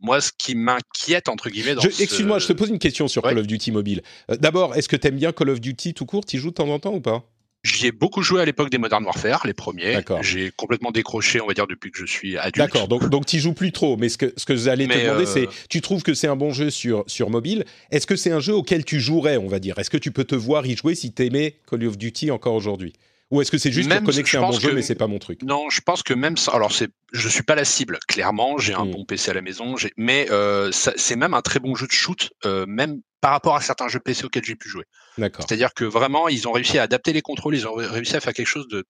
Moi, 0.00 0.20
ce 0.20 0.30
qui 0.36 0.54
m'inquiète 0.54 1.28
entre 1.28 1.50
guillemets. 1.50 1.74
Excuse-moi, 1.84 2.38
je 2.38 2.46
te 2.46 2.52
pose 2.54 2.70
une 2.70 2.78
question 2.78 3.08
sur 3.08 3.22
Call 3.22 3.38
of 3.38 3.46
Duty 3.46 3.72
mobile. 3.72 4.02
D'abord, 4.28 4.76
est-ce 4.76 4.88
que 4.88 4.96
tu 4.96 5.08
aimes 5.08 5.16
bien 5.16 5.32
Call 5.32 5.50
of 5.50 5.60
Duty 5.60 5.92
tout 5.92 6.06
court? 6.06 6.24
Tu 6.24 6.38
joues 6.38 6.50
de 6.50 6.54
temps 6.54 6.68
en 6.68 6.78
temps 6.78 6.94
ou 6.94 7.00
pas? 7.00 7.24
J'y 7.64 7.86
ai 7.86 7.92
beaucoup 7.92 8.22
joué 8.22 8.40
à 8.40 8.44
l'époque 8.44 8.70
des 8.70 8.78
Modern 8.78 9.04
Warfare, 9.04 9.46
les 9.46 9.52
premiers. 9.52 10.00
J'ai 10.22 10.52
complètement 10.56 10.92
décroché, 10.92 11.40
on 11.40 11.46
va 11.46 11.54
dire, 11.54 11.66
depuis 11.66 11.90
que 11.90 11.98
je 11.98 12.06
suis 12.06 12.38
adulte. 12.38 12.56
D'accord, 12.56 12.86
donc, 12.86 13.08
donc 13.08 13.26
tu 13.26 13.40
joues 13.40 13.52
plus 13.52 13.72
trop. 13.72 13.96
Mais 13.96 14.08
ce 14.08 14.16
que, 14.16 14.32
ce 14.36 14.44
que 14.46 14.54
j'allais 14.54 14.86
te 14.86 14.92
demander, 14.92 15.26
c'est 15.26 15.46
euh, 15.46 15.52
tu 15.68 15.80
trouves 15.80 16.02
que 16.02 16.14
c'est 16.14 16.28
un 16.28 16.36
bon 16.36 16.52
jeu 16.52 16.70
sur, 16.70 17.04
sur 17.08 17.30
mobile? 17.30 17.64
Est-ce 17.90 18.06
que 18.06 18.16
c'est 18.16 18.30
un 18.30 18.40
jeu 18.40 18.54
auquel 18.54 18.84
tu 18.84 19.00
jouerais, 19.00 19.36
on 19.36 19.48
va 19.48 19.58
dire? 19.58 19.78
Est-ce 19.78 19.90
que 19.90 19.96
tu 19.96 20.12
peux 20.12 20.24
te 20.24 20.36
voir 20.36 20.66
y 20.66 20.76
jouer 20.76 20.94
si 20.94 21.12
tu 21.12 21.26
aimais 21.26 21.56
Call 21.68 21.84
of 21.84 21.98
Duty 21.98 22.30
encore 22.30 22.54
aujourd'hui? 22.54 22.92
Ou 23.30 23.42
est-ce 23.42 23.50
que 23.50 23.58
c'est 23.58 23.72
juste 23.72 23.90
pour 23.90 23.98
connaître 23.98 24.22
que 24.22 24.28
c'est 24.30 24.38
un 24.38 24.42
bon 24.42 24.58
jeu, 24.58 24.72
mais 24.72 24.82
c'est 24.82 24.94
pas 24.94 25.06
mon 25.06 25.18
truc? 25.18 25.42
Non, 25.42 25.68
je 25.68 25.80
pense 25.82 26.02
que 26.02 26.14
même 26.14 26.36
ça. 26.36 26.52
Alors, 26.52 26.72
c'est, 26.72 26.88
je 27.12 27.28
suis 27.28 27.42
pas 27.42 27.54
la 27.54 27.64
cible. 27.64 27.98
Clairement, 28.08 28.56
j'ai 28.56 28.72
un 28.72 28.86
hmm. 28.86 28.90
bon 28.92 29.04
PC 29.04 29.30
à 29.30 29.34
la 29.34 29.42
maison, 29.42 29.74
mais 29.96 30.28
euh, 30.30 30.70
c'est 30.72 31.16
même 31.16 31.34
un 31.34 31.42
très 31.42 31.60
bon 31.60 31.74
jeu 31.74 31.86
de 31.86 31.92
shoot, 31.92 32.30
euh, 32.46 32.64
même 32.66 33.00
par 33.20 33.32
rapport 33.32 33.56
à 33.56 33.60
certains 33.60 33.88
jeux 33.88 34.00
PC 34.00 34.24
auxquels 34.24 34.44
j'ai 34.44 34.56
pu 34.56 34.68
jouer. 34.68 34.84
C'est-à-dire 35.16 35.74
que 35.74 35.84
vraiment, 35.84 36.28
ils 36.28 36.46
ont 36.46 36.52
réussi 36.52 36.78
à 36.78 36.82
adapter 36.82 37.12
les 37.12 37.22
contrôles, 37.22 37.56
ils 37.56 37.66
ont 37.66 37.74
réussi 37.74 38.16
à 38.16 38.20
faire 38.20 38.32
quelque 38.32 38.46
chose 38.46 38.68
de 38.68 38.84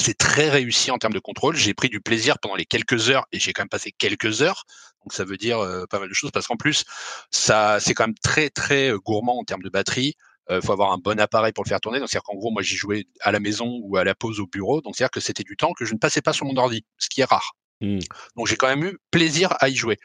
c'est 0.00 0.16
très 0.16 0.48
réussi 0.48 0.90
en 0.90 0.98
termes 0.98 1.12
de 1.12 1.18
contrôle. 1.18 1.54
J'ai 1.54 1.74
pris 1.74 1.88
du 1.88 2.00
plaisir 2.00 2.38
pendant 2.38 2.56
les 2.56 2.64
quelques 2.64 3.10
heures 3.10 3.26
et 3.30 3.38
j'ai 3.38 3.52
quand 3.52 3.62
même 3.62 3.68
passé 3.68 3.92
quelques 3.92 4.42
heures. 4.42 4.64
Donc 5.04 5.12
ça 5.12 5.24
veut 5.24 5.36
dire 5.36 5.58
euh, 5.58 5.84
pas 5.86 6.00
mal 6.00 6.08
de 6.08 6.14
choses 6.14 6.30
parce 6.30 6.46
qu'en 6.46 6.56
plus, 6.56 6.84
ça 7.30 7.78
c'est 7.78 7.94
quand 7.94 8.06
même 8.06 8.18
très 8.22 8.48
très 8.48 8.90
euh, 8.90 8.98
gourmand 8.98 9.38
en 9.38 9.44
termes 9.44 9.62
de 9.62 9.70
batterie. 9.70 10.14
Il 10.50 10.60
faut 10.60 10.72
avoir 10.72 10.92
un 10.92 10.98
bon 10.98 11.18
appareil 11.20 11.52
pour 11.52 11.64
le 11.64 11.68
faire 11.68 11.80
tourner. 11.80 11.98
Donc 11.98 12.10
c'est-à-dire 12.10 12.24
qu'en 12.24 12.34
gros, 12.34 12.50
moi 12.50 12.62
j'y 12.62 12.74
jouais 12.74 13.06
à 13.20 13.32
la 13.32 13.40
maison 13.40 13.78
ou 13.84 13.96
à 13.96 14.04
la 14.04 14.14
pause 14.14 14.40
au 14.40 14.46
bureau. 14.46 14.82
Donc 14.82 14.96
c'est-à-dire 14.96 15.12
que 15.12 15.20
c'était 15.20 15.44
du 15.44 15.56
temps 15.56 15.72
que 15.72 15.84
je 15.84 15.94
ne 15.94 15.98
passais 15.98 16.20
pas 16.20 16.32
sur 16.32 16.46
mon 16.46 16.56
ordi, 16.56 16.84
ce 16.98 17.08
qui 17.08 17.20
est 17.20 17.24
rare. 17.24 17.54
Mmh. 17.80 18.00
Donc 18.36 18.48
j'ai 18.48 18.56
quand 18.56 18.68
même 18.68 18.84
eu 18.84 18.98
plaisir 19.10 19.54
à 19.60 19.68
y 19.68 19.74
jouer. 19.74 19.98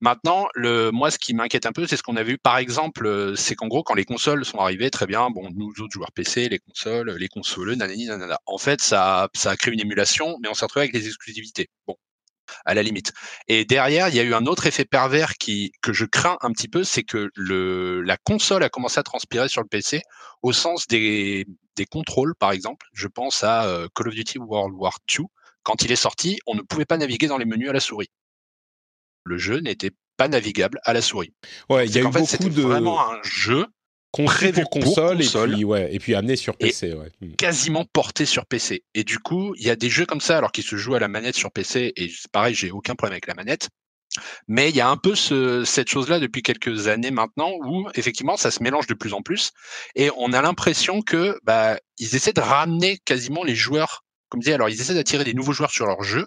Maintenant, 0.00 0.48
le, 0.54 0.90
moi, 0.92 1.10
ce 1.10 1.18
qui 1.18 1.34
m'inquiète 1.34 1.66
un 1.66 1.72
peu, 1.72 1.86
c'est 1.86 1.96
ce 1.96 2.02
qu'on 2.04 2.16
a 2.16 2.22
vu, 2.22 2.38
par 2.38 2.58
exemple, 2.58 3.34
c'est 3.36 3.56
qu'en 3.56 3.66
gros, 3.66 3.82
quand 3.82 3.94
les 3.94 4.04
consoles 4.04 4.44
sont 4.44 4.58
arrivées, 4.58 4.90
très 4.90 5.06
bien, 5.06 5.28
bon, 5.30 5.50
nous 5.54 5.70
autres 5.80 5.92
joueurs 5.92 6.12
PC, 6.12 6.48
les 6.48 6.60
consoles, 6.60 7.16
les 7.18 7.28
consoles, 7.28 7.74
nanani, 7.74 8.06
nanana. 8.06 8.38
En 8.46 8.58
fait, 8.58 8.80
ça, 8.80 9.28
ça 9.34 9.50
a 9.50 9.56
créé 9.56 9.74
une 9.74 9.80
émulation, 9.80 10.36
mais 10.40 10.48
on 10.48 10.54
s'est 10.54 10.64
retrouvé 10.64 10.84
avec 10.84 10.92
des 10.92 11.06
exclusivités. 11.08 11.68
Bon, 11.86 11.96
à 12.64 12.74
la 12.74 12.82
limite. 12.82 13.12
Et 13.48 13.64
derrière, 13.64 14.08
il 14.08 14.14
y 14.14 14.20
a 14.20 14.22
eu 14.22 14.34
un 14.34 14.46
autre 14.46 14.66
effet 14.66 14.84
pervers 14.84 15.34
qui 15.34 15.72
que 15.82 15.92
je 15.92 16.04
crains 16.04 16.38
un 16.42 16.52
petit 16.52 16.68
peu, 16.68 16.84
c'est 16.84 17.02
que 17.02 17.30
le 17.34 18.00
la 18.02 18.16
console 18.16 18.62
a 18.62 18.68
commencé 18.68 18.98
à 19.00 19.02
transpirer 19.02 19.48
sur 19.48 19.62
le 19.62 19.68
PC 19.68 20.02
au 20.42 20.52
sens 20.52 20.86
des 20.86 21.46
des 21.76 21.86
contrôles, 21.86 22.34
par 22.36 22.52
exemple. 22.52 22.86
Je 22.92 23.08
pense 23.08 23.44
à 23.44 23.86
Call 23.94 24.08
of 24.08 24.14
Duty 24.14 24.38
World 24.38 24.74
War 24.76 24.98
II. 25.18 25.26
Quand 25.62 25.82
il 25.82 25.92
est 25.92 25.96
sorti, 25.96 26.38
on 26.46 26.54
ne 26.54 26.62
pouvait 26.62 26.86
pas 26.86 26.96
naviguer 26.96 27.26
dans 27.26 27.38
les 27.38 27.44
menus 27.44 27.68
à 27.68 27.72
la 27.72 27.80
souris 27.80 28.10
le 29.28 29.38
jeu 29.38 29.60
n'était 29.60 29.92
pas 30.16 30.28
navigable 30.28 30.80
à 30.84 30.92
la 30.92 31.02
souris. 31.02 31.32
Ouais, 31.68 31.86
il 31.86 31.94
y 31.94 31.98
a 31.98 32.00
eu 32.02 32.04
beaucoup 32.04 32.48
de 32.48 32.62
vraiment 32.62 33.00
un 33.00 33.20
jeu 33.22 33.66
prévu 34.12 34.62
pour 34.62 34.70
console, 34.70 35.22
et 35.22 35.26
puis 35.26 35.64
ouais, 35.64 35.94
et 35.94 35.98
puis 35.98 36.14
amené 36.14 36.36
sur 36.36 36.56
PC, 36.56 36.94
ouais. 36.94 37.10
Hmm. 37.20 37.34
quasiment 37.36 37.84
porté 37.84 38.24
sur 38.24 38.46
PC. 38.46 38.82
Et 38.94 39.04
du 39.04 39.18
coup, 39.18 39.54
il 39.56 39.64
y 39.64 39.70
a 39.70 39.76
des 39.76 39.90
jeux 39.90 40.06
comme 40.06 40.20
ça, 40.20 40.38
alors 40.38 40.52
qu'ils 40.52 40.64
se 40.64 40.76
jouent 40.76 40.94
à 40.94 40.98
la 40.98 41.08
manette 41.08 41.36
sur 41.36 41.52
PC. 41.52 41.92
Et 41.96 42.10
pareil, 42.32 42.54
j'ai 42.54 42.70
aucun 42.70 42.94
problème 42.94 43.14
avec 43.14 43.26
la 43.26 43.34
manette. 43.34 43.68
Mais 44.48 44.70
il 44.70 44.76
y 44.76 44.80
a 44.80 44.88
un 44.88 44.96
peu 44.96 45.14
ce, 45.14 45.64
cette 45.64 45.88
chose-là 45.88 46.18
depuis 46.18 46.42
quelques 46.42 46.88
années 46.88 47.10
maintenant 47.10 47.52
où 47.66 47.88
effectivement 47.94 48.36
ça 48.36 48.50
se 48.50 48.62
mélange 48.62 48.86
de 48.86 48.94
plus 48.94 49.12
en 49.12 49.20
plus 49.20 49.52
et 49.94 50.10
on 50.16 50.32
a 50.32 50.40
l'impression 50.40 51.02
que 51.02 51.38
bah, 51.44 51.78
ils 51.98 52.16
essaient 52.16 52.32
de 52.32 52.40
ramener 52.40 52.98
quasiment 53.04 53.44
les 53.44 53.54
joueurs, 53.54 54.04
comme 54.30 54.40
disait, 54.40 54.54
alors 54.54 54.70
ils 54.70 54.80
essaient 54.80 54.94
d'attirer 54.94 55.24
des 55.24 55.34
nouveaux 55.34 55.52
joueurs 55.52 55.70
sur 55.70 55.86
leur 55.86 56.02
jeu, 56.02 56.26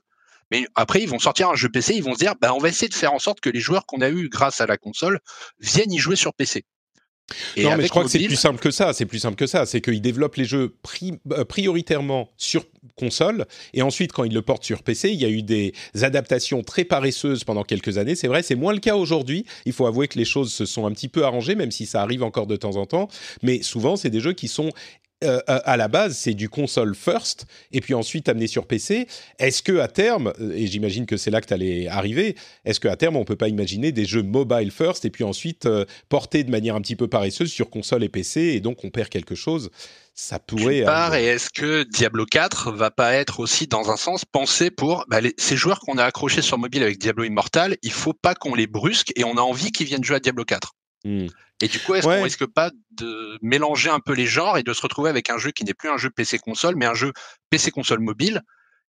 mais 0.51 0.65
après, 0.75 1.01
ils 1.01 1.09
vont 1.09 1.19
sortir 1.19 1.49
un 1.49 1.55
jeu 1.55 1.69
PC, 1.69 1.95
ils 1.95 2.03
vont 2.03 2.13
se 2.13 2.19
dire, 2.19 2.35
bah, 2.39 2.53
on 2.53 2.59
va 2.59 2.69
essayer 2.69 2.89
de 2.89 2.93
faire 2.93 3.13
en 3.13 3.19
sorte 3.19 3.39
que 3.39 3.49
les 3.49 3.61
joueurs 3.61 3.85
qu'on 3.85 4.01
a 4.01 4.09
eu 4.09 4.29
grâce 4.29 4.61
à 4.61 4.67
la 4.67 4.77
console 4.77 5.19
viennent 5.59 5.91
y 5.91 5.97
jouer 5.97 6.17
sur 6.17 6.33
PC. 6.33 6.65
non, 7.57 7.77
mais 7.77 7.83
je 7.83 7.89
crois 7.89 8.03
que 8.03 8.09
c'est 8.09 8.19
plus 8.19 8.35
simple 8.35 8.59
que 8.59 8.71
ça. 8.71 8.91
C'est 8.91 9.05
plus 9.05 9.19
simple 9.19 9.37
que 9.37 9.47
ça. 9.47 9.65
C'est 9.65 9.79
qu'ils 9.79 10.01
développent 10.01 10.35
les 10.35 10.45
jeux 10.45 10.75
euh, 11.31 11.45
prioritairement 11.45 12.29
sur 12.35 12.65
console 12.97 13.45
et 13.73 13.81
ensuite, 13.81 14.11
quand 14.11 14.25
ils 14.25 14.33
le 14.33 14.41
portent 14.41 14.65
sur 14.65 14.83
PC, 14.83 15.11
il 15.11 15.21
y 15.21 15.25
a 15.25 15.29
eu 15.29 15.41
des 15.41 15.73
adaptations 16.01 16.63
très 16.63 16.83
paresseuses 16.83 17.45
pendant 17.45 17.63
quelques 17.63 17.97
années. 17.97 18.15
C'est 18.15 18.27
vrai, 18.27 18.43
c'est 18.43 18.55
moins 18.55 18.73
le 18.73 18.79
cas 18.79 18.95
aujourd'hui. 18.95 19.45
Il 19.65 19.71
faut 19.71 19.85
avouer 19.85 20.09
que 20.09 20.17
les 20.17 20.25
choses 20.25 20.51
se 20.51 20.65
sont 20.65 20.85
un 20.85 20.91
petit 20.91 21.07
peu 21.07 21.23
arrangées, 21.23 21.55
même 21.55 21.71
si 21.71 21.85
ça 21.85 22.01
arrive 22.01 22.23
encore 22.23 22.47
de 22.47 22.57
temps 22.57 22.75
en 22.75 22.85
temps. 22.85 23.07
Mais 23.41 23.61
souvent, 23.61 23.95
c'est 23.95 24.09
des 24.09 24.19
jeux 24.19 24.33
qui 24.33 24.49
sont 24.49 24.71
euh, 25.23 25.39
à 25.47 25.77
la 25.77 25.87
base, 25.87 26.17
c'est 26.17 26.33
du 26.33 26.49
console 26.49 26.95
first, 26.95 27.45
et 27.71 27.81
puis 27.81 27.93
ensuite 27.93 28.27
amené 28.29 28.47
sur 28.47 28.65
PC. 28.65 29.07
Est-ce 29.39 29.61
que 29.61 29.77
à 29.79 29.87
terme, 29.87 30.33
euh, 30.39 30.53
et 30.55 30.67
j'imagine 30.67 31.05
que 31.05 31.17
c'est 31.17 31.31
là 31.31 31.41
que 31.41 31.47
tu 31.47 31.53
allais 31.53 31.87
arriver, 31.87 32.35
est-ce 32.65 32.79
qu'à 32.79 32.95
terme, 32.95 33.15
on 33.15 33.25
peut 33.25 33.35
pas 33.35 33.47
imaginer 33.47 33.91
des 33.91 34.05
jeux 34.05 34.23
mobile 34.23 34.71
first, 34.71 35.05
et 35.05 35.09
puis 35.09 35.23
ensuite 35.23 35.65
euh, 35.65 35.85
portés 36.09 36.43
de 36.43 36.49
manière 36.51 36.75
un 36.75 36.81
petit 36.81 36.95
peu 36.95 37.07
paresseuse 37.07 37.51
sur 37.51 37.69
console 37.69 38.03
et 38.03 38.09
PC, 38.09 38.41
et 38.41 38.59
donc 38.59 38.83
on 38.83 38.89
perd 38.89 39.09
quelque 39.09 39.35
chose? 39.35 39.69
Ça 40.13 40.39
pourrait. 40.39 40.83
Part, 40.83 41.15
et 41.15 41.25
est-ce 41.25 41.49
que 41.49 41.83
Diablo 41.83 42.25
4 42.25 42.71
va 42.71 42.91
pas 42.91 43.13
être 43.13 43.39
aussi 43.39 43.67
dans 43.67 43.91
un 43.91 43.97
sens 43.97 44.25
pensé 44.25 44.69
pour 44.69 45.05
bah, 45.07 45.19
ces 45.37 45.55
joueurs 45.55 45.79
qu'on 45.79 45.97
a 45.97 46.03
accrochés 46.03 46.41
sur 46.41 46.57
mobile 46.57 46.83
avec 46.83 46.99
Diablo 46.99 47.23
Immortal, 47.23 47.77
il 47.81 47.91
faut 47.91 48.13
pas 48.13 48.35
qu'on 48.35 48.53
les 48.53 48.67
brusque 48.67 49.13
et 49.15 49.23
on 49.23 49.37
a 49.37 49.41
envie 49.41 49.71
qu'ils 49.71 49.87
viennent 49.87 50.03
jouer 50.03 50.17
à 50.17 50.19
Diablo 50.19 50.43
4. 50.43 50.73
Mmh. 51.03 51.27
Et 51.61 51.67
du 51.67 51.79
coup, 51.79 51.95
est-ce 51.95 52.07
qu'on 52.07 52.23
risque 52.23 52.45
pas 52.45 52.71
de 52.91 53.37
mélanger 53.41 53.89
un 53.89 53.99
peu 53.99 54.13
les 54.13 54.25
genres 54.25 54.57
et 54.57 54.63
de 54.63 54.73
se 54.73 54.81
retrouver 54.81 55.09
avec 55.09 55.29
un 55.29 55.37
jeu 55.37 55.51
qui 55.51 55.63
n'est 55.63 55.73
plus 55.73 55.89
un 55.89 55.97
jeu 55.97 56.09
PC 56.09 56.39
console, 56.39 56.75
mais 56.75 56.85
un 56.85 56.93
jeu 56.93 57.13
PC 57.49 57.71
console 57.71 57.99
mobile? 57.99 58.41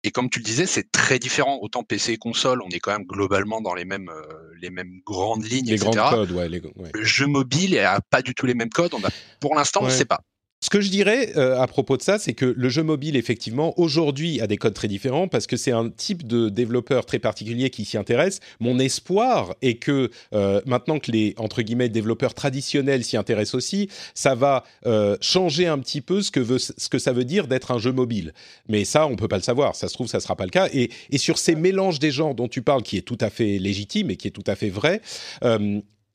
Et 0.02 0.10
comme 0.10 0.30
tu 0.30 0.38
le 0.38 0.44
disais, 0.44 0.66
c'est 0.66 0.90
très 0.92 1.18
différent. 1.18 1.58
Autant 1.62 1.82
PC 1.82 2.12
et 2.12 2.16
console, 2.16 2.62
on 2.62 2.68
est 2.68 2.78
quand 2.78 2.92
même 2.92 3.06
globalement 3.06 3.60
dans 3.60 3.74
les 3.74 3.84
mêmes 3.84 4.08
euh, 4.08 4.22
les 4.60 4.70
mêmes 4.70 5.00
grandes 5.04 5.44
lignes, 5.44 5.66
les 5.66 5.74
etc. 5.74 5.90
Grands 5.96 6.10
codes, 6.10 6.30
ouais, 6.32 6.48
Le 6.94 7.04
jeu 7.04 7.26
mobile 7.26 7.78
a 7.78 8.00
pas 8.00 8.22
du 8.22 8.34
tout 8.34 8.46
les 8.46 8.54
mêmes 8.54 8.70
codes. 8.70 8.94
On 8.94 9.04
a, 9.04 9.10
pour 9.40 9.54
l'instant, 9.54 9.80
on 9.82 9.86
ne 9.86 9.90
sait 9.90 10.04
pas. 10.04 10.20
Ce 10.62 10.70
que 10.70 10.80
je 10.80 10.88
dirais 10.88 11.32
euh, 11.36 11.60
à 11.60 11.66
propos 11.66 11.98
de 11.98 12.02
ça, 12.02 12.18
c'est 12.18 12.32
que 12.32 12.46
le 12.46 12.68
jeu 12.70 12.82
mobile, 12.82 13.14
effectivement, 13.16 13.78
aujourd'hui 13.78 14.40
a 14.40 14.46
des 14.46 14.56
codes 14.56 14.72
très 14.72 14.88
différents 14.88 15.28
parce 15.28 15.46
que 15.46 15.56
c'est 15.58 15.70
un 15.70 15.90
type 15.90 16.26
de 16.26 16.48
développeur 16.48 17.04
très 17.04 17.18
particulier 17.18 17.68
qui 17.68 17.84
s'y 17.84 17.98
intéresse. 17.98 18.40
Mon 18.58 18.78
espoir 18.78 19.54
est 19.60 19.74
que 19.74 20.10
euh, 20.32 20.62
maintenant 20.64 20.98
que 20.98 21.12
les 21.12 21.34
entre 21.36 21.60
guillemets 21.60 21.90
développeurs 21.90 22.32
traditionnels 22.32 23.04
s'y 23.04 23.18
intéressent 23.18 23.54
aussi, 23.54 23.90
ça 24.14 24.34
va 24.34 24.64
euh, 24.86 25.18
changer 25.20 25.66
un 25.66 25.78
petit 25.78 26.00
peu 26.00 26.22
ce 26.22 26.30
que 26.30 26.56
ce 26.56 26.88
que 26.88 26.98
ça 26.98 27.12
veut 27.12 27.24
dire 27.24 27.48
d'être 27.48 27.70
un 27.70 27.78
jeu 27.78 27.92
mobile. 27.92 28.32
Mais 28.66 28.86
ça, 28.86 29.06
on 29.06 29.14
peut 29.14 29.28
pas 29.28 29.36
le 29.36 29.42
savoir. 29.42 29.76
Ça 29.76 29.88
se 29.88 29.92
trouve, 29.92 30.06
ça 30.06 30.20
sera 30.20 30.36
pas 30.36 30.44
le 30.44 30.50
cas. 30.50 30.70
Et, 30.72 30.90
et 31.10 31.18
sur 31.18 31.36
ces 31.36 31.54
mélanges 31.54 31.98
des 31.98 32.10
genres 32.10 32.34
dont 32.34 32.48
tu 32.48 32.62
parles, 32.62 32.82
qui 32.82 32.96
est 32.96 33.02
tout 33.02 33.18
à 33.20 33.28
fait 33.28 33.58
légitime 33.58 34.10
et 34.10 34.16
qui 34.16 34.28
est 34.28 34.32
tout 34.32 34.44
à 34.46 34.56
fait 34.56 34.70
vrai, 34.70 35.02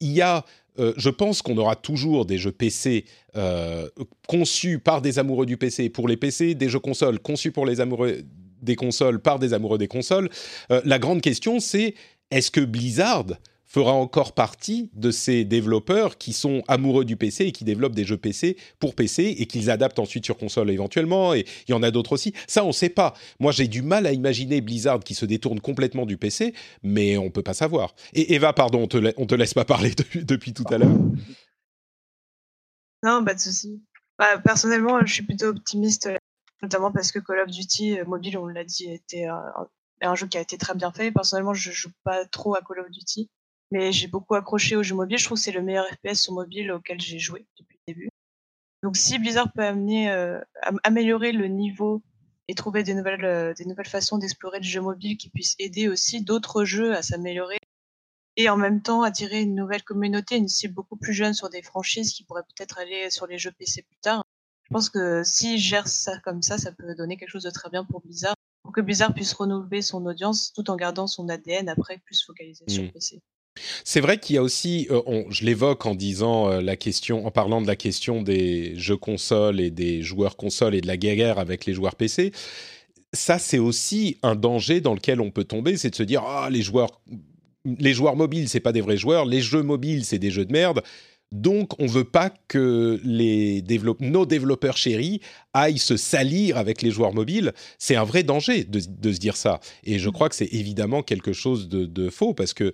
il 0.01 0.11
y 0.11 0.21
a 0.21 0.43
euh, 0.79 0.93
je 0.97 1.09
pense 1.09 1.41
qu'on 1.41 1.57
aura 1.57 1.75
toujours 1.75 2.25
des 2.25 2.37
jeux 2.37 2.51
PC 2.51 3.05
euh, 3.35 3.89
conçus 4.27 4.79
par 4.79 5.01
des 5.01 5.19
amoureux 5.19 5.45
du 5.45 5.57
PC 5.57 5.89
pour 5.89 6.07
les 6.07 6.17
PC, 6.17 6.55
des 6.55 6.69
jeux 6.69 6.79
consoles 6.79 7.19
conçus 7.19 7.51
pour 7.51 7.65
les 7.65 7.81
amoureux 7.81 8.21
des 8.61 8.75
consoles 8.75 9.19
par 9.19 9.39
des 9.39 9.53
amoureux 9.53 9.77
des 9.77 9.87
consoles. 9.87 10.29
Euh, 10.71 10.81
la 10.85 10.99
grande 10.99 11.21
question, 11.21 11.59
c'est 11.59 11.95
est-ce 12.29 12.51
que 12.51 12.61
Blizzard 12.61 13.25
fera 13.71 13.93
encore 13.93 14.33
partie 14.33 14.89
de 14.95 15.11
ces 15.11 15.45
développeurs 15.45 16.17
qui 16.17 16.33
sont 16.33 16.61
amoureux 16.67 17.05
du 17.05 17.15
PC 17.15 17.45
et 17.45 17.51
qui 17.53 17.63
développent 17.63 17.95
des 17.95 18.03
jeux 18.03 18.17
PC 18.17 18.57
pour 18.79 18.95
PC 18.95 19.33
et 19.39 19.45
qu'ils 19.45 19.69
adaptent 19.69 19.99
ensuite 19.99 20.25
sur 20.25 20.37
console 20.37 20.69
éventuellement. 20.71 21.33
Et 21.33 21.45
il 21.69 21.71
y 21.71 21.73
en 21.73 21.81
a 21.81 21.89
d'autres 21.89 22.11
aussi. 22.11 22.33
Ça, 22.47 22.65
on 22.65 22.67
ne 22.67 22.73
sait 22.73 22.89
pas. 22.89 23.13
Moi, 23.39 23.53
j'ai 23.53 23.69
du 23.69 23.81
mal 23.81 24.05
à 24.07 24.11
imaginer 24.11 24.59
Blizzard 24.59 24.99
qui 24.99 25.15
se 25.15 25.25
détourne 25.25 25.61
complètement 25.61 26.05
du 26.05 26.17
PC, 26.17 26.53
mais 26.83 27.17
on 27.17 27.25
ne 27.25 27.29
peut 27.29 27.43
pas 27.43 27.53
savoir. 27.53 27.95
Et 28.11 28.33
Eva, 28.33 28.51
pardon, 28.51 28.81
on 28.83 28.87
te, 28.87 28.97
te 28.97 29.35
laisse 29.35 29.53
pas 29.53 29.63
parler 29.63 29.93
depuis, 30.15 30.53
tout 30.53 30.65
à 30.69 30.77
l'heure. 30.77 30.97
Non, 33.03 33.23
pas 33.23 33.33
de 33.33 33.39
souci. 33.39 33.81
Bah, 34.19 34.37
personnellement, 34.37 34.99
je 35.05 35.13
suis 35.13 35.23
plutôt 35.23 35.45
optimiste, 35.45 36.09
notamment 36.61 36.91
parce 36.91 37.13
que 37.13 37.19
Call 37.19 37.39
of 37.39 37.49
Duty 37.49 37.99
euh, 37.99 38.05
mobile, 38.05 38.37
on 38.37 38.47
l'a 38.47 38.65
dit, 38.65 38.91
était 38.91 39.27
un, 39.27 39.41
un, 40.01 40.15
jeu 40.15 40.27
qui 40.27 40.37
a 40.37 40.41
été 40.41 40.57
très 40.57 40.75
bien 40.75 40.91
fait. 40.91 41.13
Personnellement, 41.13 41.53
je 41.53 41.71
joue 41.71 41.91
pas 42.03 42.25
trop 42.25 42.53
à 42.53 42.59
Call 42.61 42.81
of 42.81 42.91
Duty 42.91 43.29
mais 43.71 43.91
j'ai 43.91 44.07
beaucoup 44.07 44.35
accroché 44.35 44.75
aux 44.75 44.83
jeux 44.83 44.95
mobiles. 44.95 45.17
Je 45.17 45.25
trouve 45.25 45.37
que 45.37 45.43
c'est 45.43 45.51
le 45.51 45.61
meilleur 45.61 45.85
FPS 45.87 46.21
sur 46.21 46.33
mobile 46.33 46.71
auquel 46.71 46.99
j'ai 46.99 47.19
joué 47.19 47.45
depuis 47.57 47.79
le 47.87 47.93
début. 47.93 48.09
Donc 48.83 48.97
si 48.97 49.17
Blizzard 49.19 49.51
peut 49.53 49.63
amener, 49.63 50.11
euh, 50.11 50.39
améliorer 50.83 51.31
le 51.31 51.47
niveau 51.47 52.03
et 52.47 52.55
trouver 52.55 52.83
des 52.83 52.93
nouvelles, 52.93 53.23
euh, 53.25 53.53
des 53.53 53.65
nouvelles 53.65 53.87
façons 53.87 54.17
d'explorer 54.17 54.57
le 54.57 54.63
jeu 54.63 54.81
mobile 54.81 55.17
qui 55.17 55.29
puissent 55.29 55.55
aider 55.59 55.87
aussi 55.87 56.23
d'autres 56.23 56.65
jeux 56.65 56.95
à 56.95 57.01
s'améliorer 57.01 57.57
et 58.37 58.49
en 58.49 58.57
même 58.57 58.81
temps 58.81 59.03
attirer 59.03 59.41
une 59.41 59.55
nouvelle 59.55 59.83
communauté, 59.83 60.37
une 60.37 60.47
cible 60.47 60.73
beaucoup 60.73 60.95
plus 60.95 61.13
jeune 61.13 61.33
sur 61.33 61.49
des 61.49 61.61
franchises 61.61 62.13
qui 62.13 62.23
pourraient 62.23 62.43
peut-être 62.43 62.79
aller 62.79 63.09
sur 63.09 63.27
les 63.27 63.37
jeux 63.37 63.51
PC 63.51 63.83
plus 63.83 63.97
tard. 64.01 64.23
Je 64.63 64.69
pense 64.73 64.89
que 64.89 65.21
s'ils 65.23 65.59
gèrent 65.59 65.87
ça 65.87 66.17
comme 66.19 66.41
ça, 66.41 66.57
ça 66.57 66.71
peut 66.71 66.95
donner 66.95 67.17
quelque 67.17 67.29
chose 67.29 67.43
de 67.43 67.49
très 67.49 67.69
bien 67.69 67.83
pour 67.83 68.01
Blizzard, 68.01 68.35
pour 68.63 68.71
que 68.71 68.81
Blizzard 68.81 69.13
puisse 69.13 69.33
renouveler 69.33 69.81
son 69.81 70.05
audience 70.05 70.53
tout 70.53 70.69
en 70.69 70.75
gardant 70.75 71.07
son 71.07 71.27
ADN 71.29 71.67
après 71.67 71.97
plus 71.99 72.23
focalisé 72.23 72.63
sur 72.67 72.83
mmh. 72.83 72.91
PC. 72.91 73.21
C'est 73.83 73.99
vrai 73.99 74.17
qu'il 74.17 74.35
y 74.35 74.39
a 74.39 74.43
aussi, 74.43 74.87
euh, 74.91 75.23
je 75.29 75.45
l'évoque 75.45 75.85
en 75.85 75.95
disant 75.95 76.49
euh, 76.49 76.61
la 76.61 76.75
question, 76.75 77.25
en 77.25 77.31
parlant 77.31 77.61
de 77.61 77.67
la 77.67 77.75
question 77.75 78.21
des 78.21 78.73
jeux 78.77 78.97
consoles 78.97 79.59
et 79.59 79.71
des 79.71 80.01
joueurs 80.01 80.37
consoles 80.37 80.75
et 80.75 80.81
de 80.81 80.87
la 80.87 80.97
guerre 80.97 81.37
avec 81.37 81.65
les 81.65 81.73
joueurs 81.73 81.95
PC. 81.95 82.31
Ça, 83.13 83.39
c'est 83.39 83.59
aussi 83.59 84.17
un 84.23 84.35
danger 84.35 84.79
dans 84.79 84.93
lequel 84.93 85.19
on 85.19 85.31
peut 85.31 85.43
tomber, 85.43 85.75
c'est 85.75 85.89
de 85.89 85.95
se 85.95 86.03
dire 86.03 86.23
ah 86.25 86.49
les 86.49 86.61
joueurs, 86.61 87.01
les 87.65 87.93
joueurs 87.93 88.15
mobiles, 88.15 88.47
c'est 88.47 88.61
pas 88.61 88.71
des 88.71 88.81
vrais 88.81 88.97
joueurs, 88.97 89.25
les 89.25 89.41
jeux 89.41 89.63
mobiles, 89.63 90.05
c'est 90.05 90.19
des 90.19 90.31
jeux 90.31 90.45
de 90.45 90.53
merde. 90.53 90.81
Donc, 91.31 91.79
on 91.79 91.85
veut 91.85 92.03
pas 92.03 92.29
que 92.49 92.99
les 93.05 93.63
nos 94.01 94.25
développeurs 94.25 94.75
chéris 94.75 95.21
aillent 95.53 95.77
se 95.77 95.95
salir 95.95 96.57
avec 96.57 96.81
les 96.81 96.91
joueurs 96.91 97.13
mobiles. 97.13 97.53
C'est 97.79 97.95
un 97.95 98.03
vrai 98.03 98.23
danger 98.23 98.65
de, 98.65 98.79
se 98.79 99.17
dire 99.17 99.37
ça. 99.37 99.61
Et 99.85 99.97
je 99.97 100.09
mmh. 100.09 100.11
crois 100.11 100.27
que 100.27 100.35
c'est 100.35 100.53
évidemment 100.53 101.03
quelque 101.03 101.31
chose 101.31 101.69
de, 101.69 101.85
de 101.85 102.09
faux 102.09 102.33
parce 102.33 102.53
que 102.53 102.73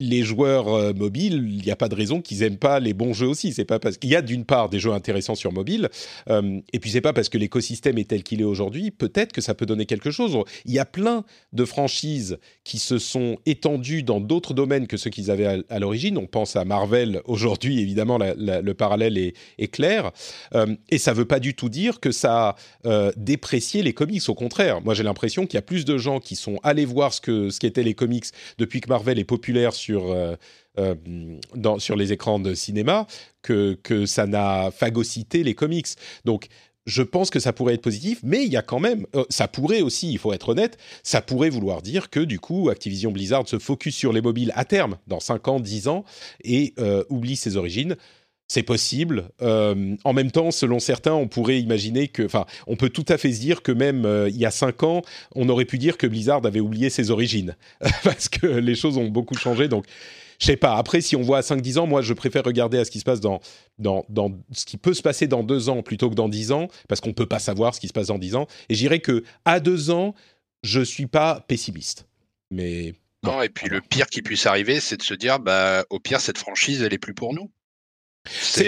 les 0.00 0.22
joueurs 0.22 0.68
euh, 0.68 0.92
mobiles, 0.92 1.46
il 1.48 1.64
n'y 1.64 1.70
a 1.70 1.76
pas 1.76 1.88
de 1.88 1.94
raison 1.94 2.20
qu'ils 2.20 2.42
aiment 2.42 2.58
pas 2.58 2.80
les 2.80 2.92
bons 2.92 3.14
jeux 3.14 3.26
aussi. 3.26 3.52
C'est 3.52 3.64
pas 3.64 3.78
parce 3.78 3.96
qu'il 3.96 4.10
y 4.10 4.16
a 4.16 4.22
d'une 4.22 4.44
part 4.44 4.68
des 4.68 4.78
jeux 4.78 4.92
intéressants 4.92 5.34
sur 5.34 5.52
mobile, 5.52 5.88
euh, 6.28 6.60
et 6.72 6.80
puis 6.80 6.90
c'est 6.90 7.00
pas 7.00 7.12
parce 7.12 7.28
que 7.28 7.38
l'écosystème 7.38 7.98
est 7.98 8.08
tel 8.08 8.22
qu'il 8.22 8.40
est 8.40 8.44
aujourd'hui. 8.44 8.90
Peut-être 8.90 9.32
que 9.32 9.40
ça 9.40 9.54
peut 9.54 9.66
donner 9.66 9.86
quelque 9.86 10.10
chose. 10.10 10.36
Il 10.64 10.72
y 10.72 10.78
a 10.78 10.84
plein 10.84 11.24
de 11.52 11.64
franchises 11.64 12.38
qui 12.64 12.78
se 12.78 12.98
sont 12.98 13.38
étendues 13.46 14.02
dans 14.02 14.20
d'autres 14.20 14.54
domaines 14.54 14.86
que 14.86 14.96
ceux 14.96 15.10
qu'ils 15.10 15.30
avaient 15.30 15.62
à, 15.68 15.78
l'origine. 15.78 16.18
On 16.18 16.26
pense 16.26 16.56
à 16.56 16.64
Marvel 16.64 17.20
aujourd'hui, 17.24 17.80
évidemment, 17.80 18.18
le 18.18 18.72
parallèle 18.74 19.16
est, 19.18 19.34
clair. 19.68 20.12
Euh, 20.54 20.76
et 20.90 20.98
ça 20.98 21.12
veut 21.12 21.24
pas 21.24 21.40
du 21.40 21.54
tout 21.54 21.68
dire 21.68 22.00
que 22.00 22.12
ça 22.12 22.56
a 22.84 23.10
déprécié 23.16 23.82
les 23.82 23.92
comics. 23.92 24.22
Au 24.28 24.34
contraire, 24.34 24.80
moi 24.80 24.94
j'ai 24.94 25.02
l'impression 25.02 25.46
qu'il 25.46 25.54
y 25.54 25.58
a 25.58 25.62
plus 25.62 25.84
de 25.84 25.98
gens 25.98 26.20
qui 26.20 26.36
sont 26.36 26.58
allés 26.62 26.84
voir 26.84 27.12
ce 27.12 27.20
que 27.20 27.50
ce 27.50 27.58
qu'étaient 27.58 27.82
les 27.82 27.94
comics 27.94 28.26
depuis 28.58 28.80
que 28.80 28.88
Marvel 28.88 29.18
est 29.18 29.24
populaire 29.24 29.72
sur, 29.72 29.85
euh, 29.94 30.36
euh, 30.78 30.94
dans, 31.54 31.78
sur 31.78 31.96
les 31.96 32.12
écrans 32.12 32.38
de 32.38 32.54
cinéma 32.54 33.06
que, 33.42 33.78
que 33.82 34.06
ça 34.06 34.26
n'a 34.26 34.70
phagocyté 34.70 35.42
les 35.42 35.54
comics. 35.54 35.88
Donc, 36.24 36.48
je 36.84 37.02
pense 37.02 37.30
que 37.30 37.40
ça 37.40 37.52
pourrait 37.52 37.74
être 37.74 37.82
positif, 37.82 38.20
mais 38.22 38.44
il 38.44 38.52
y 38.52 38.56
a 38.56 38.62
quand 38.62 38.78
même, 38.78 39.06
euh, 39.16 39.24
ça 39.28 39.48
pourrait 39.48 39.80
aussi, 39.80 40.12
il 40.12 40.18
faut 40.18 40.32
être 40.32 40.50
honnête, 40.50 40.78
ça 41.02 41.20
pourrait 41.20 41.50
vouloir 41.50 41.82
dire 41.82 42.10
que 42.10 42.20
du 42.20 42.38
coup, 42.38 42.68
Activision 42.68 43.10
Blizzard 43.10 43.48
se 43.48 43.58
focus 43.58 43.96
sur 43.96 44.12
les 44.12 44.20
mobiles 44.20 44.52
à 44.54 44.64
terme, 44.64 44.98
dans 45.06 45.20
5 45.20 45.48
ans, 45.48 45.60
10 45.60 45.88
ans, 45.88 46.04
et 46.44 46.74
oublie 47.08 47.36
ses 47.36 47.56
origines. 47.56 47.96
C'est 48.48 48.62
possible. 48.62 49.30
Euh, 49.42 49.96
en 50.04 50.12
même 50.12 50.30
temps, 50.30 50.50
selon 50.50 50.78
certains, 50.78 51.14
on 51.14 51.26
pourrait 51.26 51.58
imaginer 51.58 52.06
que, 52.08 52.22
enfin, 52.22 52.46
on 52.68 52.76
peut 52.76 52.90
tout 52.90 53.04
à 53.08 53.18
fait 53.18 53.32
se 53.32 53.40
dire 53.40 53.62
que 53.62 53.72
même 53.72 54.04
euh, 54.06 54.28
il 54.28 54.36
y 54.36 54.46
a 54.46 54.52
cinq 54.52 54.84
ans, 54.84 55.02
on 55.34 55.48
aurait 55.48 55.64
pu 55.64 55.78
dire 55.78 55.98
que 55.98 56.06
Blizzard 56.06 56.46
avait 56.46 56.60
oublié 56.60 56.88
ses 56.88 57.10
origines 57.10 57.56
parce 58.04 58.28
que 58.28 58.46
les 58.46 58.76
choses 58.76 58.98
ont 58.98 59.08
beaucoup 59.08 59.36
changé. 59.36 59.66
Donc, 59.66 59.86
je 60.38 60.46
sais 60.46 60.56
pas. 60.56 60.76
Après, 60.76 61.00
si 61.00 61.16
on 61.16 61.22
voit 61.22 61.38
à 61.38 61.40
5-10 61.40 61.78
ans, 61.78 61.86
moi, 61.86 62.02
je 62.02 62.12
préfère 62.12 62.44
regarder 62.44 62.78
à 62.78 62.84
ce 62.84 62.90
qui 62.90 63.00
se 63.00 63.04
passe 63.04 63.20
dans, 63.20 63.40
dans, 63.78 64.04
dans 64.08 64.32
ce 64.52 64.64
qui 64.64 64.76
peut 64.76 64.94
se 64.94 65.02
passer 65.02 65.26
dans 65.26 65.42
deux 65.42 65.68
ans 65.68 65.82
plutôt 65.82 66.08
que 66.10 66.14
dans 66.14 66.28
dix 66.28 66.52
ans, 66.52 66.68
parce 66.88 67.00
qu'on 67.00 67.14
peut 67.14 67.26
pas 67.26 67.38
savoir 67.38 67.74
ce 67.74 67.80
qui 67.80 67.88
se 67.88 67.92
passe 67.92 68.08
dans 68.08 68.18
dix 68.18 68.36
ans. 68.36 68.46
Et 68.68 68.74
je 68.74 68.80
dirais 68.80 69.00
que 69.00 69.24
à 69.44 69.60
deux 69.60 69.90
ans, 69.90 70.14
je 70.62 70.80
suis 70.82 71.06
pas 71.06 71.40
pessimiste. 71.48 72.06
Mais 72.50 72.94
non, 73.24 73.42
et 73.42 73.48
puis 73.48 73.68
le 73.68 73.80
pire 73.80 74.06
qui 74.06 74.22
puisse 74.22 74.46
arriver, 74.46 74.78
c'est 74.80 74.98
de 74.98 75.02
se 75.02 75.14
dire, 75.14 75.40
bah, 75.40 75.84
au 75.90 75.98
pire, 75.98 76.20
cette 76.20 76.38
franchise, 76.38 76.82
elle 76.82 76.94
est 76.94 76.98
plus 76.98 77.14
pour 77.14 77.34
nous. 77.34 77.50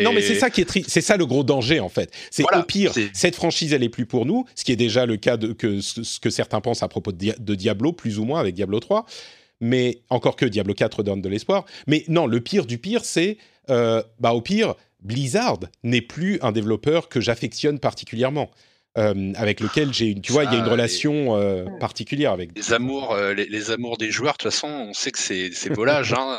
Non, 0.02 0.12
mais 0.12 0.22
c'est 0.22 0.34
ça 0.34 0.50
qui 0.50 0.62
est 0.62 0.88
c'est 0.88 1.00
ça 1.00 1.16
le 1.16 1.26
gros 1.26 1.44
danger 1.44 1.80
en 1.80 1.88
fait. 1.88 2.12
C'est 2.30 2.44
au 2.54 2.62
pire, 2.62 2.92
cette 3.12 3.34
franchise 3.34 3.72
elle 3.72 3.82
est 3.82 3.88
plus 3.88 4.06
pour 4.06 4.26
nous, 4.26 4.44
ce 4.54 4.64
qui 4.64 4.72
est 4.72 4.76
déjà 4.76 5.06
le 5.06 5.16
cas 5.16 5.36
de 5.36 5.52
que 5.52 5.80
ce 5.80 6.20
que 6.20 6.30
certains 6.30 6.60
pensent 6.60 6.82
à 6.82 6.88
propos 6.88 7.12
de, 7.12 7.54
Diablo, 7.54 7.92
plus 7.92 8.18
ou 8.18 8.24
moins 8.24 8.40
avec 8.40 8.54
Diablo 8.54 8.80
3. 8.80 9.06
Mais 9.60 10.02
encore 10.08 10.36
que 10.36 10.46
Diablo 10.46 10.72
4 10.72 11.02
donne 11.02 11.20
de 11.20 11.28
l'espoir. 11.28 11.64
Mais 11.88 12.04
non, 12.06 12.28
le 12.28 12.40
pire 12.40 12.64
du 12.64 12.78
pire, 12.78 13.04
c'est 13.04 13.38
euh, 13.70 14.02
bah 14.20 14.32
au 14.32 14.40
pire, 14.40 14.74
Blizzard 15.02 15.58
n'est 15.82 16.00
plus 16.00 16.38
un 16.42 16.52
développeur 16.52 17.08
que 17.08 17.20
j'affectionne 17.20 17.78
particulièrement. 17.78 18.50
Euh, 18.96 19.32
avec 19.36 19.60
lequel 19.60 19.92
j'ai 19.92 20.06
une, 20.06 20.22
tu 20.22 20.32
vois, 20.32 20.44
il 20.44 20.52
y 20.52 20.56
a 20.56 20.58
une 20.58 20.66
relation 20.66 21.36
euh, 21.36 21.66
particulière 21.78 22.32
avec. 22.32 22.50
Les 22.56 22.72
amours, 22.72 23.16
les, 23.16 23.70
amours 23.70 23.96
des 23.96 24.10
joueurs, 24.10 24.32
de 24.32 24.38
toute 24.38 24.50
façon, 24.50 24.66
on 24.66 24.92
sait 24.92 25.12
que 25.12 25.18
c'est 25.18 25.72
volage. 25.72 26.12
hein, 26.18 26.38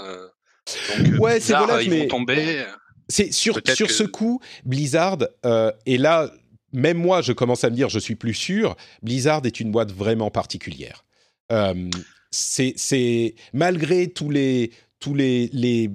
donc, 0.98 1.22
ouais, 1.22 1.40
c'est 1.40 1.54
volage, 1.54 1.86
ils 1.86 1.90
mais... 1.92 2.02
vont 2.02 2.08
tomber. 2.08 2.66
C'est 3.10 3.34
sur, 3.34 3.60
sur 3.74 3.90
ce 3.90 4.04
coup, 4.04 4.40
Blizzard, 4.66 5.18
euh, 5.46 5.72
et 5.86 5.98
là, 5.98 6.32
même 6.72 6.98
moi, 6.98 7.22
je 7.22 7.34
commence 7.34 7.64
à 7.64 7.70
me 7.70 7.76
dire, 7.76 7.90
je 7.90 8.00
suis 8.00 8.16
plus 8.16 8.36
sûr, 8.36 8.78
Blizzard 9.02 9.42
est 9.46 9.60
une 9.60 9.72
boîte 9.72 9.92
vraiment 9.92 10.30
particulière. 10.30 11.04
Euh, 11.52 11.90
c'est 12.32 13.36
malgré 13.54 14.08
tous 14.08 14.30
les 14.30 14.72
tous 15.00 15.16
les, 15.16 15.50
les 15.54 15.90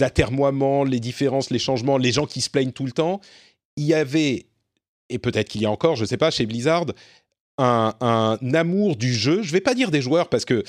atermoiements, 0.00 0.84
les 0.84 1.00
différences, 1.00 1.50
les 1.50 1.58
changements, 1.58 1.96
les 1.96 2.12
gens 2.12 2.26
qui 2.26 2.40
se 2.40 2.50
plaignent 2.50 2.72
tout 2.72 2.84
le 2.84 2.92
temps, 2.92 3.20
il 3.76 3.84
y 3.84 3.94
avait 3.94 4.46
et 5.10 5.18
peut-être 5.18 5.48
qu'il 5.48 5.60
y 5.60 5.66
a 5.66 5.70
encore, 5.70 5.96
je 5.96 6.02
ne 6.02 6.06
sais 6.06 6.16
pas, 6.16 6.30
chez 6.30 6.46
Blizzard, 6.46 6.86
un, 7.58 7.94
un, 8.00 8.54
amour 8.54 8.96
du 8.96 9.12
jeu. 9.12 9.42
Je 9.42 9.48
ne 9.48 9.52
vais 9.52 9.60
pas 9.60 9.74
dire 9.74 9.90
des 9.90 10.00
joueurs 10.00 10.28
parce 10.28 10.44
que 10.44 10.64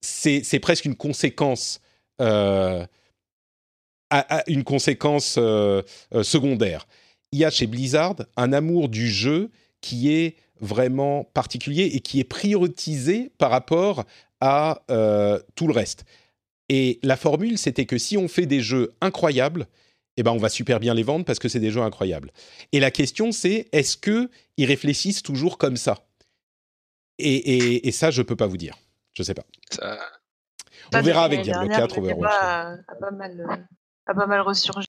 c'est 0.00 0.58
presque 0.60 0.86
une 0.86 0.96
conséquence. 0.96 1.80
Euh, 2.20 2.84
a, 4.12 4.42
une 4.46 4.64
conséquence 4.64 5.36
euh, 5.38 5.82
euh, 6.14 6.22
secondaire. 6.22 6.86
Il 7.32 7.38
y 7.38 7.44
a 7.44 7.50
chez 7.50 7.66
Blizzard 7.66 8.16
un 8.36 8.52
amour 8.52 8.88
du 8.88 9.08
jeu 9.08 9.50
qui 9.80 10.12
est 10.12 10.36
vraiment 10.60 11.24
particulier 11.24 11.84
et 11.94 12.00
qui 12.00 12.20
est 12.20 12.24
prioritisé 12.24 13.32
par 13.38 13.50
rapport 13.50 14.04
à 14.40 14.82
euh, 14.90 15.40
tout 15.54 15.66
le 15.66 15.72
reste. 15.72 16.04
Et 16.68 17.00
la 17.02 17.16
formule, 17.16 17.58
c'était 17.58 17.86
que 17.86 17.98
si 17.98 18.16
on 18.16 18.28
fait 18.28 18.46
des 18.46 18.60
jeux 18.60 18.92
incroyables, 19.00 19.66
eh 20.16 20.22
ben 20.22 20.30
on 20.30 20.38
va 20.38 20.48
super 20.48 20.78
bien 20.78 20.94
les 20.94 21.02
vendre 21.02 21.24
parce 21.24 21.38
que 21.38 21.48
c'est 21.48 21.58
des 21.58 21.70
jeux 21.70 21.80
incroyables. 21.80 22.30
Et 22.72 22.80
la 22.80 22.90
question, 22.90 23.32
c'est 23.32 23.68
est-ce 23.72 23.96
que 23.96 24.30
ils 24.56 24.66
réfléchissent 24.66 25.22
toujours 25.22 25.58
comme 25.58 25.76
ça? 25.76 26.06
Et, 27.18 27.90
ça, 27.92 28.10
je 28.10 28.22
peux 28.22 28.36
pas 28.36 28.46
vous 28.46 28.56
dire. 28.56 28.76
Je 29.14 29.22
sais 29.22 29.34
pas. 29.34 29.44
On 30.94 31.02
verra 31.02 31.24
avec 31.24 31.42
Diablo 31.42 31.68
4. 31.68 31.98
On 31.98 32.02
verra. 32.02 32.76
pas 33.00 33.10
mal 33.10 33.66
a 34.12 34.14
pas 34.14 34.26
mal 34.26 34.40
ressurgi 34.40 34.86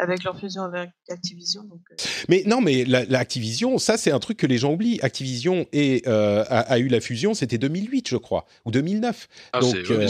avec 0.00 0.24
leur 0.24 0.38
fusion 0.38 0.64
avec 0.64 0.90
Activision. 1.08 1.68
Euh. 1.70 1.94
Mais 2.28 2.42
non, 2.46 2.60
mais 2.60 2.84
l'Activision, 2.84 3.78
ça 3.78 3.96
c'est 3.96 4.10
un 4.10 4.18
truc 4.18 4.38
que 4.38 4.46
les 4.46 4.58
gens 4.58 4.72
oublient. 4.72 4.98
Activision 5.02 5.66
et, 5.72 6.02
euh, 6.06 6.44
a, 6.48 6.78
eu 6.78 6.88
la 6.88 7.00
fusion, 7.00 7.34
c'était 7.34 7.58
2008, 7.58 8.08
je 8.08 8.16
crois, 8.16 8.46
ou 8.64 8.70
2009. 8.70 9.28
Ah, 9.52 9.60
Donc, 9.60 9.74
euh, 9.90 10.08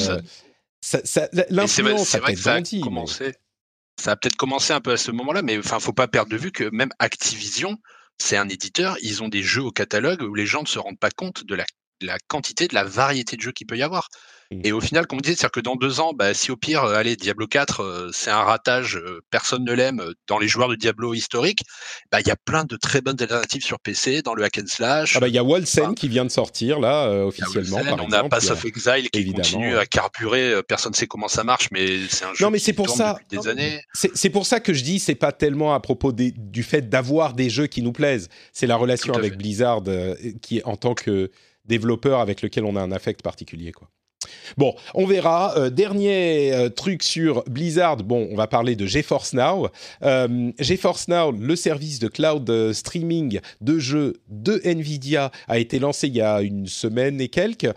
ça, 0.80 1.01
ça, 1.05 1.28
l'influence 1.51 2.09
ça, 2.09 2.18
a 2.18 2.20
peut-être 2.20 2.80
commencé. 2.80 3.34
Ça 4.01 4.12
a 4.12 4.16
peut-être 4.16 4.36
commencé 4.36 4.72
un 4.72 4.80
peu 4.80 4.93
à 4.93 4.97
ce 4.97 5.11
moment-là, 5.11 5.43
mais 5.43 5.59
enfin, 5.59 5.78
faut 5.78 5.93
pas 5.93 6.09
perdre 6.09 6.30
de 6.30 6.36
vue 6.36 6.53
que 6.53 6.64
même 6.72 6.91
Activision, 6.99 7.76
c'est 8.18 8.36
un 8.36 8.49
éditeur. 8.49 8.97
Ils 9.03 9.22
ont 9.22 9.28
des 9.28 9.43
jeux 9.43 9.62
au 9.62 9.72
catalogue 9.72 10.22
où 10.22 10.34
les 10.34 10.47
gens 10.47 10.62
ne 10.62 10.68
se 10.68 10.78
rendent 10.78 10.99
pas 10.99 11.11
compte 11.11 11.45
de 11.45 11.55
la, 11.55 11.66
la 12.01 12.18
quantité, 12.28 12.68
de 12.68 12.74
la 12.74 12.84
variété 12.84 13.36
de 13.36 13.42
jeux 13.42 13.53
qu'il 13.53 13.66
peut 13.66 13.76
y 13.76 13.82
avoir. 13.82 14.09
Mmh. 14.53 14.62
Et 14.64 14.72
au 14.72 14.80
final, 14.80 15.07
comme 15.07 15.18
on 15.18 15.20
disait, 15.20 15.36
c'est-à-dire 15.36 15.53
que 15.53 15.61
dans 15.61 15.76
deux 15.76 16.01
ans, 16.01 16.12
bah, 16.12 16.34
si 16.34 16.51
au 16.51 16.57
pire, 16.57 16.82
euh, 16.82 16.96
allez, 16.96 17.14
Diablo 17.14 17.46
4, 17.46 17.80
euh, 17.80 18.11
c'est 18.12 18.30
un 18.30 18.42
ratage, 18.42 18.96
euh, 18.96 19.20
personne 19.30 19.64
ne 19.64 19.72
l'aime 19.72 20.03
dans 20.26 20.40
les 20.40 20.48
joueurs 20.48 20.68
de 20.68 20.74
Diablo 20.74 21.14
historiques, 21.14 21.62
bah, 22.11 22.18
il 22.20 22.26
y 22.26 22.32
a 22.32 22.36
plein 22.36 22.64
de 22.64 22.76
très 22.76 23.01
bonnes 23.01 23.20
alternatives 23.20 23.62
sur 23.62 23.78
PC, 23.78 24.22
dans 24.22 24.34
le 24.34 24.42
hack 24.42 24.59
and 24.59 24.66
slash. 24.66 25.14
Ah 25.16 25.20
bah, 25.20 25.28
il 25.28 25.34
y 25.34 25.38
a 25.38 25.44
Walsen 25.44 25.94
qui 25.94 26.09
vient 26.09 26.24
de 26.24 26.30
sortir, 26.30 26.80
là, 26.80 27.09
officiellement. 27.24 27.78
on 28.01 28.12
a 28.12 28.28
Pass 28.28 28.51
of 28.51 28.64
Exile 28.64 29.09
qui 29.11 29.32
continue 29.32 29.76
à 29.76 29.86
carburer, 29.86 30.61
personne 30.66 30.92
ne 30.92 30.96
sait 30.96 31.07
comment 31.07 31.28
ça 31.28 31.44
marche, 31.44 31.68
mais 31.70 32.01
c'est 32.09 32.24
un 32.24 32.34
jeu 32.34 32.44
non, 32.44 32.51
mais 32.51 32.59
c'est 32.59 32.72
pour 32.72 32.88
ça, 32.88 33.20
depuis 33.20 33.38
des 33.38 33.48
années. 33.48 33.80
C'est 33.94 34.30
pour 34.30 34.46
ça 34.46 34.59
que 34.59 34.74
je 34.74 34.82
dis, 34.82 34.98
c'est 34.98 35.14
pas 35.14 35.30
tellement 35.30 35.74
à 35.74 35.80
propos 35.80 36.11
des, 36.11 36.32
du 36.32 36.64
fait 36.64 36.88
d'avoir 36.88 37.34
des 37.34 37.51
jeux 37.51 37.68
qui 37.68 37.82
nous 37.82 37.92
plaisent, 37.92 38.28
c'est 38.53 38.66
la 38.66 38.76
relation 38.76 39.14
avec 39.14 39.36
Blizzard 39.36 39.82
qui, 40.42 40.61
en 40.64 40.76
tant 40.76 40.94
que 40.94 41.30
développeur 41.64 42.20
avec 42.20 42.42
lequel 42.42 42.64
on 42.64 42.76
a 42.76 42.80
un 42.80 42.92
affect 42.92 43.22
particulier, 43.22 43.72
quoi. 43.72 43.88
Bon, 44.56 44.74
on 44.94 45.06
verra. 45.06 45.56
Euh, 45.56 45.70
dernier 45.70 46.52
euh, 46.52 46.68
truc 46.68 47.02
sur 47.02 47.42
Blizzard. 47.44 47.98
Bon, 47.98 48.28
on 48.30 48.36
va 48.36 48.46
parler 48.46 48.76
de 48.76 48.86
GeForce 48.86 49.32
Now. 49.32 49.68
Euh, 50.02 50.52
GeForce 50.58 51.08
Now, 51.08 51.32
le 51.32 51.56
service 51.56 51.98
de 51.98 52.08
cloud 52.08 52.72
streaming 52.72 53.40
de 53.61 53.78
jeux 53.78 54.14
de 54.28 54.61
Nvidia, 54.64 55.30
a 55.48 55.58
été 55.58 55.78
lancé 55.78 56.08
il 56.08 56.16
y 56.16 56.20
a 56.20 56.42
une 56.42 56.66
semaine 56.66 57.20
et 57.20 57.28
quelques. 57.28 57.68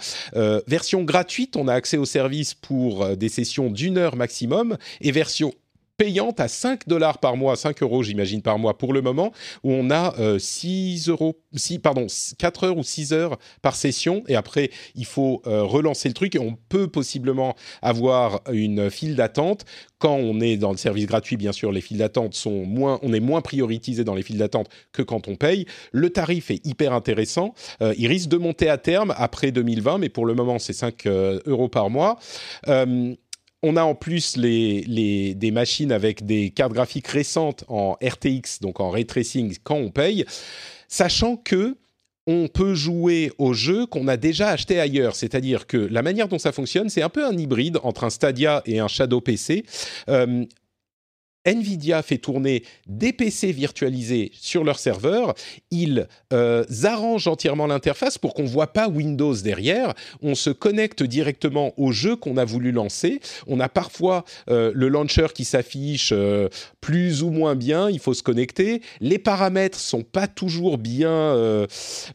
version 0.67 1.03
gratuite, 1.03 1.55
on 1.55 1.67
a 1.67 1.73
accès 1.73 1.97
au 1.97 2.05
service 2.05 2.53
pour 2.53 3.15
des 3.15 3.29
sessions 3.29 3.69
d'une 3.69 3.97
heure 3.97 4.15
maximum, 4.15 4.77
et 5.01 5.11
version 5.11 5.53
payante 6.03 6.41
à 6.41 6.49
5 6.49 6.85
dollars 6.85 7.19
par 7.19 7.37
mois, 7.37 7.55
5 7.55 7.81
euros 7.81 8.03
j'imagine 8.03 8.41
par 8.41 8.59
mois 8.59 8.77
pour 8.77 8.91
le 8.91 9.01
moment, 9.01 9.31
où 9.63 9.71
on 9.71 9.89
a 9.89 10.13
6 10.37 11.07
euh, 11.07 11.11
euros, 11.13 11.37
6, 11.55 11.79
pardon, 11.79 12.07
4 12.37 12.63
heures 12.65 12.77
ou 12.77 12.83
6 12.83 13.13
heures 13.13 13.37
par 13.61 13.77
session, 13.77 14.21
et 14.27 14.35
après 14.35 14.69
il 14.95 15.05
faut 15.05 15.41
euh, 15.47 15.63
relancer 15.63 16.09
le 16.09 16.13
truc, 16.13 16.35
et 16.35 16.39
on 16.39 16.57
peut 16.67 16.89
possiblement 16.89 17.55
avoir 17.81 18.41
une 18.51 18.89
file 18.89 19.15
d'attente. 19.15 19.63
Quand 19.97 20.17
on 20.17 20.41
est 20.41 20.57
dans 20.57 20.71
le 20.71 20.77
service 20.77 21.05
gratuit, 21.05 21.37
bien 21.37 21.53
sûr, 21.53 21.71
les 21.71 21.79
files 21.79 21.99
d'attente 21.99 22.33
sont 22.33 22.65
moins, 22.65 22.99
on 23.01 23.13
est 23.13 23.21
moins 23.21 23.39
prioritisé 23.39 24.03
dans 24.03 24.15
les 24.15 24.23
files 24.23 24.39
d'attente 24.39 24.67
que 24.91 25.03
quand 25.03 25.29
on 25.29 25.37
paye. 25.37 25.65
Le 25.93 26.09
tarif 26.09 26.51
est 26.51 26.65
hyper 26.65 26.91
intéressant. 26.91 27.53
Euh, 27.81 27.93
il 27.97 28.07
risque 28.07 28.27
de 28.27 28.35
monter 28.35 28.67
à 28.67 28.77
terme 28.77 29.13
après 29.15 29.53
2020, 29.53 29.99
mais 29.99 30.09
pour 30.09 30.25
le 30.25 30.33
moment, 30.33 30.59
c'est 30.59 30.73
5 30.73 31.07
euros 31.07 31.69
par 31.69 31.89
mois 31.89 32.19
on 33.63 33.77
a 33.77 33.83
en 33.83 33.95
plus 33.95 34.37
des 34.37 35.51
machines 35.51 35.91
avec 35.91 36.25
des 36.25 36.49
cartes 36.51 36.73
graphiques 36.73 37.07
récentes 37.07 37.63
en 37.67 37.97
RTX, 38.03 38.59
donc 38.61 38.79
en 38.79 38.89
ray 38.89 39.05
tracing, 39.05 39.55
quand 39.63 39.77
on 39.77 39.89
paye, 39.89 40.25
sachant 40.87 41.37
que 41.37 41.77
on 42.25 42.47
peut 42.47 42.73
jouer 42.73 43.31
au 43.37 43.53
jeu 43.53 43.85
qu'on 43.85 44.07
a 44.07 44.17
déjà 44.17 44.49
acheté 44.49 44.79
ailleurs. 44.79 45.15
C'est-à-dire 45.15 45.67
que 45.67 45.77
la 45.77 46.01
manière 46.01 46.27
dont 46.27 46.39
ça 46.39 46.51
fonctionne, 46.51 46.89
c'est 46.89 47.01
un 47.01 47.09
peu 47.09 47.25
un 47.25 47.37
hybride 47.37 47.79
entre 47.83 48.05
un 48.05 48.09
Stadia 48.09 48.61
et 48.65 48.79
un 48.79 48.87
Shadow 48.87 49.19
PC. 49.19 49.65
Euh, 50.09 50.45
Nvidia 51.45 52.01
fait 52.01 52.17
tourner 52.17 52.63
des 52.87 53.13
PC 53.13 53.51
virtualisés 53.51 54.31
sur 54.33 54.63
leur 54.63 54.79
serveur. 54.79 55.33
Ils 55.71 56.07
euh, 56.31 56.63
arrangent 56.83 57.27
entièrement 57.27 57.67
l'interface 57.67 58.17
pour 58.17 58.33
qu'on 58.33 58.43
ne 58.43 58.47
voit 58.47 58.73
pas 58.73 58.87
Windows 58.87 59.35
derrière. 59.35 59.93
On 60.21 60.35
se 60.35 60.49
connecte 60.49 61.03
directement 61.03 61.73
au 61.77 61.91
jeu 61.91 62.15
qu'on 62.15 62.37
a 62.37 62.45
voulu 62.45 62.71
lancer. 62.71 63.19
On 63.47 63.59
a 63.59 63.69
parfois 63.69 64.23
euh, 64.49 64.71
le 64.73 64.87
launcher 64.87 65.27
qui 65.33 65.45
s'affiche 65.45 66.11
euh, 66.11 66.49
plus 66.81 67.23
ou 67.23 67.29
moins 67.29 67.55
bien. 67.55 67.89
Il 67.89 67.99
faut 67.99 68.13
se 68.13 68.23
connecter. 68.23 68.81
Les 69.01 69.19
paramètres 69.19 69.79
sont 69.79 70.03
pas 70.03 70.27
toujours 70.27 70.77
bien 70.77 71.03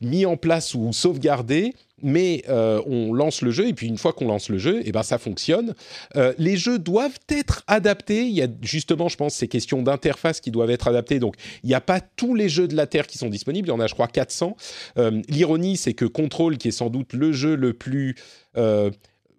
mis 0.00 0.26
en 0.26 0.36
place 0.36 0.74
ou 0.74 0.92
sauvegardés 0.92 1.74
mais 2.02 2.44
euh, 2.48 2.82
on 2.86 3.12
lance 3.12 3.42
le 3.42 3.50
jeu 3.50 3.68
et 3.68 3.74
puis 3.74 3.86
une 3.86 3.98
fois 3.98 4.12
qu'on 4.12 4.26
lance 4.26 4.48
le 4.48 4.58
jeu, 4.58 4.80
et 4.80 4.84
eh 4.86 4.92
ben 4.92 5.02
ça 5.02 5.18
fonctionne. 5.18 5.74
Euh, 6.16 6.32
les 6.38 6.56
jeux 6.56 6.78
doivent 6.78 7.18
être 7.28 7.62
adaptés. 7.66 8.26
Il 8.26 8.34
y 8.34 8.42
a 8.42 8.48
justement, 8.62 9.08
je 9.08 9.16
pense, 9.16 9.34
ces 9.34 9.48
questions 9.48 9.82
d'interface 9.82 10.40
qui 10.40 10.50
doivent 10.50 10.70
être 10.70 10.88
adaptées. 10.88 11.18
Donc, 11.18 11.36
il 11.62 11.68
n'y 11.68 11.74
a 11.74 11.80
pas 11.80 12.00
tous 12.00 12.34
les 12.34 12.48
jeux 12.48 12.68
de 12.68 12.76
la 12.76 12.86
Terre 12.86 13.06
qui 13.06 13.18
sont 13.18 13.28
disponibles. 13.28 13.68
Il 13.68 13.70
y 13.70 13.74
en 13.74 13.80
a, 13.80 13.86
je 13.86 13.94
crois, 13.94 14.08
400. 14.08 14.56
Euh, 14.98 15.22
l'ironie, 15.28 15.76
c'est 15.76 15.94
que 15.94 16.04
Control, 16.04 16.56
qui 16.58 16.68
est 16.68 16.72
sans 16.72 16.90
doute 16.90 17.12
le 17.12 17.32
jeu 17.32 17.54
le 17.54 17.72
plus 17.72 18.16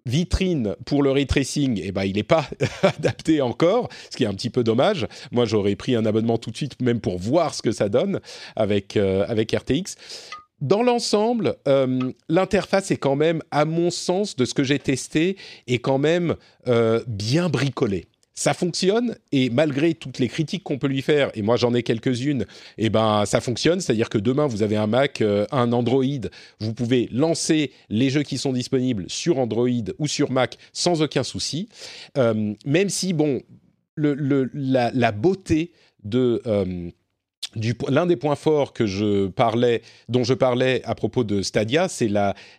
vitrine 0.06 0.76
pour 0.86 1.02
le 1.02 1.10
ray 1.10 1.26
tracing, 1.26 1.78
eh 1.84 1.92
ben, 1.92 2.04
il 2.04 2.14
n'est 2.14 2.22
pas 2.22 2.48
adapté 2.82 3.42
encore, 3.42 3.90
ce 4.10 4.16
qui 4.16 4.24
est 4.24 4.26
un 4.26 4.32
petit 4.32 4.48
peu 4.48 4.64
dommage. 4.64 5.06
Moi, 5.30 5.44
j'aurais 5.44 5.76
pris 5.76 5.94
un 5.94 6.06
abonnement 6.06 6.38
tout 6.38 6.50
de 6.50 6.56
suite, 6.56 6.80
même 6.80 7.00
pour 7.00 7.18
voir 7.18 7.54
ce 7.54 7.60
que 7.60 7.70
ça 7.70 7.90
donne 7.90 8.20
avec, 8.56 8.96
avec 8.96 9.52
RTX 9.52 9.96
dans 10.60 10.82
l'ensemble, 10.82 11.56
euh, 11.68 12.12
l'interface 12.28 12.90
est 12.90 12.96
quand 12.96 13.16
même, 13.16 13.42
à 13.50 13.64
mon 13.64 13.90
sens, 13.90 14.36
de 14.36 14.44
ce 14.44 14.54
que 14.54 14.62
j'ai 14.62 14.78
testé, 14.78 15.36
est 15.66 15.78
quand 15.78 15.98
même 15.98 16.36
euh, 16.68 17.02
bien 17.06 17.48
bricolée. 17.48 18.06
Ça 18.34 18.54
fonctionne 18.54 19.16
et 19.32 19.50
malgré 19.50 19.92
toutes 19.92 20.18
les 20.18 20.28
critiques 20.28 20.62
qu'on 20.62 20.78
peut 20.78 20.86
lui 20.86 21.02
faire, 21.02 21.30
et 21.34 21.42
moi 21.42 21.56
j'en 21.56 21.74
ai 21.74 21.82
quelques-unes, 21.82 22.46
eh 22.78 22.88
ben 22.88 23.26
ça 23.26 23.40
fonctionne. 23.40 23.80
C'est-à-dire 23.80 24.08
que 24.08 24.16
demain 24.16 24.46
vous 24.46 24.62
avez 24.62 24.76
un 24.76 24.86
Mac, 24.86 25.20
euh, 25.20 25.46
un 25.50 25.72
Android, 25.72 26.04
vous 26.58 26.72
pouvez 26.72 27.08
lancer 27.12 27.70
les 27.90 28.08
jeux 28.08 28.22
qui 28.22 28.38
sont 28.38 28.52
disponibles 28.52 29.04
sur 29.08 29.38
Android 29.38 29.68
ou 29.98 30.06
sur 30.06 30.30
Mac 30.30 30.56
sans 30.72 31.02
aucun 31.02 31.22
souci. 31.22 31.68
même 32.16 32.88
si 32.88 33.12
bon, 33.12 33.42
la, 33.96 35.12
beauté 35.12 35.72
de 36.04 36.40
l'un 37.88 38.06
des 38.06 38.16
points 38.16 38.36
forts 38.36 38.72
que 38.72 38.86
je 38.86 39.26
parlais, 39.28 39.82
dont 40.08 40.24
je 40.24 40.34
parlais 40.34 40.82
à 40.84 40.94
propos 40.94 41.24
de 41.24 41.42
Stadia, 41.42 41.88
c'est 41.88 42.10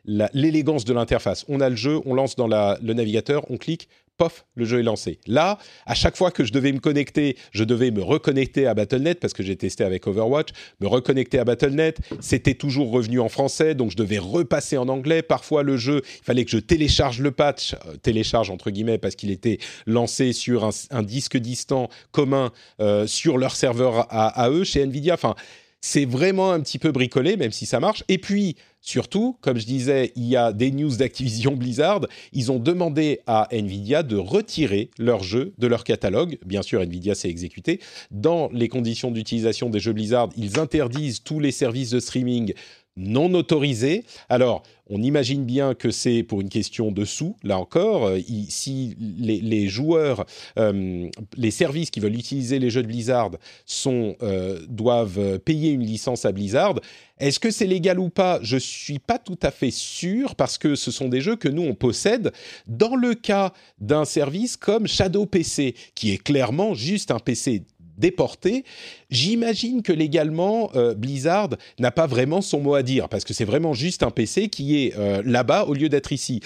l'élégance 0.06 0.86
de 0.86 0.94
l'interface. 0.94 1.46
On 1.48 1.62
a 1.62 1.70
le 1.70 1.76
jeu, 1.76 2.00
on 2.06 2.14
lance 2.14 2.36
dans 2.36 2.48
le 2.48 2.94
navigateur, 2.94 3.46
on 3.50 3.58
clique, 3.58 3.88
pof, 4.18 4.46
le 4.56 4.66
jeu 4.66 4.80
est 4.80 4.84
lancé. 4.84 5.20
Là, 5.28 5.58
à 5.86 5.96
chaque 5.96 6.16
fois 6.16 6.32
que 6.32 6.44
je 6.44 6.52
devais 6.52 6.72
me 6.72 6.80
connecter, 6.80 7.38
je 7.52 7.64
devais 7.64 7.92
me 7.92 8.02
reconnecter 8.02 8.68
à 8.68 8.74
Battle.net 8.74 9.20
parce 9.20 9.34
que 9.34 9.44
j'ai 9.44 9.56
testé 9.56 9.84
avec 9.84 10.08
Overwatch, 10.08 10.50
me 10.80 10.88
reconnecter 10.88 11.40
à 11.40 11.44
Battle.net, 11.44 12.00
c'était 12.20 12.54
toujours 12.54 12.92
revenu 12.92 13.20
en 13.20 13.30
français, 13.30 13.76
donc 13.76 13.92
je 13.92 13.98
devais 13.98 14.20
repasser 14.20 14.78
en 14.78 14.88
anglais. 14.90 15.22
Parfois, 15.22 15.64
le 15.64 15.78
jeu, 15.78 16.02
il 16.06 16.24
fallait 16.24 16.46
que 16.46 16.52
je 16.52 16.60
télécharge 16.60 17.20
le 17.20 17.32
patch, 17.32 17.74
euh, 17.74 17.98
télécharge 17.98 18.50
entre 18.50 18.70
guillemets 18.70 18.98
parce 18.98 19.16
qu'il 19.16 19.32
était 19.32 19.58
lancé 19.86 20.34
sur 20.34 20.70
un, 20.92 21.04
disque 21.04 21.38
distant 21.38 21.90
commun 22.12 22.52
euh, 22.80 23.08
sur 23.08 23.38
leur 23.38 23.56
serveur 23.56 24.08
à, 24.14 24.28
à, 24.28 24.50
eux 24.50 24.64
chez 24.64 24.82
Nvidia. 24.82 25.16
Enfin, 25.16 25.36
c'est 25.82 26.06
vraiment 26.06 26.52
un 26.52 26.60
petit 26.62 26.78
peu 26.78 26.92
bricolé, 26.92 27.38
même 27.38 27.52
si 27.52 27.66
ça 27.66 27.80
marche. 27.80 28.04
Et 28.08 28.20
puis, 28.20 28.56
surtout, 28.82 29.38
comme 29.42 29.58
je 29.58 29.66
disais, 29.66 30.12
il 30.16 30.26
y 30.26 30.36
a 30.36 30.52
des 30.52 30.72
news 30.72 30.96
d'Activision 30.96 31.56
Blizzard. 31.56 32.02
Ils 32.34 32.52
ont 32.52 32.60
demandé 32.60 33.20
à 33.28 33.48
Nvidia 33.52 34.04
de 34.04 34.18
retirer 34.18 34.90
leurs 34.98 35.24
jeux 35.24 35.54
de 35.58 35.68
leur 35.68 35.84
catalogue. 35.84 36.38
Bien 36.46 36.62
sûr, 36.62 36.82
Nvidia 36.82 37.16
s'est 37.16 37.30
exécuté. 37.30 37.80
Dans 38.10 38.50
les 38.52 38.68
conditions 38.68 39.12
d'utilisation 39.12 39.70
des 39.70 39.80
jeux 39.80 39.94
Blizzard, 39.94 40.30
ils 40.36 40.60
interdisent 40.60 41.24
tous 41.24 41.40
les 41.40 41.52
services 41.52 41.92
de 41.92 42.00
streaming 42.00 42.54
non 42.98 43.34
autorisés. 43.34 44.04
Alors, 44.30 44.64
on 44.90 45.02
imagine 45.02 45.46
bien 45.46 45.74
que 45.74 45.90
c'est 45.90 46.22
pour 46.24 46.42
une 46.42 46.50
question 46.50 46.92
de 46.92 47.06
sous, 47.06 47.38
là 47.44 47.58
encore. 47.58 48.08
Euh, 48.08 48.20
si 48.50 48.98
les, 49.00 49.70
joueurs, 49.70 50.26
euh, 50.60 51.10
les 51.38 51.52
services 51.52 51.92
qui 51.92 52.02
veulent 52.02 52.16
utiliser 52.16 52.60
les 52.60 52.70
jeux 52.70 52.84
de 52.84 52.88
Blizzard 52.88 53.32
euh, 53.88 54.60
doivent 54.68 55.40
payer 55.40 55.72
une 55.72 55.86
licence 55.86 56.26
à 56.26 56.34
Blizzard, 56.34 56.76
est-ce 57.20 57.40
que 57.40 57.52
c'est 57.52 57.68
légal 57.68 58.00
ou 58.00 58.10
pas? 58.10 58.40
Je 58.42 58.56
ne 58.56 58.60
suis 58.60 59.00
pas 59.00 59.18
tout 59.18 59.40
à 59.44 59.52
fait 59.52 59.72
sûr 59.72 60.36
parce 60.36 60.58
que 60.58 60.76
ce 60.76 60.92
sont 60.92 61.08
des 61.08 61.22
jeux 61.22 61.38
que 61.38 61.48
nous, 61.48 61.62
on 61.62 61.76
possède. 61.76 62.34
Dans 62.68 62.96
le 62.96 63.14
cas 63.14 63.54
d'un 63.80 64.04
service 64.04 64.58
comme 64.58 64.88
Shadow 64.88 65.26
PC, 65.26 65.76
qui 65.96 66.12
est 66.12 66.22
clairement 66.22 66.74
juste 66.74 67.12
un 67.12 67.20
PC 67.20 67.64
déporté. 68.02 68.66
J'imagine 69.10 69.82
que 69.82 69.94
légalement, 69.94 70.72
euh, 70.76 70.94
Blizzard 70.94 71.50
n'a 71.80 71.92
pas 71.92 72.08
vraiment 72.08 72.42
son 72.42 72.60
mot 72.60 72.76
à 72.76 72.84
dire, 72.84 73.08
parce 73.08 73.24
que 73.24 73.34
c'est 73.34 73.46
vraiment 73.46 73.74
juste 73.74 74.04
un 74.04 74.12
PC 74.12 74.50
qui 74.50 74.84
est 74.84 74.98
euh, 74.98 75.22
là-bas 75.26 75.64
au 75.66 75.74
lieu 75.74 75.88
d'être 75.88 76.12
ici. 76.12 76.42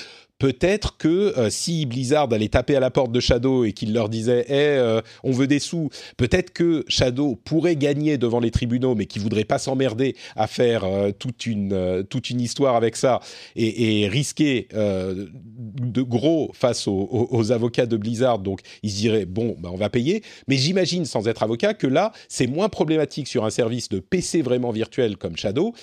Peut-être 0.46 0.98
que 0.98 1.34
euh, 1.40 1.50
si 1.50 1.88
Blizzard 1.88 2.32
allait 2.32 2.50
taper 2.50 2.76
à 2.76 2.80
la 2.80 2.92
porte 2.92 3.12
de 3.12 3.20
Shadow 3.20 3.66
et 3.66 3.74
qu'il 3.74 3.94
leur 3.94 4.10
disait 4.10 4.46
eh, 4.48 5.02
on 5.24 5.32
veut 5.32 5.48
des 5.48 5.58
sous, 5.58 5.90
peut-être 6.18 6.54
que 6.54 6.86
Shadow 6.88 7.36
pourrait 7.36 7.76
gagner 7.76 8.20
devant 8.20 8.40
les 8.40 8.52
tribunaux, 8.52 8.94
mais 8.94 9.08
qui 9.08 9.18
voudrait 9.18 9.44
pas 9.44 9.58
s'emmerder 9.58 10.16
à 10.36 10.46
faire 10.46 10.86
toute, 11.18 11.48
une, 11.48 12.06
toute 12.12 12.30
une 12.30 12.42
histoire 12.42 12.76
avec 12.76 12.96
ça 12.96 13.22
et, 13.56 14.08
risquer 14.08 14.68
de 14.72 16.02
gros 16.04 16.52
face 16.54 16.88
aux, 16.88 17.52
avocats 17.52 17.88
de 17.88 17.98
Blizzard. 17.98 18.38
Donc 18.38 18.60
ils 18.84 18.92
se 18.92 18.98
diraient 18.98 19.26
bon, 19.26 19.56
bah, 19.58 19.70
on 19.72 19.78
va 19.78 19.90
payer. 19.90 20.22
Mais 20.48 20.58
j'imagine, 20.58 21.06
sans 21.06 21.28
être 21.28 21.42
avocat, 21.42 21.74
que 21.74 21.88
là, 21.88 22.12
c'est 22.28 22.48
moins 22.48 22.70
problématique 22.70 23.28
sur 23.28 23.46
un 23.46 23.50
service 23.50 23.90
de 23.90 24.00
PC 24.00 24.44
vraiment 24.44 24.70
virtuel 24.70 25.18
comme 25.18 25.38
Shadow 25.38 25.74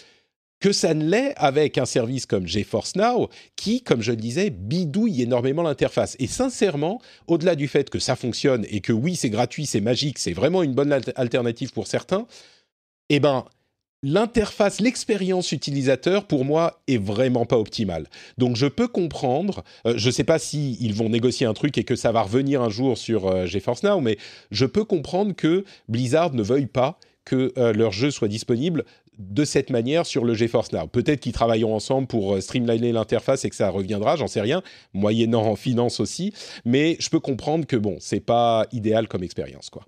que 0.62 0.72
ça 0.72 0.94
ne 0.94 1.04
l'est 1.04 1.34
avec 1.36 1.76
un 1.76 1.84
service 1.84 2.24
comme 2.24 2.46
GeForce 2.46 2.94
Now, 2.94 3.28
qui, 3.56 3.82
comme 3.82 4.00
je 4.00 4.12
le 4.12 4.16
disais, 4.16 4.48
bidouille 4.48 5.20
énormément 5.20 5.64
l'interface. 5.64 6.16
Et 6.20 6.28
sincèrement, 6.28 7.02
au-delà 7.26 7.56
du 7.56 7.66
fait 7.66 7.90
que 7.90 7.98
ça 7.98 8.14
fonctionne 8.14 8.64
et 8.70 8.80
que 8.80 8.92
oui, 8.92 9.16
c'est 9.16 9.28
gratuit, 9.28 9.66
c'est 9.66 9.80
magique, 9.80 10.20
c'est 10.20 10.32
vraiment 10.32 10.62
une 10.62 10.72
bonne 10.72 10.92
alternative 11.16 11.72
pour 11.72 11.88
certains, 11.88 12.28
eh 13.08 13.18
ben, 13.18 13.44
l'interface, 14.04 14.80
l'expérience 14.80 15.50
utilisateur, 15.50 16.28
pour 16.28 16.44
moi, 16.44 16.80
est 16.86 17.02
vraiment 17.02 17.44
pas 17.44 17.58
optimale. 17.58 18.06
Donc, 18.38 18.54
je 18.54 18.66
peux 18.66 18.86
comprendre. 18.86 19.64
Euh, 19.84 19.94
je 19.96 20.06
ne 20.06 20.12
sais 20.12 20.24
pas 20.24 20.38
si 20.38 20.76
ils 20.80 20.94
vont 20.94 21.08
négocier 21.08 21.44
un 21.44 21.54
truc 21.54 21.76
et 21.76 21.82
que 21.82 21.96
ça 21.96 22.12
va 22.12 22.22
revenir 22.22 22.62
un 22.62 22.70
jour 22.70 22.96
sur 22.96 23.26
euh, 23.26 23.46
GeForce 23.46 23.82
Now, 23.82 24.00
mais 24.00 24.16
je 24.52 24.66
peux 24.66 24.84
comprendre 24.84 25.34
que 25.34 25.64
Blizzard 25.88 26.34
ne 26.34 26.42
veuille 26.44 26.66
pas 26.66 27.00
que 27.24 27.52
euh, 27.56 27.72
leur 27.72 27.92
jeu 27.92 28.10
soit 28.10 28.28
disponible 28.28 28.84
de 29.18 29.44
cette 29.44 29.70
manière 29.70 30.06
sur 30.06 30.24
le 30.24 30.34
GeForce 30.34 30.72
Now. 30.72 30.86
Peut-être 30.86 31.20
qu'ils 31.20 31.32
travailleront 31.32 31.74
ensemble 31.74 32.06
pour 32.06 32.34
euh, 32.34 32.40
streamliner 32.40 32.92
l'interface 32.92 33.44
et 33.44 33.50
que 33.50 33.56
ça 33.56 33.68
reviendra, 33.68 34.16
j'en 34.16 34.26
sais 34.26 34.40
rien, 34.40 34.62
moyennant 34.94 35.42
en 35.42 35.56
finance 35.56 36.00
aussi, 36.00 36.32
mais 36.64 36.96
je 36.98 37.10
peux 37.10 37.20
comprendre 37.20 37.66
que 37.66 37.76
bon, 37.76 37.96
c'est 38.00 38.20
pas 38.20 38.66
idéal 38.72 39.08
comme 39.08 39.22
expérience 39.22 39.70
quoi. 39.70 39.84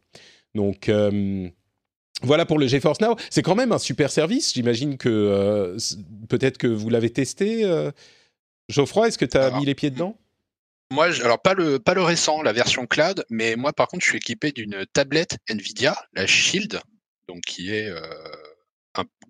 Donc 0.54 0.88
euh, 0.88 1.48
voilà 2.22 2.46
pour 2.46 2.58
le 2.58 2.66
GeForce 2.66 3.00
Now. 3.00 3.16
C'est 3.30 3.42
quand 3.42 3.54
même 3.54 3.72
un 3.72 3.78
super 3.78 4.10
service. 4.10 4.52
J'imagine 4.54 4.98
que 4.98 5.76
peut-être 6.28 6.58
que 6.58 6.66
vous 6.66 6.88
l'avez 6.88 7.10
testé. 7.10 7.68
Geoffroy, 8.68 9.08
est-ce 9.08 9.18
que 9.18 9.24
tu 9.24 9.36
as 9.36 9.50
mis 9.58 9.66
les 9.66 9.74
pieds 9.74 9.90
dedans? 9.90 10.16
moi, 10.92 11.06
alors 11.06 11.40
pas 11.42 11.54
le 11.54 11.78
pas 11.80 11.94
le 11.94 12.02
récent, 12.02 12.40
la 12.42 12.52
version 12.52 12.86
cloud, 12.86 13.24
mais 13.28 13.56
moi 13.56 13.72
par 13.72 13.88
contre, 13.88 14.04
je 14.04 14.10
suis 14.10 14.18
équipé 14.18 14.52
d'une 14.52 14.86
tablette 14.92 15.38
Nvidia, 15.48 15.96
la 16.12 16.26
Shield, 16.26 16.80
donc 17.26 17.40
qui 17.40 17.74
est 17.74 17.90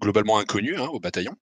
globalement 0.00 0.38
inconnue 0.38 0.76
hein, 0.76 0.88
au 0.92 1.00
bataillon. 1.00 1.36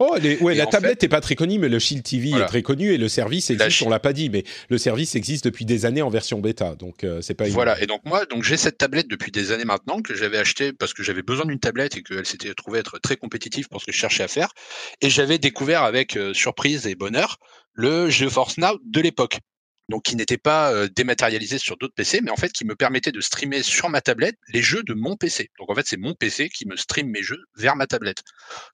Oh, 0.00 0.16
ouais, 0.40 0.54
la 0.54 0.66
tablette 0.66 1.02
n'est 1.02 1.08
pas 1.08 1.20
très 1.20 1.34
connue, 1.34 1.58
mais 1.58 1.68
le 1.68 1.78
Shield 1.78 2.02
TV 2.02 2.30
est 2.30 2.46
très 2.46 2.62
connu 2.62 2.92
et 2.92 2.98
le 2.98 3.08
service 3.08 3.50
existe. 3.50 3.82
On 3.82 3.88
l'a 3.88 4.00
pas 4.00 4.12
dit, 4.12 4.30
mais 4.30 4.44
le 4.68 4.78
service 4.78 5.14
existe 5.14 5.44
depuis 5.44 5.64
des 5.64 5.86
années 5.86 6.02
en 6.02 6.10
version 6.10 6.40
bêta, 6.40 6.74
donc 6.74 7.04
euh, 7.04 7.20
c'est 7.20 7.34
pas. 7.34 7.48
Voilà. 7.48 7.80
Et 7.82 7.86
donc 7.86 8.00
moi, 8.04 8.24
donc 8.26 8.44
j'ai 8.44 8.56
cette 8.56 8.78
tablette 8.78 9.08
depuis 9.08 9.30
des 9.30 9.52
années 9.52 9.64
maintenant 9.64 10.00
que 10.00 10.14
j'avais 10.14 10.38
acheté 10.38 10.72
parce 10.72 10.94
que 10.94 11.02
j'avais 11.02 11.22
besoin 11.22 11.46
d'une 11.46 11.60
tablette 11.60 11.96
et 11.96 12.02
qu'elle 12.02 12.26
s'était 12.26 12.54
trouvée 12.54 12.78
être 12.78 12.98
très 12.98 13.16
compétitive 13.16 13.68
pour 13.68 13.80
ce 13.80 13.86
que 13.86 13.92
je 13.92 13.98
cherchais 13.98 14.24
à 14.24 14.28
faire. 14.28 14.50
Et 15.00 15.10
j'avais 15.10 15.38
découvert 15.38 15.82
avec 15.82 16.16
euh, 16.16 16.34
surprise 16.34 16.86
et 16.86 16.94
bonheur 16.94 17.38
le 17.72 18.10
GeForce 18.10 18.58
Now 18.58 18.78
de 18.84 19.00
l'époque 19.00 19.38
donc 19.88 20.02
qui 20.02 20.16
n'était 20.16 20.38
pas 20.38 20.88
dématérialisé 20.88 21.58
sur 21.58 21.76
d'autres 21.76 21.94
PC, 21.94 22.20
mais 22.22 22.30
en 22.30 22.36
fait 22.36 22.52
qui 22.52 22.64
me 22.64 22.74
permettait 22.74 23.12
de 23.12 23.20
streamer 23.20 23.62
sur 23.62 23.88
ma 23.88 24.00
tablette 24.00 24.36
les 24.52 24.62
jeux 24.62 24.82
de 24.82 24.94
mon 24.94 25.16
PC. 25.16 25.50
Donc 25.58 25.70
en 25.70 25.74
fait 25.74 25.86
c'est 25.86 25.96
mon 25.96 26.14
PC 26.14 26.48
qui 26.48 26.66
me 26.66 26.76
stream 26.76 27.08
mes 27.08 27.22
jeux 27.22 27.42
vers 27.56 27.76
ma 27.76 27.86
tablette. 27.86 28.22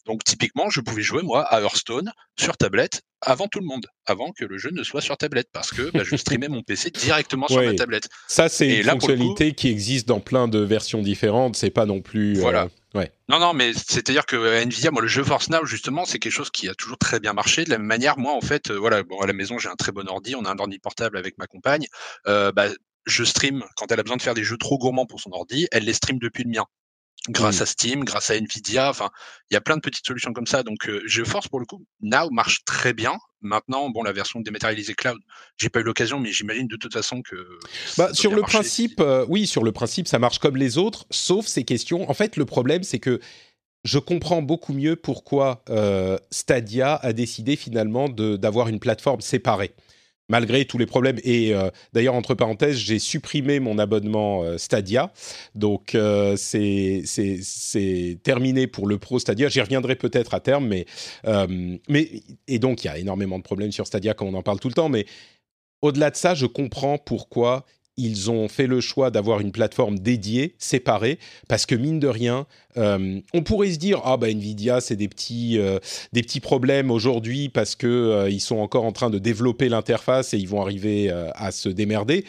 Donc 0.06 0.24
typiquement 0.24 0.70
je 0.70 0.80
pouvais 0.80 1.02
jouer 1.02 1.22
moi 1.22 1.42
à 1.42 1.60
Hearthstone 1.60 2.12
sur 2.38 2.56
tablette 2.56 3.02
avant 3.20 3.48
tout 3.48 3.60
le 3.60 3.66
monde, 3.66 3.86
avant 4.06 4.32
que 4.32 4.44
le 4.44 4.58
jeu 4.58 4.70
ne 4.70 4.82
soit 4.82 5.00
sur 5.00 5.16
tablette, 5.16 5.48
parce 5.52 5.70
que 5.70 5.90
bah, 5.92 6.02
je 6.04 6.14
streamais 6.16 6.48
mon 6.48 6.62
PC 6.62 6.90
directement 6.90 7.48
sur 7.48 7.62
ma 7.62 7.74
tablette. 7.74 8.08
Ça 8.28 8.48
c'est 8.48 8.80
une 8.80 8.84
fonctionnalité 8.84 9.54
qui 9.54 9.68
existe 9.68 10.06
dans 10.08 10.20
plein 10.20 10.48
de 10.48 10.58
versions 10.58 11.00
différentes. 11.00 11.56
C'est 11.56 11.70
pas 11.70 11.86
non 11.86 12.02
plus. 12.02 12.34
Voilà. 12.34 12.68
Non, 13.28 13.38
non, 13.40 13.54
mais 13.54 13.72
c'est-à-dire 13.72 14.26
que 14.26 14.62
Nvidia, 14.62 14.90
moi, 14.90 15.02
le 15.02 15.08
jeu 15.08 15.24
Force 15.24 15.48
Now, 15.50 15.64
justement, 15.64 16.04
c'est 16.04 16.18
quelque 16.18 16.32
chose 16.32 16.50
qui 16.50 16.68
a 16.68 16.74
toujours 16.74 16.98
très 16.98 17.20
bien 17.20 17.32
marché. 17.32 17.64
De 17.64 17.70
la 17.70 17.78
même 17.78 17.86
manière, 17.86 18.18
moi, 18.18 18.34
en 18.34 18.40
fait, 18.40 18.70
euh, 18.70 18.78
voilà, 18.78 19.02
bon, 19.02 19.20
à 19.20 19.26
la 19.26 19.32
maison, 19.32 19.58
j'ai 19.58 19.68
un 19.68 19.76
très 19.76 19.92
bon 19.92 20.08
ordi, 20.08 20.36
on 20.36 20.44
a 20.44 20.50
un 20.50 20.58
ordi 20.58 20.78
portable 20.78 21.16
avec 21.16 21.36
ma 21.38 21.46
compagne. 21.46 21.86
Euh, 22.26 22.52
bah, 22.52 22.68
je 23.06 23.24
stream 23.24 23.64
quand 23.76 23.90
elle 23.90 24.00
a 24.00 24.02
besoin 24.02 24.16
de 24.16 24.22
faire 24.22 24.34
des 24.34 24.44
jeux 24.44 24.56
trop 24.56 24.78
gourmands 24.78 25.06
pour 25.06 25.20
son 25.20 25.30
ordi, 25.32 25.66
elle 25.72 25.84
les 25.84 25.92
stream 25.92 26.18
depuis 26.18 26.44
le 26.44 26.50
mien 26.50 26.64
grâce 27.28 27.60
Mm. 27.60 27.62
à 27.62 27.66
Steam, 27.66 28.04
grâce 28.04 28.30
à 28.30 28.36
Nvidia. 28.36 28.90
Enfin, 28.90 29.10
il 29.50 29.54
y 29.54 29.56
a 29.56 29.60
plein 29.60 29.76
de 29.76 29.80
petites 29.80 30.06
solutions 30.06 30.32
comme 30.32 30.46
ça. 30.46 30.62
Donc, 30.62 30.88
euh, 30.88 31.02
GeForce 31.06 31.48
pour 31.48 31.60
le 31.60 31.66
coup, 31.66 31.84
Now 32.00 32.30
marche 32.30 32.64
très 32.64 32.92
bien. 32.92 33.16
Maintenant, 33.40 33.90
bon, 33.90 34.02
la 34.02 34.12
version 34.12 34.40
dématérialisée 34.40 34.94
cloud, 34.94 35.18
j'ai 35.58 35.68
pas 35.68 35.80
eu 35.80 35.82
l'occasion, 35.82 36.18
mais 36.18 36.32
j'imagine 36.32 36.66
de 36.66 36.76
toute 36.76 36.92
façon 36.92 37.22
que. 37.22 37.36
Bah, 37.98 38.12
sur 38.14 38.30
le 38.30 38.40
marcher. 38.40 38.58
principe, 38.58 39.00
euh, 39.00 39.26
oui, 39.28 39.46
sur 39.46 39.64
le 39.64 39.72
principe, 39.72 40.08
ça 40.08 40.18
marche 40.18 40.38
comme 40.38 40.56
les 40.56 40.78
autres, 40.78 41.06
sauf 41.10 41.46
ces 41.46 41.64
questions. 41.64 42.08
En 42.10 42.14
fait, 42.14 42.36
le 42.36 42.44
problème, 42.44 42.82
c'est 42.82 42.98
que 42.98 43.20
je 43.84 43.98
comprends 43.98 44.40
beaucoup 44.40 44.72
mieux 44.72 44.96
pourquoi 44.96 45.62
euh, 45.68 46.18
Stadia 46.30 46.96
a 46.96 47.12
décidé 47.12 47.54
finalement 47.56 48.08
d'avoir 48.08 48.68
une 48.68 48.80
plateforme 48.80 49.20
séparée. 49.20 49.74
Malgré 50.30 50.64
tous 50.64 50.78
les 50.78 50.86
problèmes. 50.86 51.18
Et 51.22 51.54
euh, 51.54 51.68
d'ailleurs, 51.92 52.14
entre 52.14 52.34
parenthèses, 52.34 52.78
j'ai 52.78 52.98
supprimé 52.98 53.60
mon 53.60 53.78
abonnement 53.78 54.42
euh, 54.42 54.56
Stadia. 54.56 55.12
Donc, 55.54 55.94
euh, 55.94 56.34
c'est 56.36 58.18
terminé 58.22 58.66
pour 58.66 58.86
le 58.86 58.98
Pro 58.98 59.18
Stadia. 59.18 59.48
J'y 59.48 59.60
reviendrai 59.60 59.96
peut-être 59.96 60.32
à 60.32 60.40
terme. 60.40 60.66
Mais, 60.66 60.86
mais, 61.88 62.22
et 62.48 62.58
donc, 62.58 62.84
il 62.84 62.86
y 62.86 62.90
a 62.90 62.98
énormément 62.98 63.38
de 63.38 63.44
problèmes 63.44 63.72
sur 63.72 63.86
Stadia, 63.86 64.14
comme 64.14 64.28
on 64.28 64.34
en 64.34 64.42
parle 64.42 64.60
tout 64.60 64.68
le 64.68 64.74
temps. 64.74 64.88
Mais 64.88 65.04
au-delà 65.82 66.10
de 66.10 66.16
ça, 66.16 66.34
je 66.34 66.46
comprends 66.46 66.96
pourquoi 66.96 67.66
ils 67.96 68.30
ont 68.30 68.48
fait 68.48 68.66
le 68.66 68.80
choix 68.80 69.10
d'avoir 69.10 69.40
une 69.40 69.52
plateforme 69.52 69.98
dédiée, 69.98 70.54
séparée, 70.58 71.18
parce 71.48 71.66
que 71.66 71.74
mine 71.74 72.00
de 72.00 72.08
rien, 72.08 72.46
euh, 72.76 73.20
on 73.32 73.42
pourrait 73.42 73.72
se 73.72 73.78
dire 73.78 74.00
ah 74.04 74.16
bah 74.16 74.28
Nvidia 74.30 74.80
c'est 74.80 74.96
des 74.96 75.08
petits 75.08 75.58
euh, 75.58 75.78
des 76.12 76.22
petits 76.22 76.40
problèmes 76.40 76.90
aujourd'hui 76.90 77.48
parce 77.48 77.76
que 77.76 77.86
euh, 77.86 78.30
ils 78.30 78.40
sont 78.40 78.56
encore 78.56 78.84
en 78.84 78.92
train 78.92 79.10
de 79.10 79.18
développer 79.18 79.68
l'interface 79.68 80.34
et 80.34 80.38
ils 80.38 80.48
vont 80.48 80.60
arriver 80.60 81.10
euh, 81.10 81.30
à 81.34 81.52
se 81.52 81.68
démerder. 81.68 82.24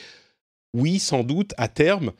Oui, 0.73 0.99
sans 0.99 1.23
doute 1.23 1.53
à 1.57 1.67
terme. 1.67 2.11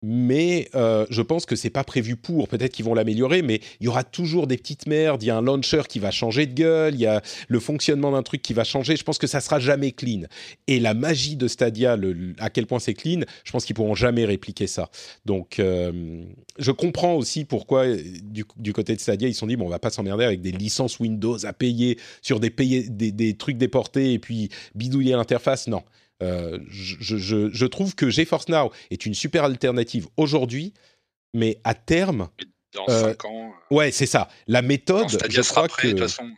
Mais 0.00 0.68
euh, 0.76 1.06
je 1.10 1.22
pense 1.22 1.44
que 1.44 1.56
c'est 1.56 1.70
pas 1.70 1.82
prévu 1.82 2.14
pour. 2.14 2.46
Peut-être 2.46 2.72
qu'ils 2.72 2.84
vont 2.84 2.94
l'améliorer, 2.94 3.42
mais 3.42 3.60
il 3.80 3.86
y 3.86 3.88
aura 3.88 4.04
toujours 4.04 4.46
des 4.46 4.56
petites 4.56 4.86
merdes. 4.86 5.22
Il 5.24 5.26
y 5.26 5.30
a 5.30 5.36
un 5.36 5.42
launcher 5.42 5.82
qui 5.88 5.98
va 5.98 6.12
changer 6.12 6.46
de 6.46 6.54
gueule. 6.54 6.94
Il 6.94 7.00
y 7.00 7.06
a 7.06 7.20
le 7.48 7.58
fonctionnement 7.60 8.12
d'un 8.12 8.22
truc 8.22 8.40
qui 8.40 8.52
va 8.52 8.62
changer. 8.62 8.94
Je 8.94 9.02
pense 9.02 9.18
que 9.18 9.26
ça 9.26 9.40
sera 9.40 9.58
jamais 9.58 9.90
clean. 9.90 10.22
Et 10.68 10.78
la 10.78 10.94
magie 10.94 11.34
de 11.34 11.48
Stadia, 11.48 11.96
à 12.38 12.50
quel 12.50 12.66
point 12.66 12.78
c'est 12.78 12.94
clean, 12.94 13.22
je 13.42 13.50
pense 13.50 13.64
qu'ils 13.64 13.74
pourront 13.74 13.96
jamais 13.96 14.24
répliquer 14.24 14.68
ça. 14.68 14.88
Donc, 15.24 15.58
euh, 15.58 16.22
je 16.58 16.70
comprends 16.70 17.14
aussi 17.14 17.44
pourquoi 17.44 17.86
euh, 17.86 18.00
du, 18.22 18.72
côté 18.72 18.94
de 18.94 19.00
Stadia, 19.00 19.26
ils 19.26 19.34
se 19.34 19.40
sont 19.40 19.48
dit 19.48 19.56
bon, 19.56 19.66
on 19.66 19.70
va 19.70 19.80
pas 19.80 19.90
s'emmerder 19.90 20.24
avec 20.24 20.42
des 20.42 20.52
licences 20.52 21.00
Windows 21.00 21.44
à 21.44 21.52
payer 21.52 21.98
sur 22.22 22.38
des, 22.38 22.50
des 22.50 23.34
trucs 23.36 23.58
déportés 23.58 24.12
et 24.12 24.20
puis 24.20 24.48
bidouiller 24.76 25.12
l'interface. 25.12 25.66
Non. 25.66 25.82
Euh, 26.22 26.58
je, 26.68 27.16
je- 27.16 27.50
je 27.52 27.66
trouve 27.66 27.94
que 27.94 28.10
GeForce 28.10 28.48
Now 28.48 28.72
est 28.90 29.06
une 29.06 29.14
super 29.14 29.44
alternative 29.44 30.08
aujourd'hui, 30.16 30.74
mais 31.34 31.60
à 31.64 31.74
terme, 31.74 32.28
Dans 32.74 32.84
Euh, 32.88 33.00
5 33.12 33.24
ans, 33.24 33.52
euh, 33.72 33.74
ouais, 33.74 33.90
c'est 33.92 34.04
ça. 34.06 34.28
La 34.46 34.60
méthode, 34.60 35.08
Stadia 35.08 35.36
je 35.36 35.42
sera 35.42 35.54
crois 35.62 35.68
prêt, 35.68 35.82
que 35.84 35.86
de 35.88 35.92
toute 35.92 36.00
façon, 36.02 36.24
euh, 36.24 36.28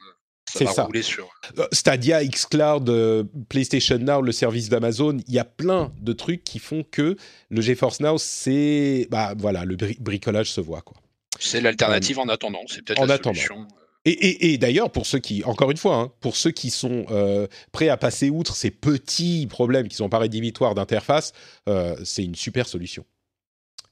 ça 0.49 0.59
C'est 0.59 0.65
va 0.65 0.73
ça. 0.73 0.85
rouler 0.85 1.03
sur. 1.03 1.29
Euh, 1.59 1.67
Stadia, 1.73 2.25
xCloud, 2.25 2.89
euh, 2.89 3.25
PlayStation 3.49 3.99
Now, 3.99 4.23
le 4.23 4.31
service 4.33 4.69
d'Amazon, 4.69 5.19
il 5.27 5.35
y 5.35 5.39
a 5.41 5.45
plein 5.45 5.93
de 6.01 6.13
trucs 6.13 6.45
qui 6.45 6.59
font 6.61 6.85
que 6.89 7.17
le 7.49 7.61
GeForce 7.61 7.99
Now, 8.01 8.17
c'est, 8.19 9.09
bah 9.11 9.35
voilà, 9.39 9.65
le 9.65 9.75
bri- 9.77 9.99
bricolage 10.01 10.53
se 10.53 10.61
voit 10.61 10.83
quoi. 10.83 10.97
C'est 11.41 11.61
l'alternative 11.61 12.19
en 12.21 12.29
attendant. 12.29 12.61
C'est 12.69 12.83
peut-être 12.85 13.05
la 13.07 13.15
attendant. 13.15 13.35
solution. 13.35 13.67
Et, 14.07 14.11
et- 14.13 14.53
et 14.53 14.59
d'ailleurs, 14.59 14.91
pour 14.91 15.05
ceux 15.07 15.19
qui, 15.19 15.45
encore 15.45 15.71
une 15.71 15.77
fois, 15.77 15.97
hein, 15.97 16.13
pour 16.21 16.35
ceux 16.37 16.51
qui 16.53 16.71
sont 16.71 17.05
euh, 17.11 17.47
prêts 17.71 17.89
à 17.91 17.97
passer 17.99 18.31
outre 18.31 18.57
ces 18.57 18.71
petits 18.71 19.47
problèmes 19.47 19.89
qui 19.89 19.97
sont 19.97 20.09
pas 20.09 20.19
rédhibitoires 20.19 20.75
d'interface, 20.75 21.33
euh, 21.69 21.95
c'est 22.05 22.25
une 22.25 22.35
super 22.35 22.67
solution. 22.67 23.05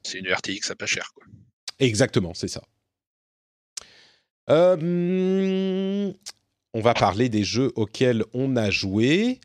C'est 0.02 0.18
une 0.18 0.32
RTX 0.32 0.70
à 0.70 0.74
pas 0.76 0.86
cher. 0.86 1.10
Quoi. 1.14 1.24
Exactement, 1.78 2.32
c'est 2.32 2.48
ça. 2.48 2.62
Euh, 4.50 6.12
on 6.74 6.80
va 6.80 6.94
parler 6.94 7.28
des 7.28 7.44
jeux 7.44 7.72
auxquels 7.76 8.24
on 8.32 8.56
a 8.56 8.70
joué. 8.70 9.40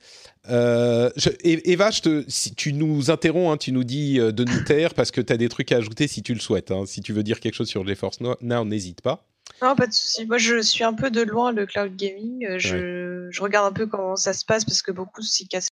Euh, 0.49 1.09
je- 1.17 1.29
Eva, 1.43 1.91
je 1.91 2.01
te, 2.01 2.23
si 2.27 2.53
tu 2.55 2.73
nous 2.73 3.11
interromps, 3.11 3.53
hein, 3.53 3.57
tu 3.57 3.71
nous 3.71 3.83
dis 3.83 4.15
de 4.17 4.43
nous 4.43 4.63
taire 4.63 4.93
parce 4.93 5.11
que 5.11 5.21
tu 5.21 5.33
as 5.33 5.37
des 5.37 5.49
trucs 5.49 5.71
à 5.71 5.77
ajouter 5.77 6.07
si 6.07 6.21
tu 6.23 6.33
le 6.33 6.39
souhaites. 6.39 6.71
hein. 6.71 6.85
Si 6.85 7.01
tu 7.01 7.11
veux 7.13 7.23
dire 7.23 7.39
quelque 7.39 7.55
chose 7.55 7.69
sur 7.69 7.85
GeForce 7.85 8.21
No- 8.21 8.37
Now, 8.41 8.63
n'hésite 8.65 9.01
pas. 9.01 9.27
Non, 9.61 9.75
pas 9.75 9.87
de 9.87 9.93
souci. 9.93 10.25
Moi, 10.25 10.37
je 10.37 10.61
suis 10.61 10.83
un 10.83 10.93
peu 10.93 11.09
de 11.11 11.21
loin 11.21 11.51
le 11.51 11.65
cloud 11.65 11.95
gaming. 11.95 12.45
Euh, 12.45 12.59
Je, 12.59 13.27
je 13.29 13.41
regarde 13.41 13.65
un 13.71 13.73
peu 13.73 13.87
comment 13.87 14.15
ça 14.15 14.33
se 14.33 14.43
passe 14.45 14.65
parce 14.65 14.81
que 14.81 14.91
beaucoup 14.91 15.21
s'y 15.21 15.47
cassent. 15.47 15.69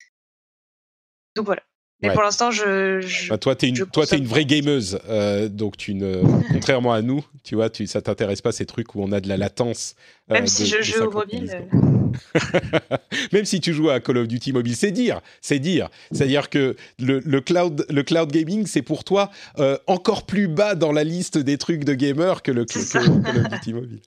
Donc 1.35 1.45
voilà. 1.45 1.61
Mais 2.01 2.09
Ouais. 2.09 2.13
pour 2.13 2.23
l'instant, 2.23 2.51
je. 2.51 3.01
je- 3.01 3.29
Bah, 3.29 3.37
toi, 3.39 3.55
tu 3.55 3.65
es, 3.67 3.75
je 3.75 3.83
une, 3.83 3.89
toi, 3.89 4.05
t'es 4.05 4.17
une 4.19 4.27
vraie 4.27 4.45
gameuse, 4.45 4.99
euh, 5.09 5.49
donc 5.49 5.77
tu 5.77 5.95
ne, 5.95 6.21
contrairement 6.51 6.93
à 6.93 7.01
nous, 7.01 7.25
tu 7.43 7.55
vois, 7.55 7.69
tu, 7.71 7.87
ça 7.87 8.01
t'intéresse 8.01 8.41
pas 8.41 8.51
ces 8.51 8.65
trucs 8.67 8.93
où 8.95 9.01
on 9.01 9.11
a 9.11 9.19
de 9.19 9.27
la 9.27 9.37
latence. 9.37 9.95
euh, 10.29 10.35
Même 10.35 10.47
si 10.47 10.63
de- 10.63 10.67
je 10.67 10.81
joue 10.83 10.93
au 11.05 11.11
50 11.11 11.13
mobile. 11.15 11.67
Même 13.33 13.45
si 13.45 13.59
tu 13.59 13.73
joues 13.73 13.89
à 13.89 13.99
Call 13.99 14.17
of 14.17 14.27
Duty 14.27 14.53
mobile, 14.53 14.75
c'est 14.75 14.91
dire, 14.91 15.21
c'est 15.41 15.59
dire. 15.59 15.89
C'est-à-dire 16.11 16.49
que 16.49 16.75
le, 16.99 17.39
cloud, 17.39 17.85
le 17.89 18.03
cloud 18.03 18.31
gaming, 18.31 18.65
c'est 18.65 18.81
pour 18.81 19.03
toi 19.03 19.31
euh, 19.59 19.77
encore 19.87 20.25
plus 20.25 20.47
bas 20.47 20.75
dans 20.75 20.91
la 20.91 21.03
liste 21.03 21.37
des 21.37 21.57
trucs 21.57 21.83
de 21.83 21.93
gamer 21.93 22.41
que 22.41 22.51
le. 22.51 22.65
Call 22.65 23.37
of 23.37 23.49
Duty 23.49 23.73
mobile. 23.73 23.99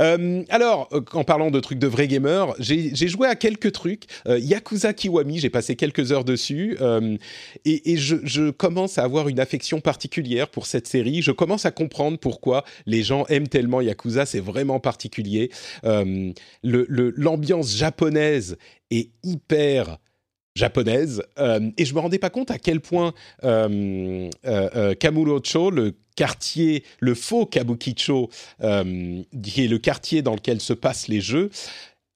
Euh, 0.00 0.42
alors, 0.48 0.88
euh, 0.92 1.00
en 1.12 1.24
parlant 1.24 1.50
de 1.50 1.60
trucs 1.60 1.78
de 1.78 1.86
vrais 1.86 2.08
gamers, 2.08 2.54
j'ai 2.58 3.08
joué 3.08 3.28
à 3.28 3.36
quelques 3.36 3.72
trucs. 3.72 4.04
Yakuza 4.26 4.92
Kiwami, 4.92 5.38
j'ai 5.38 5.50
passé 5.50 5.76
quelques 5.76 6.12
heures 6.12 6.24
dessus 6.24 6.76
et, 7.64 7.96
je, 7.96 8.50
commence 8.50 8.98
à 8.98 9.04
avoir 9.04 9.28
une 9.28 9.40
affection 9.40 9.80
particulière 9.80 10.48
pour 10.48 10.66
cette 10.66 10.86
série. 10.86 11.22
Je 11.22 11.30
commence 11.30 11.66
à 11.66 11.70
comprendre 11.70 12.18
pourquoi 12.18 12.64
les 12.86 13.02
gens 13.02 13.26
aiment 13.26 13.48
tellement 13.48 13.80
Yakuza. 13.80 14.26
C'est 14.26 14.40
vraiment 14.40 14.80
particulier. 14.80 15.50
Le- 15.82 17.14
L'ambiance 17.34 17.74
japonaise 17.76 18.56
est 18.92 19.10
hyper 19.24 19.98
japonaise 20.54 21.20
euh, 21.40 21.68
et 21.76 21.84
je 21.84 21.92
me 21.92 21.98
rendais 21.98 22.20
pas 22.20 22.30
compte 22.30 22.52
à 22.52 22.60
quel 22.60 22.80
point 22.80 23.12
euh, 23.42 24.30
euh, 24.46 24.70
euh, 24.76 24.94
Kamurocho, 24.94 25.72
le 25.72 25.94
quartier, 26.14 26.84
le 27.00 27.16
faux 27.16 27.44
Kabukicho, 27.44 28.30
qui 28.60 29.64
est 29.64 29.66
le 29.66 29.78
quartier 29.78 30.22
dans 30.22 30.36
lequel 30.36 30.60
se 30.60 30.72
passent 30.72 31.08
les 31.08 31.20
jeux, 31.20 31.50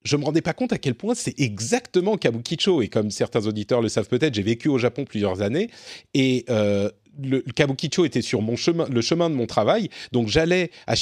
je 0.05 0.15
me 0.15 0.23
rendais 0.23 0.41
pas 0.41 0.53
compte 0.53 0.71
à 0.71 0.77
quel 0.77 0.95
point 0.95 1.15
c'est 1.15 1.37
exactement 1.37 2.15
Kabukicho. 2.15 2.81
Et 2.81 2.87
comme 2.87 3.11
certains 3.11 3.45
auditeurs 3.45 3.81
le 3.81 3.89
savent 3.89 4.07
peut-être, 4.07 4.35
j'ai 4.35 4.41
vécu 4.41 4.69
au 4.69 4.77
Japon 4.77 5.03
plusieurs 5.03 5.41
années 5.41 5.69
et 6.13 6.45
le, 7.21 7.43
le 7.45 7.53
Kabukicho 7.53 8.05
était 8.05 8.21
sur 8.21 8.41
mon 8.41 8.55
chemin, 8.55 8.85
le 8.89 9.01
chemin 9.01 9.29
de 9.29 9.35
mon 9.35 9.45
travail, 9.45 9.89
donc 10.11 10.27
j'allais 10.27 10.71
à, 10.87 10.93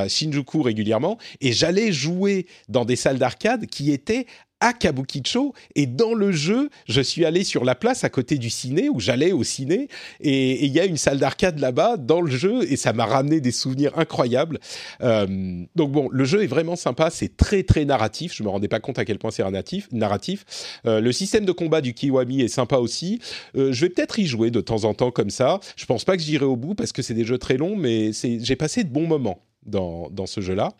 à 0.00 0.08
Shinjuku 0.08 0.62
régulièrement 0.62 1.18
et 1.40 1.52
j'allais 1.52 1.92
jouer 1.92 2.46
dans 2.68 2.84
des 2.84 2.96
salles 2.96 3.18
d'arcade 3.18 3.66
qui 3.66 3.92
étaient 3.92 4.26
à 4.60 4.72
Kabukicho 4.72 5.54
et 5.74 5.86
dans 5.86 6.14
le 6.14 6.32
jeu, 6.32 6.70
je 6.88 7.00
suis 7.00 7.24
allé 7.24 7.44
sur 7.44 7.64
la 7.64 7.74
place 7.74 8.04
à 8.04 8.10
côté 8.10 8.38
du 8.38 8.50
ciné 8.50 8.88
où 8.88 9.00
j'allais 9.00 9.32
au 9.32 9.44
ciné 9.44 9.88
et 10.20 10.64
il 10.64 10.72
y 10.72 10.80
a 10.80 10.84
une 10.84 10.96
salle 10.96 11.18
d'arcade 11.18 11.58
là-bas 11.58 11.96
dans 11.96 12.20
le 12.20 12.30
jeu 12.30 12.70
et 12.70 12.76
ça 12.76 12.92
m'a 12.92 13.06
ramené 13.06 13.40
des 13.40 13.52
souvenirs 13.52 13.96
incroyables. 13.96 14.58
Euh, 15.02 15.64
donc 15.76 15.92
bon, 15.92 16.08
le 16.10 16.24
jeu 16.24 16.42
est 16.42 16.48
vraiment 16.48 16.76
sympa, 16.76 17.10
c'est 17.10 17.36
très 17.36 17.62
très 17.62 17.84
narratif. 17.84 18.34
Je 18.34 18.42
me 18.42 18.48
rendais 18.48 18.68
pas 18.68 18.80
compte 18.80 18.98
à 18.98 19.04
quel 19.04 19.18
point 19.18 19.30
c'est 19.30 19.42
narratif. 19.42 19.88
narratif. 19.92 20.44
Euh, 20.86 21.00
le 21.00 21.12
système 21.12 21.44
de 21.44 21.52
combat 21.52 21.80
du 21.80 21.94
Kiwami 21.94 22.42
est 22.42 22.48
sympa 22.48 22.76
aussi. 22.76 23.20
Euh, 23.56 23.72
je 23.72 23.82
vais 23.82 23.90
peut-être 23.90 24.18
y 24.18 24.26
jouer 24.26 24.50
de 24.50 24.60
temps 24.60 24.84
en 24.84 24.94
temps 24.94 25.10
comme 25.10 25.30
ça. 25.30 25.60
Je 25.76 25.86
pense 25.86 26.04
pas 26.04 26.16
que 26.16 26.22
j'irai 26.22 26.44
au 26.44 26.56
bout 26.56 26.74
parce 26.74 26.92
que 26.92 27.02
c'est 27.02 27.14
des 27.14 27.24
jeux 27.24 27.38
très 27.38 27.56
longs, 27.56 27.76
mais 27.76 28.10
j'ai 28.12 28.56
passé 28.56 28.84
de 28.84 28.90
bons 28.90 29.06
moments 29.06 29.40
dans, 29.64 30.08
dans 30.10 30.26
ce 30.26 30.40
jeu-là. 30.40 30.72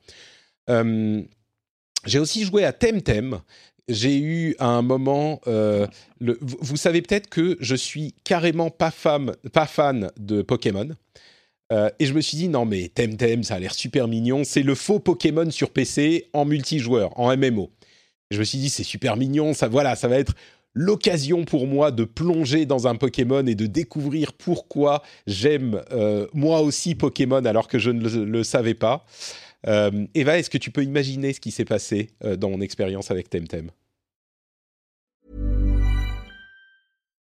J'ai 2.07 2.19
aussi 2.19 2.45
joué 2.45 2.65
à 2.65 2.73
Temtem. 2.73 3.41
J'ai 3.89 4.19
eu 4.19 4.55
à 4.59 4.67
un 4.67 4.83
moment, 4.83 5.41
euh, 5.47 5.87
vous, 6.21 6.77
savez 6.77 7.01
peut-être 7.01 7.29
que 7.29 7.57
je 7.61 7.75
suis 7.75 8.15
carrément 8.25 8.71
pas, 8.71 8.91
femme, 8.91 9.33
pas 9.53 9.67
fan 9.67 10.11
de 10.19 10.43
Pokémon. 10.43 10.91
Euh, 11.73 11.91
et 11.99 12.07
je 12.07 12.15
me 12.15 12.21
suis 12.21 12.37
dit, 12.37 12.49
non 12.49 12.65
mais 12.65 12.89
Temtem, 12.89 13.43
ça 13.43 13.55
a 13.55 13.59
l'air 13.59 13.75
super 13.75 14.09
mignon. 14.09 14.43
C'est 14.45 14.63
le 14.63 14.75
faux 14.75 15.01
Pokémon 15.01 15.51
sur 15.51 15.71
PC 15.71 16.29
en 16.33 16.45
multijoueur, 16.45 17.19
en 17.19 17.35
MMO. 17.37 17.71
Je 18.31 18.39
me 18.39 18.45
suis 18.45 18.59
dit, 18.59 18.69
c'est 18.69 18.85
super 18.85 19.17
mignon, 19.17 19.55
ça, 19.55 19.69
voilà, 19.69 19.97
ça 19.97 20.09
va 20.09 20.19
être 20.19 20.35
l'occasion 20.75 21.45
pour 21.45 21.67
moi 21.67 21.91
de 21.91 22.05
plonger 22.05 22.67
dans 22.67 22.87
un 22.87 22.95
Pokémon 22.95 23.45
et 23.47 23.55
de 23.55 23.67
découvrir 23.67 24.33
pourquoi 24.33 25.03
j'aime 25.27 25.83
euh, 25.93 26.27
moi 26.35 26.61
aussi 26.61 26.95
Pokémon 26.95 27.45
alors 27.45 27.69
que 27.69 27.79
je 27.79 27.91
ne 27.91 28.07
le 28.07 28.45
savais 28.45 28.75
pas. 28.75 29.05
Euh, 29.67 30.07
Eva, 30.15 30.39
est-ce 30.39 30.51
que 30.51 30.59
tu 30.59 30.71
peux 30.71 30.85
imaginer 30.85 31.33
ce 31.33 31.41
qui 31.41 31.51
s'est 31.51 31.65
passé 31.65 32.11
euh, 32.25 32.37
dans 32.37 32.51
mon 32.51 32.61
expérience 32.61 33.11
avec 33.11 33.29
Temtem 33.29 33.71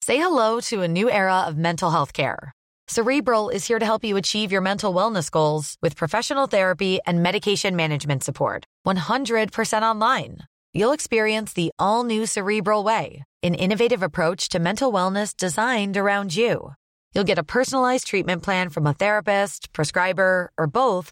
Say 0.02 0.18
hello 0.18 0.60
to 0.70 0.82
a 0.82 0.88
new 0.88 1.10
era 1.10 1.46
of 1.48 1.58
mental 1.58 1.90
health 1.90 2.14
care. 2.14 2.52
Cerebral 2.88 3.50
is 3.50 3.66
here 3.66 3.80
to 3.80 3.86
help 3.86 4.04
you 4.04 4.18
achieve 4.18 4.52
your 4.52 4.62
mental 4.62 4.94
wellness 4.94 5.32
goals 5.32 5.76
with 5.82 5.96
professional 5.96 6.46
therapy 6.46 7.00
and 7.08 7.24
medication 7.24 7.76
management 7.76 8.24
support. 8.24 8.66
100% 8.86 9.82
online. 9.82 10.38
You'll 10.76 10.92
experience 10.92 11.54
the 11.54 11.72
all 11.80 12.04
new 12.04 12.28
Cerebral 12.28 12.84
Way, 12.84 13.24
an 13.42 13.56
innovative 13.56 14.04
approach 14.04 14.50
to 14.50 14.60
mental 14.60 14.92
wellness 14.94 15.36
designed 15.36 15.98
around 15.98 16.36
you. 16.36 16.74
You'll 17.16 17.24
get 17.24 17.40
a 17.40 17.44
personalized 17.44 18.06
treatment 18.06 18.44
plan 18.44 18.70
from 18.70 18.86
a 18.86 18.94
therapist, 18.94 19.74
prescriber, 19.74 20.52
or 20.60 20.68
both 20.68 21.12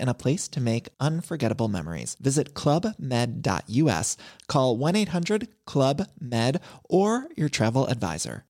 and 0.00 0.08
a 0.08 0.14
place 0.14 0.46
to 0.48 0.60
make 0.60 0.88
unforgettable 1.00 1.68
memories. 1.68 2.16
Visit 2.20 2.54
clubmed.us, 2.54 4.16
call 4.46 4.76
1 4.76 4.96
800 4.96 5.48
Club 5.66 6.02
Med, 6.20 6.60
or 6.88 7.28
your 7.36 7.48
travel 7.48 7.86
advisor. 7.88 8.44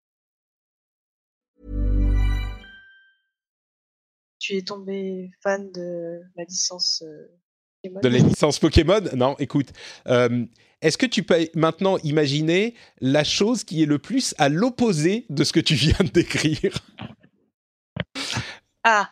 Tu 4.39 4.57
es 4.59 4.62
tombé 4.62 5.31
fan 5.43 5.72
de 5.72 6.20
la 6.37 6.45
licence 6.45 7.03
euh, 7.03 7.29
Pokémon? 7.83 8.01
De 8.03 8.09
la 8.09 8.18
licence 8.18 8.59
Pokémon? 8.59 9.01
Non, 9.16 9.37
écoute. 9.39 9.72
euh, 10.07 10.45
Est-ce 10.83 10.99
que 10.99 11.07
tu 11.07 11.22
peux 11.22 11.49
maintenant 11.55 11.97
imaginer 12.05 12.75
la 13.01 13.25
chose 13.25 13.64
qui 13.64 13.83
est 13.83 13.87
le 13.87 13.99
plus 13.99 14.35
à 14.39 14.51
l'opposé 14.51 15.25
de 15.31 15.45
ce 15.45 15.53
que 15.53 15.61
tu 15.61 15.75
viens 15.75 15.97
de 16.01 16.09
décrire? 16.11 16.77
Ah 18.83 19.11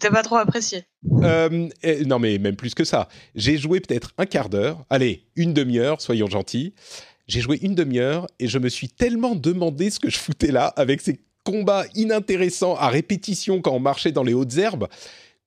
t'as 0.00 0.10
pas 0.10 0.22
trop 0.22 0.36
apprécié. 0.36 0.84
Euh, 1.22 1.68
eh, 1.82 2.04
non, 2.04 2.18
mais 2.18 2.38
même 2.38 2.56
plus 2.56 2.74
que 2.74 2.84
ça. 2.84 3.08
J'ai 3.34 3.56
joué 3.56 3.80
peut-être 3.80 4.12
un 4.18 4.26
quart 4.26 4.48
d'heure, 4.48 4.84
allez, 4.90 5.24
une 5.36 5.54
demi-heure, 5.54 6.00
soyons 6.00 6.28
gentils. 6.28 6.74
J'ai 7.28 7.40
joué 7.40 7.58
une 7.62 7.74
demi-heure 7.74 8.26
et 8.38 8.46
je 8.46 8.58
me 8.58 8.68
suis 8.68 8.88
tellement 8.88 9.34
demandé 9.34 9.90
ce 9.90 9.98
que 9.98 10.10
je 10.10 10.18
foutais 10.18 10.52
là 10.52 10.66
avec 10.76 11.00
ces 11.00 11.20
combats 11.44 11.84
inintéressants 11.94 12.76
à 12.76 12.88
répétition 12.88 13.60
quand 13.60 13.72
on 13.72 13.80
marchait 13.80 14.12
dans 14.12 14.22
les 14.22 14.34
hautes 14.34 14.56
herbes 14.56 14.88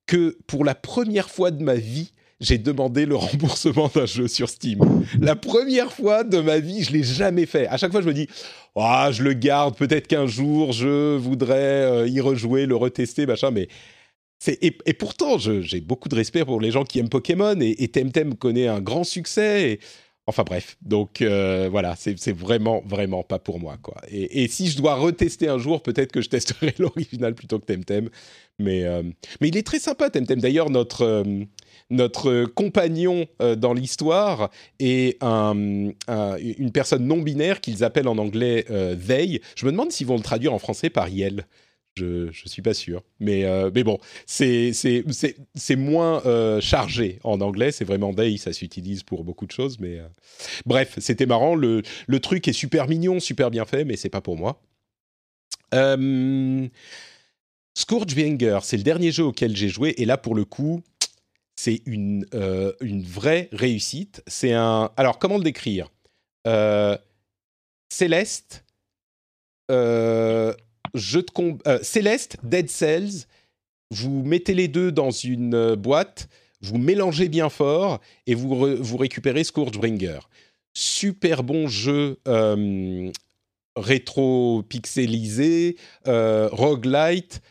que 0.07 0.37
pour 0.47 0.65
la 0.65 0.75
première 0.75 1.29
fois 1.29 1.51
de 1.51 1.63
ma 1.63 1.75
vie, 1.75 2.11
j'ai 2.39 2.57
demandé 2.57 3.05
le 3.05 3.15
remboursement 3.17 3.89
d'un 3.93 4.05
jeu 4.05 4.27
sur 4.27 4.49
Steam. 4.49 4.79
La 5.19 5.35
première 5.35 5.91
fois 5.91 6.23
de 6.23 6.39
ma 6.39 6.59
vie, 6.59 6.83
je 6.83 6.91
l'ai 6.91 7.03
jamais 7.03 7.45
fait. 7.45 7.67
À 7.67 7.77
chaque 7.77 7.91
fois, 7.91 8.01
je 8.01 8.07
me 8.07 8.13
dis, 8.13 8.27
ah, 8.75 9.09
je 9.11 9.23
le 9.23 9.33
garde. 9.33 9.75
Peut-être 9.77 10.07
qu'un 10.07 10.25
jour, 10.25 10.71
je 10.71 11.15
voudrais 11.17 11.55
euh, 11.55 12.07
y 12.07 12.21
rejouer, 12.21 12.65
le 12.65 12.75
retester, 12.75 13.25
machin. 13.25 13.51
Mais 13.51 13.67
et, 14.47 14.93
pourtant, 14.93 15.37
j'ai 15.37 15.81
beaucoup 15.81 16.09
de 16.09 16.15
respect 16.15 16.45
pour 16.45 16.61
les 16.61 16.71
gens 16.71 16.83
qui 16.83 16.99
aiment 16.99 17.09
Pokémon 17.09 17.57
et, 17.59 17.87
Temtem 17.89 18.35
connaît 18.35 18.67
un 18.67 18.79
grand 18.81 19.03
succès. 19.03 19.79
Enfin 20.27 20.43
bref, 20.43 20.77
donc 20.83 21.23
euh, 21.23 21.69
voilà, 21.71 21.95
c'est 21.97 22.31
vraiment, 22.31 22.83
vraiment 22.85 23.23
pas 23.23 23.39
pour 23.39 23.59
moi. 23.59 23.77
quoi. 23.81 23.95
Et, 24.11 24.47
si 24.47 24.67
je 24.67 24.77
dois 24.77 24.93
retester 24.95 25.47
un 25.47 25.57
jour, 25.57 25.81
peut-être 25.81 26.11
que 26.11 26.21
je 26.21 26.29
testerai 26.29 26.73
l'original 26.79 27.33
plutôt 27.33 27.57
que 27.59 27.65
Temtem. 27.65 28.09
Mais, 28.59 28.83
euh, 28.83 29.01
mais 29.41 29.47
il 29.47 29.57
est 29.57 29.65
très 29.65 29.79
sympa, 29.79 30.09
Temtem. 30.11 30.39
D'ailleurs, 30.39 30.69
notre, 30.69 31.03
euh, 31.03 32.45
compagnon 32.53 33.25
dans 33.57 33.73
l'histoire 33.73 34.51
est 34.79 35.21
un- 35.23 35.89
un- 36.07 36.37
une 36.37 36.71
personne 36.71 37.07
non 37.07 37.17
binaire 37.21 37.59
qu'ils 37.59 37.83
appellent 37.83 38.07
en 38.07 38.19
anglais 38.19 38.65
they. 39.05 39.41
Je 39.55 39.65
me 39.65 39.71
demande 39.71 39.91
s'ils 39.91 40.05
vont 40.07 40.17
le 40.17 40.21
traduire 40.23 40.53
en 40.53 40.59
français 40.59 40.91
par 40.91 41.09
Yel. 41.09 41.45
Je 41.99 42.27
ne 42.27 42.49
suis 42.49 42.61
pas 42.61 42.73
sûr. 42.73 43.03
Mais, 43.19 43.45
euh, 43.45 43.69
mais 43.73 43.83
bon, 43.83 43.99
c'est 44.25 44.73
moins 45.77 46.25
euh, 46.25 46.61
chargé 46.61 47.19
en 47.23 47.41
anglais. 47.41 47.71
C'est 47.71 47.85
vraiment 47.85 48.13
they, 48.13 48.37
ça 48.37 48.53
s'utilise 48.53 49.03
pour 49.03 49.23
beaucoup 49.23 49.45
de 49.45 49.51
choses. 49.51 49.79
Mais 49.79 49.99
euh, 49.99 50.07
bref, 50.65 50.95
c'était 50.99 51.25
marrant. 51.25 51.55
Le, 51.55 51.81
le 52.07 52.19
truc 52.19 52.47
est 52.47 52.53
super 52.53 52.87
mignon, 52.87 53.19
super 53.19 53.51
bien 53.51 53.65
fait, 53.65 53.83
mais 53.85 53.97
c'est 53.97 54.09
pas 54.09 54.21
pour 54.21 54.37
moi. 54.37 54.61
Scourgebringer, 57.75 58.59
c'est 58.63 58.77
le 58.77 58.83
dernier 58.83 59.11
jeu 59.11 59.23
auquel 59.25 59.55
j'ai 59.55 59.69
joué. 59.69 59.93
Et 59.97 60.05
là, 60.05 60.17
pour 60.17 60.35
le 60.35 60.45
coup, 60.45 60.81
c'est 61.55 61.81
une, 61.85 62.25
une 62.81 63.03
vraie 63.03 63.49
réussite. 63.51 64.23
C'est 64.27 64.53
un. 64.53 64.91
Alors, 64.97 65.19
comment 65.19 65.37
le 65.37 65.43
décrire? 65.43 65.91
Céleste, 67.91 68.63
jeu 70.93 71.21
de 71.23 71.31
com- 71.31 71.57
euh, 71.67 71.79
Céleste, 71.81 72.37
Dead 72.43 72.69
Cells. 72.69 73.25
Vous 73.91 74.23
mettez 74.23 74.53
les 74.53 74.67
deux 74.67 74.91
dans 74.91 75.11
une 75.11 75.55
euh, 75.55 75.75
boîte, 75.75 76.29
vous 76.61 76.77
mélangez 76.77 77.29
bien 77.29 77.49
fort 77.49 77.99
et 78.27 78.35
vous, 78.35 78.77
vous 78.77 78.97
récupérez 78.97 79.43
Scourgebringer. 79.43 80.19
Super 80.73 81.43
bon 81.43 81.67
jeu 81.67 82.17
euh, 82.27 83.11
rétro-pixelisé, 83.75 85.75
roguelite, 86.05 87.41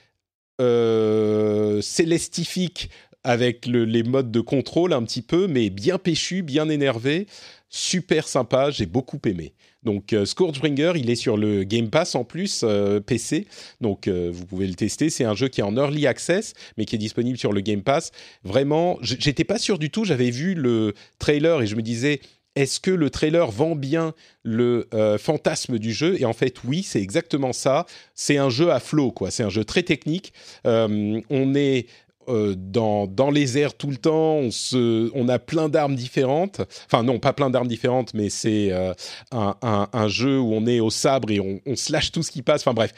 célestifique 1.82 2.90
avec 3.24 3.66
le- 3.66 3.84
les 3.84 4.02
modes 4.02 4.30
de 4.30 4.40
contrôle 4.40 4.92
un 4.92 5.02
petit 5.02 5.22
peu, 5.22 5.46
mais 5.48 5.70
bien 5.70 5.98
péchu, 5.98 6.42
bien 6.42 6.68
énervé, 6.68 7.26
super 7.68 8.28
sympa, 8.28 8.70
j'ai 8.70 8.86
beaucoup 8.86 9.18
aimé. 9.26 9.52
Donc 9.88 10.12
euh, 10.12 10.26
Scourgebringer, 10.26 10.92
il 10.96 11.08
est 11.08 11.16
sur 11.16 11.38
le 11.38 11.64
Game 11.64 11.88
Pass 11.88 12.14
en 12.14 12.22
plus, 12.22 12.60
euh, 12.62 13.00
PC, 13.00 13.46
donc 13.80 14.06
euh, 14.06 14.28
vous 14.30 14.44
pouvez 14.44 14.66
le 14.66 14.74
tester. 14.74 15.08
C'est 15.08 15.24
un 15.24 15.34
jeu 15.34 15.48
qui 15.48 15.62
est 15.62 15.64
en 15.64 15.74
early 15.78 16.06
access, 16.06 16.52
mais 16.76 16.84
qui 16.84 16.96
est 16.96 16.98
disponible 16.98 17.38
sur 17.38 17.54
le 17.54 17.62
Game 17.62 17.80
Pass. 17.80 18.10
Vraiment, 18.44 18.98
j'étais 19.00 19.44
pas 19.44 19.56
sûr 19.56 19.78
du 19.78 19.88
tout, 19.88 20.04
j'avais 20.04 20.28
vu 20.28 20.52
le 20.52 20.92
trailer 21.18 21.62
et 21.62 21.66
je 21.66 21.74
me 21.74 21.80
disais, 21.80 22.20
est-ce 22.54 22.80
que 22.80 22.90
le 22.90 23.08
trailer 23.08 23.50
vend 23.50 23.76
bien 23.76 24.12
le 24.42 24.86
fantasme 25.18 25.78
du 25.78 25.94
jeu? 25.94 26.20
Et 26.20 26.26
en 26.26 26.34
fait, 26.34 26.56
oui, 26.64 26.82
c'est 26.82 27.00
exactement 27.00 27.54
ça. 27.54 27.86
C'est 28.14 28.36
un 28.36 28.50
jeu 28.50 28.70
à 28.70 28.80
flot, 28.80 29.10
quoi. 29.12 29.30
C'est 29.30 29.44
un 29.44 29.48
jeu 29.48 29.64
très 29.64 29.84
technique. 29.84 30.34
On 30.64 31.54
est 31.54 31.86
euh, 32.28 32.54
dans, 32.56 33.06
dans 33.06 33.30
les 33.30 33.58
airs 33.58 33.74
tout 33.74 33.90
le 33.90 33.96
temps, 33.96 34.34
on, 34.36 34.50
se, 34.50 35.10
on 35.14 35.28
a 35.28 35.38
plein 35.38 35.68
d'armes 35.68 35.94
différentes. 35.96 36.60
Enfin 36.86 37.02
non, 37.02 37.18
pas 37.18 37.32
plein 37.32 37.50
d'armes 37.50 37.68
différentes, 37.68 38.14
mais 38.14 38.30
c'est 38.30 38.72
euh, 38.72 38.92
un, 39.32 39.56
un- 39.92 40.08
jeu 40.08 40.38
où 40.38 40.52
on 40.54 40.66
est 40.66 40.80
au 40.80 40.90
sabre 40.90 41.30
et 41.30 41.40
on, 41.40 41.60
on 41.66 41.76
slash 41.76 42.12
tout 42.12 42.22
ce 42.22 42.30
qui 42.30 42.42
passe. 42.42 42.62
Enfin 42.62 42.74
bref, 42.74 42.92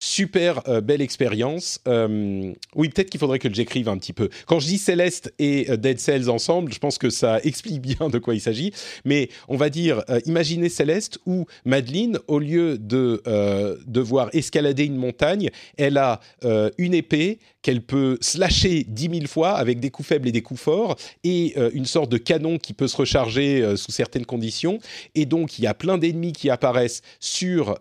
super 0.00 0.62
euh, 0.68 0.80
belle 0.80 1.00
expérience. 1.00 1.80
Euh, 1.88 2.52
oui, 2.74 2.88
peut-être 2.88 3.10
qu'il 3.10 3.20
faudrait 3.20 3.38
que 3.38 3.52
j'écrive 3.52 3.88
un 3.88 3.98
petit 3.98 4.12
peu. 4.12 4.28
Quand 4.46 4.60
je 4.60 4.66
dis 4.66 4.78
Céleste 4.78 5.32
et 5.38 5.70
euh, 5.70 5.76
Dead 5.76 5.98
Cells 5.98 6.28
ensemble, 6.28 6.72
je 6.72 6.78
pense 6.78 6.98
que 6.98 7.10
ça 7.10 7.40
explique 7.44 7.80
bien 7.80 8.08
de 8.08 8.18
quoi 8.18 8.34
il 8.34 8.40
s'agit. 8.40 8.72
Mais 9.04 9.28
on 9.48 9.56
va 9.56 9.70
dire, 9.70 10.02
imaginez 10.24 10.68
Céleste 10.68 11.18
où 11.26 11.46
Madeleine, 11.64 12.18
au 12.28 12.38
lieu 12.38 12.78
de 12.78 13.22
devoir 13.86 14.30
escalader 14.32 14.84
une 14.84 14.96
montagne, 14.96 15.50
elle 15.76 15.96
a 15.98 16.20
une 16.78 16.94
épée 16.94 17.38
qu'elle 17.62 17.82
peut 17.82 18.18
slasher 18.20 18.84
dix 18.88 19.08
mille 19.08 19.28
fois 19.28 19.52
avec 19.52 19.80
des 19.80 19.90
coups 19.90 20.08
faibles 20.08 20.28
et 20.28 20.32
des 20.32 20.42
coups 20.42 20.60
forts, 20.60 20.96
et 21.24 21.56
une 21.72 21.86
sorte 21.86 22.10
de 22.10 22.18
canon 22.18 22.58
qui 22.58 22.72
peut 22.72 22.88
se 22.88 22.96
recharger 22.96 23.76
sous 23.76 23.92
certaines 23.92 24.26
conditions. 24.26 24.78
Et 25.14 25.26
donc, 25.26 25.58
il 25.58 25.62
y 25.62 25.66
a 25.66 25.74
plein 25.74 25.98
d'ennemis 25.98 26.32
qui 26.32 26.50
apparaissent 26.50 27.02
sur 27.20 27.76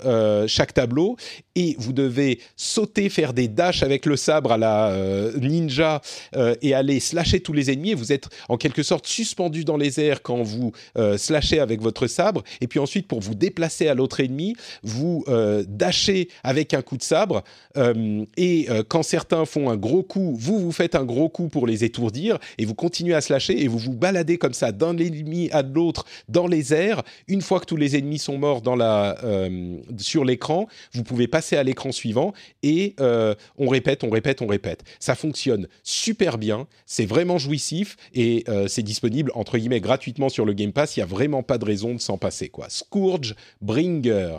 chaque 0.48 0.74
tableau, 0.74 1.18
et 1.56 1.76
vous 1.80 1.94
devez 1.94 2.07
sauter, 2.56 3.10
faire 3.10 3.34
des 3.34 3.48
dashs 3.48 3.84
avec 3.84 4.06
le 4.06 4.16
sabre 4.16 4.52
à 4.52 4.58
la 4.58 4.90
euh, 4.90 5.38
ninja 5.40 6.02
euh, 6.36 6.56
et 6.62 6.74
aller 6.74 7.00
slasher 7.00 7.40
tous 7.40 7.54
les 7.54 7.72
ennemis. 7.72 7.94
Vous 7.94 8.12
êtes 8.12 8.28
en 8.50 8.58
quelque 8.58 8.84
sorte 8.84 9.08
suspendu 9.08 9.64
dans 9.64 9.78
les 9.78 10.00
airs 10.00 10.22
quand 10.22 10.44
vous 10.44 10.72
euh, 10.98 11.18
slashez 11.18 11.60
avec 11.60 11.82
votre 11.82 12.08
sabre. 12.08 12.44
Et 12.62 12.68
puis 12.68 12.80
ensuite, 12.80 13.08
pour 13.08 13.22
vous 13.22 13.36
déplacer 13.36 13.88
à 13.88 13.94
l'autre 13.94 14.20
ennemi, 14.20 14.56
vous 14.84 15.26
dashez 15.68 16.30
avec 16.44 16.74
un 16.74 16.82
coup 16.82 16.98
de 16.98 17.04
sabre. 17.04 17.44
et 18.38 18.68
quand 18.88 19.04
certains 19.04 19.46
font 19.46 19.70
un 19.70 19.76
gros 19.76 20.04
coup, 20.04 20.36
vous 20.38 20.60
vous 20.60 20.72
faites 20.72 20.96
un 20.96 21.04
gros 21.04 21.30
coup 21.30 21.48
pour 21.48 21.68
les 21.68 21.84
étourdir 21.84 22.38
et 22.58 22.66
vous 22.66 22.76
continuez 22.76 23.14
à 23.14 23.22
slasher 23.22 23.62
et 23.62 23.68
vous 23.68 23.78
vous 23.78 23.94
baladez 23.94 24.38
comme 24.38 24.54
ça 24.54 24.72
d'un 24.72 24.98
ennemi 24.98 25.50
à 25.52 25.62
l'autre 25.62 26.06
dans 26.30 26.48
les 26.48 26.74
airs. 26.74 27.04
Une 27.28 27.42
fois 27.42 27.60
que 27.60 27.66
tous 27.66 27.76
les 27.76 27.98
ennemis 27.98 28.20
sont 28.20 28.38
morts 28.38 28.62
dans 28.62 28.76
la, 28.76 29.18
sur 29.98 30.26
l'écran, 30.26 30.68
vous 30.94 31.04
pouvez 31.04 31.28
passer 31.28 31.58
à 31.58 31.64
l'écran 31.64 31.92
suivant 31.98 32.34
et 32.64 32.96
euh, 33.00 33.36
on 33.58 33.68
répète, 33.68 34.04
on 34.04 34.10
répète, 34.10 34.42
on 34.42 34.48
répète. 34.48 34.84
Ça 35.00 35.16
fonctionne 35.16 35.68
super 35.84 36.38
bien, 36.38 36.68
c'est 36.86 37.06
vraiment 37.06 37.38
jouissif 37.38 37.98
et 38.14 38.44
euh, 38.48 38.68
c'est 38.68 38.84
disponible 38.84 39.32
entre 39.36 39.58
guillemets 39.58 39.82
gratuitement 39.82 40.30
sur 40.30 40.46
le 40.46 40.54
Game 40.54 40.72
Pass. 40.72 40.96
Il 40.96 41.00
n'y 41.00 41.04
a 41.04 41.08
vraiment 41.08 41.44
pas 41.44 41.58
de 41.58 41.66
raison 41.66 41.94
de 41.94 42.00
s'en 42.00 42.18
passer 42.18 42.50
quoi. 42.50 42.68
Scourge 42.70 43.36
Bringer. 43.62 44.38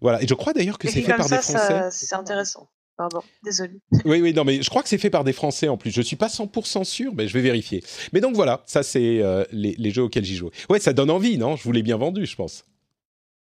Voilà, 0.00 0.22
et 0.22 0.26
je 0.26 0.34
crois 0.34 0.52
d'ailleurs 0.52 0.78
que 0.78 0.88
c'est 0.88 1.02
fait 1.02 1.14
par 1.14 1.28
des 1.28 1.36
Français. 1.36 1.88
C'est 1.90 2.14
intéressant. 2.14 2.68
Pardon, 3.00 3.22
désolé. 3.42 3.80
Oui, 4.04 4.20
oui, 4.20 4.34
non, 4.34 4.44
mais 4.44 4.60
je 4.60 4.68
crois 4.68 4.82
que 4.82 4.88
c'est 4.90 4.98
fait 4.98 5.08
par 5.08 5.24
des 5.24 5.32
Français 5.32 5.68
en 5.68 5.78
plus. 5.78 5.90
Je 5.90 6.02
suis 6.02 6.16
pas 6.16 6.26
100% 6.26 6.84
sûr, 6.84 7.14
mais 7.14 7.28
je 7.28 7.32
vais 7.32 7.40
vérifier. 7.40 7.82
Mais 8.12 8.20
donc 8.20 8.34
voilà, 8.34 8.62
ça 8.66 8.82
c'est 8.82 9.22
euh, 9.22 9.42
les, 9.52 9.74
les, 9.78 9.90
jeux 9.90 10.02
auxquels 10.02 10.24
j'y 10.26 10.36
joue. 10.36 10.50
Ouais, 10.68 10.80
ça 10.80 10.92
donne 10.92 11.08
envie, 11.08 11.38
non? 11.38 11.56
Je 11.56 11.64
vous 11.64 11.72
l'ai 11.72 11.82
bien 11.82 11.96
vendu, 11.96 12.26
je 12.26 12.36
pense. 12.36 12.64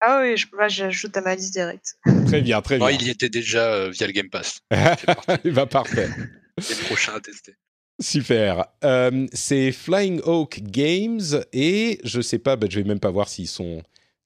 Ah 0.04 0.20
oui, 0.20 0.36
je, 0.36 0.46
j'ajoute 0.66 1.16
à 1.16 1.20
ma 1.20 1.36
liste 1.36 1.52
direct. 1.52 1.96
Très 2.26 2.40
bien, 2.40 2.60
très 2.60 2.76
bien. 2.78 2.90
il 2.90 3.02
y 3.02 3.10
était 3.10 3.28
déjà 3.28 3.72
euh, 3.72 3.90
via 3.90 4.08
le 4.08 4.12
Game 4.12 4.28
Pass. 4.28 4.58
il 5.44 5.52
va 5.52 5.66
parfait. 5.66 6.08
Les 6.58 6.74
prochains 6.86 7.14
à 7.14 7.20
tester. 7.20 7.54
Super. 8.00 8.66
Euh, 8.82 9.28
c'est 9.32 9.70
Flying 9.70 10.20
Oak 10.24 10.58
Games 10.60 11.44
et 11.52 12.00
je 12.02 12.20
sais 12.20 12.40
pas, 12.40 12.56
bah, 12.56 12.66
je 12.68 12.80
vais 12.80 12.88
même 12.88 12.98
pas 12.98 13.12
voir 13.12 13.28
s'ils 13.28 13.46
sont 13.46 13.80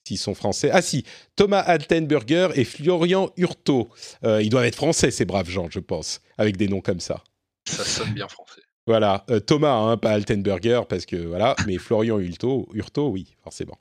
s'ils 0.05 0.17
sont 0.17 0.35
français. 0.35 0.71
Ah 0.73 0.81
si, 0.81 1.05
Thomas 1.35 1.61
Altenberger 1.61 2.49
et 2.55 2.65
Florian 2.65 3.31
Hurto. 3.37 3.91
Euh, 4.25 4.41
ils 4.41 4.49
doivent 4.49 4.65
être 4.65 4.77
français 4.77 5.11
ces 5.11 5.27
braves 5.27 5.51
gens, 5.51 5.69
je 5.69 5.81
pense, 5.81 6.23
avec 6.39 6.57
des 6.57 6.69
noms 6.69 6.81
comme 6.81 7.01
ça. 7.01 7.23
Ça 7.69 7.85
sonne 7.85 8.15
bien 8.15 8.29
français. 8.29 8.63
Voilà, 8.87 9.27
Thomas, 9.47 9.75
hein, 9.75 9.97
pas 9.99 10.13
Altenberger 10.13 10.83
parce 10.89 11.05
que 11.05 11.17
voilà, 11.17 11.55
mais 11.67 11.77
Florian 11.77 12.19
Hurto, 12.19 12.69
Hurto, 12.73 13.09
oui, 13.09 13.35
forcément. 13.43 13.79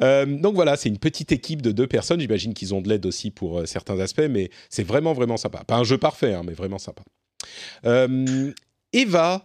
Euh, 0.00 0.26
donc 0.26 0.54
voilà, 0.54 0.76
c'est 0.76 0.88
une 0.88 0.98
petite 0.98 1.32
équipe 1.32 1.62
de 1.62 1.72
deux 1.72 1.86
personnes. 1.86 2.20
J'imagine 2.20 2.54
qu'ils 2.54 2.74
ont 2.74 2.80
de 2.80 2.88
l'aide 2.88 3.06
aussi 3.06 3.30
pour 3.30 3.60
euh, 3.60 3.66
certains 3.66 3.98
aspects, 4.00 4.28
mais 4.28 4.50
c'est 4.68 4.84
vraiment, 4.84 5.12
vraiment 5.12 5.36
sympa. 5.36 5.64
Pas 5.64 5.76
un 5.76 5.84
jeu 5.84 5.98
parfait, 5.98 6.34
hein, 6.34 6.42
mais 6.44 6.52
vraiment 6.52 6.78
sympa. 6.78 7.02
Euh, 7.84 8.52
Eva 8.92 9.42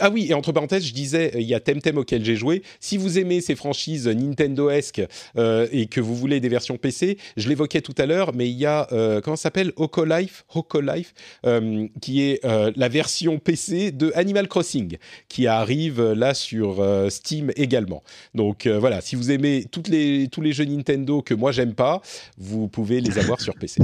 ah 0.00 0.10
oui, 0.10 0.26
et 0.28 0.34
entre 0.34 0.52
parenthèses, 0.52 0.84
je 0.84 0.92
disais, 0.92 1.32
il 1.34 1.42
y 1.42 1.54
a 1.54 1.60
Temtem 1.60 1.98
auquel 1.98 2.24
j'ai 2.24 2.36
joué. 2.36 2.62
Si 2.80 2.96
vous 2.96 3.18
aimez 3.18 3.40
ces 3.40 3.54
franchises 3.54 4.06
Nintendo-esque 4.08 5.02
euh, 5.36 5.66
et 5.72 5.86
que 5.86 6.00
vous 6.00 6.14
voulez 6.14 6.40
des 6.40 6.48
versions 6.48 6.76
PC, 6.76 7.18
je 7.36 7.48
l'évoquais 7.48 7.80
tout 7.80 7.94
à 7.98 8.06
l'heure, 8.06 8.34
mais 8.34 8.48
il 8.48 8.56
y 8.56 8.66
a, 8.66 8.88
euh, 8.92 9.20
comment 9.20 9.36
ça 9.36 9.44
s'appelle? 9.44 9.72
Hoko 9.76 10.04
Life, 10.04 10.44
Hoko 10.54 10.80
Life 10.80 11.14
euh, 11.46 11.86
qui 12.00 12.22
est 12.22 12.44
la 12.44 12.88
version 12.88 13.38
PC 13.38 13.92
de 13.92 14.12
Animal 14.14 14.48
Crossing, 14.48 14.96
qui 15.28 15.46
arrive 15.46 16.02
là 16.12 16.34
sur 16.34 16.84
Steam 17.08 17.52
également. 17.56 18.02
Donc 18.34 18.66
voilà, 18.66 19.00
si 19.00 19.16
vous 19.16 19.30
aimez 19.30 19.64
toutes 19.70 19.88
les, 19.88 20.28
tous 20.28 20.40
les 20.40 20.52
jeux 20.52 20.64
Nintendo 20.64 21.22
que 21.22 21.34
moi 21.34 21.52
j'aime 21.52 21.74
pas, 21.74 22.00
vous 22.38 22.68
pouvez 22.68 23.00
les 23.00 23.18
avoir 23.18 23.40
sur 23.40 23.54
PC. 23.54 23.82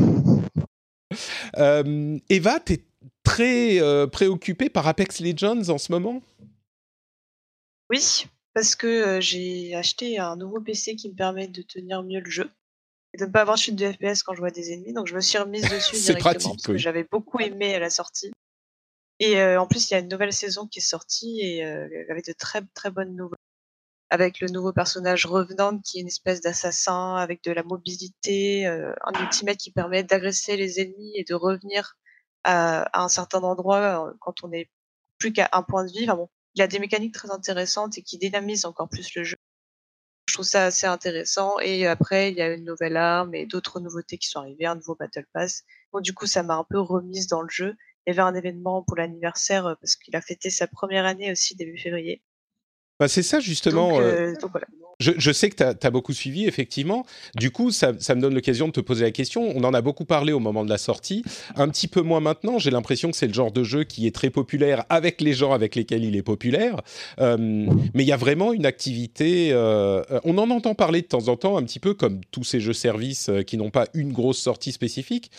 Eva, 2.29 2.61
t'es 2.61 2.81
très 3.27 3.81
euh, 3.81 4.07
préoccupé 4.07 4.71
par 4.71 4.87
Apex 4.87 5.21
Legends 5.21 5.69
en 5.69 5.79
ce 5.79 5.91
moment? 5.91 6.23
Oui, 7.91 8.27
parce 8.55 8.77
que 8.77 8.87
euh, 8.87 9.21
j'ai 9.21 9.75
acheté 9.75 10.19
un 10.19 10.37
nouveau 10.37 10.61
PC 10.61 10.95
qui 10.95 11.11
me 11.11 11.15
permet 11.17 11.49
de 11.49 11.63
tenir 11.63 12.05
mieux 12.05 12.21
le 12.21 12.31
jeu 12.31 12.51
et 13.13 13.19
de 13.19 13.27
ne 13.27 13.31
pas 13.31 13.41
avoir 13.41 13.57
chute 13.57 13.75
de 13.75 13.91
FPS 13.91 14.23
quand 14.23 14.35
je 14.35 14.39
vois 14.39 14.53
des 14.53 14.73
ennemis. 14.73 14.93
Donc 14.93 15.09
je 15.09 15.15
me 15.15 15.21
suis 15.21 15.39
remise 15.39 15.69
dessus 15.69 15.97
directement 16.05 16.21
pratique, 16.21 16.51
parce 16.53 16.67
que 16.67 16.77
j'avais 16.79 17.05
beaucoup 17.05 17.41
aimé 17.41 17.75
à 17.75 17.81
la 17.81 17.91
sortie. 17.91 18.31
Et 19.19 19.41
euh, 19.41 19.61
en 19.61 19.67
plus, 19.67 19.91
il 19.91 19.95
y 19.95 19.97
a 19.97 20.01
une 20.01 20.09
nouvelle 20.09 20.33
saison 20.33 20.69
qui 20.69 20.79
est 20.79 20.83
sortie 20.83 21.41
et 21.41 21.65
avec 21.65 22.27
de 22.27 22.33
très 22.33 22.63
très 22.75 22.91
bonnes 22.91 23.17
nouvelles. 23.17 23.39
Avec 24.09 24.39
le 24.39 24.47
nouveau 24.47 24.73
personnage 24.73 25.27
Revenant 25.27 25.81
qui 25.81 25.99
est 25.99 26.03
une 26.03 26.07
espèce 26.07 26.41
d'assassin 26.41 27.17
avec 27.17 27.43
de 27.43 27.51
la 27.51 27.65
mobilité, 27.65 28.67
un 28.67 29.21
ultimate 29.21 29.57
qui 29.57 29.73
permet 29.73 30.05
d'agresser 30.05 30.57
les 30.57 30.79
ennemis 30.79 31.11
et 31.17 31.25
de 31.25 31.35
revenir 31.35 31.97
à, 32.47 33.03
un 33.03 33.09
certain 33.09 33.43
endroit 33.43 34.09
euh, 34.09 34.15
quand 34.21 34.45
on 34.45 34.49
n'est 34.49 34.71
plus 35.19 35.33
qu'à 35.33 35.49
un 35.53 35.63
point 35.63 35.85
de 35.85 35.91
vie. 35.91 36.07
bon, 36.07 36.29
il 36.55 36.63
a 36.63 36.69
des 36.69 36.79
mécaniques 36.79 37.15
très 37.15 37.31
intéressantes 37.31 37.99
et 37.99 38.03
qui 38.03 38.19
dynamisent 38.19 38.65
encore 38.65 38.89
plus 38.89 39.15
le 39.15 39.25
jeu. 39.25 39.37
Je 40.29 40.35
trouve 40.35 40.47
ça 40.47 40.67
assez 40.67 40.87
intéressant. 40.87 41.59
Et 41.61 41.87
après, 41.87 42.31
il 42.31 42.39
y 42.39 42.43
a 42.43 42.53
une 42.53 42.65
nouvelle 42.65 42.97
arme 42.97 43.35
et 43.35 43.47
d'autres 43.47 43.81
nouveautés 43.81 44.19
qui 44.19 44.29
sont 44.29 44.41
arrivées, 44.41 44.67
un 44.67 44.75
nouveau 44.77 44.95
Battle 44.95 45.27
Pass. 45.33 45.65
Bon, 45.93 46.01
du 46.01 46.15
coup, 46.15 46.27
ça 46.27 46.43
m'a 46.43 46.57
un 46.57 46.65
peu 46.65 46.81
remise 46.81 47.27
dans 47.29 47.43
le 47.43 47.49
jeu. 47.49 47.75
Il 48.07 48.11
y 48.11 48.13
avait 48.13 48.23
un 48.23 48.35
événement 48.35 48.83
pour 48.83 48.97
l'anniversaire 48.97 49.67
euh, 49.67 49.75
parce 49.81 49.97
qu'il 49.97 50.15
a 50.17 50.21
fêté 50.21 50.51
sa 50.51 50.67
première 50.67 51.07
année 51.07 51.33
aussi 51.33 51.57
début 51.57 51.79
février. 51.79 52.23
Bah 52.99 53.09
c'est 53.09 53.23
ça 53.23 53.41
justement. 53.41 53.91
Donc, 53.91 54.01
euh, 54.01 54.35
donc 54.41 54.51
voilà. 54.53 54.67
Je, 54.99 55.31
sais 55.31 55.51
que 55.51 55.57
tu 55.57 55.87
as, 55.87 55.91
beaucoup 55.91 56.15
suivi, 56.15 56.47
effectivement. 56.47 57.05
Du 57.35 57.51
coup, 57.51 57.71
ça, 57.71 57.93
me 57.93 58.21
donne 58.21 58.35
l'occasion 58.35 58.69
de 58.69 58.73
te 58.73 58.81
poser 58.81 59.05
la 59.05 59.11
question. 59.11 59.53
On 59.55 59.63
en 59.65 59.75
a 59.75 59.83
beaucoup 59.83 60.07
parlé 60.07 60.33
au 60.33 60.41
moment 60.41 60.65
de 60.65 60.71
la 60.71 60.79
sortie. 60.79 61.23
Un 61.55 61.69
petit 61.69 61.87
peu 61.87 62.01
moins 62.01 62.21
maintenant. 62.21 62.59
J'ai 62.59 62.71
l'impression 62.71 63.11
que 63.11 63.17
c'est 63.17 63.27
le 63.27 63.35
genre 63.35 63.53
de 63.53 63.63
jeu 63.63 63.85
qui 63.85 64.07
est 64.07 64.15
très 64.15 64.31
populaire 64.31 64.85
avec 64.89 65.21
les 65.21 65.35
gens 65.35 65.53
avec 65.53 65.75
lesquels 65.75 66.03
il 66.03 66.17
est 66.17 66.23
populaire. 66.23 66.81
Euh, 67.21 67.37
mais 67.37 68.05
il 68.05 68.07
y 68.07 68.13
a 68.13 68.17
vraiment 68.17 68.55
une 68.55 68.65
activité. 68.65 69.51
Euh, 69.53 70.03
on 70.25 70.39
en 70.39 70.49
entend 70.49 70.75
parler 70.75 71.03
de 71.03 71.07
temps 71.07 71.29
en 71.29 71.37
temps, 71.37 71.59
un 71.59 71.63
petit 71.63 71.81
peu 71.81 71.93
comme 71.93 72.23
tous 72.31 72.45
ces 72.45 72.61
jeux 72.61 72.73
services 72.73 73.29
euh, 73.29 73.43
qui 73.43 73.59
n'ont 73.59 73.71
pas 73.71 73.89
une 73.93 74.13
grosse 74.13 74.39
sortie 74.39 74.73
spécifique. 74.73 75.31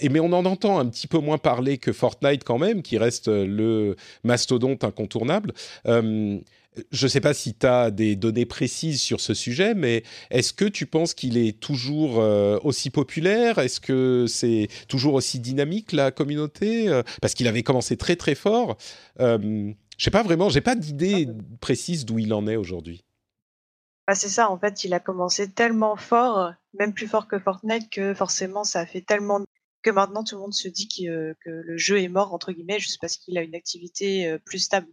et, 0.00 0.08
mais 0.10 0.20
on 0.20 0.32
en 0.32 0.44
entend 0.44 0.78
un 0.78 0.86
petit 0.86 1.08
peu 1.08 1.18
moins 1.18 1.38
parler 1.38 1.78
que 1.78 1.92
Fortnite 1.92 2.44
quand 2.44 2.58
même, 2.58 2.82
qui 2.82 2.98
reste 2.98 3.26
le 3.26 3.96
mastodonte 4.22 4.84
incontournable. 4.84 5.52
Je 6.90 7.04
ne 7.04 7.08
sais 7.08 7.20
pas 7.20 7.34
si 7.34 7.54
tu 7.54 7.66
as 7.66 7.90
des 7.90 8.16
données 8.16 8.46
précises 8.46 9.00
sur 9.02 9.20
ce 9.20 9.34
sujet, 9.34 9.74
mais 9.74 10.04
est-ce 10.30 10.54
que 10.54 10.64
tu 10.64 10.86
penses 10.86 11.12
qu'il 11.12 11.36
est 11.36 11.60
toujours 11.60 12.18
euh, 12.18 12.58
aussi 12.62 12.88
populaire? 12.88 13.58
Est-ce 13.58 13.78
que 13.78 14.24
c'est 14.26 14.68
toujours 14.88 15.12
aussi 15.14 15.38
dynamique 15.38 15.92
la 15.92 16.10
communauté? 16.10 16.88
Euh, 16.88 17.02
Parce 17.20 17.34
qu'il 17.34 17.46
avait 17.46 17.62
commencé 17.62 17.98
très 17.98 18.16
très 18.16 18.34
fort. 18.34 18.78
Euh, 19.20 19.38
je 19.38 19.46
ne 19.68 19.74
sais 19.98 20.10
pas 20.10 20.22
vraiment, 20.22 20.48
j'ai 20.48 20.62
pas 20.62 20.74
d'idée 20.74 21.28
précise 21.60 22.06
d'où 22.06 22.18
il 22.18 22.32
en 22.32 22.46
est 22.46 22.56
aujourd'hui. 22.56 23.04
Bah 24.08 24.14
c'est 24.14 24.30
ça, 24.30 24.50
en 24.50 24.58
fait, 24.58 24.82
il 24.82 24.94
a 24.94 25.00
commencé 25.00 25.50
tellement 25.50 25.96
fort, 25.96 26.52
même 26.78 26.94
plus 26.94 27.06
fort 27.06 27.28
que 27.28 27.38
Fortnite, 27.38 27.90
que 27.90 28.14
forcément 28.14 28.64
ça 28.64 28.80
a 28.80 28.86
fait 28.86 29.02
tellement 29.02 29.40
que 29.82 29.90
maintenant 29.90 30.24
tout 30.24 30.36
le 30.36 30.40
monde 30.40 30.54
se 30.54 30.68
dit 30.68 30.88
que 30.88 31.34
le 31.44 31.76
jeu 31.76 32.00
est 32.00 32.08
mort 32.08 32.32
entre 32.32 32.52
guillemets 32.52 32.78
juste 32.78 32.98
parce 33.00 33.16
qu'il 33.16 33.36
a 33.36 33.42
une 33.42 33.54
activité 33.54 34.38
plus 34.44 34.58
stable. 34.60 34.88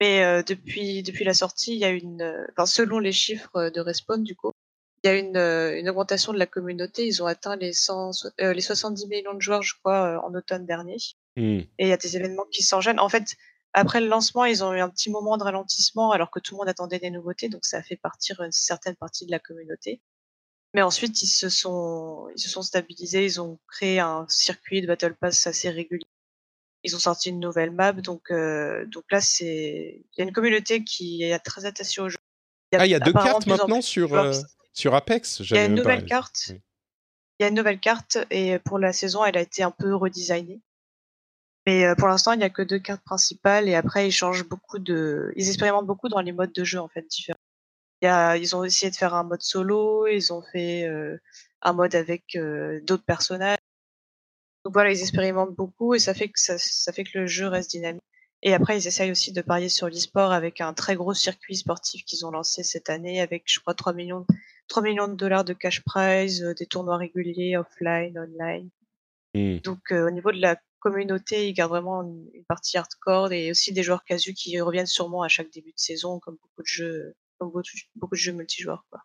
Mais 0.00 0.24
euh, 0.24 0.42
depuis, 0.42 1.02
depuis 1.02 1.24
la 1.24 1.34
sortie, 1.34 1.74
il 1.74 1.78
y 1.78 1.84
a 1.84 1.90
une, 1.90 2.22
euh, 2.22 2.46
enfin, 2.52 2.66
selon 2.66 2.98
les 2.98 3.12
chiffres 3.12 3.68
de 3.68 3.80
Respawn, 3.80 4.22
du 4.22 4.34
coup, 4.34 4.52
il 5.02 5.08
y 5.08 5.10
a 5.10 5.16
une, 5.16 5.36
euh, 5.36 5.78
une 5.78 5.88
augmentation 5.90 6.32
de 6.32 6.38
la 6.38 6.46
communauté. 6.46 7.06
Ils 7.06 7.22
ont 7.22 7.26
atteint 7.26 7.56
les, 7.56 7.72
100, 7.72 8.10
les 8.38 8.60
70 8.60 9.06
millions 9.08 9.34
de 9.34 9.40
joueurs, 9.40 9.62
je 9.62 9.74
crois, 9.78 10.24
en 10.24 10.34
automne 10.34 10.64
dernier. 10.64 10.96
Mmh. 11.36 11.42
Et 11.58 11.68
il 11.78 11.88
y 11.88 11.92
a 11.92 11.98
des 11.98 12.16
événements 12.16 12.46
qui 12.50 12.62
s'enchaînent. 12.62 13.00
En 13.00 13.10
fait, 13.10 13.36
après 13.74 14.00
le 14.00 14.08
lancement, 14.08 14.46
ils 14.46 14.64
ont 14.64 14.72
eu 14.72 14.80
un 14.80 14.88
petit 14.88 15.10
moment 15.10 15.36
de 15.36 15.44
ralentissement 15.44 16.12
alors 16.12 16.30
que 16.30 16.40
tout 16.40 16.54
le 16.54 16.58
monde 16.58 16.68
attendait 16.68 16.98
des 16.98 17.10
nouveautés, 17.10 17.48
donc 17.48 17.64
ça 17.64 17.78
a 17.78 17.82
fait 17.82 17.96
partir 17.96 18.40
une 18.40 18.52
certaine 18.52 18.96
partie 18.96 19.26
de 19.26 19.30
la 19.30 19.38
communauté. 19.38 20.00
Mais 20.74 20.82
ensuite, 20.82 21.22
ils 21.22 21.28
se 21.28 21.48
sont, 21.48 22.28
ils 22.34 22.40
se 22.40 22.48
sont 22.48 22.62
stabilisés, 22.62 23.24
ils 23.24 23.40
ont 23.40 23.58
créé 23.68 24.00
un 24.00 24.26
circuit 24.28 24.80
de 24.82 24.86
Battle 24.86 25.14
Pass 25.14 25.46
assez 25.46 25.68
régulier 25.68 26.06
ils 26.82 26.96
ont 26.96 26.98
sorti 26.98 27.30
une 27.30 27.40
nouvelle 27.40 27.70
map, 27.70 27.92
donc 27.92 28.30
euh, 28.30 28.86
donc 28.86 29.04
là 29.10 29.20
c'est 29.20 30.02
il 30.12 30.18
y 30.18 30.20
a 30.22 30.24
une 30.24 30.32
communauté 30.32 30.82
qui 30.82 31.22
est 31.22 31.38
très 31.40 31.66
attachée 31.66 32.00
au 32.00 32.08
jeu. 32.08 32.16
Il 32.72 32.76
y 32.76 32.78
a, 32.78 32.82
ah, 32.82 32.86
il 32.86 32.90
y 32.90 32.94
a 32.94 33.00
deux 33.00 33.12
cartes 33.12 33.46
maintenant 33.46 33.82
sur 33.82 34.14
euh, 34.14 34.32
sur 34.72 34.94
Apex. 34.94 35.40
Il 35.40 35.50
y 35.50 35.58
a 35.58 35.66
une 35.66 35.74
nouvelle 35.74 36.04
carte. 36.04 36.52
Il 37.38 37.42
y 37.42 37.44
a 37.44 37.48
une 37.48 37.54
nouvelle 37.54 37.80
carte 37.80 38.18
et 38.30 38.58
pour 38.58 38.78
la 38.78 38.92
saison, 38.92 39.24
elle 39.24 39.36
a 39.36 39.40
été 39.40 39.62
un 39.62 39.70
peu 39.70 39.94
redesignée. 39.94 40.60
Mais 41.66 41.84
euh, 41.84 41.94
pour 41.94 42.08
l'instant, 42.08 42.32
il 42.32 42.38
n'y 42.38 42.44
a 42.44 42.50
que 42.50 42.62
deux 42.62 42.78
cartes 42.78 43.02
principales 43.02 43.68
et 43.68 43.74
après 43.74 44.06
ils 44.06 44.12
changent 44.12 44.46
beaucoup 44.46 44.78
de, 44.78 45.32
ils 45.36 45.48
expérimentent 45.48 45.86
beaucoup 45.86 46.08
dans 46.08 46.20
les 46.20 46.32
modes 46.32 46.52
de 46.52 46.64
jeu 46.64 46.80
en 46.80 46.88
fait 46.88 47.02
différents. 47.02 47.38
Il 48.02 48.06
y 48.06 48.08
a, 48.08 48.36
ils 48.36 48.56
ont 48.56 48.64
essayé 48.64 48.90
de 48.90 48.96
faire 48.96 49.14
un 49.14 49.24
mode 49.24 49.42
solo, 49.42 50.06
ils 50.06 50.32
ont 50.32 50.42
fait 50.52 50.88
un 51.60 51.72
mode 51.74 51.94
avec 51.94 52.38
d'autres 52.82 53.04
personnages. 53.04 53.58
Donc 54.64 54.74
voilà, 54.74 54.90
ils 54.90 55.00
expérimentent 55.00 55.54
beaucoup 55.54 55.94
et 55.94 55.98
ça 55.98 56.14
fait 56.14 56.28
que 56.28 56.38
ça, 56.38 56.92
fait 56.92 57.04
que 57.04 57.18
le 57.18 57.26
jeu 57.26 57.46
reste 57.46 57.70
dynamique. 57.70 58.02
Et 58.42 58.54
après, 58.54 58.78
ils 58.78 58.86
essayent 58.86 59.10
aussi 59.10 59.32
de 59.32 59.42
parier 59.42 59.68
sur 59.68 59.88
l'e-sport 59.88 60.32
avec 60.32 60.60
un 60.60 60.72
très 60.72 60.96
gros 60.96 61.12
circuit 61.12 61.56
sportif 61.56 62.04
qu'ils 62.04 62.24
ont 62.24 62.30
lancé 62.30 62.62
cette 62.62 62.88
année 62.88 63.20
avec, 63.20 63.44
je 63.46 63.60
crois, 63.60 63.74
3 63.74 63.92
millions, 63.92 64.26
3 64.68 64.82
millions 64.82 65.08
de 65.08 65.14
dollars 65.14 65.44
de 65.44 65.52
cash 65.52 65.82
prize, 65.84 66.42
euh, 66.42 66.54
des 66.54 66.66
tournois 66.66 66.96
réguliers, 66.96 67.56
offline, 67.56 68.18
online. 68.18 68.70
Hmm. 69.34 69.58
Donc 69.58 69.78
au 69.90 70.10
niveau 70.10 70.32
de 70.32 70.40
la 70.40 70.56
communauté, 70.80 71.48
ils 71.48 71.52
gardent 71.52 71.70
vraiment 71.70 72.02
une, 72.02 72.28
une 72.32 72.44
partie 72.44 72.78
hardcore 72.78 73.32
et 73.32 73.50
aussi 73.50 73.72
des 73.72 73.82
joueurs 73.82 74.04
casus 74.04 74.34
qui 74.34 74.58
reviennent 74.60 74.86
sûrement 74.86 75.22
à 75.22 75.28
chaque 75.28 75.50
début 75.50 75.72
de 75.72 75.78
saison, 75.78 76.18
comme 76.18 76.36
beaucoup 76.36 76.62
de 76.62 76.66
jeux, 76.66 77.14
comme 77.38 77.50
beaucoup, 77.50 77.62
beaucoup 77.94 78.14
de 78.14 78.20
jeux 78.20 78.32
multijoueurs. 78.32 78.86
Quoi. 78.90 79.00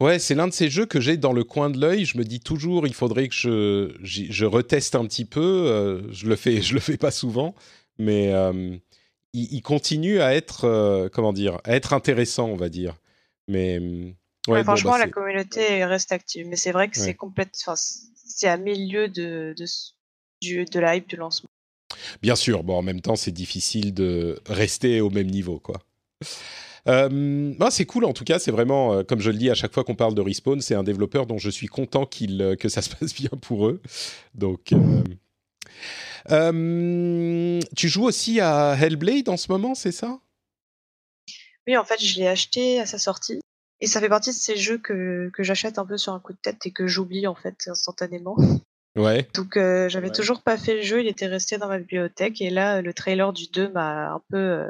Ouais, 0.00 0.18
c'est 0.18 0.34
l'un 0.34 0.46
de 0.46 0.52
ces 0.52 0.68
jeux 0.68 0.84
que 0.84 1.00
j'ai 1.00 1.16
dans 1.16 1.32
le 1.32 1.42
coin 1.42 1.70
de 1.70 1.80
l'œil. 1.80 2.04
Je 2.04 2.18
me 2.18 2.24
dis 2.24 2.40
toujours, 2.40 2.86
il 2.86 2.92
faudrait 2.94 3.28
que 3.28 3.34
je, 3.34 3.96
je 4.02 4.44
reteste 4.44 4.94
un 4.94 5.06
petit 5.06 5.24
peu. 5.24 5.40
Euh, 5.40 6.12
je 6.12 6.26
le 6.26 6.36
fais, 6.36 6.60
je 6.60 6.74
le 6.74 6.80
fais 6.80 6.98
pas 6.98 7.10
souvent, 7.10 7.54
mais 7.98 8.32
euh, 8.34 8.76
il, 9.32 9.52
il 9.54 9.62
continue 9.62 10.20
à 10.20 10.34
être, 10.34 10.64
euh, 10.64 11.08
comment 11.08 11.32
dire, 11.32 11.60
à 11.64 11.74
être 11.74 11.94
intéressant, 11.94 12.46
on 12.48 12.56
va 12.56 12.68
dire. 12.68 12.94
Mais 13.48 13.78
Ouais, 14.48 14.52
ouais, 14.54 14.58
bon, 14.60 14.64
franchement, 14.64 14.92
bah, 14.92 14.98
la 14.98 15.08
communauté 15.08 15.84
reste 15.84 16.12
active, 16.12 16.46
mais 16.46 16.56
c'est 16.56 16.72
vrai 16.72 16.88
que 16.88 16.98
Ouais. 17.00 17.16
c'est 17.52 17.70
c'est 18.28 18.48
à 18.48 18.56
milieu 18.58 19.08
de, 19.08 19.54
de, 19.56 19.64
du, 20.42 20.64
de 20.66 20.78
la 20.80 20.96
hype 20.96 21.08
du 21.08 21.16
lancement. 21.16 21.48
bien 22.22 22.36
sûr. 22.36 22.62
Bon, 22.62 22.76
en 22.76 22.82
même 22.82 23.00
temps, 23.00 23.16
c'est 23.16 23.32
difficile 23.32 23.94
de 23.94 24.38
rester 24.46 25.00
au 25.00 25.10
même 25.10 25.28
niveau, 25.30 25.58
quoi. 25.58 25.80
Euh, 26.88 27.52
c'est 27.70 27.86
cool 27.86 28.04
en 28.04 28.12
tout 28.12 28.24
cas, 28.24 28.38
c'est 28.38 28.50
vraiment, 28.50 28.94
euh, 28.94 29.02
comme 29.02 29.20
je 29.20 29.30
le 29.30 29.38
dis 29.38 29.50
à 29.50 29.54
chaque 29.54 29.72
fois 29.72 29.84
qu'on 29.84 29.94
parle 29.94 30.14
de 30.14 30.20
Respawn, 30.20 30.60
c'est 30.60 30.74
un 30.74 30.84
développeur 30.84 31.26
dont 31.26 31.38
je 31.38 31.50
suis 31.50 31.66
content 31.66 32.06
qu'il, 32.06 32.40
euh, 32.40 32.56
que 32.56 32.68
ça 32.68 32.82
se 32.82 32.90
passe 32.96 33.14
bien 33.14 33.30
pour 33.40 33.66
eux. 33.66 33.80
Donc, 34.34 34.72
euh, 34.72 35.02
euh, 36.30 37.60
tu 37.76 37.88
joues 37.88 38.04
aussi 38.04 38.40
à 38.40 38.76
Hellblade 38.80 39.28
en 39.28 39.36
ce 39.36 39.50
moment, 39.50 39.74
c'est 39.74 39.92
ça? 39.92 40.18
Oui, 41.66 41.76
en 41.76 41.84
fait, 41.84 42.00
je 42.00 42.16
l'ai 42.18 42.28
acheté 42.28 42.80
à 42.80 42.86
sa 42.86 42.98
sortie. 42.98 43.40
Et 43.80 43.86
ça 43.86 44.00
fait 44.00 44.08
partie 44.08 44.30
de 44.30 44.36
ces 44.36 44.56
jeux 44.56 44.78
que, 44.78 45.30
que 45.34 45.42
j'achète 45.42 45.78
un 45.78 45.84
peu 45.84 45.98
sur 45.98 46.12
un 46.12 46.20
coup 46.20 46.32
de 46.32 46.38
tête 46.38 46.64
et 46.64 46.70
que 46.70 46.86
j'oublie 46.86 47.26
en 47.26 47.34
fait 47.34 47.56
instantanément. 47.66 48.36
Ouais. 48.96 49.28
Donc 49.34 49.58
euh, 49.58 49.90
j'avais 49.90 50.10
toujours 50.10 50.40
pas 50.40 50.56
fait 50.56 50.76
le 50.76 50.82
jeu, 50.82 51.00
il 51.02 51.06
était 51.06 51.26
resté 51.26 51.58
dans 51.58 51.68
ma 51.68 51.78
bibliothèque 51.78 52.40
et 52.40 52.48
là 52.48 52.80
le 52.80 52.94
trailer 52.94 53.34
du 53.34 53.46
2 53.48 53.68
m'a 53.68 54.12
un 54.12 54.22
peu 54.30 54.38
euh, 54.38 54.68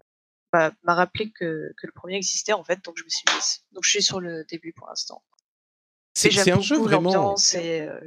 m'a 0.52 0.72
m'a 0.84 0.94
rappelé 0.94 1.30
que, 1.30 1.72
que 1.76 1.86
le 1.86 1.92
premier 1.92 2.16
existait 2.16 2.52
en 2.52 2.64
fait, 2.64 2.84
donc 2.84 2.94
je 2.98 3.04
me 3.04 3.08
suis 3.08 3.24
mise. 3.34 3.60
Donc 3.72 3.84
je 3.84 3.90
suis 3.90 4.02
sur 4.02 4.20
le 4.20 4.44
début 4.44 4.72
pour 4.72 4.88
l'instant. 4.88 5.22
C'est 6.14 6.50
un 6.50 6.60
jeu 6.60 6.78
vraiment. 6.78 7.34
et 7.54 7.82
euh, 7.82 8.00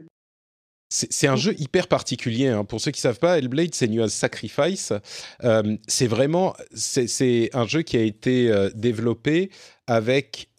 C'est 0.90 1.12
c'est 1.14 1.28
un 1.28 1.36
jeu 1.36 1.54
hyper 1.60 1.88
particulier. 1.88 2.48
hein. 2.48 2.66
Pour 2.66 2.82
ceux 2.82 2.90
qui 2.92 3.00
savent 3.02 3.20
pas, 3.20 3.38
Hellblade, 3.38 3.76
c'est 3.76 3.86
Senua's 3.86 4.14
Sacrifice. 4.14 4.92
Euh, 5.44 5.78
c'est 5.88 6.08
vraiment, 6.08 6.56
c'est 6.74 7.08
c'est 7.08 7.50
un 7.54 7.68
jeu 7.68 7.84
qui 7.84 7.98
a 7.98 8.02
été 8.02 8.50
euh, 8.50 8.70
développé 8.74 9.52
avec 9.86 10.50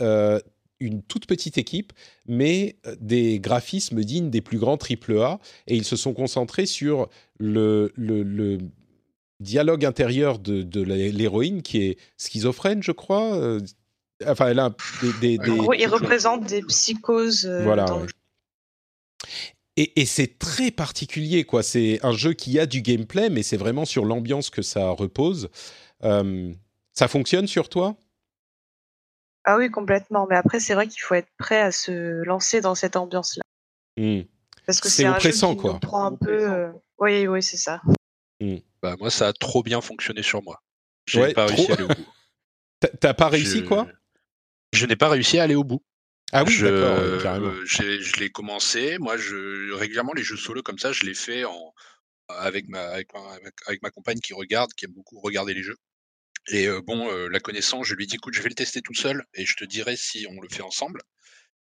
une 0.82 1.02
toute 1.02 1.26
petite 1.26 1.58
équipe, 1.58 1.92
mais 2.26 2.76
des 3.00 3.38
graphismes 3.40 4.02
dignes 4.02 4.30
des 4.30 4.40
plus 4.40 4.58
grands 4.58 4.78
AAA. 4.78 5.38
Et 5.66 5.76
ils 5.76 5.84
se 5.84 5.96
sont 5.96 6.14
concentrés 6.14 6.66
sur 6.66 7.08
le, 7.38 7.92
le, 7.96 8.22
le 8.22 8.58
dialogue 9.40 9.84
intérieur 9.84 10.38
de, 10.38 10.62
de 10.62 10.82
l'hé- 10.82 11.12
l'héroïne, 11.12 11.62
qui 11.62 11.82
est 11.82 11.98
schizophrène, 12.16 12.82
je 12.82 12.92
crois. 12.92 13.34
euh, 13.36 13.60
Enfin, 14.26 14.48
elle 14.48 14.58
a 14.58 14.66
un- 14.66 14.76
des, 15.00 15.12
des- 15.14 15.38
en 15.38 15.42
des- 15.44 15.58
gros 15.58 15.72
il 15.72 15.86
représente 15.86 16.44
des 16.44 16.60
psychoses 16.62 17.46
euh, 17.46 17.62
Voilà, 17.64 17.86
dans 17.86 18.02
ouais. 18.02 18.06
Et, 19.76 19.98
et 20.02 20.04
c'est 20.04 20.38
très 20.38 20.70
particulier, 20.70 21.44
quoi. 21.44 21.62
C'est 21.62 22.00
un 22.04 22.12
jeu 22.12 22.34
qui 22.34 22.58
a 22.58 22.66
du 22.66 22.82
gameplay, 22.82 23.30
mais 23.30 23.42
c'est 23.42 23.56
vraiment 23.56 23.86
sur 23.86 24.04
l'ambiance 24.04 24.50
que 24.50 24.60
ça 24.60 24.90
repose. 24.90 25.48
Euh, 26.04 26.52
ça 26.92 27.08
fonctionne 27.08 27.46
sur 27.46 27.70
toi? 27.70 27.96
Ah 29.44 29.56
oui 29.56 29.70
complètement, 29.70 30.26
mais 30.28 30.36
après 30.36 30.60
c'est 30.60 30.74
vrai 30.74 30.86
qu'il 30.86 31.00
faut 31.00 31.14
être 31.14 31.30
prêt 31.38 31.60
à 31.62 31.72
se 31.72 32.22
lancer 32.24 32.60
dans 32.60 32.74
cette 32.74 32.94
ambiance 32.96 33.38
là. 33.38 33.42
Hmm. 33.96 34.24
Parce 34.66 34.82
que 34.82 34.88
C'est 34.90 35.06
un 35.06 35.12
jeu 35.12 35.30
oppressant, 35.30 35.54
qui 35.54 35.62
quoi. 35.62 35.72
nous 35.72 35.78
prend 35.78 36.04
un 36.04 36.14
peu... 36.14 36.50
euh, 36.52 36.70
Oui 36.98 37.26
oui 37.26 37.42
c'est 37.42 37.56
ça. 37.56 37.80
Bah, 38.82 38.96
moi, 38.98 39.10
ça 39.10 39.28
a 39.28 39.32
trop 39.32 39.62
bien 39.62 39.80
fonctionné 39.80 40.22
sur 40.22 40.42
moi. 40.42 40.62
J'ai 41.06 41.20
Ouais, 41.20 41.34
pas 41.34 41.46
réussi 41.46 41.70
à 41.70 41.74
aller 41.74 41.84
au 41.84 41.88
bout. 41.88 42.06
T'as- 43.00 43.14
pas 43.14 43.28
réussi, 43.28 43.58
Je- 43.58 43.64
quoi? 43.64 43.86
Je 44.72 44.86
n'ai 44.86 44.96
pas 44.96 45.08
réussi 45.08 45.38
à 45.38 45.44
aller 45.44 45.54
au 45.54 45.64
bout. 45.64 45.82
Ah 46.32 46.44
oui, 46.44 46.52
Je- 46.52 46.66
euh, 46.66 47.64
je 47.66 48.20
l'ai 48.20 48.30
commencé. 48.30 48.98
Moi, 48.98 49.16
je 49.16 49.72
régulièrement 49.72 50.12
les 50.14 50.22
jeux 50.22 50.36
solo 50.36 50.62
comme 50.62 50.78
ça, 50.78 50.92
je 50.92 51.04
les 51.04 51.14
fais 51.14 51.44
en 51.44 51.74
avec 52.28 52.68
ma 52.68 52.82
avec 52.82 53.12
ma, 53.12 53.32
avec- 53.32 53.54
avec 53.66 53.82
ma 53.82 53.90
compagne 53.90 54.20
qui 54.20 54.32
regarde, 54.34 54.72
qui 54.74 54.84
aime 54.84 54.92
beaucoup 54.92 55.18
regarder 55.20 55.52
les 55.52 55.64
jeux. 55.64 55.76
Et 56.48 56.68
euh, 56.68 56.80
bon, 56.80 57.10
euh, 57.10 57.28
la 57.28 57.40
connaissant, 57.40 57.82
je 57.82 57.94
lui 57.94 58.06
dis 58.06 58.16
écoute, 58.16 58.34
je 58.34 58.42
vais 58.42 58.48
le 58.48 58.54
tester 58.54 58.80
tout 58.82 58.94
seul 58.94 59.24
et 59.34 59.44
je 59.44 59.56
te 59.56 59.64
dirai 59.64 59.96
si 59.96 60.26
on 60.30 60.40
le 60.40 60.48
fait 60.48 60.62
ensemble. 60.62 61.02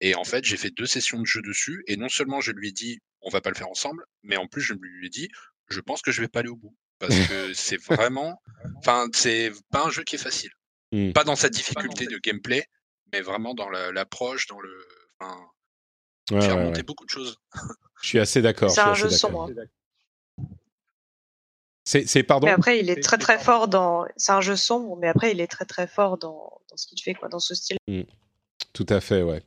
Et 0.01 0.15
en 0.17 0.25
fait, 0.25 0.45
j'ai 0.45 0.57
fait 0.57 0.71
deux 0.71 0.87
sessions 0.87 1.21
de 1.21 1.27
jeu 1.27 1.43
dessus. 1.43 1.85
Et 1.87 1.97
non 1.97 2.09
seulement 2.09 2.41
je 2.41 2.53
lui 2.53 2.69
ai 2.69 2.73
dit 2.73 2.99
on 3.23 3.31
va 3.31 3.41
pas 3.41 3.51
le 3.51 3.57
faire 3.57 3.69
ensemble, 3.71 4.05
mais 4.25 4.37
en 4.37 4.49
plus 4.49 4.63
je 4.63 4.75
lui 4.75 5.07
ai 5.07 5.11
dit 5.11 5.29
je 5.71 5.81
pense 5.81 6.03
que 6.03 6.11
je 6.13 6.21
vais 6.21 6.29
pas 6.29 6.41
aller 6.41 6.49
au 6.49 6.57
bout 6.57 6.75
parce 6.99 7.15
que 7.29 7.55
c'est 7.55 7.77
vraiment, 7.77 8.41
enfin, 8.79 9.07
c'est 9.13 9.53
pas 9.71 9.85
un 9.85 9.91
jeu 9.91 10.03
qui 10.05 10.17
est 10.17 10.19
facile. 10.19 10.51
Mm. 10.93 11.13
Pas 11.13 11.25
dans 11.25 11.37
sa 11.37 11.49
difficulté 11.49 12.07
de 12.07 12.19
gameplay, 12.19 12.65
mais 13.13 13.21
vraiment 13.21 13.55
dans 13.55 13.69
la- 13.69 13.93
l'approche, 13.93 14.47
dans 14.47 14.61
le, 14.61 14.87
enfin, 15.21 15.39
Ouais, 16.31 16.47
monter 16.57 16.79
ouais. 16.79 16.83
beaucoup 16.83 17.07
de 17.07 17.11
choses. 17.11 17.39
Je 18.03 18.09
suis 18.09 18.19
assez 18.19 18.43
d'accord. 18.43 18.71
C'est 18.71 18.81
un 18.81 18.93
jeu 18.95 19.09
sombre. 19.09 19.51
C'est, 21.85 22.23
pardon? 22.23 22.47
Mais 22.47 22.53
après 22.53 22.79
il 22.81 22.91
est 22.91 23.03
très 23.03 23.17
très 23.17 23.39
fort 23.39 23.67
dans... 23.67 24.07
C'est 24.19 24.33
un 24.33 24.43
jeu 24.43 24.57
sombre, 24.57 24.97
mais 24.97 25.09
après 25.09 25.33
il 25.33 25.41
est 25.41 25.47
très 25.47 25.65
très 25.65 25.87
fort 25.87 26.19
dans, 26.19 26.61
dans 26.69 26.77
ce 26.77 26.87
qu'il 26.87 27.01
fait, 27.01 27.15
quoi, 27.15 27.29
dans 27.31 27.39
ce 27.39 27.55
style. 27.55 27.79
Tout 28.75 28.87
à 28.91 29.01
fait, 29.01 29.23
ouais. 29.23 29.43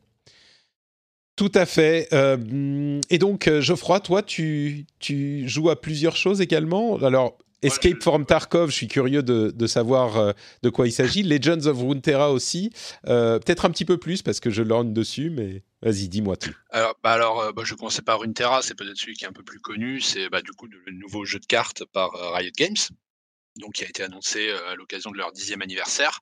Tout 1.42 1.52
à 1.56 1.66
fait. 1.66 2.08
Euh, 2.14 3.02
et 3.10 3.18
donc, 3.18 3.48
euh, 3.48 3.62
Geoffroy, 3.62 4.00
toi, 4.00 4.22
tu, 4.22 4.86
tu 5.00 5.50
joues 5.50 5.72
à 5.72 5.82
plusieurs 5.82 6.16
choses 6.16 6.40
également? 6.40 6.98
Alors, 6.98 7.36
Escape 7.64 8.04
from 8.04 8.28
Tarkov, 8.28 8.70
je 8.70 8.76
suis 8.76 8.88
curieux 8.88 9.24
de, 9.24 9.50
de 9.50 9.66
savoir 9.66 10.18
euh, 10.18 10.34
de 10.62 10.70
quoi 10.70 10.86
il 10.86 10.92
s'agit. 10.92 11.24
Legends 11.24 11.66
of 11.66 11.80
Runeterra 11.80 12.32
aussi. 12.32 12.72
Euh, 13.08 13.40
Peut-être 13.40 13.66
un 13.66 13.72
petit 13.72 13.86
peu 13.86 13.98
plus 13.98 14.22
parce 14.22 14.40
que 14.40 14.52
je 14.52 14.62
lorgne 14.62 14.94
dessus, 14.94 15.32
mais 15.32 15.64
vas-y, 15.82 16.10
dis-moi 16.10 16.38
tout. 16.38 16.54
Alors, 16.70 16.96
bah 17.04 17.14
alors 17.14 17.40
euh, 17.40 17.52
bah, 17.52 17.64
je 17.66 17.74
commençais 17.74 18.04
par 18.04 18.20
Runeterra, 18.20 18.62
c'est 18.62 18.76
peut-être 18.76 18.98
celui 18.98 19.16
qui 19.16 19.26
est 19.26 19.28
un 19.28 19.34
peu 19.34 19.42
plus 19.44 19.60
connu. 19.60 20.00
C'est 20.00 20.30
bah, 20.30 20.44
du 20.44 20.52
coup 20.52 20.68
le 20.68 20.92
nouveau 20.92 21.26
jeu 21.26 21.40
de 21.40 21.48
cartes 21.48 21.86
par 21.86 22.12
Riot 22.36 22.52
Games, 22.56 22.78
donc 23.60 23.74
qui 23.74 23.84
a 23.84 23.90
été 23.90 24.04
annoncé 24.04 24.52
à 24.72 24.76
l'occasion 24.76 25.10
de 25.10 25.18
leur 25.18 25.32
dixième 25.32 25.64
anniversaire. 25.64 26.20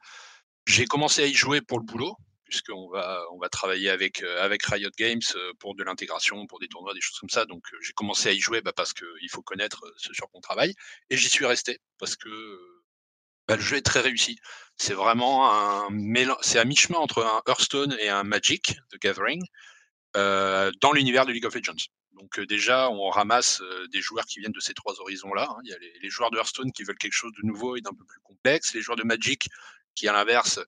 J'ai 0.66 0.86
commencé 0.86 1.24
à 1.24 1.26
y 1.26 1.34
jouer 1.34 1.60
pour 1.60 1.78
le 1.78 1.84
boulot, 1.84 2.16
puisqu'on 2.50 2.90
va 2.90 3.24
on 3.32 3.38
va 3.38 3.50
travailler 3.50 3.90
avec 3.90 4.24
euh, 4.24 4.44
avec 4.44 4.66
Riot 4.66 4.90
Games 4.98 5.22
euh, 5.36 5.54
pour 5.60 5.76
de 5.76 5.84
l'intégration, 5.84 6.46
pour 6.48 6.60
des 6.60 6.68
tournois, 6.68 6.94
des 6.94 7.02
choses 7.02 7.20
comme 7.20 7.30
ça. 7.30 7.46
Donc 7.46 7.64
euh, 7.74 7.78
j'ai 7.82 7.94
commencé 7.94 8.30
à 8.30 8.32
y 8.34 8.40
jouer 8.40 8.62
bah, 8.62 8.74
parce 8.76 8.94
que 8.94 9.06
il 9.22 9.30
faut 9.30 9.42
connaître 9.42 9.82
ce 9.98 10.14
sur 10.14 10.30
quoi 10.30 10.40
on 10.40 10.42
travaille, 10.42 10.74
et 11.10 11.18
j'y 11.18 11.30
suis 11.30 11.46
resté 11.46 11.80
parce 11.98 12.16
que 12.16 12.30
bah, 13.48 13.56
le 13.56 13.62
jeu 13.62 13.78
est 13.78 13.86
très 13.86 14.02
réussi. 14.02 14.38
C'est 14.78 14.94
vraiment 14.94 15.52
un 15.54 15.90
c'est 16.42 16.60
à 16.60 16.66
mi-chemin 16.66 17.00
entre 17.00 17.24
un 17.24 17.42
Hearthstone 17.48 17.96
et 18.00 18.10
un 18.10 18.24
Magic 18.24 18.76
the 18.92 18.98
Gathering 19.00 19.42
dans 20.16 20.92
l'univers 20.94 21.26
de 21.26 21.32
League 21.32 21.46
of 21.46 21.56
Legends. 21.56 21.86
Donc 22.14 22.40
déjà, 22.42 22.90
on 22.90 23.10
ramasse 23.10 23.62
des 23.94 24.02
joueurs 24.02 24.26
qui 24.26 24.40
viennent 24.40 24.52
de 24.52 24.60
ces 24.60 24.74
trois 24.74 25.00
horizons-là. 25.00 25.48
hein. 25.50 25.62
Il 25.64 25.70
y 25.70 25.74
a 25.74 25.78
les 25.78 26.10
joueurs 26.10 26.32
de 26.32 26.38
Hearthstone 26.38 26.72
qui 26.74 26.84
veulent 26.84 26.98
quelque 26.98 27.14
chose 27.14 27.32
de 27.42 27.48
nouveau 27.48 27.78
et 27.78 27.82
d'un 27.82 27.94
peu 27.94 28.04
plus 28.06 28.20
complexe, 28.22 28.74
les 28.74 28.82
joueurs 28.82 28.98
de 28.98 29.04
Magic 29.04 29.48
qui, 29.96 30.08
à 30.08 30.14
l'inverse, 30.14 30.60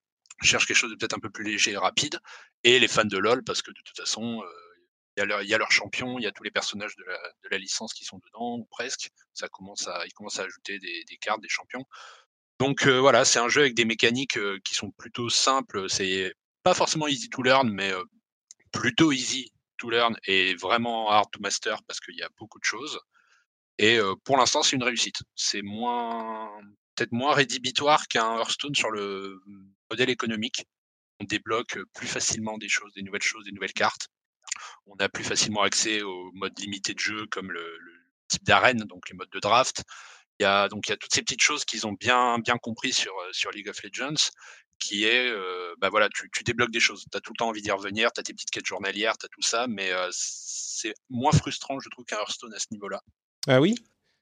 cherchent 0.47 0.65
quelque 0.65 0.77
chose 0.77 0.91
de 0.91 0.95
peut-être 0.95 1.15
un 1.15 1.19
peu 1.19 1.29
plus 1.29 1.43
léger 1.43 1.71
et 1.71 1.77
rapide, 1.77 2.19
et 2.63 2.79
les 2.79 2.87
fans 2.87 3.05
de 3.05 3.17
LoL 3.17 3.43
parce 3.43 3.61
que 3.61 3.71
de 3.71 3.81
toute 3.83 3.97
façon, 3.97 4.43
il 5.17 5.19
y, 5.19 5.53
a 5.53 5.57
leur, 5.57 5.71
champion, 5.71 6.17
il 6.19 6.23
y 6.23 6.27
a 6.27 6.31
tous 6.31 6.43
les 6.43 6.51
personnages 6.51 6.95
de 6.95 7.03
la, 7.49 7.57
licence 7.57 7.93
qui 7.93 8.05
sont 8.05 8.19
dedans, 8.19 8.57
ou 8.57 8.65
presque. 8.71 9.09
Ça 9.33 9.49
commence 9.49 9.87
à, 9.87 10.05
ils 10.05 10.13
commencent 10.13 10.39
à 10.39 10.43
ajouter 10.43 10.79
des, 10.79 11.17
cartes, 11.19 11.41
des 11.41 11.49
champions. 11.49 11.85
Donc 12.59 12.87
voilà, 12.87 13.25
c'est 13.25 13.39
un 13.39 13.49
jeu 13.49 13.61
avec 13.61 13.75
des 13.75 13.85
mécaniques 13.85 14.39
qui 14.63 14.73
sont 14.73 14.91
plutôt 14.91 15.29
simples. 15.29 15.89
C'est 15.89 16.33
pas 16.63 16.73
forcément 16.73 17.07
easy 17.07 17.29
to 17.29 17.41
learn, 17.41 17.69
mais 17.69 17.91
plutôt 18.71 19.11
easy 19.11 19.51
to 19.77 19.89
learn 19.89 20.15
et 20.25 20.55
vraiment 20.55 21.09
hard 21.09 21.29
to 21.31 21.39
master 21.41 21.83
parce 21.83 21.99
qu'il 21.99 22.15
y 22.15 22.23
a 22.23 22.29
beaucoup 22.37 22.59
de 22.59 22.63
choses. 22.63 22.99
Et 23.77 23.99
pour 24.23 24.37
l'instant, 24.37 24.63
c'est 24.63 24.75
une 24.75 24.83
réussite. 24.83 25.23
C'est 25.35 25.61
moins, 25.61 26.51
peut-être 26.95 27.11
moins 27.11 27.33
rédhibitoire 27.33 28.07
qu'un 28.07 28.37
Hearthstone 28.37 28.75
sur 28.75 28.91
le 28.91 29.41
modèle 29.91 30.09
économique. 30.09 30.65
On 31.19 31.25
débloque 31.25 31.77
plus 31.93 32.07
facilement 32.07 32.57
des 32.57 32.69
choses, 32.69 32.93
des 32.93 33.03
nouvelles 33.03 33.21
choses, 33.31 33.45
des 33.45 33.51
nouvelles 33.51 33.73
cartes. 33.73 34.07
On 34.87 34.95
a 34.95 35.07
plus 35.07 35.23
facilement 35.23 35.61
accès 35.61 36.01
aux 36.01 36.31
modes 36.33 36.57
limités 36.59 36.93
de 36.93 36.99
jeu 36.99 37.25
comme 37.27 37.51
le, 37.51 37.65
le 37.87 37.93
type 38.27 38.43
d'arène, 38.43 38.79
donc 38.91 39.09
les 39.09 39.15
modes 39.15 39.29
de 39.31 39.39
draft. 39.39 39.83
Il 40.39 40.43
y 40.43 40.45
a 40.45 40.67
donc 40.69 40.87
il 40.87 40.91
y 40.91 40.93
a 40.93 40.97
toutes 40.97 41.13
ces 41.13 41.21
petites 41.21 41.41
choses 41.49 41.63
qu'ils 41.65 41.85
ont 41.85 41.93
bien 41.93 42.39
bien 42.39 42.57
compris 42.57 42.93
sur 42.93 43.13
euh, 43.19 43.29
sur 43.31 43.51
League 43.51 43.69
of 43.69 43.83
Legends, 43.83 44.21
qui 44.79 45.03
est 45.03 45.29
euh, 45.29 45.75
bah 45.79 45.89
voilà, 45.89 46.09
tu, 46.09 46.29
tu 46.33 46.43
débloques 46.43 46.71
des 46.71 46.79
choses. 46.79 47.05
Tu 47.11 47.15
as 47.17 47.21
tout 47.21 47.33
le 47.33 47.37
temps 47.37 47.49
envie 47.49 47.61
d'y 47.61 47.71
revenir, 47.71 48.11
tu 48.11 48.19
as 48.19 48.23
tes 48.23 48.33
petites 48.33 48.49
quêtes 48.49 48.65
journalières, 48.65 49.15
tu 49.19 49.25
as 49.27 49.29
tout 49.29 49.43
ça, 49.43 49.67
mais 49.67 49.91
euh, 49.91 50.09
c'est 50.11 50.95
moins 51.09 51.31
frustrant, 51.33 51.79
je 51.79 51.89
trouve, 51.89 52.05
qu'un 52.05 52.17
Hearthstone 52.17 52.53
à 52.55 52.59
ce 52.59 52.67
niveau-là. 52.71 53.01
Ah 53.47 53.61
oui? 53.61 53.75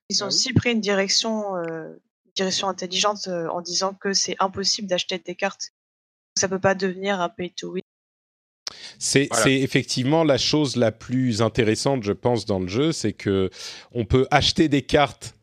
Ils 0.09 0.23
ont 0.23 0.25
Ah 0.25 0.29
oui? 0.29 0.35
aussi 0.35 0.53
pris 0.53 0.71
une 0.71 0.81
direction, 0.81 1.55
euh, 1.55 1.95
direction 2.35 2.67
intelligente 2.67 3.27
euh, 3.27 3.47
en 3.49 3.61
disant 3.61 3.93
que 3.93 4.13
c'est 4.13 4.35
impossible 4.39 4.87
d'acheter 4.87 5.19
des 5.19 5.35
cartes. 5.35 5.71
Ça 6.35 6.47
peut 6.47 6.59
pas 6.59 6.75
devenir 6.75 7.19
un 7.19 7.29
pay 7.29 7.51
to 7.51 7.73
win. 7.73 7.81
C'est 8.97 9.29
effectivement 9.45 10.23
la 10.23 10.37
chose 10.37 10.75
la 10.75 10.91
plus 10.91 11.41
intéressante, 11.41 12.03
je 12.03 12.11
pense, 12.11 12.45
dans 12.45 12.59
le 12.59 12.67
jeu, 12.67 12.91
c'est 12.91 13.13
que 13.13 13.49
on 13.91 14.05
peut 14.05 14.27
acheter 14.29 14.67
des 14.67 14.81
cartes. 14.81 15.35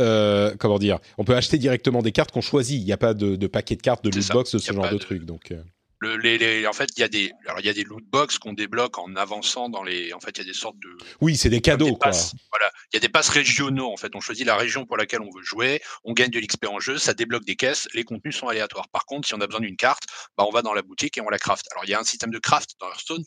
Euh, 0.00 0.54
comment 0.58 0.78
dire 0.78 0.98
On 1.18 1.24
peut 1.24 1.36
acheter 1.36 1.58
directement 1.58 2.00
des 2.00 2.12
cartes 2.12 2.32
qu'on 2.32 2.40
choisit. 2.40 2.80
Il 2.80 2.84
n'y 2.84 2.92
a 2.92 2.96
pas 2.96 3.12
de, 3.12 3.46
paquet 3.46 3.76
de 3.76 3.82
cartes, 3.82 4.02
de 4.02 4.10
loot 4.10 4.28
box, 4.32 4.52
de 4.52 4.58
ce 4.58 4.72
genre 4.72 4.88
de, 4.90 4.98
trucs. 4.98 5.24
Donc, 5.24 5.52
euh 6.04 6.68
en 6.68 6.72
fait, 6.72 6.90
il 6.96 7.00
y 7.00 7.02
a 7.02 7.08
des, 7.08 7.32
alors 7.46 7.60
il 7.60 7.66
y 7.66 7.68
a 7.68 7.72
des 7.72 7.84
loot 7.84 8.04
box 8.04 8.38
qu'on 8.38 8.52
débloque 8.52 8.98
en 8.98 9.14
avançant 9.16 9.68
dans 9.68 9.82
les, 9.82 10.12
en 10.12 10.20
fait, 10.20 10.30
il 10.36 10.38
y 10.38 10.40
a 10.42 10.44
des 10.44 10.52
sortes 10.52 10.78
de. 10.78 10.96
Oui, 11.20 11.36
c'est 11.36 11.50
des 11.50 11.60
cadeaux, 11.60 11.96
quoi. 11.96 12.10
Voilà, 12.50 12.70
il 12.92 12.94
y 12.94 12.96
a 12.96 13.00
des 13.00 13.08
passes 13.08 13.28
régionaux. 13.28 13.92
En 13.92 13.96
fait, 13.96 14.14
on 14.14 14.20
choisit 14.20 14.46
la 14.46 14.56
région 14.56 14.86
pour 14.86 14.96
laquelle 14.96 15.20
on 15.20 15.30
veut 15.30 15.42
jouer, 15.42 15.82
on 16.04 16.12
gagne 16.12 16.30
de 16.30 16.38
l'XP 16.38 16.66
en 16.68 16.80
jeu, 16.80 16.98
ça 16.98 17.14
débloque 17.14 17.44
des 17.44 17.56
caisses. 17.56 17.88
Les 17.94 18.04
contenus 18.04 18.36
sont 18.36 18.48
aléatoires. 18.48 18.88
Par 18.88 19.06
contre, 19.06 19.28
si 19.28 19.34
on 19.34 19.40
a 19.40 19.46
besoin 19.46 19.60
d'une 19.60 19.76
carte, 19.76 20.04
bah, 20.36 20.44
on 20.46 20.50
va 20.50 20.62
dans 20.62 20.74
la 20.74 20.82
boutique 20.82 21.18
et 21.18 21.20
on 21.20 21.28
la 21.28 21.38
craft. 21.38 21.66
Alors, 21.72 21.84
il 21.84 21.90
y 21.90 21.94
a 21.94 22.00
un 22.00 22.04
système 22.04 22.30
de 22.30 22.38
craft 22.38 22.70
dans 22.80 22.88
Hearthstone, 22.88 23.24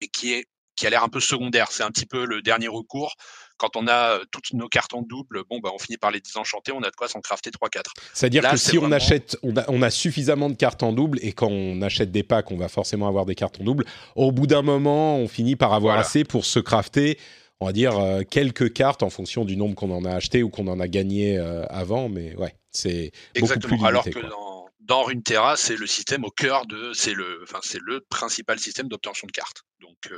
et 0.00 0.08
qui 0.08 0.32
est 0.32 0.46
qui 0.76 0.86
a 0.86 0.90
l'air 0.90 1.04
un 1.04 1.08
peu 1.08 1.20
secondaire. 1.20 1.70
C'est 1.70 1.82
un 1.82 1.90
petit 1.90 2.06
peu 2.06 2.24
le 2.24 2.42
dernier 2.42 2.68
recours 2.68 3.14
quand 3.62 3.76
on 3.76 3.86
a 3.86 4.18
euh, 4.18 4.24
toutes 4.32 4.54
nos 4.54 4.66
cartes 4.66 4.92
en 4.92 5.02
double, 5.02 5.44
bon, 5.48 5.60
bah, 5.60 5.70
on 5.72 5.78
finit 5.78 5.96
par 5.96 6.10
les 6.10 6.18
désenchanter, 6.20 6.72
on 6.72 6.82
a 6.82 6.90
de 6.90 6.96
quoi 6.96 7.06
s'en 7.06 7.20
crafter 7.20 7.50
3-4. 7.50 7.82
C'est-à-dire 8.12 8.50
que 8.50 8.56
si 8.56 8.76
on 8.76 8.90
achète, 8.90 9.38
on 9.44 9.56
a, 9.56 9.64
on 9.68 9.82
a, 9.82 9.90
suffisamment 9.90 10.50
de 10.50 10.56
cartes 10.56 10.82
en 10.82 10.92
double, 10.92 11.20
et 11.22 11.32
quand 11.32 11.46
on 11.46 11.80
achète 11.80 12.10
des 12.10 12.24
packs, 12.24 12.50
on 12.50 12.56
va 12.56 12.68
forcément 12.68 13.06
avoir 13.06 13.24
des 13.24 13.36
cartes 13.36 13.60
en 13.60 13.64
double, 13.64 13.84
au 14.16 14.32
bout 14.32 14.48
d'un 14.48 14.62
moment, 14.62 15.16
on 15.16 15.28
finit 15.28 15.54
par 15.54 15.74
avoir 15.74 15.96
assez 15.96 16.24
pour 16.24 16.44
se 16.44 16.58
crafter, 16.58 17.18
on 17.60 17.66
va 17.66 17.72
dire, 17.72 17.96
euh, 17.96 18.22
quelques 18.28 18.72
cartes 18.72 19.04
en 19.04 19.10
fonction 19.10 19.44
du 19.44 19.56
nombre 19.56 19.76
qu'on 19.76 19.92
en 19.92 20.04
a 20.04 20.10
acheté 20.12 20.42
ou 20.42 20.50
qu'on 20.50 20.66
en 20.66 20.80
a 20.80 20.88
gagné 20.88 21.38
euh, 21.38 21.64
avant, 21.66 22.08
mais 22.08 22.34
ouais, 22.34 22.56
c'est 22.72 23.12
beaucoup 23.38 23.60
plus 23.60 23.76
limité. 23.76 23.86
Alors 23.86 24.04
que 24.04 24.28
dans, 24.28 24.66
dans 24.80 25.04
Runeterra, 25.04 25.56
c'est 25.56 25.76
le 25.76 25.86
système 25.86 26.24
au 26.24 26.30
cœur 26.30 26.66
de, 26.66 26.92
c'est 26.94 27.14
le, 27.14 27.40
enfin, 27.44 27.60
c'est 27.62 27.80
le 27.80 28.00
principal 28.00 28.58
système 28.58 28.88
d'obtention 28.88 29.28
de 29.28 29.32
cartes. 29.32 29.62
Donc, 29.80 30.12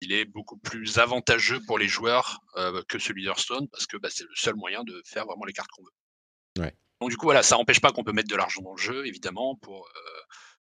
il 0.00 0.12
est 0.12 0.24
beaucoup 0.24 0.56
plus 0.58 0.98
avantageux 0.98 1.60
pour 1.66 1.78
les 1.78 1.88
joueurs 1.88 2.40
que 2.88 2.98
celui 2.98 3.24
d'Hearthstone 3.24 3.68
parce 3.68 3.86
que 3.86 3.96
bah, 3.96 4.08
c'est 4.10 4.24
le 4.24 4.34
seul 4.34 4.54
moyen 4.54 4.84
de 4.84 5.02
faire 5.04 5.26
vraiment 5.26 5.44
les 5.44 5.52
cartes 5.52 5.70
qu'on 5.70 5.84
veut. 5.84 6.70
Donc 7.00 7.10
du 7.10 7.16
coup 7.16 7.26
voilà, 7.26 7.42
ça 7.42 7.56
n'empêche 7.56 7.80
pas 7.80 7.92
qu'on 7.92 8.02
peut 8.02 8.12
mettre 8.12 8.28
de 8.28 8.36
l'argent 8.36 8.60
dans 8.62 8.74
le 8.74 8.80
jeu 8.80 9.06
évidemment 9.06 9.54
pour 9.56 9.88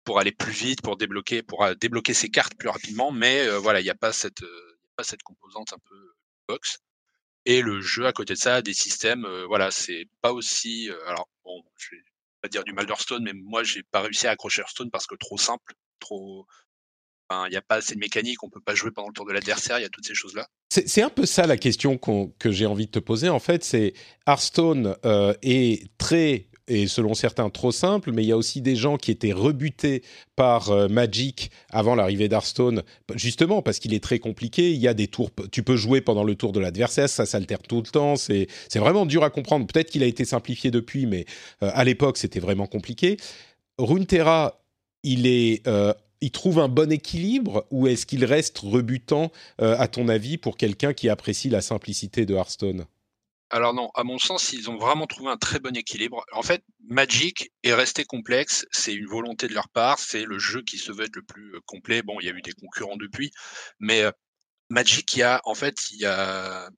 pour 0.05 0.19
aller 0.19 0.33
plus 0.33 0.53
vite, 0.53 0.83
pour 0.83 0.97
débloquer 0.97 1.43
pour 1.43 1.67
débloquer 1.77 2.15
ses 2.15 2.31
cartes 2.31 2.55
plus 2.55 2.69
rapidement, 2.69 3.13
mais 3.13 3.49
voilà 3.59 3.81
il 3.81 3.85
n'y 3.85 3.91
a 3.91 3.95
pas 3.95 4.13
cette 4.13 4.45
pas 4.97 5.05
cette 5.05 5.23
composante 5.23 5.73
un 5.73 5.79
peu 5.89 6.15
box. 6.49 6.79
Et 7.45 7.61
le 7.61 7.81
jeu 7.81 8.07
à 8.07 8.13
côté 8.13 8.35
de 8.35 8.39
ça 8.39 8.57
a 8.57 8.63
des 8.63 8.75
systèmes 8.75 9.27
voilà 9.47 9.71
c'est 9.71 10.09
pas 10.21 10.33
aussi 10.33 10.91
alors 11.07 11.29
bon 11.45 11.63
je 11.77 11.97
vais 11.97 12.03
pas 12.41 12.49
dire 12.49 12.65
du 12.65 12.73
mal 12.73 12.87
d'Hearthstone 12.87 13.23
mais 13.25 13.33
moi 13.35 13.63
j'ai 13.63 13.83
pas 13.83 14.01
réussi 14.01 14.27
à 14.27 14.31
accrocher 14.31 14.63
Hearthstone 14.63 14.91
parce 14.91 15.07
que 15.07 15.15
trop 15.15 15.39
simple, 15.39 15.75
trop 16.01 16.47
il 17.47 17.51
n'y 17.51 17.57
a 17.57 17.63
pas 17.63 17.77
assez 17.77 17.95
de 17.95 18.01
mécanique, 18.01 18.43
on 18.43 18.49
peut 18.49 18.61
pas 18.61 18.75
jouer 18.75 18.91
pendant 18.91 19.09
le 19.09 19.15
tour 19.15 19.27
de 19.27 19.33
l'adversaire, 19.33 19.79
il 19.79 19.83
y 19.83 19.87
a 19.87 19.89
toutes 19.89 20.07
ces 20.07 20.15
choses-là. 20.15 20.47
C'est 20.71 21.03
un 21.03 21.11
peu 21.11 21.27
ça 21.27 21.47
la 21.47 21.57
question 21.57 21.99
que 21.99 22.51
j'ai 22.51 22.67
envie 22.67 22.87
de 22.87 22.91
te 22.91 22.99
poser. 22.99 23.29
En 23.29 23.41
fait, 23.41 23.63
c'est 23.63 23.93
Hearthstone 24.27 24.97
euh, 25.05 25.35
est 25.43 25.91
très 25.99 26.49
et 26.69 26.87
selon 26.87 27.15
certains 27.15 27.51
trop 27.51 27.73
simple, 27.73 28.13
mais 28.13 28.23
il 28.23 28.29
y 28.29 28.33
a 28.33 28.37
aussi 28.37 28.63
des 28.63 28.77
gens 28.77 28.97
qui 28.97 29.11
étaient 29.11 29.33
rebutés 29.33 30.03
par 30.37 30.71
euh, 30.71 30.89
Magic 30.89 31.51
avant 31.71 31.95
l'arrivée 31.95 32.29
d'Hearthstone, 32.29 32.83
justement 33.15 33.63
parce 33.63 33.79
qu'il 33.79 33.93
est 33.95 34.03
très 34.03 34.19
compliqué. 34.19 34.73
Il 34.73 34.81
y 34.81 34.89
a 34.89 34.95
des 34.95 35.09
tours, 35.09 35.31
tu 35.51 35.63
peux 35.63 35.77
jouer 35.77 36.01
pendant 36.01 36.25
le 36.25 36.35
tour 36.35 36.53
de 36.53 36.61
l'adversaire, 36.61 37.09
ça 37.09 37.27
s'altère 37.27 37.61
tout 37.61 37.83
le 37.83 37.89
temps. 37.89 38.17
C'est 38.17 38.49
vraiment 38.77 39.07
dur 39.07 39.25
à 39.25 39.31
comprendre. 39.31 39.67
Peut-être 39.67 39.91
qu'il 39.91 40.03
a 40.03 40.07
été 40.07 40.25
simplifié 40.25 40.71
depuis, 40.71 41.07
mais 41.07 41.27
euh, 41.63 41.71
à 41.75 41.85
l'époque 41.85 42.17
c'était 42.17 42.41
vraiment 42.41 42.67
compliqué. 42.67 43.17
Runeterra, 43.79 44.63
il 45.03 45.27
est 45.27 45.67
il 46.23 46.31
trouve 46.31 46.61
un 46.61 46.69
bon 46.69 46.91
équilibre 46.91 47.67
ou 47.71 47.89
est-ce 47.89 48.07
qu'il 48.07 48.25
reste 48.25 48.59
rebutant, 48.59 49.31
euh, 49.61 49.77
à 49.79 49.89
ton 49.89 50.09
avis, 50.09 50.39
pour 50.39 50.57
quelqu'un 50.57 50.95
qui 50.95 51.09
apprécie 51.09 51.51
la 51.51 51.61
simplicité 51.61 52.25
de 52.25 52.35
Hearthstone? 52.35 52.87
Alors 53.51 53.75
non, 53.75 53.91
à 53.95 54.05
mon 54.05 54.19
sens, 54.19 54.53
ils 54.55 54.71
ont 54.71 54.79
vraiment 54.79 55.07
trouvé 55.07 55.31
un 55.31 55.37
très 55.37 55.59
bon 55.59 55.77
équilibre. 55.77 56.25
En 56.33 56.43
fait, 56.43 56.65
Magic 56.89 57.53
est 57.65 57.75
resté 57.75 58.05
complexe, 58.05 58.65
c'est 58.71 58.95
une 58.95 59.07
volonté 59.07 59.49
de 59.49 59.53
leur 59.53 59.69
part, 59.69 59.99
c'est 59.99 60.25
le 60.25 60.39
jeu 60.39 60.63
qui 60.63 60.79
se 60.79 60.91
veut 60.91 61.05
être 61.05 61.17
le 61.17 61.23
plus 61.23 61.57
euh, 61.57 61.61
complet. 61.67 62.03
Bon, 62.03 62.19
il 62.21 62.27
y 62.27 62.31
a 62.31 62.33
eu 62.33 62.41
des 62.41 62.53
concurrents 62.53 62.97
depuis, 62.97 63.31
mais 63.81 64.03
euh, 64.03 64.13
Magic, 64.71 65.15
il 65.15 65.23
a 65.25 65.43
en 65.45 65.55
fait, 65.55 65.91
il 65.91 65.99
y 65.99 66.07
a 66.07 66.71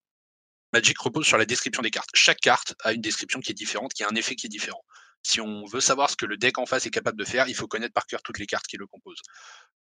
Magic 0.73 0.99
repose 0.99 1.27
sur 1.27 1.39
la 1.39 1.45
description 1.45 1.83
des 1.83 1.91
cartes. 1.91 2.11
Chaque 2.15 2.41
carte 2.41 2.75
a 2.83 2.93
une 2.93 3.03
description 3.03 3.41
qui 3.41 3.53
est 3.53 3.55
différente, 3.55 3.93
qui 3.93 4.03
a 4.03 4.09
un 4.11 4.17
effet 4.17 4.35
qui 4.35 4.47
est 4.47 4.51
différent 4.51 4.83
si 5.25 5.41
on 5.41 5.65
veut 5.65 5.81
savoir 5.81 6.11
ce 6.11 6.17
que 6.17 6.27
le 6.27 6.37
deck 6.37 6.59
en 6.59 6.67
face 6.67 6.87
est 6.87 6.91
capable 6.91 7.19
de 7.19 7.25
faire, 7.25 7.49
il 7.49 7.55
faut 7.55 7.67
connaître 7.67 7.95
par 7.95 8.07
cœur 8.07 8.23
toutes 8.23 8.39
les 8.39 8.47
cartes 8.47 8.67
qui 8.67 8.77
le 8.77 8.87
composent. 8.87 9.23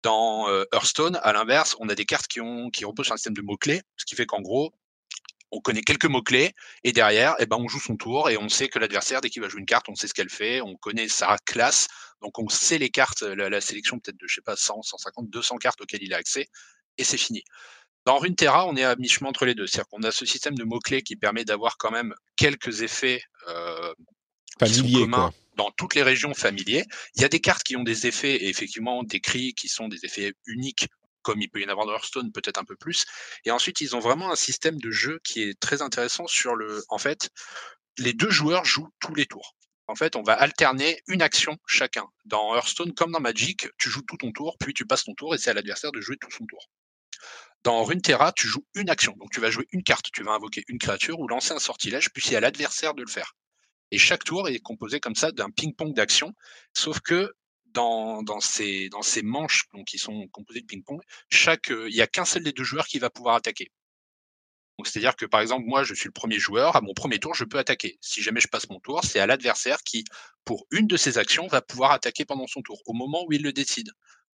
Dans 0.03 0.49
euh, 0.49 0.65
Hearthstone, 0.73 1.19
à 1.23 1.33
l'inverse, 1.33 1.77
on 1.81 1.89
a 1.89 1.95
des 1.95 2.05
cartes 2.05 2.27
qui, 2.27 2.41
reposent 2.41 3.07
sur 3.07 3.15
un 3.15 3.17
système 3.17 3.35
de 3.35 3.43
mots-clés, 3.43 3.83
ce 3.97 4.05
qui 4.05 4.15
fait 4.15 4.27
qu'en 4.27 4.43
gros, 4.43 4.73
on 5.51 5.61
connaît 5.61 5.83
quelques 5.83 6.05
mots-clés, 6.05 6.53
et 6.85 6.93
derrière, 6.93 7.35
eh 7.39 7.47
ben, 7.47 7.57
on 7.59 7.69
joue 7.69 7.81
son 7.81 7.97
tour, 7.97 8.31
et 8.31 8.37
on 8.37 8.49
sait 8.49 8.69
que 8.69 8.79
l'adversaire, 8.79 9.21
dès 9.21 9.31
qu'il 9.31 9.43
va 9.43 9.49
jouer 9.49 9.61
une 9.61 9.67
carte, 9.67 9.89
on 9.89 9.95
sait 9.95 10.07
ce 10.07 10.15
qu'elle 10.15 10.29
fait, 10.29 10.61
on 10.61 10.77
connaît 10.77 11.09
sa 11.09 11.39
classe, 11.47 11.89
donc 12.23 12.39
on 12.39 12.49
sait 12.49 12.79
les 12.79 12.91
cartes, 12.91 13.23
la, 13.23 13.61
sélection 13.61 13.99
peut-être 13.99 14.21
de, 14.21 14.27
je 14.29 14.37
sais 14.37 14.43
pas, 14.43 14.57
100, 14.57 14.83
150, 14.83 15.29
200 15.31 15.57
cartes 15.57 15.81
auxquelles 15.81 16.03
il 16.03 16.15
a 16.15 16.19
accès, 16.19 16.47
et 16.99 17.05
c'est 17.05 17.19
fini. 17.19 17.43
Dans 18.07 18.19
Runeterra, 18.19 18.67
on 18.67 18.77
est 18.77 18.85
à 18.85 18.97
mi-chemin 18.97 19.29
entre 19.29 19.45
les 19.45 19.55
deux. 19.55 19.67
C'est-à-dire 19.67 19.89
qu'on 19.89 20.03
a 20.03 20.11
ce 20.11 20.25
système 20.25 20.55
de 20.55 20.65
mots-clés 20.65 21.03
qui 21.03 21.17
permet 21.17 21.45
d'avoir 21.45 21.77
quand 21.77 21.91
même 21.91 22.15
quelques 22.37 22.83
effets 22.83 23.23
euh, 23.49 23.95
familiers, 24.67 25.07
dans 25.57 25.71
toutes 25.73 25.95
les 25.95 26.03
régions 26.03 26.35
familiers. 26.35 26.85
Il 27.15 27.23
y 27.23 27.25
a 27.25 27.29
des 27.29 27.41
cartes 27.41 27.63
qui 27.63 27.77
ont 27.77 27.83
des 27.83 28.07
effets, 28.07 28.37
et 28.37 28.49
effectivement 28.49 29.03
décrits, 29.03 29.55
qui 29.55 29.69
sont 29.69 29.89
des 29.89 30.05
effets 30.05 30.33
uniques, 30.47 30.89
comme 31.23 31.41
il 31.43 31.49
peut 31.49 31.61
y 31.61 31.67
en 31.67 31.69
avoir 31.69 31.87
dans 31.87 31.93
Hearthstone, 31.93 32.33
peut-être 32.33 32.59
un 32.59 32.65
peu 32.65 32.77
plus. 32.77 33.05
Et 33.45 33.51
ensuite, 33.51 33.81
ils 33.81 33.95
ont 33.95 34.01
vraiment 34.01 34.33
un 34.33 34.37
système 34.37 34.79
de 34.79 34.91
jeu 34.91 35.21
qui 35.25 35.43
est 35.43 35.59
très 35.61 35.83
intéressant 35.83 36.27
sur 36.27 36.55
le. 36.55 36.83
En 36.89 36.99
fait, 36.99 37.31
les 37.99 38.13
deux 38.13 38.31
joueurs 38.31 38.65
jouent 38.65 38.89
tous 39.01 39.15
les 39.15 39.27
tours. 39.27 39.55
En 39.87 39.97
fait, 39.97 40.15
on 40.15 40.23
va 40.23 40.35
alterner 40.35 41.03
une 41.09 41.21
action 41.21 41.59
chacun. 41.67 42.07
Dans 42.25 42.55
Hearthstone, 42.55 42.95
comme 42.95 43.11
dans 43.11 43.21
Magic, 43.21 43.69
tu 43.77 43.91
joues 43.91 44.03
tout 44.03 44.17
ton 44.17 44.31
tour, 44.31 44.57
puis 44.61 44.73
tu 44.73 44.87
passes 44.87 45.05
ton 45.05 45.15
tour, 45.15 45.35
et 45.35 45.39
c'est 45.39 45.51
à 45.51 45.55
l'adversaire 45.55 45.91
de 45.91 46.01
jouer 46.01 46.17
tout 46.17 46.31
son 46.31 46.47
tour. 46.47 46.71
Dans 47.65 47.85
Runeterra, 47.85 48.33
tu 48.33 48.47
joues 48.47 48.65
une 48.75 48.89
action. 48.89 49.15
Donc 49.19 49.31
tu 49.33 49.41
vas 49.41 49.51
jouer 49.51 49.67
une 49.73 49.83
carte, 49.83 50.07
tu 50.13 50.23
vas 50.23 50.33
invoquer 50.33 50.65
une 50.69 50.79
créature 50.79 51.19
ou 51.19 51.29
lancer 51.29 51.53
un 51.53 51.59
sortilège, 51.59 52.11
puis 52.11 52.23
c'est 52.25 52.37
à 52.37 52.41
l'adversaire 52.41 52.95
de 52.95 53.03
le 53.03 53.11
faire. 53.11 53.35
Et 53.91 53.99
chaque 53.99 54.25
tour 54.25 54.49
est 54.49 54.61
composé 54.61 55.01
comme 55.01 55.15
ça 55.15 55.33
d'un 55.33 55.51
ping-pong 55.51 55.95
d'actions, 55.95 56.33
sauf 56.75 57.01
que 57.01 57.33
dans, 57.73 58.41
ces, 58.41 58.89
manches 59.23 59.69
donc, 59.73 59.87
qui 59.87 59.99
sont 59.99 60.27
composées 60.29 60.61
de 60.61 60.67
ping-pong, 60.67 61.01
euh, 61.01 61.89
il 61.89 61.95
n'y 61.95 62.01
a 62.01 62.07
qu'un 62.07 62.25
seul 62.25 62.43
des 62.43 62.53
deux 62.53 62.65
joueurs 62.65 62.87
qui 62.87 62.99
va 62.99 63.11
pouvoir 63.11 63.37
attaquer. 63.37 63.71
C'est-à-dire 64.85 65.17
que 65.17 65.27
par 65.27 65.41
exemple, 65.41 65.67
moi 65.67 65.85
je 65.85 65.95
suis 65.95 66.07
le 66.07 66.13
premier 66.13 66.39
joueur, 66.39 66.77
à 66.77 66.81
mon 66.81 66.95
premier 66.95 67.19
tour, 67.19 67.35
je 67.35 67.45
peux 67.45 67.59
attaquer. 67.59 67.99
Si 68.01 68.23
jamais 68.23 68.41
je 68.41 68.49
passe 68.49 68.69
mon 68.71 68.81
tour, 68.81 69.05
c'est 69.05 69.21
à 69.21 69.27
l'adversaire 69.27 69.83
qui, 69.83 70.05
pour 70.45 70.67
une 70.71 70.87
de 70.87 70.97
ses 70.97 71.19
actions, 71.19 71.47
va 71.49 71.61
pouvoir 71.61 71.93
attaquer 71.93 72.25
pendant 72.25 72.47
son 72.47 72.63
tour, 72.63 72.81
au 72.87 72.93
moment 72.93 73.25
où 73.27 73.33
il 73.33 73.43
le 73.43 73.53
décide. 73.53 73.91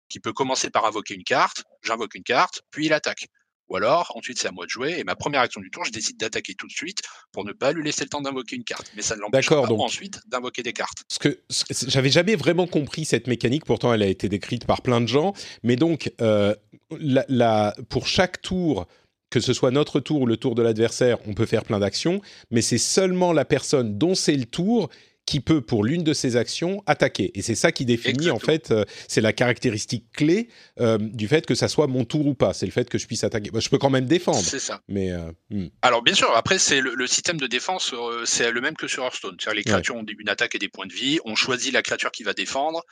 Qui 0.09 0.21
peut 0.21 0.33
commencer 0.33 0.71
par 0.71 0.85
invoquer 0.85 1.15
une 1.15 1.25
carte, 1.25 1.65
j'invoque 1.83 2.15
une 2.15 2.23
carte, 2.23 2.63
puis 2.71 2.87
il 2.87 2.93
attaque. 2.93 3.27
Ou 3.69 3.77
alors, 3.77 4.13
ensuite, 4.15 4.39
c'est 4.39 4.49
à 4.49 4.53
moi 4.53 4.65
de 4.65 4.71
jouer. 4.71 4.97
Et 4.99 5.05
ma 5.05 5.17
première 5.17 5.41
action 5.41 5.61
du 5.61 5.71
tour, 5.71 5.85
je 5.85 5.91
décide 5.91 6.19
d'attaquer 6.19 6.55
tout 6.55 6.67
de 6.67 6.73
suite 6.73 6.99
pour 7.33 7.45
ne 7.45 7.53
pas 7.53 7.73
lui 7.73 7.83
laisser 7.83 8.05
le 8.05 8.09
temps 8.09 8.21
d'invoquer 8.21 8.57
une 8.57 8.65
carte. 8.65 8.93
Mais 8.95 9.03
ça 9.03 9.17
ne 9.17 9.21
l'empêche 9.21 9.49
pas 9.49 9.61
ensuite 9.61 10.21
d'invoquer 10.29 10.63
des 10.63 10.73
cartes. 10.73 11.05
Ce 11.09 11.19
que, 11.19 11.41
j'avais 11.89 12.11
jamais 12.11 12.37
vraiment 12.37 12.67
compris 12.67 13.05
cette 13.05 13.27
mécanique. 13.27 13.65
Pourtant, 13.65 13.93
elle 13.93 14.03
a 14.03 14.07
été 14.07 14.29
décrite 14.29 14.67
par 14.67 14.83
plein 14.83 15.01
de 15.01 15.07
gens. 15.07 15.33
Mais 15.63 15.77
donc, 15.77 16.13
euh, 16.21 16.55
la, 16.99 17.75
pour 17.89 18.07
chaque 18.07 18.41
tour, 18.41 18.87
que 19.31 19.41
ce 19.41 19.53
soit 19.53 19.73
notre 19.73 20.01
tour 20.01 20.23
ou 20.23 20.27
le 20.27 20.37
tour 20.37 20.55
de 20.55 20.63
l'adversaire, 20.63 21.19
on 21.27 21.35
peut 21.35 21.47
faire 21.47 21.65
plein 21.65 21.81
d'actions. 21.81 22.21
Mais 22.51 22.63
c'est 22.63 22.79
seulement 22.79 23.33
la 23.33 23.45
personne 23.45 23.99
dont 23.99 24.15
c'est 24.15 24.37
le 24.37 24.47
tour 24.47 24.91
qui 25.27 25.41
peut, 25.41 25.61
pour 25.61 25.85
l'une 25.85 26.05
de 26.05 26.15
ses 26.15 26.37
actions, 26.37 26.83
attaquer. 26.87 27.33
Et 27.35 27.43
c'est 27.43 27.57
ça 27.57 27.73
qui 27.73 27.85
définit, 27.85 28.31
en 28.31 28.39
fait, 28.39 28.71
euh, 28.71 28.85
c'est 29.09 29.21
la 29.21 29.33
caractéristique 29.33 30.07
clé 30.13 30.49
euh, 30.81 30.99
du 30.99 31.27
fait 31.27 31.45
que 31.45 31.57
ça 31.57 31.67
soit 31.67 31.89
mon 31.89 32.05
tour 32.05 32.27
ou 32.29 32.35
pas. 32.35 32.55
C'est 32.55 32.65
le 32.65 32.73
fait 32.73 32.89
que 32.89 32.97
je 32.97 33.09
puisse 33.09 33.25
attaquer. 33.25 33.51
je 33.53 33.69
peux 33.69 33.79
quand 33.79 33.91
même 33.91 34.07
défendre. 34.07 34.45
C'est 34.45 34.61
ça. 34.61 34.81
Mais, 34.89 35.11
euh, 35.11 35.33
hmm. 35.51 35.67
Alors, 35.83 36.03
bien 36.03 36.15
sûr, 36.15 36.31
après, 36.37 36.59
c'est 36.59 36.81
le, 36.81 37.07
système 37.09 37.39
de 37.39 37.47
défense, 37.47 37.95
c'est 38.25 38.51
le 38.51 38.61
même 38.61 38.77
que 38.77 38.87
sur 38.87 39.05
Hearthstone. 39.05 39.37
C'est-à-dire 39.41 39.57
les 39.57 39.65
créatures 39.65 39.97
ont 39.97 40.05
une 40.07 40.29
attaque 40.29 40.55
et 40.55 40.59
des 40.59 40.69
points 40.69 40.87
de 40.87 40.93
vie. 40.93 41.19
On 41.25 41.35
choisit 41.35 41.73
la 41.73 41.83
créature 41.83 42.13
qui 42.13 42.23
va 42.23 42.33
défendre. 42.33 42.85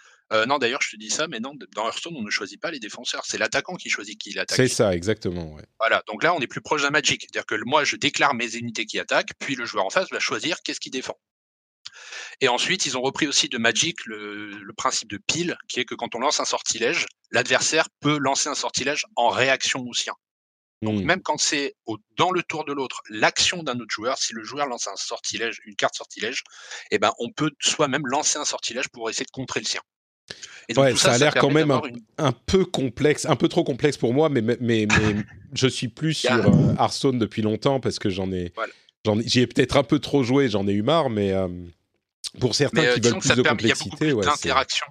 non, 0.49 0.59
d'ailleurs, 0.59 0.83
je 0.83 0.91
te 0.91 0.97
dis 0.97 1.11
ça, 1.11 1.29
mais 1.29 1.39
non, 1.39 1.53
dans 1.75 1.87
Hearthstone, 1.87 2.15
on 2.17 2.23
ne 2.23 2.31
choisit 2.31 2.61
pas 2.61 2.71
les 2.71 2.81
défenseurs. 2.81 3.23
C'est 3.27 3.39
l'attaquant 3.39 3.75
qui 3.75 3.91
choisit 3.91 4.19
qui 4.19 4.33
l'attaque. 4.33 4.57
C'est 4.57 4.69
ça, 4.69 4.95
exactement. 4.95 5.57
Voilà, 5.79 6.03
donc 6.09 6.25
là, 6.25 6.35
on 6.35 6.41
est 6.41 6.47
plus 6.47 6.61
proche 6.61 6.83
d'un 6.83 6.91
Magic. 6.91 7.23
C'est-à-dire 7.23 7.47
que 7.47 7.57
moi, 7.65 7.85
je 7.85 7.97
déclare 7.97 8.35
mes 8.35 8.57
unités 8.57 8.87
qui 8.87 8.99
attaquent, 8.99 9.33
puis 9.39 9.55
le 9.55 9.67
joueur 9.67 9.85
en 9.85 9.91
face 9.91 10.11
va 10.11 10.19
choisir 10.21 10.63
qu'est-ce 10.63 10.81
qu'il 10.81 10.93
défend. 10.93 11.17
Et 12.41 12.49
ensuite, 12.49 12.87
ils 12.87 12.97
ont 12.97 13.03
repris 13.03 13.27
aussi 13.27 13.49
de 13.49 13.59
Magic 13.59 14.05
le, 14.07 14.61
principe 14.77 15.09
de 15.11 15.19
pile, 15.19 15.57
qui 15.69 15.81
est 15.81 15.85
que 15.85 15.95
quand 15.95 16.15
on 16.15 16.19
lance 16.19 16.41
un 16.41 16.45
sortilège, 16.45 17.07
l'adversaire 17.31 17.89
peut 18.01 18.19
lancer 18.19 18.49
un 18.49 18.55
sortilège 18.55 19.05
en 19.17 19.29
réaction 19.29 19.85
au 19.87 19.95
sien. 19.95 20.15
Donc 20.83 21.01
mmh. 21.01 21.05
même 21.07 21.23
quand 21.23 21.39
c'est 21.39 21.75
dans 22.19 22.31
le 22.31 22.43
tour 22.43 22.65
de 22.65 22.73
l'autre, 22.73 23.01
l'action 23.09 23.63
d'un 23.63 23.79
autre 23.79 23.91
joueur, 23.91 24.19
si 24.19 24.35
le 24.35 24.43
joueur 24.43 24.67
lance 24.67 24.87
un 24.87 24.97
sortilège, 24.97 25.61
une 25.65 25.77
carte 25.77 25.95
sortilège, 25.95 26.43
eh 26.91 26.99
ben 26.99 27.13
on 27.19 27.31
peut 27.31 27.53
soi-même 27.61 28.07
lancer 28.07 28.39
un 28.39 28.45
sortilège 28.45 28.89
pour 28.89 29.09
essayer 29.09 29.25
de 29.25 29.31
contrer 29.31 29.61
le 29.61 29.67
sien. 29.67 29.81
Et 30.69 30.75
donc, 30.75 30.85
Ouais, 30.85 30.91
tout 30.93 30.99
ça 30.99 31.13
a 31.13 31.19
l'air 31.19 31.35
quand 31.35 31.51
même 31.51 31.71
un, 31.71 31.75
d'avoir 31.75 31.87
une- 31.87 32.01
un 32.19 32.33
peu 32.33 32.65
complexe, 32.65 33.27
un 33.27 33.37
peu 33.37 33.49
trop 33.49 33.65
complexe 33.65 33.97
pour 33.97 34.15
moi, 34.15 34.29
mais, 34.29 34.41
mais, 34.41 34.57
mais, 34.61 34.87
mais 34.87 34.97
je 35.55 35.67
suis 35.67 35.89
plus 35.89 36.15
sur 36.15 36.33
euh, 36.33 36.75
Hearthstone 36.79 37.19
depuis 37.19 37.43
longtemps 37.43 37.81
parce 37.81 37.99
que 37.99 38.09
j'en 38.11 38.33
ai, 38.33 38.53
Voilà. 38.55 38.73
j'en 39.05 39.19
ai- 39.19 39.27
j'y 39.27 39.41
ai 39.41 39.47
peut-être 39.47 39.77
un 39.77 39.83
peu 39.85 39.99
trop 39.99 40.23
joué, 40.23 40.49
j'en 40.49 40.67
ai 40.67 40.73
eu 40.73 40.83
marre, 40.83 41.11
mais 41.11 41.33
euh, 41.33 41.49
pour 42.41 42.55
certains 42.55 42.81
Mais 42.83 42.87
euh, 42.89 42.95
qui 42.95 43.01
veulent 43.01 43.19
plus 43.19 43.29
de 43.29 43.35
il 43.35 43.69
y 43.69 43.73
a 43.73 43.75
beaucoup 43.75 43.97
plus 43.97 44.13
ouais, 44.13 44.23
c'est- 44.25 44.29
d'interaction. 44.31 44.87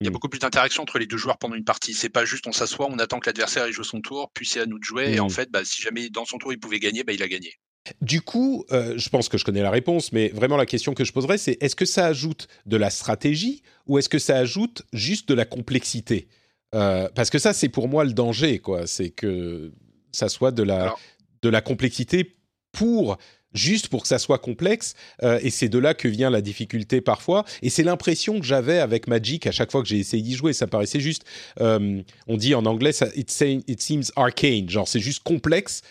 Il 0.00 0.04
y 0.04 0.08
a 0.08 0.10
Mm. 0.10 0.12
beaucoup 0.12 0.28
plus 0.28 0.38
d'interaction 0.40 0.82
entre 0.82 0.98
les 0.98 1.06
deux 1.06 1.16
joueurs 1.16 1.38
pendant 1.38 1.54
une 1.54 1.64
partie. 1.64 1.94
C'est 1.94 2.08
pas 2.08 2.24
juste 2.24 2.46
on 2.46 2.52
s'assoit, 2.52 2.86
on 2.90 2.98
attend 2.98 3.20
que 3.20 3.26
l'adversaire 3.28 3.70
joue 3.72 3.84
son 3.84 4.00
tour, 4.00 4.30
puis 4.34 4.46
c'est 4.46 4.60
à 4.60 4.66
nous 4.66 4.78
de 4.78 4.84
jouer. 4.84 5.12
Et 5.14 5.16
Mm. 5.20 5.24
en 5.24 5.28
fait, 5.28 5.50
bah, 5.50 5.64
si 5.64 5.80
jamais 5.82 6.10
dans 6.10 6.24
son 6.24 6.38
tour 6.38 6.52
il 6.52 6.58
pouvait 6.58 6.80
gagner, 6.80 7.04
bah, 7.04 7.12
il 7.12 7.22
a 7.22 7.28
gagné. 7.28 7.54
Du 8.00 8.22
coup, 8.22 8.64
euh, 8.72 8.94
je 8.96 9.08
pense 9.10 9.28
que 9.28 9.36
je 9.38 9.44
connais 9.44 9.60
la 9.62 9.70
réponse, 9.70 10.10
mais 10.12 10.28
vraiment 10.30 10.56
la 10.56 10.64
question 10.66 10.94
que 10.94 11.04
je 11.04 11.12
poserais, 11.12 11.36
c'est 11.38 11.56
est-ce 11.62 11.76
que 11.76 11.84
ça 11.84 12.06
ajoute 12.06 12.48
de 12.66 12.76
la 12.78 12.88
stratégie 12.90 13.62
ou 13.86 13.98
est-ce 13.98 14.08
que 14.08 14.18
ça 14.18 14.36
ajoute 14.38 14.82
juste 14.94 15.28
de 15.28 15.34
la 15.34 15.44
complexité? 15.44 16.26
Euh, 16.74 17.08
Parce 17.14 17.28
que 17.30 17.38
ça, 17.38 17.52
c'est 17.52 17.68
pour 17.68 17.86
moi 17.88 18.04
le 18.04 18.12
danger, 18.14 18.58
quoi. 18.58 18.86
C'est 18.86 19.10
que 19.10 19.70
ça 20.12 20.28
soit 20.28 20.50
de 20.50 20.62
la, 20.62 20.82
Alors- 20.82 21.00
de 21.42 21.48
la 21.50 21.60
complexité 21.60 22.36
pour 22.72 23.18
juste 23.54 23.88
pour 23.88 24.02
que 24.02 24.08
ça 24.08 24.18
soit 24.18 24.38
complexe, 24.38 24.94
euh, 25.22 25.38
et 25.42 25.50
c'est 25.50 25.68
de 25.68 25.78
là 25.78 25.94
que 25.94 26.08
vient 26.08 26.28
la 26.30 26.40
difficulté 26.40 27.00
parfois. 27.00 27.44
Et 27.62 27.70
c'est 27.70 27.82
l'impression 27.84 28.38
que 28.40 28.44
j'avais 28.46 28.78
avec 28.80 29.06
Magic 29.06 29.46
à 29.46 29.52
chaque 29.52 29.70
fois 29.70 29.82
que 29.82 29.88
j'ai 29.88 29.98
essayé 29.98 30.22
d'y 30.22 30.34
jouer. 30.34 30.52
Ça 30.52 30.66
paraissait 30.66 31.00
juste, 31.00 31.24
euh, 31.60 32.02
on 32.26 32.36
dit 32.36 32.54
en 32.54 32.66
anglais, 32.66 32.92
ça, 32.92 33.08
it, 33.14 33.30
seems 33.30 34.10
arcane, 34.16 34.68
genre 34.68 34.88
c'est 34.88 35.00
juste 35.00 35.22
complexe 35.22 35.82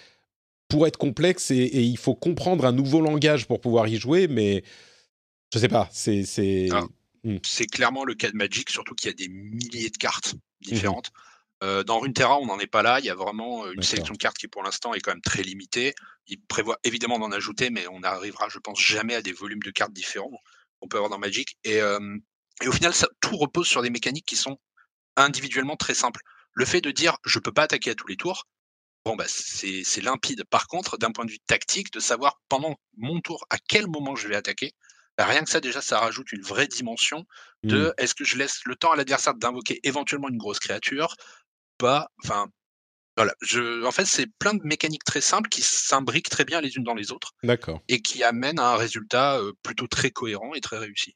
pour 0.67 0.87
être 0.87 0.97
complexe 0.97 1.51
et, 1.51 1.55
et 1.57 1.81
il 1.81 1.97
faut 1.97 2.15
comprendre 2.15 2.65
un 2.65 2.71
nouveau 2.71 3.01
langage 3.01 3.45
pour 3.47 3.61
pouvoir 3.61 3.87
y 3.87 3.97
jouer, 3.97 4.27
mais 4.27 4.63
je 5.53 5.59
sais 5.59 5.67
pas, 5.67 5.89
c'est 5.91 6.23
c'est 6.25 6.69
Ah. 6.71 6.83
C'est 7.45 7.67
clairement 7.67 8.03
le 8.03 8.15
cas 8.15 8.29
de 8.29 8.35
Magic, 8.35 8.69
surtout 8.69 8.95
qu'il 8.95 9.07
y 9.07 9.11
a 9.11 9.13
des 9.15 9.29
milliers 9.29 9.89
de 9.89 9.97
cartes 9.97 10.33
Mhm. 10.33 10.73
différentes. 10.73 11.11
Euh, 11.63 11.83
dans 11.83 11.99
Runeterra, 11.99 12.37
on 12.39 12.45
n'en 12.45 12.59
est 12.59 12.67
pas 12.67 12.83
là. 12.83 12.99
Il 12.99 13.05
y 13.05 13.09
a 13.09 13.15
vraiment 13.15 13.65
euh, 13.65 13.71
une 13.71 13.83
sélection 13.83 14.13
de 14.13 14.17
cartes 14.17 14.37
qui, 14.37 14.47
pour 14.47 14.63
l'instant, 14.63 14.93
est 14.93 14.99
quand 14.99 15.11
même 15.11 15.21
très 15.21 15.43
limitée. 15.43 15.93
Il 16.27 16.41
prévoit 16.41 16.77
évidemment 16.83 17.19
d'en 17.19 17.31
ajouter, 17.31 17.69
mais 17.69 17.87
on 17.87 18.01
n'arrivera, 18.01 18.49
je 18.49 18.59
pense, 18.59 18.79
jamais 18.79 19.15
à 19.15 19.21
des 19.21 19.31
volumes 19.31 19.61
de 19.63 19.71
cartes 19.71 19.93
différents 19.93 20.39
qu'on 20.79 20.87
peut 20.87 20.97
avoir 20.97 21.09
dans 21.09 21.19
Magic. 21.19 21.57
Et, 21.63 21.81
euh, 21.81 22.17
et 22.61 22.67
au 22.67 22.71
final, 22.73 22.93
ça, 22.93 23.07
tout 23.21 23.37
repose 23.37 23.67
sur 23.67 23.81
des 23.81 23.89
mécaniques 23.89 24.25
qui 24.25 24.35
sont 24.35 24.59
individuellement 25.15 25.77
très 25.77 25.93
simples. 25.93 26.21
Le 26.53 26.65
fait 26.65 26.81
de 26.81 26.91
dire 26.91 27.17
je 27.25 27.39
peux 27.39 27.51
pas 27.51 27.63
attaquer 27.63 27.91
à 27.91 27.95
tous 27.95 28.07
les 28.07 28.17
tours, 28.17 28.47
bon 29.05 29.15
bah 29.15 29.25
c'est 29.27 30.01
limpide. 30.01 30.43
Par 30.49 30.67
contre, 30.67 30.97
d'un 30.97 31.11
point 31.11 31.25
de 31.25 31.31
vue 31.31 31.39
tactique, 31.39 31.91
de 31.91 31.99
savoir 31.99 32.41
pendant 32.49 32.75
mon 32.97 33.21
tour 33.21 33.45
à 33.49 33.57
quel 33.57 33.87
moment 33.87 34.15
je 34.15 34.27
vais 34.27 34.35
attaquer, 34.35 34.73
bah, 35.17 35.25
rien 35.25 35.43
que 35.43 35.49
ça 35.49 35.59
déjà, 35.61 35.81
ça 35.81 35.99
rajoute 35.99 36.31
une 36.31 36.41
vraie 36.41 36.67
dimension 36.67 37.25
de 37.63 37.87
Mm. 37.87 37.93
est-ce 37.97 38.15
que 38.15 38.23
je 38.23 38.37
laisse 38.37 38.61
le 38.65 38.75
temps 38.75 38.91
à 38.91 38.95
l'adversaire 38.95 39.35
d'invoquer 39.35 39.79
éventuellement 39.83 40.29
une 40.29 40.37
grosse 40.37 40.59
créature, 40.59 41.15
pas. 41.77 42.09
Enfin, 42.23 42.47
voilà. 43.15 43.33
Je, 43.41 43.85
en 43.85 43.91
fait, 43.91 44.05
c'est 44.05 44.27
plein 44.39 44.53
de 44.53 44.63
mécaniques 44.63 45.03
très 45.03 45.21
simples 45.21 45.49
qui 45.49 45.61
s'imbriquent 45.61 46.29
très 46.29 46.45
bien 46.45 46.61
les 46.61 46.75
unes 46.75 46.83
dans 46.83 46.95
les 46.95 47.11
autres 47.11 47.33
d'accord. 47.43 47.81
et 47.87 48.01
qui 48.01 48.23
amènent 48.23 48.59
à 48.59 48.73
un 48.73 48.75
résultat 48.75 49.39
plutôt 49.61 49.87
très 49.87 50.11
cohérent 50.11 50.53
et 50.53 50.61
très 50.61 50.77
réussi. 50.77 51.15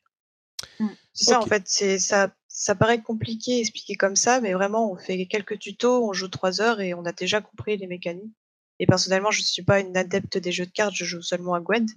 C'est 1.13 1.25
ça, 1.25 1.41
en 1.41 1.45
fait, 1.45 1.63
c'est 1.65 1.99
ça, 1.99 2.33
ça 2.47 2.75
paraît 2.75 3.01
compliqué 3.01 3.59
expliqué 3.59 3.95
comme 3.95 4.15
ça, 4.15 4.41
mais 4.41 4.53
vraiment, 4.53 4.91
on 4.91 4.97
fait 4.97 5.25
quelques 5.27 5.59
tutos, 5.59 6.07
on 6.07 6.13
joue 6.13 6.27
trois 6.27 6.61
heures 6.61 6.81
et 6.81 6.93
on 6.93 7.05
a 7.05 7.11
déjà 7.11 7.41
compris 7.41 7.77
les 7.77 7.87
mécaniques. 7.87 8.33
Et 8.79 8.85
personnellement, 8.85 9.31
je 9.31 9.41
ne 9.41 9.45
suis 9.45 9.63
pas 9.63 9.79
une 9.79 9.97
adepte 9.97 10.37
des 10.37 10.51
jeux 10.51 10.65
de 10.65 10.71
cartes, 10.71 10.95
je 10.95 11.05
joue 11.05 11.21
seulement 11.21 11.55
à 11.55 11.61
Gwent. 11.61 11.87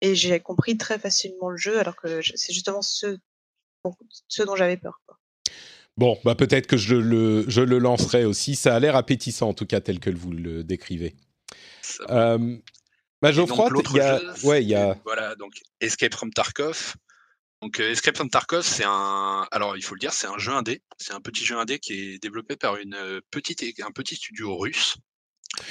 Et 0.00 0.14
j'ai 0.14 0.38
compris 0.38 0.76
très 0.76 0.98
facilement 0.98 1.50
le 1.50 1.56
jeu, 1.56 1.78
alors 1.80 1.96
que 1.96 2.20
c'est 2.36 2.52
justement 2.52 2.82
ce, 2.82 3.18
ce 4.28 4.42
dont 4.44 4.54
j'avais 4.54 4.76
peur. 4.76 5.00
Bon, 5.98 6.16
bah 6.24 6.36
peut-être 6.36 6.68
que 6.68 6.76
je 6.76 6.94
le, 6.94 7.44
je 7.48 7.60
le 7.60 7.80
lancerai 7.80 8.24
aussi. 8.24 8.54
Ça 8.54 8.76
a 8.76 8.78
l'air 8.78 8.94
appétissant 8.94 9.48
en 9.48 9.52
tout 9.52 9.66
cas 9.66 9.80
tel 9.80 9.98
que 9.98 10.10
vous 10.10 10.30
le 10.30 10.62
décrivez. 10.62 11.16
Euh, 12.08 12.56
bah 13.20 13.32
Geoffroy, 13.32 13.68
il 13.90 13.96
y 13.96 14.00
a, 14.00 14.18
jeu, 14.18 14.46
ouais, 14.46 14.64
y 14.64 14.76
a, 14.76 14.96
voilà 15.04 15.34
donc 15.34 15.54
Escape 15.80 16.14
from 16.14 16.32
Tarkov. 16.32 16.94
Donc 17.62 17.80
euh, 17.80 17.90
Escape 17.90 18.16
from 18.16 18.30
Tarkov, 18.30 18.62
c'est 18.62 18.84
un 18.86 19.48
alors 19.50 19.76
il 19.76 19.82
faut 19.82 19.96
le 19.96 19.98
dire, 19.98 20.12
c'est 20.12 20.28
un 20.28 20.38
jeu 20.38 20.52
indé, 20.52 20.82
c'est 20.98 21.14
un 21.14 21.20
petit 21.20 21.44
jeu 21.44 21.58
indé 21.58 21.80
qui 21.80 22.14
est 22.14 22.22
développé 22.22 22.54
par 22.54 22.76
une 22.76 22.94
euh, 22.94 23.20
petite 23.32 23.64
un 23.84 23.90
petit 23.90 24.14
studio 24.14 24.56
russe. 24.56 24.98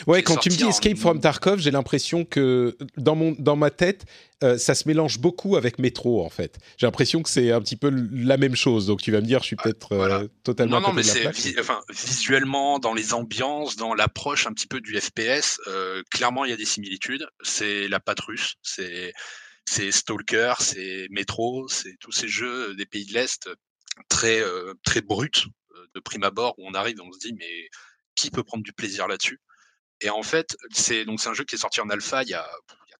Ouais. 0.07 0.23
Quand 0.23 0.37
tu 0.37 0.49
me 0.49 0.55
dis 0.55 0.63
en- 0.63 0.69
Escape 0.69 0.97
from 0.97 1.19
Tarkov, 1.19 1.59
j'ai 1.59 1.71
l'impression 1.71 2.25
que 2.25 2.77
dans 2.97 3.15
mon, 3.15 3.35
dans 3.37 3.55
ma 3.55 3.69
tête, 3.71 4.05
euh, 4.43 4.57
ça 4.57 4.75
se 4.75 4.87
mélange 4.87 5.19
beaucoup 5.19 5.55
avec 5.55 5.79
Metro 5.79 6.23
en 6.23 6.29
fait. 6.29 6.59
J'ai 6.77 6.85
l'impression 6.85 7.23
que 7.23 7.29
c'est 7.29 7.51
un 7.51 7.61
petit 7.61 7.75
peu 7.75 7.89
la 7.89 8.37
même 8.37 8.55
chose. 8.55 8.85
Donc 8.85 9.01
tu 9.01 9.11
vas 9.11 9.21
me 9.21 9.25
dire, 9.25 9.39
je 9.41 9.45
suis 9.45 9.55
peut-être 9.55 9.93
euh, 9.93 9.97
voilà. 9.97 10.23
totalement 10.43 10.79
Non 10.79 10.87
non 10.87 10.93
mais 10.93 11.03
c'est 11.03 11.29
vi- 11.31 11.55
enfin 11.59 11.81
visuellement 11.89 12.79
dans 12.79 12.93
les 12.93 13.13
ambiances, 13.13 13.75
dans 13.75 13.93
l'approche 13.93 14.45
un 14.47 14.53
petit 14.53 14.67
peu 14.67 14.81
du 14.81 14.99
FPS, 14.99 15.59
euh, 15.67 16.03
clairement 16.11 16.45
il 16.45 16.51
y 16.51 16.53
a 16.53 16.57
des 16.57 16.65
similitudes. 16.65 17.27
C'est 17.41 17.87
la 17.87 17.99
patte 17.99 18.19
russe, 18.21 18.55
c'est 18.61 19.13
c'est 19.65 19.91
Stalker, 19.91 20.53
c'est 20.59 21.07
Metro, 21.09 21.67
c'est 21.67 21.95
tous 21.99 22.11
ces 22.11 22.27
jeux 22.27 22.73
des 22.75 22.85
pays 22.85 23.05
de 23.05 23.13
l'Est 23.13 23.49
très 24.09 24.39
euh, 24.41 24.73
très 24.83 25.01
bruts 25.01 25.29
de 25.95 25.99
prime 25.99 26.23
abord 26.23 26.53
où 26.59 26.67
on 26.67 26.73
arrive 26.73 26.97
et 26.97 27.01
on 27.01 27.11
se 27.11 27.19
dit 27.19 27.33
mais 27.33 27.69
qui 28.15 28.29
peut 28.31 28.43
prendre 28.43 28.63
du 28.63 28.73
plaisir 28.73 29.07
là-dessus? 29.07 29.39
Et 30.01 30.09
en 30.09 30.23
fait, 30.23 30.55
c'est 30.71 31.05
donc 31.05 31.19
c'est 31.19 31.29
un 31.29 31.33
jeu 31.33 31.43
qui 31.43 31.55
est 31.55 31.59
sorti 31.59 31.81
en 31.81 31.89
alpha 31.89 32.23
il 32.23 32.29
y 32.29 32.33
a, 32.33 32.47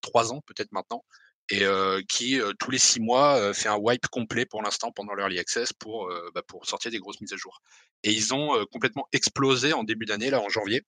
trois 0.02 0.32
ans 0.32 0.42
peut-être 0.46 0.72
maintenant 0.72 1.04
et 1.50 1.64
euh, 1.64 2.02
qui 2.08 2.40
euh, 2.40 2.54
tous 2.60 2.72
les 2.72 2.78
six 2.78 3.00
mois 3.00 3.38
euh, 3.38 3.54
fait 3.54 3.70
un 3.70 3.78
wipe 3.78 4.08
complet 4.08 4.46
pour 4.46 4.62
l'instant 4.62 4.92
pendant 4.92 5.14
l'early 5.14 5.40
access 5.40 5.74
pour 5.74 6.12
bah, 6.34 6.42
pour 6.48 6.66
sortir 6.66 6.92
des 6.92 7.00
grosses 7.00 7.22
mises 7.22 7.34
à 7.34 7.38
jour. 7.38 7.62
Et 8.04 8.12
ils 8.12 8.34
ont 8.34 8.66
complètement 8.72 9.08
explosé 9.12 9.74
en 9.74 9.84
début 9.84 10.06
d'année 10.06 10.30
là 10.30 10.42
en 10.42 10.50
janvier 10.50 10.84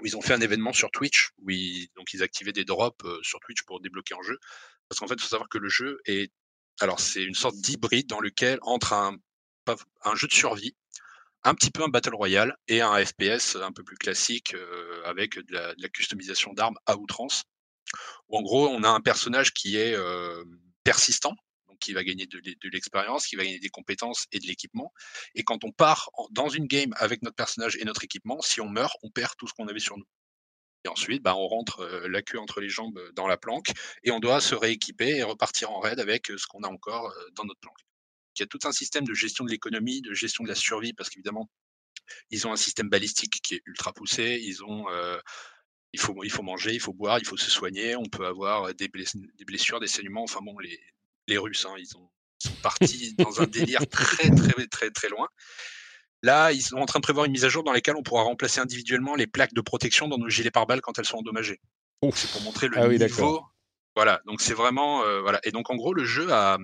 où 0.00 0.06
ils 0.06 0.16
ont 0.16 0.22
fait 0.22 0.34
un 0.34 0.40
événement 0.40 0.72
sur 0.72 0.90
Twitch 0.90 1.30
où 1.42 1.50
ils, 1.50 1.88
donc 1.96 2.12
ils 2.12 2.22
activaient 2.22 2.52
des 2.52 2.64
drops 2.64 3.04
sur 3.22 3.40
Twitch 3.40 3.62
pour 3.62 3.80
débloquer 3.80 4.14
en 4.14 4.22
jeu 4.22 4.38
parce 4.88 4.98
qu'en 4.98 5.06
fait 5.06 5.14
il 5.14 5.22
faut 5.22 5.28
savoir 5.28 5.48
que 5.48 5.58
le 5.58 5.68
jeu 5.68 6.00
est 6.06 6.32
alors 6.80 7.00
c'est 7.00 7.22
une 7.22 7.34
sorte 7.34 7.56
d'hybride 7.56 8.06
dans 8.08 8.20
lequel 8.20 8.58
entre 8.62 8.92
un 8.92 9.16
un 10.04 10.16
jeu 10.16 10.26
de 10.26 10.32
survie 10.32 10.74
un 11.44 11.54
petit 11.54 11.70
peu 11.70 11.82
un 11.82 11.88
battle 11.88 12.14
royale 12.14 12.56
et 12.68 12.80
un 12.82 13.04
FPS 13.04 13.56
un 13.56 13.72
peu 13.72 13.82
plus 13.84 13.96
classique 13.96 14.54
euh, 14.54 15.02
avec 15.04 15.36
de 15.38 15.52
la, 15.52 15.74
de 15.74 15.82
la 15.82 15.88
customisation 15.88 16.52
d'armes 16.52 16.78
à 16.86 16.96
outrance. 16.96 17.44
En 18.28 18.42
gros, 18.42 18.68
on 18.68 18.82
a 18.84 18.88
un 18.88 19.00
personnage 19.00 19.52
qui 19.52 19.76
est 19.76 19.94
euh, 19.94 20.44
persistant, 20.84 21.34
donc 21.68 21.78
qui 21.78 21.92
va 21.92 22.04
gagner 22.04 22.26
de, 22.26 22.38
l'e- 22.38 22.56
de 22.60 22.68
l'expérience, 22.70 23.26
qui 23.26 23.36
va 23.36 23.44
gagner 23.44 23.58
des 23.60 23.68
compétences 23.70 24.26
et 24.32 24.38
de 24.38 24.46
l'équipement. 24.46 24.92
Et 25.34 25.42
quand 25.44 25.64
on 25.64 25.72
part 25.72 26.10
dans 26.30 26.48
une 26.48 26.66
game 26.66 26.92
avec 26.96 27.22
notre 27.22 27.36
personnage 27.36 27.76
et 27.76 27.84
notre 27.84 28.04
équipement, 28.04 28.40
si 28.42 28.60
on 28.60 28.68
meurt, 28.68 28.94
on 29.02 29.10
perd 29.10 29.32
tout 29.38 29.46
ce 29.48 29.54
qu'on 29.54 29.68
avait 29.68 29.80
sur 29.80 29.96
nous. 29.98 30.06
Et 30.84 30.88
ensuite, 30.88 31.22
bah, 31.22 31.36
on 31.36 31.46
rentre 31.48 31.80
euh, 31.80 32.08
la 32.08 32.22
queue 32.22 32.38
entre 32.38 32.60
les 32.60 32.68
jambes 32.70 32.98
euh, 32.98 33.12
dans 33.12 33.26
la 33.26 33.36
planque 33.36 33.72
et 34.02 34.10
on 34.10 34.20
doit 34.20 34.40
se 34.40 34.54
rééquiper 34.54 35.16
et 35.16 35.22
repartir 35.22 35.70
en 35.70 35.80
raid 35.80 36.00
avec 36.00 36.30
euh, 36.30 36.38
ce 36.38 36.46
qu'on 36.46 36.62
a 36.62 36.68
encore 36.68 37.12
dans 37.34 37.44
notre 37.44 37.60
planque. 37.60 37.78
Il 38.36 38.40
y 38.40 38.42
a 38.42 38.46
tout 38.46 38.60
un 38.64 38.72
système 38.72 39.04
de 39.04 39.14
gestion 39.14 39.44
de 39.44 39.50
l'économie, 39.50 40.00
de 40.02 40.14
gestion 40.14 40.44
de 40.44 40.48
la 40.48 40.54
survie, 40.54 40.92
parce 40.92 41.10
qu'évidemment, 41.10 41.50
ils 42.30 42.46
ont 42.46 42.52
un 42.52 42.56
système 42.56 42.88
balistique 42.88 43.40
qui 43.42 43.54
est 43.54 43.62
ultra 43.66 43.92
poussé. 43.92 44.40
Ils 44.42 44.64
ont, 44.64 44.88
euh, 44.90 45.18
il 45.92 46.00
faut, 46.00 46.22
il 46.24 46.30
faut 46.30 46.42
manger, 46.42 46.72
il 46.74 46.80
faut 46.80 46.92
boire, 46.92 47.18
il 47.18 47.26
faut 47.26 47.36
se 47.36 47.50
soigner. 47.50 47.96
On 47.96 48.04
peut 48.06 48.26
avoir 48.26 48.74
des, 48.74 48.88
bless- 48.88 49.16
des 49.16 49.44
blessures, 49.44 49.80
des 49.80 49.88
saignements. 49.88 50.22
Enfin 50.22 50.40
bon, 50.42 50.58
les, 50.58 50.78
les 51.26 51.38
Russes, 51.38 51.66
hein, 51.68 51.74
ils, 51.78 51.96
ont, 51.96 52.08
ils 52.44 52.48
sont 52.48 52.56
partis 52.62 53.14
dans 53.18 53.40
un 53.42 53.46
délire 53.46 53.86
très, 53.88 54.30
très, 54.30 54.66
très, 54.66 54.90
très 54.90 55.08
loin. 55.08 55.28
Là, 56.22 56.52
ils 56.52 56.62
sont 56.62 56.76
en 56.76 56.86
train 56.86 56.98
de 57.00 57.04
prévoir 57.04 57.24
une 57.26 57.32
mise 57.32 57.44
à 57.44 57.48
jour 57.48 57.64
dans 57.64 57.72
laquelle 57.72 57.96
on 57.96 58.02
pourra 58.02 58.22
remplacer 58.24 58.60
individuellement 58.60 59.14
les 59.14 59.26
plaques 59.26 59.54
de 59.54 59.60
protection 59.62 60.06
dans 60.06 60.18
nos 60.18 60.28
gilets 60.28 60.50
pare-balles 60.50 60.82
quand 60.82 60.98
elles 60.98 61.06
sont 61.06 61.16
endommagées. 61.18 61.60
C'est 62.14 62.30
pour 62.30 62.42
montrer 62.42 62.68
le 62.68 62.78
Ah 62.78 62.88
niveau. 62.88 63.42
Voilà, 63.96 64.20
donc 64.26 64.40
c'est 64.40 64.54
vraiment 64.54 65.02
euh, 65.02 65.20
voilà. 65.20 65.40
Et 65.44 65.50
donc 65.50 65.70
en 65.70 65.76
gros, 65.76 65.94
le 65.94 66.04
jeu 66.04 66.30
a, 66.32 66.58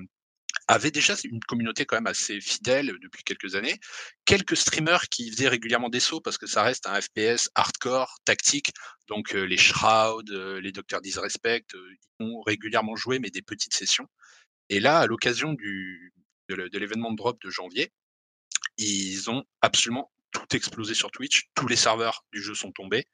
avait 0.69 0.91
déjà 0.91 1.15
une 1.25 1.41
communauté 1.41 1.85
quand 1.85 1.97
même 1.97 2.07
assez 2.07 2.41
fidèle 2.41 2.93
depuis 3.01 3.23
quelques 3.23 3.55
années. 3.55 3.79
Quelques 4.25 4.57
streamers 4.57 5.09
qui 5.09 5.31
faisaient 5.31 5.49
régulièrement 5.49 5.89
des 5.89 6.01
sauts 6.01 6.21
parce 6.21 6.39
que 6.39 6.47
ça 6.47 6.63
reste 6.63 6.87
un 6.87 7.01
FPS 7.01 7.51
hardcore, 7.55 8.19
tactique. 8.25 8.73
Donc 9.09 9.35
euh, 9.35 9.45
les 9.45 9.57
Shroud, 9.57 10.31
euh, 10.31 10.61
les 10.61 10.73
Docteurs 10.73 11.01
Disrespect, 11.01 11.67
euh, 11.75 11.95
ont 12.19 12.43
régulièrement 12.43 12.97
joué, 12.97 13.19
mais 13.19 13.31
des 13.31 13.43
petites 13.43 13.75
sessions. 13.75 14.09
Et 14.69 14.81
là, 14.81 14.99
à 14.99 15.07
l'occasion 15.07 15.55
de 15.55 16.79
l'événement 16.79 17.13
de 17.13 17.17
drop 17.17 17.41
de 17.41 17.51
janvier, 17.51 17.93
ils 18.79 19.31
ont 19.31 19.45
absolument 19.61 20.13
tout 20.33 20.57
explosé 20.57 20.95
sur 20.95 21.13
Twitch. 21.13 21.49
Tous 21.55 21.69
les 21.69 21.77
serveurs 21.77 22.25
du 22.33 22.43
jeu 22.43 22.55
sont 22.55 22.73
tombés. 22.73 23.07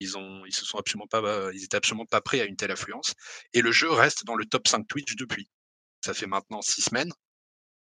Ils 0.00 0.18
ont, 0.18 0.44
ils 0.44 0.54
se 0.54 0.64
sont 0.64 0.78
absolument 0.78 1.08
pas, 1.08 1.50
ils 1.52 1.64
étaient 1.64 1.76
absolument 1.76 2.06
pas 2.06 2.20
prêts 2.20 2.40
à 2.40 2.44
une 2.44 2.56
telle 2.56 2.70
affluence. 2.70 3.14
Et 3.54 3.62
le 3.62 3.72
jeu 3.72 3.90
reste 3.90 4.24
dans 4.26 4.36
le 4.36 4.44
top 4.44 4.68
5 4.68 4.86
Twitch 4.86 5.16
depuis. 5.16 5.48
Ça 6.04 6.14
fait 6.14 6.26
maintenant 6.26 6.62
six 6.62 6.82
semaines 6.82 7.12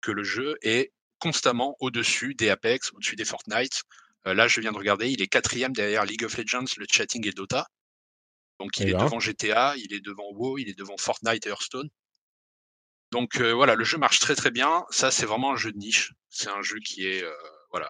que 0.02 0.12
le 0.12 0.24
jeu 0.24 0.56
est 0.62 0.92
constamment 1.20 1.76
au-dessus 1.80 2.36
des 2.36 2.50
Apex, 2.50 2.92
au-dessus 2.94 3.16
des 3.16 3.26
Fortnite. 3.26 3.82
Euh, 4.28 4.34
là, 4.34 4.48
je 4.48 4.60
viens 4.62 4.72
de 4.72 4.78
regarder, 4.78 5.10
il 5.10 5.22
est 5.22 5.28
quatrième 5.28 5.74
derrière 5.74 6.06
League 6.06 6.24
of 6.24 6.38
Legends, 6.38 6.66
le 6.78 6.86
chatting 6.92 7.26
et 7.28 7.32
Dota. 7.32 7.68
Donc 8.60 8.78
il 8.78 8.88
Eh 8.88 8.90
est 8.90 8.94
ben. 8.94 9.04
devant 9.06 9.20
GTA, 9.20 9.76
il 9.78 9.94
est 9.94 10.00
devant 10.00 10.30
WoW, 10.34 10.58
il 10.60 10.70
est 10.70 10.78
devant 10.78 10.98
Fortnite 10.98 11.46
et 11.46 11.50
Hearthstone. 11.50 11.90
Donc 13.12 13.40
voilà, 13.40 13.76
le 13.76 13.84
jeu 13.84 13.98
marche 13.98 14.20
très 14.20 14.36
très 14.36 14.52
bien. 14.52 14.84
Ça, 14.90 15.12
c'est 15.12 15.26
vraiment 15.26 15.54
un 15.54 15.58
jeu 15.58 15.72
de 15.72 15.78
niche. 15.78 16.14
C'est 16.30 16.50
un 16.50 16.62
jeu 16.62 16.78
qui 16.80 17.06
est 17.08 17.24
voilà, 17.72 17.90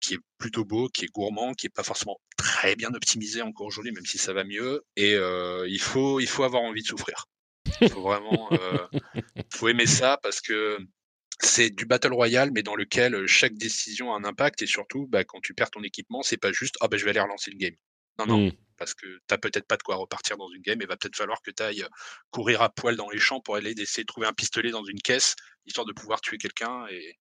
qui 0.00 0.14
est 0.14 0.18
plutôt 0.38 0.64
beau, 0.64 0.88
qui 0.88 1.04
est 1.04 1.08
gourmand, 1.08 1.54
qui 1.54 1.66
est 1.66 1.70
pas 1.74 1.82
forcément 1.82 2.18
très 2.36 2.76
bien 2.76 2.92
optimisé 2.94 3.42
encore 3.42 3.66
aujourd'hui, 3.66 3.92
même 3.92 4.06
si 4.06 4.18
ça 4.18 4.32
va 4.32 4.44
mieux. 4.44 4.84
Et 4.96 5.12
il 5.14 5.80
faut 5.80 6.20
il 6.20 6.28
faut 6.28 6.44
avoir 6.44 6.62
envie 6.62 6.82
de 6.82 6.88
souffrir. 6.88 7.26
Il 7.80 7.90
faut 7.90 8.02
vraiment 8.02 8.50
faut 9.52 9.68
aimer 9.68 9.86
ça 9.86 10.18
parce 10.22 10.40
que 10.40 10.78
c'est 11.40 11.70
du 11.70 11.86
battle 11.86 12.12
royale, 12.12 12.50
mais 12.52 12.62
dans 12.62 12.74
lequel 12.74 13.26
chaque 13.26 13.54
décision 13.54 14.12
a 14.12 14.18
un 14.18 14.24
impact. 14.24 14.62
Et 14.62 14.66
surtout, 14.66 15.06
bah, 15.06 15.24
quand 15.24 15.40
tu 15.40 15.54
perds 15.54 15.70
ton 15.70 15.82
équipement, 15.82 16.22
c'est 16.22 16.36
pas 16.36 16.52
juste 16.52 16.76
ah 16.80 16.88
bah, 16.88 16.96
je 16.96 17.04
vais 17.04 17.10
aller 17.10 17.20
relancer 17.20 17.50
une 17.50 17.58
game. 17.58 17.74
Non 18.18 18.26
non, 18.26 18.46
mmh. 18.46 18.52
parce 18.76 18.94
que 18.94 19.06
t'as 19.28 19.38
peut-être 19.38 19.66
pas 19.66 19.76
de 19.76 19.82
quoi 19.82 19.94
repartir 19.94 20.36
dans 20.36 20.50
une 20.50 20.62
game. 20.62 20.82
Et 20.82 20.86
va 20.86 20.96
peut-être 20.96 21.16
falloir 21.16 21.40
que 21.42 21.50
tu 21.52 21.62
ailles 21.62 21.86
courir 22.30 22.62
à 22.62 22.68
poil 22.68 22.96
dans 22.96 23.10
les 23.10 23.20
champs 23.20 23.40
pour 23.40 23.54
aller 23.54 23.72
essayer 23.80 24.02
de 24.02 24.08
trouver 24.08 24.26
un 24.26 24.32
pistolet 24.32 24.70
dans 24.70 24.84
une 24.84 25.00
caisse 25.00 25.36
histoire 25.66 25.86
de 25.86 25.92
pouvoir 25.92 26.20
tuer 26.20 26.38
quelqu'un. 26.38 26.86
Et 26.90 27.16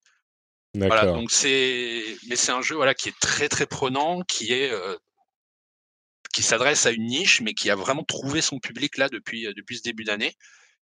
voilà, 0.74 1.06
donc 1.06 1.32
c'est, 1.32 2.04
mais 2.28 2.36
c'est 2.36 2.52
un 2.52 2.62
jeu 2.62 2.76
voilà 2.76 2.94
qui 2.94 3.10
est 3.10 3.20
très 3.20 3.50
très 3.50 3.66
prenant, 3.66 4.22
qui 4.22 4.54
est 4.54 4.72
qui 6.34 6.44
s'adresse 6.44 6.86
à 6.86 6.92
une 6.92 7.06
niche, 7.06 7.42
mais 7.42 7.54
qui 7.54 7.70
a 7.70 7.76
vraiment 7.76 8.04
trouvé 8.04 8.42
son 8.42 8.60
public 8.60 8.98
là 8.98 9.10
depuis 9.10 9.48
depuis 9.56 9.78
ce 9.78 9.84
début 9.84 10.04
d'année 10.04 10.34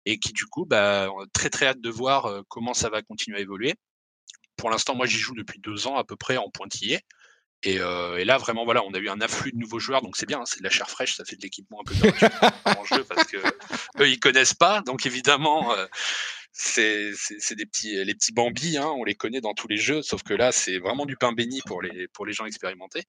et 0.04 0.18
qui 0.18 0.32
du 0.32 0.46
coup, 0.46 0.64
bah, 0.64 1.08
très 1.32 1.50
très 1.50 1.66
hâte 1.66 1.80
de 1.80 1.90
voir 1.90 2.42
comment 2.48 2.74
ça 2.74 2.90
va 2.90 3.02
continuer 3.02 3.38
à 3.38 3.40
évoluer. 3.40 3.74
Pour 4.56 4.70
l'instant, 4.70 4.94
moi 4.94 5.06
j'y 5.06 5.18
joue 5.18 5.34
depuis 5.34 5.60
deux 5.60 5.86
ans 5.86 5.96
à 5.96 6.04
peu 6.04 6.16
près 6.16 6.36
en 6.36 6.50
pointillé. 6.50 7.00
Et, 7.64 7.76
et, 7.76 8.24
là, 8.24 8.38
vraiment, 8.38 8.64
voilà, 8.64 8.82
on 8.82 8.92
a 8.92 8.98
eu 8.98 9.08
un 9.08 9.20
afflux 9.20 9.52
de 9.52 9.56
nouveaux 9.56 9.78
joueurs, 9.78 10.02
donc 10.02 10.16
c'est 10.16 10.26
bien, 10.26 10.40
hein, 10.40 10.46
c'est 10.46 10.58
de 10.58 10.64
la 10.64 10.70
chair 10.70 10.90
fraîche, 10.90 11.14
ça 11.14 11.24
fait 11.24 11.36
de 11.36 11.42
l'équipement 11.42 11.80
un 11.80 11.84
peu 11.84 11.94
en 12.64 12.84
jeu 12.84 13.04
parce 13.08 13.24
que 13.28 13.36
eux 13.36 14.08
ils 14.08 14.18
connaissent 14.18 14.54
pas, 14.54 14.80
donc 14.80 15.06
évidemment, 15.06 15.72
c'est 16.52 17.12
des 17.52 17.66
petits 17.66 18.04
les 18.04 18.14
petits 18.14 18.32
Bambi, 18.32 18.76
hein, 18.76 18.88
on 18.88 19.04
les 19.04 19.14
connaît 19.14 19.40
dans 19.40 19.54
tous 19.54 19.68
les 19.68 19.76
jeux, 19.76 20.02
sauf 20.02 20.22
que 20.22 20.34
là 20.34 20.52
c'est 20.52 20.78
vraiment 20.78 21.06
du 21.06 21.16
pain 21.16 21.32
béni 21.32 21.60
pour 21.64 21.82
les 21.82 22.08
pour 22.08 22.26
les 22.26 22.32
gens 22.32 22.46
expérimentés. 22.46 23.04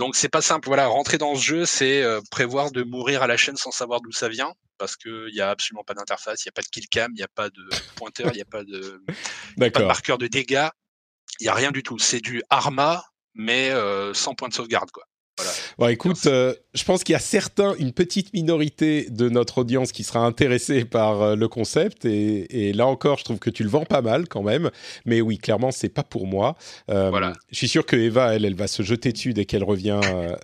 Donc 0.00 0.16
c'est 0.16 0.30
pas 0.30 0.40
simple. 0.40 0.66
Voilà, 0.66 0.86
rentrer 0.86 1.18
dans 1.18 1.34
ce 1.34 1.44
jeu, 1.44 1.66
c'est 1.66 2.02
euh, 2.02 2.22
prévoir 2.30 2.70
de 2.70 2.82
mourir 2.82 3.22
à 3.22 3.26
la 3.26 3.36
chaîne 3.36 3.58
sans 3.58 3.70
savoir 3.70 4.00
d'où 4.00 4.12
ça 4.12 4.30
vient, 4.30 4.54
parce 4.78 4.96
qu'il 4.96 5.28
n'y 5.34 5.42
a 5.42 5.50
absolument 5.50 5.84
pas 5.84 5.92
d'interface, 5.92 6.42
il 6.42 6.48
n'y 6.48 6.52
a 6.52 6.52
pas 6.52 6.62
de 6.62 6.68
kill 6.68 6.88
cam, 6.88 7.12
il 7.12 7.18
n'y 7.18 7.22
a 7.22 7.28
pas 7.28 7.50
de 7.50 7.68
pointeur, 7.96 8.28
il 8.32 8.36
n'y 8.36 8.40
a 8.40 8.46
pas 8.46 8.64
de, 8.64 9.04
pas 9.58 9.68
de 9.68 9.84
marqueur 9.84 10.16
de 10.16 10.26
dégâts, 10.26 10.68
il 11.38 11.42
n'y 11.42 11.48
a 11.50 11.54
rien 11.54 11.70
du 11.70 11.82
tout. 11.82 11.98
C'est 11.98 12.20
du 12.20 12.42
Arma, 12.48 13.04
mais 13.34 13.68
euh, 13.72 14.14
sans 14.14 14.34
point 14.34 14.48
de 14.48 14.54
sauvegarde, 14.54 14.90
quoi. 14.90 15.04
Bon, 15.78 15.88
écoute, 15.88 16.26
euh, 16.26 16.54
je 16.74 16.84
pense 16.84 17.04
qu'il 17.04 17.12
y 17.12 17.16
a 17.16 17.20
certains, 17.20 17.74
une 17.76 17.92
petite 17.92 18.32
minorité 18.32 19.08
de 19.10 19.28
notre 19.28 19.58
audience 19.58 19.92
qui 19.92 20.04
sera 20.04 20.20
intéressée 20.20 20.84
par 20.84 21.22
euh, 21.22 21.36
le 21.36 21.48
concept. 21.48 22.04
Et, 22.04 22.72
là 22.72 22.86
encore, 22.86 23.18
je 23.18 23.24
trouve 23.24 23.38
que 23.38 23.50
tu 23.50 23.62
le 23.62 23.68
vends 23.68 23.84
pas 23.84 24.02
mal 24.02 24.28
quand 24.28 24.42
même. 24.42 24.70
Mais 25.04 25.20
oui, 25.20 25.38
clairement, 25.38 25.70
c'est 25.70 25.88
pas 25.88 26.04
pour 26.04 26.26
moi. 26.26 26.56
Euh, 26.90 27.10
voilà. 27.10 27.32
Je 27.50 27.56
suis 27.56 27.68
sûr 27.68 27.86
que 27.86 27.96
Eva, 27.96 28.34
elle, 28.34 28.44
elle 28.44 28.54
va 28.54 28.66
se 28.66 28.82
jeter 28.82 29.12
dessus 29.12 29.32
dès 29.32 29.44
qu'elle 29.44 29.64
revient 29.64 30.00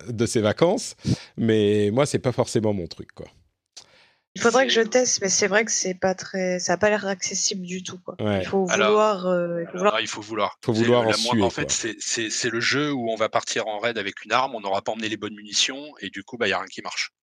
de 0.09 0.25
ses 0.25 0.41
vacances. 0.41 0.95
Mais 1.37 1.89
moi, 1.91 2.05
c'est 2.05 2.19
pas 2.19 2.31
forcément 2.31 2.73
mon 2.73 2.87
truc, 2.87 3.11
quoi. 3.13 3.27
Il 4.37 4.41
faudrait 4.43 4.67
que 4.67 4.71
je 4.73 4.81
teste, 4.81 5.19
mais 5.21 5.29
c'est 5.29 5.47
vrai 5.47 5.65
que 5.65 5.71
c'est 5.71 5.95
pas 5.95 6.13
très, 6.13 6.59
ça 6.59 6.73
a 6.73 6.77
pas 6.77 6.89
l'air 6.89 7.07
accessible 7.07 7.65
du 7.65 7.81
tout. 7.81 7.97
Quoi. 7.97 8.15
Il 8.19 8.45
faut 8.45 8.65
vouloir. 8.65 9.25
Euh, 9.25 9.63
il 9.63 9.67
faut 9.67 9.77
vouloir. 9.77 9.99
il 10.01 10.07
faut 10.07 10.21
vouloir. 10.21 10.57
Faut 10.63 10.73
vouloir 10.73 11.07
en, 11.07 11.41
en 11.41 11.49
fait, 11.49 11.71
c'est 11.71 12.49
le 12.49 12.59
jeu 12.59 12.91
où 12.91 13.09
on 13.09 13.15
va 13.15 13.29
partir 13.29 13.67
en 13.67 13.79
raid 13.79 13.97
avec 13.97 14.23
une 14.25 14.31
arme, 14.31 14.53
on 14.53 14.61
n'aura 14.61 14.83
pas 14.83 14.91
emmené 14.91 15.09
les 15.09 15.17
bonnes 15.17 15.33
munitions 15.33 15.93
et 16.01 16.11
du 16.11 16.23
coup, 16.23 16.37
bah, 16.37 16.47
il 16.47 16.51
y 16.51 16.53
a 16.53 16.59
rien 16.59 16.67
qui 16.67 16.83
marche. 16.83 17.13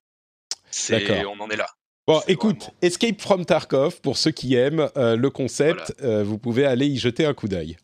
On 1.29 1.41
en 1.41 1.51
est 1.51 1.57
là. 1.57 1.69
Bon, 2.07 2.21
écoute, 2.29 2.69
Escape 2.83 3.19
from 3.19 3.47
Tarkov, 3.47 4.03
pour 4.03 4.19
ceux 4.19 4.31
qui 4.31 4.57
aiment 4.57 4.91
euh, 4.99 5.17
le 5.17 5.31
concept, 5.31 5.95
euh, 6.03 6.23
vous 6.23 6.37
pouvez 6.37 6.67
aller 6.67 6.87
y 6.87 6.99
jeter 6.99 7.25
un 7.25 7.33
coup 7.33 7.49
d'œil. 7.49 7.79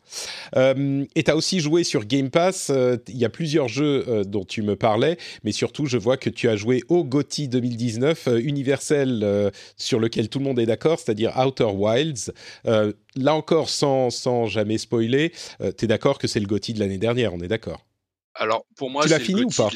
Euh, 0.57 1.07
et 1.15 1.23
tu 1.23 1.31
as 1.31 1.37
aussi 1.37 1.61
joué 1.61 1.85
sur 1.85 2.05
Game 2.05 2.29
Pass, 2.29 2.71
il 3.09 3.17
y 3.17 3.25
a 3.25 3.31
plusieurs 3.31 3.69
jeux 3.69 4.25
dont 4.27 4.45
tu 4.45 4.61
me 4.61 4.77
parlais, 4.77 5.17
mais 5.43 5.53
surtout 5.53 5.87
je 5.87 5.97
vois 5.97 6.19
que 6.19 6.29
tu 6.29 6.51
as 6.51 6.57
joué 6.57 6.83
au 6.91 7.03
GOTY 7.03 7.49
2019 7.49 8.29
universel 8.43 9.51
sur 9.79 9.99
lequel 9.99 10.29
tout 10.29 10.39
le 10.39 10.45
monde 10.45 10.59
est 10.59 10.67
d'accord, 10.67 10.99
c'est-à-dire 10.99 11.33
Outer 11.39 11.73
Wilds. 11.73 12.35
là 12.65 13.35
encore, 13.35 13.71
sans, 13.71 14.11
sans 14.11 14.45
jamais 14.45 14.77
spoiler, 14.77 15.33
tu 15.79 15.85
es 15.87 15.89
d'accord 15.89 16.19
que 16.19 16.27
c'est 16.27 16.41
le 16.41 16.47
GOTY 16.47 16.75
de 16.75 16.81
l'année 16.81 16.99
dernière, 16.99 17.33
on 17.33 17.41
est 17.41 17.49
d'accord? 17.49 17.87
Alors 18.35 18.67
pour 18.77 18.91
moi, 18.91 19.05
tu 19.05 19.09
l'as 19.09 19.19
fini 19.19 19.45
ou 19.45 19.49
pas? 19.49 19.71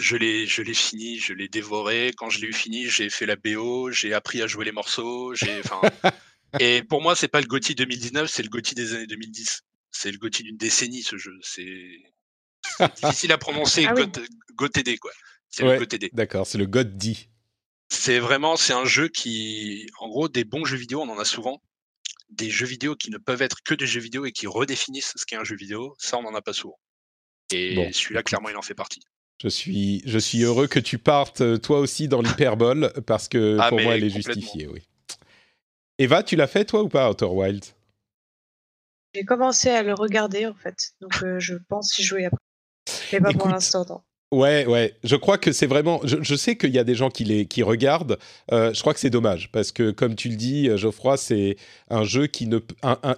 Je 0.00 0.16
l'ai, 0.16 0.46
je 0.46 0.62
l'ai 0.62 0.74
fini, 0.74 1.18
je 1.18 1.32
l'ai 1.34 1.48
dévoré. 1.48 2.12
Quand 2.16 2.30
je 2.30 2.40
l'ai 2.40 2.48
eu 2.48 2.52
fini, 2.52 2.86
j'ai 2.86 3.10
fait 3.10 3.26
la 3.26 3.36
BO, 3.36 3.90
j'ai 3.90 4.14
appris 4.14 4.40
à 4.42 4.46
jouer 4.46 4.64
les 4.64 4.72
morceaux. 4.72 5.34
J'ai, 5.34 5.60
et 6.60 6.82
pour 6.82 7.02
moi, 7.02 7.14
c'est 7.14 7.28
pas 7.28 7.40
le 7.40 7.46
GOTY 7.46 7.74
2019, 7.74 8.28
c'est 8.30 8.42
le 8.42 8.48
GOTY 8.48 8.74
des 8.74 8.94
années 8.94 9.06
2010. 9.06 9.62
C'est 9.90 10.10
le 10.10 10.18
GOTY 10.18 10.42
d'une 10.42 10.56
décennie, 10.56 11.02
ce 11.02 11.16
jeu. 11.18 11.38
C'est, 11.42 12.00
difficile 12.96 13.32
à 13.32 13.38
prononcer. 13.38 13.84
Ah 13.90 13.94
GOTD, 14.54 14.98
quoi. 14.98 15.12
C'est 15.48 15.64
le 15.64 15.78
GOTD. 15.78 16.10
D'accord, 16.12 16.46
c'est 16.46 16.58
le 16.58 16.66
GOTD. 16.66 17.16
C'est 17.88 18.18
vraiment, 18.18 18.56
c'est 18.56 18.72
un 18.72 18.84
jeu 18.84 19.08
qui, 19.08 19.86
en 19.98 20.08
gros, 20.08 20.28
des 20.28 20.44
bons 20.44 20.64
jeux 20.64 20.76
vidéo, 20.76 21.00
on 21.00 21.08
en 21.08 21.18
a 21.18 21.24
souvent. 21.24 21.62
Des 22.28 22.48
jeux 22.48 22.66
vidéo 22.66 22.94
qui 22.94 23.10
ne 23.10 23.18
peuvent 23.18 23.42
être 23.42 23.62
que 23.64 23.74
des 23.74 23.86
jeux 23.86 24.00
vidéo 24.00 24.24
et 24.24 24.32
qui 24.32 24.46
redéfinissent 24.46 25.12
ce 25.16 25.24
qu'est 25.24 25.36
un 25.36 25.44
jeu 25.44 25.56
vidéo, 25.56 25.96
ça, 25.98 26.18
on 26.18 26.22
n'en 26.22 26.34
a 26.34 26.42
pas 26.42 26.52
souvent. 26.52 26.78
Et 27.52 27.92
celui-là, 27.92 28.22
clairement, 28.22 28.48
il 28.48 28.56
en 28.56 28.62
fait 28.62 28.74
partie. 28.74 29.00
Je 29.42 29.48
suis, 29.48 30.02
je 30.04 30.18
suis 30.18 30.42
heureux 30.42 30.66
que 30.66 30.78
tu 30.78 30.98
partes 30.98 31.40
euh, 31.40 31.56
toi 31.56 31.78
aussi 31.78 32.08
dans 32.08 32.20
l'hyperbole 32.20 32.92
parce 33.06 33.26
que 33.26 33.56
ah, 33.58 33.70
pour 33.70 33.80
moi 33.80 33.96
elle 33.96 34.04
est 34.04 34.10
justifiée. 34.10 34.68
Oui. 34.68 34.86
Eva, 35.98 36.22
tu 36.22 36.36
l'as 36.36 36.46
fait 36.46 36.66
toi 36.66 36.82
ou 36.82 36.88
pas 36.90 37.10
Outer 37.10 37.24
Wild 37.24 37.64
J'ai 39.14 39.24
commencé 39.24 39.70
à 39.70 39.82
le 39.82 39.94
regarder 39.94 40.46
en 40.46 40.52
fait, 40.52 40.92
donc 41.00 41.22
euh, 41.22 41.40
je 41.40 41.54
pense 41.54 41.98
y 41.98 42.02
jouer 42.02 42.26
après. 42.26 42.38
Mais 43.12 43.20
pas 43.20 43.32
pour 43.32 43.48
l'instant. 43.48 44.04
Ouais, 44.32 44.64
ouais. 44.66 44.94
Je 45.02 45.16
crois 45.16 45.38
que 45.38 45.50
c'est 45.50 45.66
vraiment. 45.66 46.00
Je, 46.04 46.34
sais 46.36 46.56
qu'il 46.56 46.70
y 46.70 46.78
a 46.78 46.84
des 46.84 46.94
gens 46.94 47.10
qui 47.10 47.24
les 47.24 47.46
qui 47.46 47.64
regardent. 47.64 48.16
Euh, 48.52 48.72
je 48.72 48.80
crois 48.80 48.94
que 48.94 49.00
c'est 49.00 49.10
dommage 49.10 49.50
parce 49.50 49.72
que, 49.72 49.90
comme 49.90 50.14
tu 50.14 50.28
le 50.28 50.36
dis, 50.36 50.68
euh, 50.68 50.76
Geoffroy, 50.76 51.16
c'est 51.16 51.56
un 51.88 52.04
jeu 52.04 52.28
qui 52.28 52.46
ne, 52.46 52.60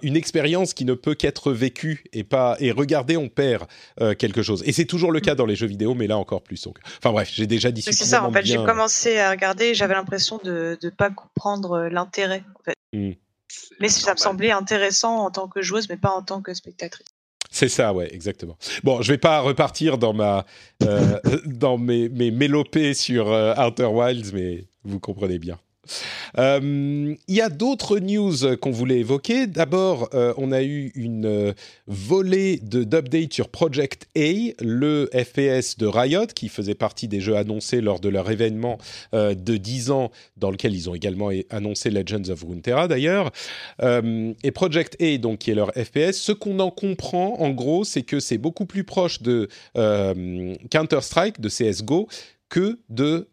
une 0.01 0.15
expérience 0.15 0.73
qui 0.73 0.85
ne 0.85 0.95
peut 0.95 1.13
qu'être 1.13 1.51
vécue 1.51 2.03
et 2.13 2.23
pas 2.23 2.57
et 2.59 2.71
regarder, 2.71 3.15
on 3.15 3.29
perd 3.29 3.67
euh, 4.01 4.15
quelque 4.15 4.41
chose. 4.41 4.63
Et 4.65 4.71
c'est 4.71 4.85
toujours 4.85 5.11
le 5.11 5.19
cas 5.19 5.35
dans 5.35 5.45
les 5.45 5.55
jeux 5.55 5.67
vidéo, 5.67 5.93
mais 5.93 6.07
là 6.07 6.17
encore 6.17 6.41
plus. 6.41 6.63
Donc, 6.63 6.79
enfin 6.97 7.11
bref, 7.11 7.29
j'ai 7.31 7.45
déjà 7.45 7.69
dit. 7.69 7.83
C'est 7.83 7.91
ça. 7.91 8.23
En 8.23 8.31
fait, 8.31 8.43
j'ai 8.43 8.55
commencé 8.55 9.19
à 9.19 9.29
regarder, 9.29 9.75
j'avais 9.75 9.93
l'impression 9.93 10.39
de 10.43 10.79
ne 10.81 10.89
pas 10.89 11.11
comprendre 11.11 11.89
l'intérêt. 11.91 12.43
En 12.59 12.63
fait. 12.63 12.75
Mmh. 12.91 13.11
Mais 13.79 13.89
ça 13.89 14.13
me 14.13 14.17
semblait 14.17 14.51
intéressant 14.51 15.25
en 15.25 15.29
tant 15.29 15.47
que 15.47 15.61
joueuse, 15.61 15.87
mais 15.89 15.97
pas 15.97 16.09
en 16.09 16.23
tant 16.23 16.41
que 16.41 16.55
spectatrice. 16.55 17.12
C'est 17.53 17.69
ça, 17.69 17.93
ouais, 17.93 18.11
exactement. 18.11 18.57
Bon, 18.83 19.03
je 19.03 19.11
vais 19.11 19.19
pas 19.19 19.39
repartir 19.39 19.99
dans 19.99 20.11
ma 20.11 20.43
euh, 20.81 21.19
dans 21.45 21.77
mes, 21.77 22.09
mes 22.09 22.31
mélopées 22.31 22.95
sur 22.95 23.31
euh, 23.31 23.53
Outer 23.55 23.85
Wilds, 23.85 24.33
mais 24.33 24.65
vous 24.83 24.99
comprenez 24.99 25.37
bien. 25.37 25.59
Euh, 26.37 27.15
il 27.27 27.35
y 27.35 27.41
a 27.41 27.49
d'autres 27.49 27.99
news 27.99 28.57
qu'on 28.57 28.71
voulait 28.71 28.99
évoquer. 28.99 29.47
D'abord, 29.47 30.09
euh, 30.13 30.33
on 30.37 30.51
a 30.51 30.63
eu 30.63 30.91
une 30.95 31.25
euh, 31.25 31.53
volée 31.87 32.57
d'updates 32.57 33.33
sur 33.33 33.49
Project 33.49 34.07
A, 34.17 34.53
le 34.61 35.09
FPS 35.13 35.77
de 35.77 35.85
Riot, 35.85 36.27
qui 36.27 36.49
faisait 36.49 36.75
partie 36.75 37.07
des 37.07 37.19
jeux 37.19 37.35
annoncés 37.35 37.81
lors 37.81 37.99
de 37.99 38.09
leur 38.09 38.29
événement 38.29 38.77
de 39.13 39.57
10 39.57 39.91
ans, 39.91 40.11
dans 40.37 40.51
lequel 40.51 40.73
ils 40.73 40.89
ont 40.89 40.95
également 40.95 41.29
annoncé 41.49 41.89
Legends 41.89 42.29
of 42.29 42.43
Runeterra 42.43 42.87
d'ailleurs. 42.87 43.31
et 43.81 44.51
Project 44.51 45.01
A, 45.01 45.17
donc, 45.17 45.39
qui 45.39 45.51
est 45.51 45.55
leur 45.55 45.71
FPS, 45.73 46.13
ce 46.13 46.31
qu'on 46.31 46.59
en 46.59 46.71
comprend, 46.71 47.39
en 47.39 47.51
gros, 47.51 47.83
c'est 47.83 48.03
que 48.03 48.19
c'est 48.19 48.37
beaucoup 48.37 48.65
plus 48.65 48.83
proche 48.83 49.21
de 49.21 49.47
Counter-Strike, 49.75 51.39
de 51.39 51.49
CSGO, 51.49 52.07
que 52.49 52.79
de 52.89 53.27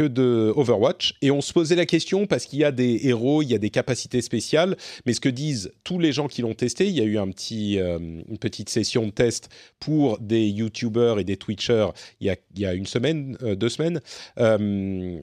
que 0.00 0.06
de 0.06 0.50
Overwatch. 0.56 1.14
Et 1.20 1.30
on 1.30 1.42
se 1.42 1.52
posait 1.52 1.76
la 1.76 1.84
question 1.84 2.26
parce 2.26 2.46
qu'il 2.46 2.58
y 2.58 2.64
a 2.64 2.72
des 2.72 3.00
héros, 3.02 3.42
il 3.42 3.50
y 3.50 3.54
a 3.54 3.58
des 3.58 3.68
capacités 3.68 4.22
spéciales, 4.22 4.76
mais 5.04 5.12
ce 5.12 5.20
que 5.20 5.28
disent 5.28 5.72
tous 5.84 5.98
les 5.98 6.10
gens 6.12 6.26
qui 6.26 6.40
l'ont 6.40 6.54
testé, 6.54 6.86
il 6.86 6.96
y 6.96 7.02
a 7.02 7.04
eu 7.04 7.18
un 7.18 7.28
petit, 7.30 7.78
euh, 7.78 7.98
une 7.98 8.38
petite 8.38 8.70
session 8.70 9.06
de 9.06 9.10
test 9.10 9.50
pour 9.78 10.18
des 10.18 10.48
YouTubers 10.48 11.18
et 11.18 11.24
des 11.24 11.36
Twitchers 11.36 11.88
il 12.20 12.28
y 12.28 12.30
a, 12.30 12.36
il 12.54 12.60
y 12.60 12.66
a 12.66 12.72
une 12.72 12.86
semaine, 12.86 13.36
euh, 13.42 13.54
deux 13.54 13.68
semaines. 13.68 14.00
Euh, 14.38 15.20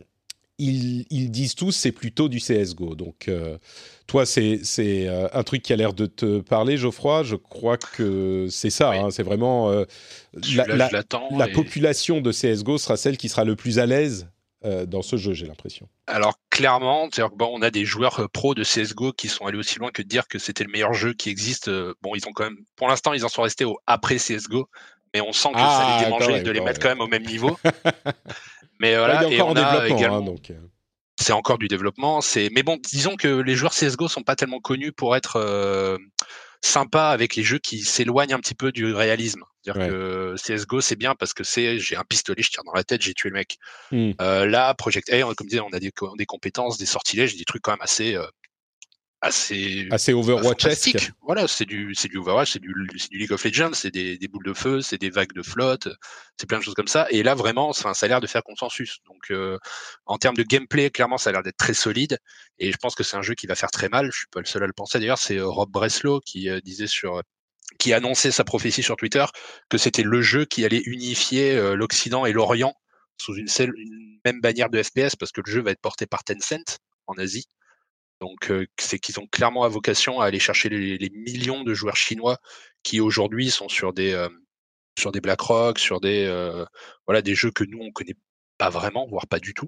ils, 0.59 1.05
ils, 1.09 1.31
disent 1.31 1.55
tous 1.55 1.71
c'est 1.71 1.91
plutôt 1.91 2.29
du 2.29 2.39
CSGO. 2.39 2.95
Donc, 2.95 3.29
toi, 4.07 4.25
c'est 4.25 5.07
un 5.07 5.43
truc 5.43 5.61
qui 5.61 5.71
a 5.71 5.75
l'air 5.75 5.93
de 5.93 6.07
te 6.07 6.39
parler, 6.39 6.77
Geoffroy. 6.77 7.21
Je 7.23 7.35
crois 7.35 7.77
que 7.77 8.47
c'est 8.49 8.71
ça. 8.71 8.91
Hein, 8.91 9.11
c'est 9.11 9.21
vraiment 9.21 9.69
la, 9.69 10.65
la, 10.65 10.89
la 10.89 11.47
population 11.49 12.21
de 12.21 12.31
CSGO 12.31 12.79
sera 12.79 12.97
celle 12.97 13.17
qui 13.17 13.29
sera 13.29 13.43
le 13.43 13.55
plus 13.55 13.77
à 13.77 13.85
l'aise 13.85 14.25
euh, 14.25 14.36
dans 14.63 15.01
ce 15.01 15.15
jeu, 15.15 15.33
j'ai 15.33 15.45
l'impression. 15.45 15.87
Alors 16.07 16.39
clairement, 16.49 17.09
bon, 17.35 17.51
on 17.53 17.61
a 17.61 17.69
des 17.69 17.85
joueurs 17.85 18.19
euh, 18.19 18.27
pros 18.27 18.55
de 18.55 18.63
CS:GO 18.63 19.13
qui 19.13 19.27
sont 19.27 19.45
allés 19.45 19.57
aussi 19.57 19.77
loin 19.77 19.91
que 19.91 20.01
de 20.01 20.07
dire 20.07 20.27
que 20.27 20.39
c'était 20.39 20.63
le 20.63 20.71
meilleur 20.71 20.93
jeu 20.93 21.13
qui 21.13 21.29
existe. 21.29 21.67
Euh, 21.67 21.93
bon, 22.01 22.15
ils 22.15 22.27
ont 22.27 22.31
quand 22.33 22.45
même, 22.45 22.57
pour 22.75 22.87
l'instant, 22.87 23.13
ils 23.13 23.23
en 23.23 23.29
sont 23.29 23.43
restés 23.43 23.65
au 23.65 23.77
après 23.85 24.15
CS:GO, 24.15 24.67
mais 25.13 25.21
on 25.21 25.31
sent 25.31 25.49
que 25.53 25.59
ça 25.59 25.63
les 25.65 25.65
ah, 25.67 26.01
démangeait 26.05 26.41
de 26.41 26.51
les 26.51 26.61
mettre 26.61 26.79
quand 26.79 26.89
même 26.89 27.01
au 27.01 27.07
même 27.07 27.23
niveau. 27.23 27.57
mais 28.79 28.97
voilà, 28.97 29.29
et 29.29 29.41
on 29.41 29.55
a 29.55 29.61
hein, 29.61 29.85
également. 29.85 30.21
donc... 30.21 30.51
c'est 31.19 31.33
encore 31.33 31.57
du 31.59 31.67
développement. 31.67 32.21
C'est, 32.21 32.49
mais 32.51 32.63
bon, 32.63 32.77
disons 32.77 33.15
que 33.15 33.27
les 33.27 33.55
joueurs 33.55 33.73
CS:GO 33.73 34.07
sont 34.07 34.23
pas 34.23 34.35
tellement 34.35 34.59
connus 34.59 34.91
pour 34.91 35.15
être 35.15 35.35
euh, 35.35 35.97
sympas 36.61 37.11
avec 37.11 37.35
les 37.35 37.43
jeux 37.43 37.59
qui 37.59 37.81
s'éloignent 37.81 38.33
un 38.33 38.39
petit 38.39 38.55
peu 38.55 38.71
du 38.71 38.93
réalisme. 38.93 39.43
C'est-à-dire 39.67 39.89
que 39.89 40.35
CS:GO 40.37 40.81
c'est 40.81 40.95
bien 40.95 41.15
parce 41.15 41.33
que 41.33 41.43
c'est 41.43 41.79
j'ai 41.79 41.95
un 41.95 42.03
pistolet, 42.03 42.41
je 42.41 42.51
tire 42.51 42.63
dans 42.63 42.73
la 42.73 42.83
tête, 42.83 43.01
j'ai 43.01 43.13
tué 43.13 43.29
le 43.29 43.33
mec. 43.35 43.57
Hmm. 43.91 44.11
Euh, 44.21 44.45
là, 44.45 44.73
Project 44.73 45.11
A, 45.11 45.21
comme 45.35 45.47
disait, 45.47 45.59
on 45.61 45.69
a 45.73 45.79
des, 45.79 45.91
des 46.17 46.25
compétences, 46.25 46.77
des 46.77 46.85
sortilèges, 46.85 47.35
des 47.35 47.45
trucs 47.45 47.61
quand 47.61 47.71
même 47.71 47.81
assez 47.81 48.15
euh, 48.15 48.25
assez 49.21 49.87
Assez 49.91 50.13
Overwatch-esque. 50.13 50.61
fantastique. 50.61 51.11
Voilà, 51.21 51.47
c'est 51.47 51.65
du 51.65 51.93
c'est 51.95 52.07
du 52.07 52.17
Overwatch, 52.17 52.53
c'est 52.53 52.59
du 52.59 52.73
du 53.11 53.17
League 53.17 53.31
of 53.31 53.43
Legends, 53.43 53.71
c'est 53.73 53.91
des, 53.91 54.17
des 54.17 54.27
boules 54.27 54.45
de 54.45 54.53
feu, 54.53 54.81
c'est 54.81 54.97
des 54.99 55.09
vagues 55.09 55.33
de 55.33 55.41
flotte, 55.41 55.89
c'est 56.37 56.47
plein 56.47 56.59
de 56.59 56.63
choses 56.63 56.75
comme 56.75 56.87
ça. 56.87 57.07
Et 57.09 57.23
là 57.23 57.33
vraiment, 57.35 57.73
ça 57.73 57.91
a 57.99 58.07
l'air 58.07 58.21
de 58.21 58.27
faire 58.27 58.43
consensus. 58.43 58.99
Donc 59.07 59.31
euh, 59.31 59.57
en 60.05 60.17
termes 60.17 60.35
de 60.35 60.43
gameplay, 60.43 60.89
clairement, 60.91 61.17
ça 61.17 61.31
a 61.31 61.33
l'air 61.33 61.43
d'être 61.43 61.57
très 61.57 61.73
solide. 61.73 62.19
Et 62.59 62.71
je 62.71 62.77
pense 62.77 62.95
que 62.95 63.03
c'est 63.03 63.17
un 63.17 63.21
jeu 63.23 63.33
qui 63.33 63.47
va 63.47 63.55
faire 63.55 63.71
très 63.71 63.89
mal. 63.89 64.11
Je 64.11 64.19
suis 64.19 64.27
pas 64.27 64.39
le 64.39 64.45
seul 64.45 64.63
à 64.63 64.67
le 64.67 64.73
penser 64.73 64.99
d'ailleurs. 64.99 65.17
C'est 65.19 65.37
euh, 65.37 65.47
Rob 65.47 65.71
Breslow 65.71 66.19
qui 66.21 66.49
euh, 66.49 66.59
disait 66.61 66.87
sur 66.87 67.21
qui 67.79 67.93
annonçait 67.93 68.31
sa 68.31 68.43
prophétie 68.43 68.83
sur 68.83 68.95
Twitter 68.95 69.25
que 69.69 69.77
c'était 69.77 70.03
le 70.03 70.21
jeu 70.21 70.45
qui 70.45 70.65
allait 70.65 70.81
unifier 70.85 71.55
euh, 71.55 71.75
l'Occident 71.75 72.25
et 72.25 72.33
l'Orient 72.33 72.73
sous 73.17 73.35
une, 73.35 73.47
seule, 73.47 73.73
même 74.25 74.41
bannière 74.41 74.69
de 74.69 74.81
FPS 74.81 75.15
parce 75.15 75.31
que 75.31 75.41
le 75.45 75.51
jeu 75.51 75.61
va 75.61 75.71
être 75.71 75.81
porté 75.81 76.05
par 76.05 76.23
Tencent 76.23 76.79
en 77.07 77.13
Asie. 77.15 77.45
Donc 78.19 78.49
euh, 78.49 78.65
c'est 78.79 78.99
qu'ils 78.99 79.19
ont 79.19 79.27
clairement 79.27 79.63
à 79.63 79.67
vocation 79.67 80.21
à 80.21 80.25
aller 80.25 80.39
chercher 80.39 80.69
les, 80.69 80.97
les 80.97 81.09
millions 81.09 81.63
de 81.63 81.73
joueurs 81.73 81.95
chinois 81.95 82.37
qui 82.83 82.99
aujourd'hui 82.99 83.51
sont 83.51 83.69
sur 83.69 83.93
des 83.93 84.13
euh, 84.13 84.29
sur 84.97 85.11
des 85.11 85.21
BlackRock, 85.21 85.79
sur 85.79 85.99
des 85.99 86.25
euh, 86.25 86.65
voilà 87.05 87.21
des 87.21 87.35
jeux 87.35 87.51
que 87.51 87.63
nous 87.63 87.79
on 87.79 87.91
connaît 87.91 88.15
pas 88.57 88.69
vraiment, 88.69 89.07
voire 89.07 89.27
pas 89.27 89.39
du 89.39 89.53
tout, 89.53 89.67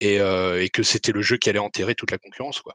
et, 0.00 0.20
euh, 0.20 0.62
et 0.62 0.70
que 0.70 0.82
c'était 0.82 1.12
le 1.12 1.22
jeu 1.22 1.36
qui 1.36 1.50
allait 1.50 1.58
enterrer 1.58 1.94
toute 1.94 2.10
la 2.10 2.18
concurrence 2.18 2.60
quoi. 2.62 2.74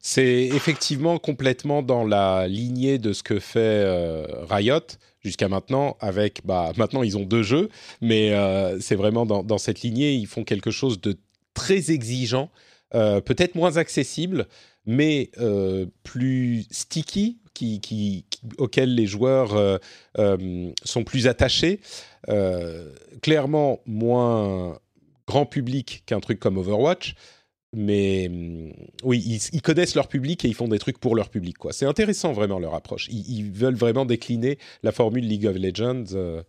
C'est 0.00 0.48
effectivement 0.52 1.18
complètement 1.18 1.82
dans 1.82 2.04
la 2.04 2.46
lignée 2.46 2.98
de 2.98 3.12
ce 3.12 3.22
que 3.22 3.38
fait 3.38 3.58
euh, 3.60 4.26
Riot 4.48 4.80
jusqu'à 5.22 5.48
maintenant. 5.48 5.96
Avec, 6.00 6.42
bah, 6.44 6.72
maintenant 6.76 7.02
ils 7.02 7.16
ont 7.16 7.24
deux 7.24 7.42
jeux, 7.42 7.70
mais 8.00 8.32
euh, 8.32 8.78
c'est 8.80 8.96
vraiment 8.96 9.24
dans, 9.24 9.58
cette 9.58 9.80
lignée. 9.80 10.12
Ils 10.12 10.26
font 10.26 10.44
quelque 10.44 10.70
chose 10.70 11.00
de 11.00 11.16
très 11.54 11.90
exigeant, 11.90 12.50
euh, 12.94 13.20
peut-être 13.20 13.54
moins 13.54 13.76
accessible, 13.76 14.46
mais 14.84 15.30
plus 16.02 16.66
sticky, 16.70 17.38
auquel 18.58 18.94
les 18.94 19.06
joueurs 19.06 19.80
sont 20.16 21.04
plus 21.04 21.26
attachés. 21.26 21.80
Clairement 23.22 23.80
moins 23.86 24.78
grand 25.26 25.46
public 25.46 26.02
qu'un 26.06 26.20
truc 26.20 26.38
comme 26.38 26.58
Overwatch. 26.58 27.14
Mais 27.74 28.28
hum, 28.28 28.72
oui, 29.02 29.40
ils, 29.52 29.62
connaissent 29.62 29.94
leur 29.94 30.08
public 30.08 30.44
et 30.44 30.48
ils 30.48 30.54
font 30.54 30.68
des 30.68 30.78
trucs 30.78 30.98
pour 30.98 31.16
leur 31.16 31.28
public. 31.28 31.58
quoi. 31.58 31.72
C'est 31.72 31.86
intéressant 31.86 32.32
vraiment 32.32 32.58
leur 32.58 32.74
approche. 32.74 33.08
Ils, 33.10 33.50
veulent 33.50 33.74
vraiment 33.74 34.04
décliner 34.04 34.58
la 34.82 34.92
formule 34.92 35.26
League 35.26 35.46
of 35.46 35.56
Legends 35.56 36.04
euh, 36.14 36.42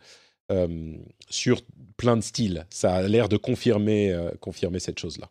euh, 0.52 0.94
sur 1.30 1.62
plein 1.98 2.18
de 2.18 2.22
styles. 2.22 2.66
Ça 2.70 2.96
a 2.96 3.02
l'air 3.04 3.30
de 3.30 3.38
confirmer, 3.38 4.12
euh, 4.12 4.32
confirmer 4.40 4.80
cette 4.80 5.00
chose-là. 5.00 5.30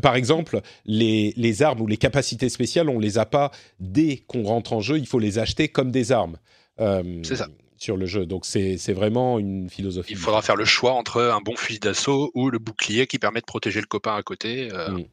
Par 0.00 0.16
exemple, 0.16 0.60
les, 0.84 1.32
les 1.36 1.62
armes 1.62 1.80
ou 1.80 1.86
les 1.86 1.96
capacités 1.96 2.48
spéciales, 2.48 2.88
on 2.88 2.98
les 2.98 3.18
a 3.18 3.26
pas 3.26 3.50
dès 3.80 4.18
qu'on 4.26 4.44
rentre 4.44 4.72
en 4.72 4.80
jeu. 4.80 4.98
Il 4.98 5.06
faut 5.06 5.18
les 5.18 5.38
acheter 5.38 5.68
comme 5.68 5.90
des 5.90 6.12
armes. 6.12 6.36
C'est 6.78 7.36
ça. 7.36 7.48
Sur 7.82 7.96
le 7.96 8.06
jeu. 8.06 8.26
Donc 8.26 8.46
c'est 8.46 8.92
vraiment 8.92 9.40
une 9.40 9.68
philosophie. 9.68 10.12
Il 10.12 10.16
faudra 10.16 10.40
faire 10.40 10.54
le 10.54 10.64
choix 10.64 10.92
entre 10.92 11.20
un 11.20 11.40
bon 11.40 11.56
fusil 11.56 11.80
d'assaut 11.80 12.30
ou 12.34 12.48
le 12.48 12.60
bouclier 12.60 13.08
qui 13.08 13.18
permet 13.18 13.40
de 13.40 13.44
protéger 13.44 13.80
le 13.80 13.86
copain 13.88 14.14
à 14.14 14.22
côté. 14.22 14.72
euh, 14.72 14.90
Mm. 14.90 15.04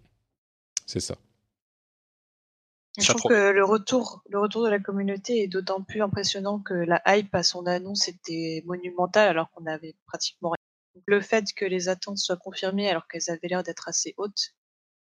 C'est 0.86 1.00
ça. 1.00 1.16
Je 3.00 3.04
Ça 3.06 3.14
trouve 3.14 3.22
trop. 3.22 3.30
que 3.30 3.50
le 3.52 3.66
retour, 3.66 4.22
le 4.30 4.40
retour 4.40 4.64
de 4.64 4.70
la 4.70 4.78
communauté 4.80 5.42
est 5.42 5.48
d'autant 5.48 5.82
plus 5.82 6.04
impressionnant 6.04 6.60
que 6.60 6.76
la 6.76 7.02
hype 7.08 7.34
à 7.34 7.42
son 7.42 7.66
annonce 7.66 8.08
était 8.08 8.62
monumentale 8.68 9.30
alors 9.30 9.50
qu'on 9.50 9.66
avait 9.66 9.96
pratiquement 10.06 10.50
rien. 10.50 10.58
Donc, 10.94 11.04
le 11.08 11.22
fait 11.22 11.46
que 11.56 11.66
les 11.66 11.90
attentes 11.90 12.20
soient 12.20 12.38
confirmées 12.38 12.88
alors 12.88 13.08
qu'elles 13.08 13.32
avaient 13.32 13.48
l'air 13.48 13.64
d'être 13.64 13.88
assez 13.88 14.14
hautes, 14.18 14.54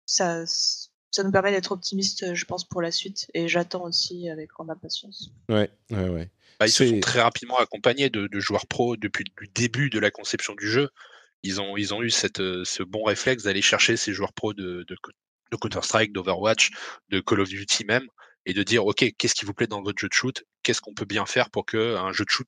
ça, 0.05 0.43
ça 0.45 1.23
nous 1.23 1.31
permet 1.31 1.51
d'être 1.51 1.73
optimistes, 1.73 2.33
je 2.33 2.45
pense, 2.45 2.63
pour 2.65 2.81
la 2.81 2.91
suite. 2.91 3.29
Et 3.33 3.49
j'attends 3.49 3.83
aussi 3.83 4.29
avec 4.29 4.49
grande 4.51 4.69
impatience. 4.69 5.31
Ouais, 5.49 5.69
ouais, 5.89 6.07
ouais. 6.09 6.29
Bah, 6.61 6.67
ils 6.67 6.71
se 6.71 6.87
sont 6.87 6.99
très 6.99 7.21
rapidement 7.21 7.57
accompagnés 7.57 8.11
de, 8.11 8.27
de 8.27 8.39
joueurs 8.39 8.67
pro 8.67 8.95
depuis 8.95 9.25
le 9.37 9.47
début 9.47 9.89
de 9.89 9.97
la 9.97 10.11
conception 10.11 10.53
du 10.53 10.69
jeu. 10.69 10.89
Ils 11.41 11.59
ont, 11.59 11.75
ils 11.75 11.91
ont 11.91 12.03
eu 12.03 12.11
cette, 12.11 12.39
euh, 12.39 12.63
ce 12.65 12.83
bon 12.83 13.03
réflexe 13.03 13.41
d'aller 13.41 13.63
chercher 13.63 13.97
ces 13.97 14.13
joueurs 14.13 14.31
pro 14.31 14.53
de, 14.53 14.85
de, 14.87 14.95
Co- 15.01 15.11
de 15.51 15.57
Counter-Strike, 15.57 16.13
d'Overwatch, 16.13 16.69
de 17.09 17.19
Call 17.19 17.39
of 17.39 17.49
Duty 17.49 17.85
même, 17.85 18.05
et 18.45 18.53
de 18.53 18.61
dire, 18.61 18.85
OK, 18.85 19.03
qu'est-ce 19.17 19.33
qui 19.33 19.43
vous 19.43 19.55
plaît 19.55 19.65
dans 19.65 19.81
votre 19.81 19.97
jeu 19.97 20.07
de 20.07 20.13
shoot? 20.13 20.43
Qu'est-ce 20.61 20.81
qu'on 20.81 20.93
peut 20.93 21.05
bien 21.05 21.25
faire 21.25 21.49
pour 21.49 21.65
que 21.65 21.95
un 21.95 22.13
jeu 22.13 22.25
de 22.25 22.29
shoot 22.29 22.47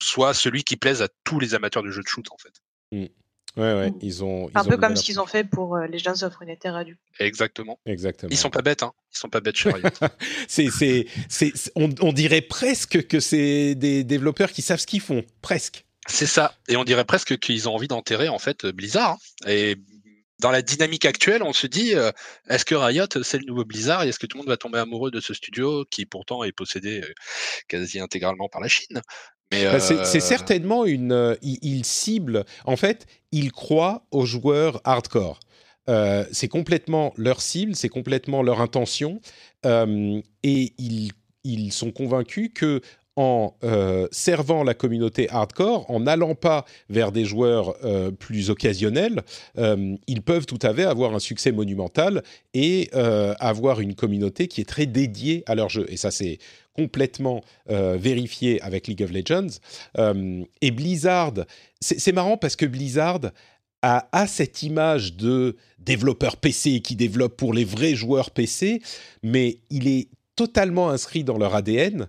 soit 0.00 0.32
celui 0.32 0.62
qui 0.62 0.76
plaise 0.76 1.02
à 1.02 1.08
tous 1.24 1.40
les 1.40 1.54
amateurs 1.56 1.82
de 1.82 1.90
jeux 1.90 2.02
de 2.02 2.08
shoot, 2.08 2.30
en 2.30 2.38
fait? 2.38 2.54
Ouais, 3.56 3.74
ouais, 3.74 3.90
Mm. 3.90 3.98
ils 4.02 4.22
ont. 4.24 4.48
ils 4.48 4.58
Un 4.58 4.62
ont 4.62 4.64
peu 4.64 4.76
comme 4.76 4.94
ce 4.96 5.02
qu'ils 5.02 5.20
ont 5.20 5.26
fait 5.26 5.42
pour 5.44 5.76
euh, 5.76 5.86
Legends 5.86 6.22
of 6.22 6.34
Runeterra 6.36 6.84
du. 6.84 6.98
Exactement. 7.18 7.78
Exactement. 7.84 8.30
Ils 8.30 8.36
sont 8.36 8.50
pas 8.50 8.62
bêtes, 8.62 8.82
hein. 8.84 8.92
Ils 9.14 9.18
sont 9.18 9.28
pas 9.28 9.40
bêtes, 9.40 9.56
chez 9.58 9.70
Riot. 9.70 9.88
C'est, 10.48 10.68
c'est, 10.70 11.06
c'est, 11.28 11.52
on, 11.74 11.90
on 12.00 12.12
dirait 12.12 12.42
presque 12.42 13.06
que 13.08 13.18
c'est 13.20 13.74
des 13.74 14.04
développeurs 14.04 14.52
qui 14.52 14.62
savent 14.62 14.78
ce 14.80 14.86
qu'ils 14.86 15.00
font, 15.00 15.24
presque. 15.42 15.84
C'est 16.08 16.26
ça. 16.26 16.54
Et 16.68 16.76
on 16.76 16.84
dirait 16.84 17.04
presque 17.04 17.38
qu'ils 17.38 17.68
ont 17.68 17.74
envie 17.74 17.88
d'enterrer 17.88 18.28
en 18.28 18.38
fait 18.38 18.66
Blizzard. 18.66 19.18
hein. 19.44 19.50
Et 19.50 19.76
dans 20.38 20.50
la 20.50 20.62
dynamique 20.62 21.04
actuelle, 21.04 21.42
on 21.42 21.52
se 21.52 21.66
dit 21.66 21.94
euh, 21.94 22.10
est-ce 22.48 22.64
que 22.64 22.74
Riot 22.74 23.04
c'est 23.22 23.38
le 23.38 23.44
nouveau 23.44 23.64
Blizzard? 23.66 24.04
Et 24.04 24.08
est-ce 24.08 24.18
que 24.18 24.26
tout 24.26 24.38
le 24.38 24.42
monde 24.42 24.48
va 24.48 24.56
tomber 24.56 24.78
amoureux 24.78 25.10
de 25.10 25.20
ce 25.20 25.34
studio 25.34 25.84
qui 25.90 26.06
pourtant 26.06 26.42
est 26.44 26.52
possédé 26.52 27.00
euh, 27.02 27.12
quasi 27.68 28.00
intégralement 28.00 28.48
par 28.48 28.60
la 28.62 28.68
Chine? 28.68 29.02
Bah, 29.50 29.80
c'est, 29.80 29.98
euh, 29.98 30.20
certainement 30.20 30.84
une. 30.84 31.12
euh, 31.12 31.34
ils, 31.42 31.58
ils 31.62 31.84
ciblent. 31.84 32.44
En 32.64 32.76
fait, 32.76 33.06
ils 33.32 33.50
croient 33.52 34.06
aux 34.10 34.24
joueurs 34.24 34.80
hardcore. 34.84 35.40
Euh, 35.88 36.24
c'est 36.30 36.48
complètement 36.48 37.12
leur 37.16 37.40
cible, 37.40 37.74
c'est 37.74 37.88
complètement 37.88 38.42
leur 38.42 38.60
intention, 38.60 39.20
euh, 39.66 40.20
et 40.44 40.72
ils, 40.78 41.10
ils 41.42 41.72
sont 41.72 41.90
convaincus 41.90 42.50
que 42.54 42.80
en 43.20 43.54
euh, 43.64 44.08
servant 44.12 44.64
la 44.64 44.72
communauté 44.72 45.28
hardcore, 45.28 45.84
en 45.90 46.00
n'allant 46.00 46.34
pas 46.34 46.64
vers 46.88 47.12
des 47.12 47.26
joueurs 47.26 47.76
euh, 47.84 48.10
plus 48.10 48.48
occasionnels, 48.48 49.20
euh, 49.58 49.94
ils 50.06 50.22
peuvent 50.22 50.46
tout 50.46 50.58
à 50.62 50.72
fait 50.72 50.84
avoir 50.84 51.14
un 51.14 51.18
succès 51.18 51.52
monumental 51.52 52.22
et 52.54 52.88
avoir 52.92 53.80
une 53.80 53.94
communauté 53.94 54.48
qui 54.48 54.62
est 54.62 54.68
très 54.68 54.86
dédiée 54.86 55.42
à 55.46 55.54
leur 55.54 55.68
jeu. 55.68 55.84
Et 55.88 55.98
ça, 55.98 56.10
c'est 56.10 56.38
complètement 56.72 57.42
vérifié 57.68 58.60
avec 58.62 58.88
League 58.88 59.02
of 59.02 59.12
Legends. 59.12 59.60
Et 60.60 60.70
Blizzard, 60.70 61.34
c'est 61.80 62.12
marrant 62.12 62.36
parce 62.36 62.56
que 62.56 62.66
Blizzard 62.66 63.20
a 63.82 64.26
cette 64.26 64.62
image 64.62 65.14
de 65.14 65.56
développeur 65.78 66.36
PC 66.36 66.80
qui 66.80 66.96
développe 66.96 67.36
pour 67.36 67.54
les 67.54 67.64
vrais 67.64 67.94
joueurs 67.94 68.30
PC, 68.30 68.82
mais 69.22 69.58
il 69.70 69.86
est 69.86 70.08
totalement 70.34 70.90
inscrit 70.90 71.22
dans 71.22 71.38
leur 71.38 71.54
ADN 71.54 72.08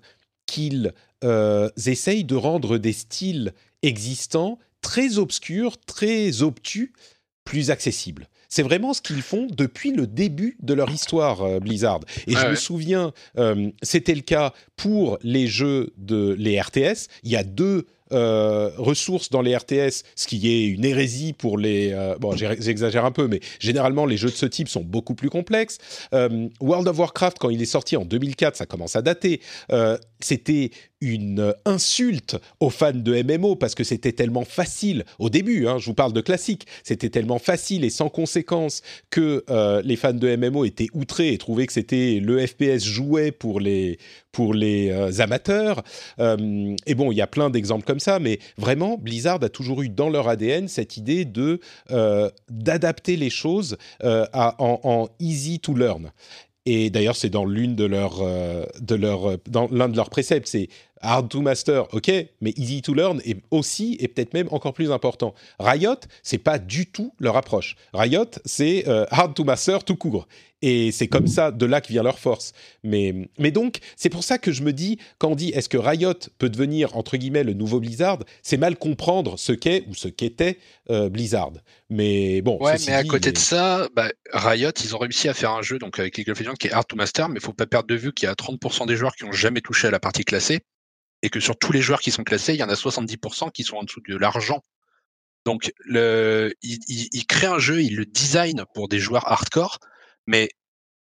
qu'ils 0.52 0.94
euh, 1.24 1.70
essayent 1.86 2.26
de 2.26 2.36
rendre 2.36 2.78
des 2.78 2.92
styles 2.92 3.54
existants 3.84 4.60
très 4.82 5.18
obscurs, 5.18 5.78
très 5.78 6.42
obtus, 6.42 6.92
plus 7.46 7.72
accessibles. 7.72 8.28
C'est 8.50 8.62
vraiment 8.62 8.94
ce 8.94 9.02
qu'ils 9.02 9.22
font 9.22 9.48
depuis 9.50 9.94
le 9.94 10.08
début 10.08 10.58
de 10.62 10.74
leur 10.74 10.92
histoire, 10.92 11.42
euh, 11.42 11.60
Blizzard. 11.62 12.02
Et 12.28 12.34
je 12.34 12.48
me 12.48 12.56
souviens, 12.56 13.14
euh, 13.38 13.72
c'était 13.82 14.14
le 14.14 14.22
cas 14.22 14.54
pour 14.76 15.18
les 15.24 15.48
jeux 15.48 15.94
de 15.96 16.36
les 16.38 16.60
RTS. 16.60 17.08
Il 17.24 17.32
y 17.32 17.38
a 17.38 17.46
deux 17.46 17.88
euh, 18.12 18.72
ressources 18.78 19.30
dans 19.30 19.42
les 19.42 19.56
RTS, 19.56 20.04
ce 20.16 20.28
qui 20.28 20.52
est 20.52 20.66
une 20.66 20.86
hérésie 20.86 21.34
pour 21.34 21.58
les. 21.58 21.92
euh, 21.92 22.16
bon, 22.20 22.36
j'exagère 22.36 23.06
un 23.06 23.12
peu, 23.12 23.28
mais 23.28 23.40
généralement 23.60 24.06
les 24.06 24.18
jeux 24.18 24.30
de 24.30 24.36
ce 24.36 24.46
type 24.46 24.70
sont 24.70 24.82
beaucoup 24.82 25.16
plus 25.16 25.30
complexes. 25.30 25.78
Euh, 26.14 26.48
World 26.60 26.88
of 26.88 27.00
Warcraft, 27.00 27.38
quand 27.40 27.50
il 27.50 27.62
est 27.62 27.66
sorti 27.66 27.98
en 27.98 28.06
2004, 28.06 28.56
ça 28.56 28.66
commence 28.66 28.96
à 28.96 29.02
dater. 29.02 29.42
C'était 30.20 30.72
une 31.02 31.54
insulte 31.66 32.38
aux 32.60 32.70
fans 32.70 32.92
de 32.94 33.22
MMO 33.24 33.56
parce 33.56 33.76
que 33.76 33.84
c'était 33.84 34.12
tellement 34.12 34.46
facile 34.46 35.04
au 35.20 35.30
début. 35.30 35.68
hein, 35.68 35.78
je 35.80 35.88
vous 35.88 35.94
parle 35.94 36.14
de 36.14 36.22
classique. 36.22 36.68
C'était 36.84 37.10
tellement 37.10 37.40
facile 37.40 37.84
et 37.84 37.90
sans 37.90 38.10
conséquence 38.10 38.82
que 39.10 39.44
euh, 39.50 39.82
les 39.84 39.96
fans 39.96 40.14
de 40.14 40.36
MMO 40.36 40.66
étaient 40.66 40.88
outrés 40.94 41.34
et 41.34 41.38
trouvaient 41.38 41.68
que 41.68 41.74
c'était 41.74 42.20
le 42.22 42.46
FPS 42.46 42.84
jouet 42.84 43.32
pour 43.32 43.60
les 43.60 43.98
pour 44.32 44.54
les 44.54 44.90
euh, 44.92 45.20
amateurs. 45.20 45.84
Euh, 46.20 46.76
et 46.86 46.96
bon, 46.96 47.12
il 47.12 47.16
y 47.16 47.22
a 47.22 47.28
plein 47.28 47.50
d'exemples 47.50 47.86
comme 47.86 48.00
ça, 48.00 48.20
mais 48.20 48.40
vraiment, 48.58 48.98
Blizzard 48.98 49.44
a 49.44 49.50
toujours 49.50 49.82
eu 49.82 49.90
dans 49.90 50.10
leur 50.10 50.28
ADN 50.28 50.68
cette 50.68 50.98
idée 50.98 51.26
de 51.26 51.60
d'adapter 52.50 53.18
les 53.18 53.30
choses 53.30 53.78
en, 54.04 55.08
easy 55.20 55.60
to 55.60 55.74
learn. 55.74 56.12
Et 56.66 56.90
d'ailleurs, 56.90 57.16
c'est 57.16 57.30
dans 57.30 57.46
l'une 57.46 57.76
de 57.76 57.86
leurs, 57.86 58.20
de 58.80 58.96
leurs, 58.96 59.38
dans 59.50 59.68
l'un 59.72 59.90
de 59.90 59.96
leurs 59.96 60.10
préceptes, 60.10 60.48
c'est 60.48 60.70
Hard 61.02 61.30
to 61.30 61.42
master, 61.42 61.94
ok, 61.94 62.12
mais 62.42 62.54
easy 62.58 62.82
to 62.82 62.94
learn 62.94 63.22
est 63.26 63.38
aussi 63.52 63.98
et 64.00 64.08
peut-être 64.08 64.34
même 64.34 64.48
encore 64.52 64.74
plus 64.74 64.92
important. 64.92 65.34
Riot, 65.60 65.96
c'est 66.24 66.38
pas 66.38 66.60
du 66.60 66.86
tout 66.86 67.14
leur 67.20 67.38
approche. 67.38 67.76
Riot, 67.94 68.26
c'est 68.46 68.88
euh, 68.88 69.06
hard 69.10 69.34
to 69.34 69.44
master 69.44 69.84
tout 69.84 69.96
court. 69.96 70.28
Et 70.62 70.92
c'est 70.92 71.08
comme 71.08 71.28
ça, 71.28 71.52
de 71.52 71.66
là 71.66 71.82
que 71.82 71.88
vient 71.88 72.04
leur 72.04 72.20
force. 72.20 72.54
Mais, 72.84 73.30
mais 73.40 73.52
donc, 73.52 73.80
c'est 73.96 74.10
pour 74.10 74.24
ça 74.24 74.38
que 74.38 74.52
je 74.52 74.62
me 74.62 74.74
dis, 74.74 75.00
quand 75.18 75.30
on 75.30 75.36
dit 75.36 75.50
est-ce 75.50 75.70
que 75.70 75.78
Riot 75.78 76.14
peut 76.38 76.50
devenir, 76.50 76.96
entre 76.96 77.18
guillemets, 77.18 77.44
le 77.44 77.54
nouveau 77.54 77.80
Blizzard, 77.80 78.20
c'est 78.44 78.58
mal 78.58 78.78
comprendre 78.78 79.40
ce 79.40 79.54
qu'est 79.54 79.86
ou 79.90 79.96
ce 79.96 80.08
qu'était 80.08 80.60
euh, 80.92 81.10
Blizzard. 81.10 81.54
Mais 81.90 82.42
bon. 82.42 82.60
Ouais, 82.62 82.76
mais 82.86 82.94
à 82.94 83.02
dit, 83.02 83.10
côté 83.10 83.32
de 83.32 83.38
ça, 83.40 83.90
bah, 83.96 84.10
Riot, 84.32 84.72
ils 84.84 84.96
ont 84.96 85.00
réussi 85.00 85.28
à 85.30 85.34
faire 85.34 85.52
un 85.52 85.64
jeu 85.64 85.80
donc 85.80 85.98
avec 85.98 86.18
League 86.18 86.30
of 86.30 86.40
Legends 86.40 86.54
qui 86.54 86.68
est 86.68 86.72
hard 86.72 86.88
to 86.88 86.96
master, 86.96 87.28
mais 87.30 87.40
il 87.40 87.42
faut 87.42 87.54
pas 87.54 87.66
perdre 87.66 87.88
de 87.88 87.96
vue 87.96 88.14
qu'il 88.14 88.28
y 88.28 88.30
a 88.30 88.34
30% 88.34 88.86
des 88.86 88.96
joueurs 88.96 89.16
qui 89.16 89.24
ont 89.24 89.32
jamais 89.32 89.62
touché 89.62 89.88
à 89.88 89.92
la 89.92 90.00
partie 90.00 90.24
classée 90.24 90.60
et 91.22 91.30
que 91.30 91.40
sur 91.40 91.58
tous 91.58 91.72
les 91.72 91.82
joueurs 91.82 92.02
qui 92.02 92.12
sont 92.12 92.24
classés, 92.24 92.54
il 92.54 92.60
y 92.60 92.64
en 92.64 92.70
a 92.70 92.76
70% 92.76 93.52
qui 93.52 93.64
sont 93.64 93.78
en 93.78 93.84
dessous 93.84 94.02
de 94.08 94.16
l'argent. 94.18 94.62
Donc, 95.46 95.72
le, 95.86 96.54
ils, 96.62 96.80
ils- 96.88 97.10
ils 97.12 97.26
créent 97.26 97.48
un 97.48 97.60
jeu, 97.60 97.82
ils 97.82 97.96
le 97.96 98.06
designent 98.06 98.64
pour 98.74 98.88
des 98.88 99.00
joueurs 99.00 99.28
hardcore, 99.32 99.80
mais 100.28 100.50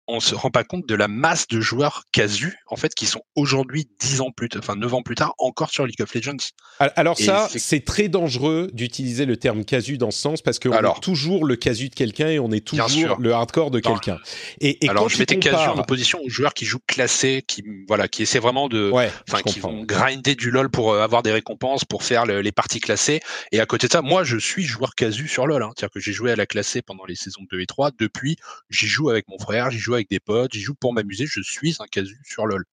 on 0.08 0.20
se 0.20 0.36
rend 0.36 0.50
pas 0.52 0.64
compte 0.64 0.88
de 0.88 0.96
la 0.96 1.08
masse 1.08 1.48
de 1.48 1.60
joueurs 1.60 2.04
casus, 2.12 2.56
en 2.68 2.76
fait, 2.78 2.96
qui 2.96 3.06
sont 3.06 3.22
aujourd'hui 3.36 3.90
10 4.00 4.22
ans 4.22 4.32
plus 4.32 4.50
tard, 4.50 4.62
enfin 4.64 4.76
9 4.76 4.94
ans 4.94 5.02
plus 5.02 5.16
tard, 5.16 5.34
encore 5.38 5.70
sur 5.70 5.86
League 5.86 6.02
of 6.02 6.14
Legends. 6.14 6.38
Al- 6.80 6.94
Alors 6.96 7.16
Et 7.20 7.24
ça, 7.26 7.48
c'est- 7.52 7.84
très 7.86 8.08
dangereux 8.08 8.70
d'utiliser 8.74 9.26
le 9.26 9.38
terme 9.38 9.66
casu 9.66 9.98
dans 9.98 10.12
ce 10.12 10.20
sens 10.20 10.42
parce 10.42 10.60
qu'on 10.60 10.72
est 10.72 11.02
toujours 11.02 11.46
le 11.46 11.56
casu 11.56 11.90
de 11.90 11.96
quelqu'un 11.96 12.28
et 12.30 12.40
on 12.40 12.52
est 12.52 12.66
toujours 12.66 13.18
le 13.20 13.34
hardcore 13.34 13.72
de 13.72 13.80
quelqu'un. 13.80 14.20
Et, 14.62 14.86
et 14.86 14.90
Alors, 14.90 15.04
quand 15.04 15.10
je 15.10 15.20
mettais 15.20 15.40
casu 15.40 15.56
en 15.56 15.60
compares- 15.60 15.80
opposition 15.80 16.20
aux 16.24 16.30
joueurs 16.30 16.54
qui 16.54 16.66
jouent 16.66 16.80
classés, 16.88 17.44
qui, 17.48 17.64
voilà, 17.88 18.08
qui 18.08 18.24
essaient 18.24 18.40
vraiment 18.40 18.68
de, 18.70 18.92
enfin, 18.92 19.10
qui 19.46 19.60
comprends. 19.60 19.72
vont 19.72 19.84
grinder 19.84 20.36
du 20.36 20.52
LoL 20.52 20.70
pour 20.70 20.92
euh, 20.94 21.02
avoir 21.04 21.24
des 21.24 21.32
récompenses, 21.32 21.84
pour 21.86 22.04
faire 22.04 22.26
le- 22.26 22.42
les 22.42 22.52
parties 22.52 22.80
classées. 22.80 23.20
Et 23.52 23.60
à 23.60 23.66
côté 23.66 23.88
de 23.88 23.92
ça, 23.92 24.02
moi, 24.02 24.24
je 24.24 24.38
suis 24.38 24.64
joueur 24.64 24.96
casu 24.96 25.28
sur 25.28 25.48
LoL. 25.48 25.64
hein. 25.64 25.72
C'est-à-dire 25.76 25.94
que 25.94 26.00
j'ai 26.00 26.14
joué 26.14 26.32
à 26.32 26.36
la 26.36 26.46
classée 26.46 26.82
pendant 26.82 27.06
les 27.06 27.16
saisons 27.16 27.42
2 27.52 27.60
et 27.60 27.66
3. 27.66 27.92
Depuis, 28.00 28.38
j'y 28.70 28.88
joue 28.88 29.10
avec 29.10 29.28
mon 29.28 29.38
frère, 29.40 29.70
j'y 29.72 29.80
joue 29.80 29.96
avec 29.98 30.10
des 30.10 30.20
potes, 30.20 30.54
j'y 30.54 30.62
joue 30.62 30.76
pour 30.76 30.94
m'amuser. 30.94 31.26
Je 31.28 31.42
suis 31.42 31.76
un 31.80 31.86
casu 31.88 32.20
sur 32.26 32.46
LoL. 32.46 32.64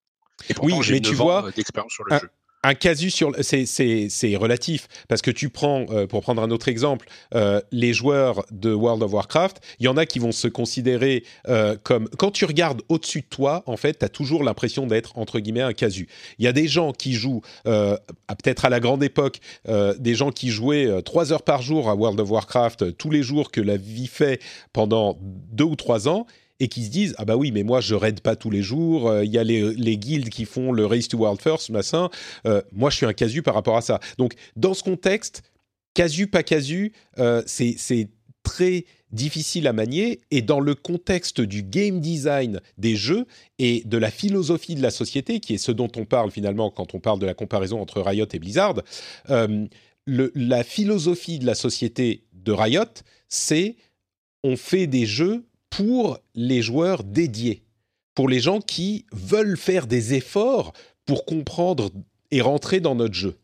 Et 0.48 0.54
pourtant, 0.54 0.76
Oui, 0.78 0.82
j'ai 0.84 0.94
mais 0.94 1.00
tu 1.00 1.10
9 1.12 1.20
ans, 1.20 1.24
vois, 1.24 1.46
euh, 1.46 1.50
d'expérience 1.54 1.92
sur 1.92 2.04
le 2.04 2.12
un- 2.14 2.18
jeu. 2.20 2.30
un 2.64 2.74
casu 2.74 3.10
sur 3.10 3.30
c'est 3.42 3.66
c'est 3.66 4.08
c'est 4.08 4.34
relatif 4.36 4.88
parce 5.06 5.20
que 5.20 5.30
tu 5.30 5.50
prends 5.50 5.84
euh, 5.90 6.06
pour 6.06 6.22
prendre 6.22 6.42
un 6.42 6.50
autre 6.50 6.68
exemple 6.68 7.06
euh, 7.34 7.60
les 7.72 7.92
joueurs 7.92 8.44
de 8.50 8.72
World 8.72 9.02
of 9.02 9.12
Warcraft 9.12 9.60
il 9.80 9.84
y 9.84 9.88
en 9.88 9.98
a 9.98 10.06
qui 10.06 10.18
vont 10.18 10.32
se 10.32 10.48
considérer 10.48 11.24
euh, 11.46 11.76
comme 11.82 12.08
quand 12.18 12.30
tu 12.30 12.46
regardes 12.46 12.80
au-dessus 12.88 13.20
de 13.20 13.26
toi 13.26 13.62
en 13.66 13.76
fait 13.76 13.98
tu 13.98 14.04
as 14.06 14.08
toujours 14.08 14.42
l'impression 14.42 14.86
d'être 14.86 15.18
entre 15.18 15.40
guillemets 15.40 15.60
un 15.60 15.74
casu 15.74 16.08
il 16.38 16.46
y 16.46 16.48
a 16.48 16.52
des 16.52 16.66
gens 16.66 16.92
qui 16.92 17.12
jouent 17.12 17.42
à- 17.66 17.98
peut-être 18.28 18.64
à 18.64 18.70
la 18.70 18.80
grande 18.80 19.04
époque 19.04 19.40
des 19.98 20.14
gens 20.14 20.30
qui 20.32 20.48
jouaient 20.48 21.02
trois 21.02 21.32
heures 21.34 21.42
par 21.44 21.60
jour 21.60 21.90
à 21.90 21.94
World 21.94 22.18
of 22.18 22.30
Warcraft 22.30 22.96
tous 22.96 23.10
les 23.10 23.22
jours 23.22 23.50
que 23.50 23.60
la 23.60 23.76
vie 23.76 24.06
fait 24.06 24.40
pendant 24.72 25.18
deux 25.20 25.64
ou 25.64 25.76
trois 25.76 26.08
ans 26.08 26.26
et 26.60 26.68
qui 26.68 26.84
se 26.84 26.90
disent 26.90 27.14
ah 27.18 27.24
bah 27.24 27.36
oui 27.36 27.50
mais 27.52 27.62
moi 27.62 27.80
je 27.80 27.94
raide 27.94 28.20
pas 28.20 28.36
tous 28.36 28.50
les 28.50 28.62
jours 28.62 29.08
euh, 29.08 29.24
il 29.24 29.32
y 29.32 29.38
a 29.38 29.44
les, 29.44 29.74
les 29.74 29.96
guildes 29.96 30.28
qui 30.28 30.44
font 30.44 30.72
le 30.72 30.86
race 30.86 31.08
to 31.08 31.18
world 31.18 31.40
first 31.40 31.70
machin 31.70 32.08
euh, 32.46 32.62
moi 32.72 32.90
je 32.90 32.96
suis 32.96 33.06
un 33.06 33.12
casu 33.12 33.42
par 33.42 33.54
rapport 33.54 33.76
à 33.76 33.82
ça. 33.82 34.00
Donc 34.18 34.34
dans 34.56 34.74
ce 34.74 34.82
contexte 34.82 35.42
casu 35.94 36.26
pas 36.26 36.42
casu 36.42 36.92
euh, 37.18 37.42
c'est 37.46 38.08
très 38.42 38.84
difficile 39.10 39.66
à 39.66 39.72
manier. 39.72 40.20
Et 40.30 40.42
dans 40.42 40.60
le 40.60 40.74
contexte 40.74 41.40
du 41.40 41.62
game 41.62 42.00
design 42.00 42.60
des 42.78 42.96
jeux 42.96 43.26
et 43.58 43.82
de 43.86 43.96
la 43.96 44.10
philosophie 44.10 44.74
de 44.74 44.82
la 44.82 44.90
société 44.90 45.40
qui 45.40 45.54
est 45.54 45.58
ce 45.58 45.72
dont 45.72 45.90
on 45.96 46.04
parle 46.04 46.30
finalement 46.30 46.70
quand 46.70 46.94
on 46.94 47.00
parle 47.00 47.18
de 47.18 47.26
la 47.26 47.34
comparaison 47.34 47.80
entre 47.80 48.00
Riot 48.02 48.26
et 48.32 48.38
Blizzard 48.38 48.82
euh, 49.30 49.66
la 50.06 50.64
philosophie 50.64 51.38
de 51.38 51.46
la 51.46 51.54
société 51.54 52.24
de 52.34 52.52
Riot 52.52 52.84
c'est 53.28 53.76
on 54.42 54.56
fait 54.56 54.86
des 54.86 55.06
jeux 55.06 55.44
pour 55.76 56.18
les 56.34 56.62
joueurs 56.62 57.04
dédiés, 57.04 57.62
pour 58.14 58.28
les 58.28 58.40
gens 58.40 58.60
qui 58.60 59.06
veulent 59.12 59.56
faire 59.56 59.86
des 59.86 60.14
efforts 60.14 60.72
pour 61.04 61.24
comprendre 61.24 61.90
et 62.30 62.40
rentrer 62.40 62.80
dans 62.80 62.94
notre 62.94 63.14
jeu. 63.14 63.36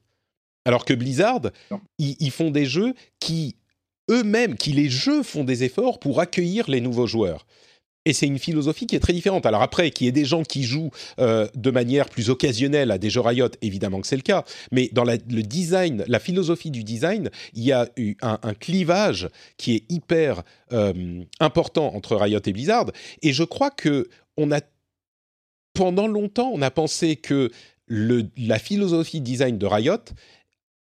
Alors 0.65 0.85
que 0.85 0.95
Blizzard, 0.95 1.51
ils, 1.99 2.17
ils 2.21 2.31
font 2.31 2.51
des 2.51 2.67
jeux 2.67 2.95
qui 3.19 3.57
eux-mêmes, 4.11 4.57
qui 4.57 4.73
les 4.73 4.89
jeux 4.89 5.23
font 5.23 5.45
des 5.45 5.65
efforts 5.65 5.99
pour 5.99 6.21
accueillir 6.21 6.69
les 6.69 6.81
nouveaux 6.81 7.07
joueurs. 7.07 7.47
Et 8.07 8.15
c'est 8.15 8.27
une 8.27 8.39
philosophie 8.39 8.87
qui 8.87 8.97
est 8.97 9.01
très 9.01 9.13
différente. 9.13 9.45
Alors 9.45 9.61
après, 9.61 9.91
qu'il 9.91 10.07
y 10.07 10.09
ait 10.09 10.13
des 10.13 10.25
gens 10.25 10.43
qui 10.43 10.63
jouent 10.63 10.91
euh, 11.19 11.47
de 11.55 11.71
manière 11.71 12.09
plus 12.09 12.31
occasionnelle 12.31 12.91
à 12.91 12.99
des 12.99 13.11
jeux 13.11 13.21
Riot, 13.21 13.51
évidemment 13.61 14.01
que 14.01 14.07
c'est 14.07 14.17
le 14.17 14.23
cas. 14.23 14.45
Mais 14.73 14.89
dans 14.93 15.05
la- 15.05 15.17
le 15.17 15.43
design, 15.43 16.05
la 16.07 16.19
philosophie 16.19 16.71
du 16.71 16.83
design, 16.83 17.31
il 17.53 17.63
y 17.63 17.73
a 17.73 17.89
eu 17.97 18.17
un, 18.23 18.39
clivage 18.55 19.29
qui 19.59 19.75
est 19.77 19.85
hyper 19.91 20.43
euh, 20.73 21.23
important 21.41 21.95
entre 21.95 22.17
Riot 22.17 22.41
et 22.45 22.53
Blizzard. 22.53 22.87
Et 23.23 23.33
je 23.33 23.45
crois 23.45 23.71
que 23.71 24.09
on 24.37 24.51
a 24.51 24.61
pendant 25.75 26.07
longtemps, 26.07 26.51
on 26.53 26.63
a 26.63 26.71
pensé 26.71 27.17
que 27.17 27.51
la 27.89 28.59
philosophie 28.59 29.21
design 29.21 29.59
de 29.59 29.67
Riot 29.67 29.99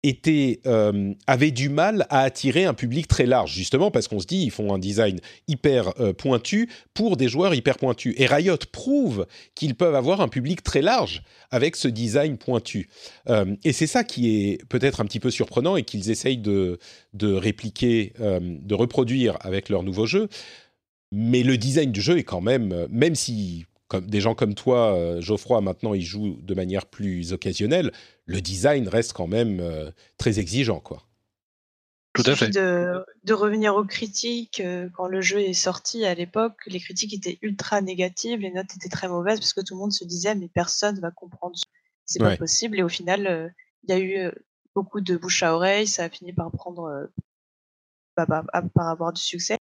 était, 0.08 0.60
euh, 0.66 1.14
avait 1.28 1.52
du 1.52 1.70
mal 1.70 2.06
à 2.10 2.22
attirer 2.22 2.66
un 2.66 2.74
public 2.74 3.08
très 3.08 3.26
large, 3.26 3.54
justement 3.54 3.92
parce 3.92 4.08
qu'on 4.08 4.20
se 4.20 4.26
dit 4.26 4.44
ils 4.44 4.52
font 4.52 4.74
un 4.74 4.80
design 4.80 5.20
hyper 5.48 6.00
euh, 6.00 6.14
pointu 6.14 6.70
pour 6.94 7.18
des 7.18 7.28
joueurs 7.28 7.54
hyper 7.54 7.78
pointus. 7.78 8.14
Et 8.18 8.26
Riot 8.26 8.58
prouve 8.72 9.28
qu'ils 9.56 9.76
peuvent 9.76 9.96
avoir 9.96 10.22
un 10.22 10.28
public 10.28 10.64
très 10.64 10.82
large 10.82 11.24
avec 11.52 11.76
ce 11.76 11.88
design 11.88 12.38
pointu. 12.38 12.90
Euh, 13.30 13.56
et 13.64 13.74
c'est 13.74 13.88
ça 13.88 14.04
qui 14.04 14.30
est 14.30 14.66
peut-être 14.70 15.02
un 15.02 15.06
petit 15.06 15.20
peu 15.20 15.32
surprenant 15.32 15.76
et 15.76 15.84
qu'ils 15.84 16.10
essayent 16.10 16.38
de, 16.38 16.80
de 17.14 17.34
répliquer, 17.34 18.14
de 18.20 18.76
reproduire 18.76 19.38
avec 19.42 19.70
leur 19.70 19.84
nouveau 19.84 20.06
jeu. 20.06 20.28
Mais 21.12 21.44
le 21.44 21.58
design 21.58 21.92
du 21.92 22.02
jeu 22.02 22.18
est 22.18 22.24
quand 22.24 22.42
même, 22.42 22.88
même 22.90 23.16
si 23.16 23.66
comme 23.88 24.08
des 24.10 24.22
gens 24.22 24.36
comme 24.36 24.54
toi, 24.56 24.96
euh, 24.96 25.22
Geoffroy, 25.22 25.62
maintenant 25.62 25.94
ils 25.94 26.04
jouent 26.06 26.40
de 26.42 26.54
manière 26.54 26.86
plus 26.86 27.34
occasionnelle, 27.34 27.92
le 28.26 28.42
design 28.42 28.88
reste 28.88 29.14
quand 29.14 29.28
même 29.28 29.60
euh, 29.60 29.92
très 30.18 30.40
exigeant, 30.40 30.80
quoi. 30.80 31.04
Tout 32.14 32.24
à 32.26 32.36
fait. 32.36 32.50
De, 32.50 33.06
de 33.26 33.34
revenir 33.34 33.76
aux 33.76 33.86
critiques. 33.86 34.60
euh, 34.60 34.90
Quand 34.96 35.08
le 35.08 35.22
jeu 35.22 35.40
est 35.40 35.54
sorti 35.54 36.04
à 36.04 36.16
l'époque, 36.16 36.58
les 36.66 36.80
critiques 36.80 37.14
étaient 37.14 37.38
ultra 37.44 37.80
négatives, 37.82 38.40
les 38.40 38.50
notes 38.52 38.76
étaient 38.76 38.90
très 38.90 39.08
mauvaises 39.08 39.40
parce 39.40 39.54
que 39.54 39.62
tout 39.62 39.76
le 39.76 39.80
monde 39.82 39.94
se 39.94 40.04
disait 40.04 40.34
mais 40.34 40.48
personne 40.48 41.00
va 41.00 41.12
comprendre. 41.12 41.56
C'est 42.06 42.20
Ouais. 42.22 42.32
pas 42.32 42.38
possible. 42.38 42.80
Et 42.80 42.84
au 42.84 42.90
final, 42.90 43.28
euh, 43.28 43.48
il 43.84 43.90
y 43.92 43.94
a 43.94 44.00
eu 44.00 44.32
beaucoup 44.74 45.00
de 45.00 45.16
bouche 45.16 45.44
à 45.44 45.54
oreille. 45.54 45.86
Ça 45.86 46.06
a 46.06 46.10
fini 46.10 46.34
par 46.34 46.50
prendre, 46.52 46.86
euh, 46.86 47.06
bah, 48.16 48.26
bah, 48.28 48.44
par 48.74 48.88
avoir 48.88 49.14
du 49.14 49.22
succès. 49.22 49.58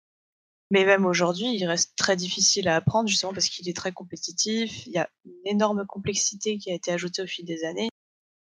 Mais 0.74 0.86
même 0.86 1.06
aujourd'hui, 1.06 1.56
il 1.56 1.68
reste 1.68 1.96
très 1.96 2.16
difficile 2.16 2.68
à 2.68 2.76
apprendre 2.76 3.08
justement 3.08 3.32
parce 3.32 3.48
qu'il 3.48 3.70
est 3.70 3.76
très 3.76 3.92
compétitif. 3.92 4.88
Il 4.88 4.94
y 4.94 4.98
a 4.98 5.08
une 5.24 5.34
énorme 5.46 5.86
complexité 5.86 6.58
qui 6.58 6.72
a 6.72 6.74
été 6.74 6.92
ajoutée 6.92 7.22
au 7.22 7.28
fil 7.28 7.46
des 7.46 7.64
années. 7.64 7.90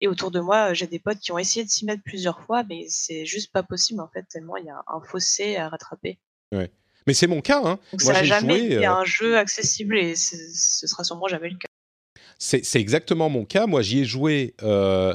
Et 0.01 0.09
autour 0.09 0.31
de 0.31 0.41
moi, 0.41 0.73
j'ai 0.73 0.87
des 0.87 0.99
potes 0.99 1.19
qui 1.19 1.33
ont 1.33 1.39
essayé 1.39 1.67
de 1.67 1.71
s'y 1.71 1.85
mettre 1.85 2.03
plusieurs 2.03 2.41
fois, 2.41 2.65
mais 2.67 2.87
c'est 2.89 3.27
juste 3.27 3.53
pas 3.53 3.63
possible 3.63 4.01
en 4.01 4.09
fait, 4.09 4.23
tellement 4.23 4.57
il 4.57 4.65
y 4.65 4.71
a 4.71 4.83
un 4.87 5.03
fossé 5.03 5.57
à 5.57 5.69
rattraper. 5.69 6.19
Mais 6.51 7.13
c'est 7.13 7.27
mon 7.27 7.43
cas, 7.43 7.59
hein. 7.59 7.79
Donc 7.93 8.03
Moi, 8.05 8.15
ça 8.15 8.21
n'a 8.21 8.23
jamais 8.23 8.59
joué, 8.59 8.67
été 8.77 8.87
euh, 8.87 8.95
un 8.95 9.05
jeu 9.05 9.37
accessible 9.37 9.99
et 9.99 10.17
ce 10.17 10.87
sera 10.87 11.05
sûrement 11.05 11.29
jamais 11.29 11.51
le 11.51 11.59
cas. 11.59 11.69
C'est 12.39 12.81
exactement 12.81 13.29
mon 13.29 13.45
cas. 13.45 13.67
Moi, 13.67 13.83
j'y 13.83 14.01
ai 14.01 14.05
joué. 14.07 14.55
euh, 14.63 15.15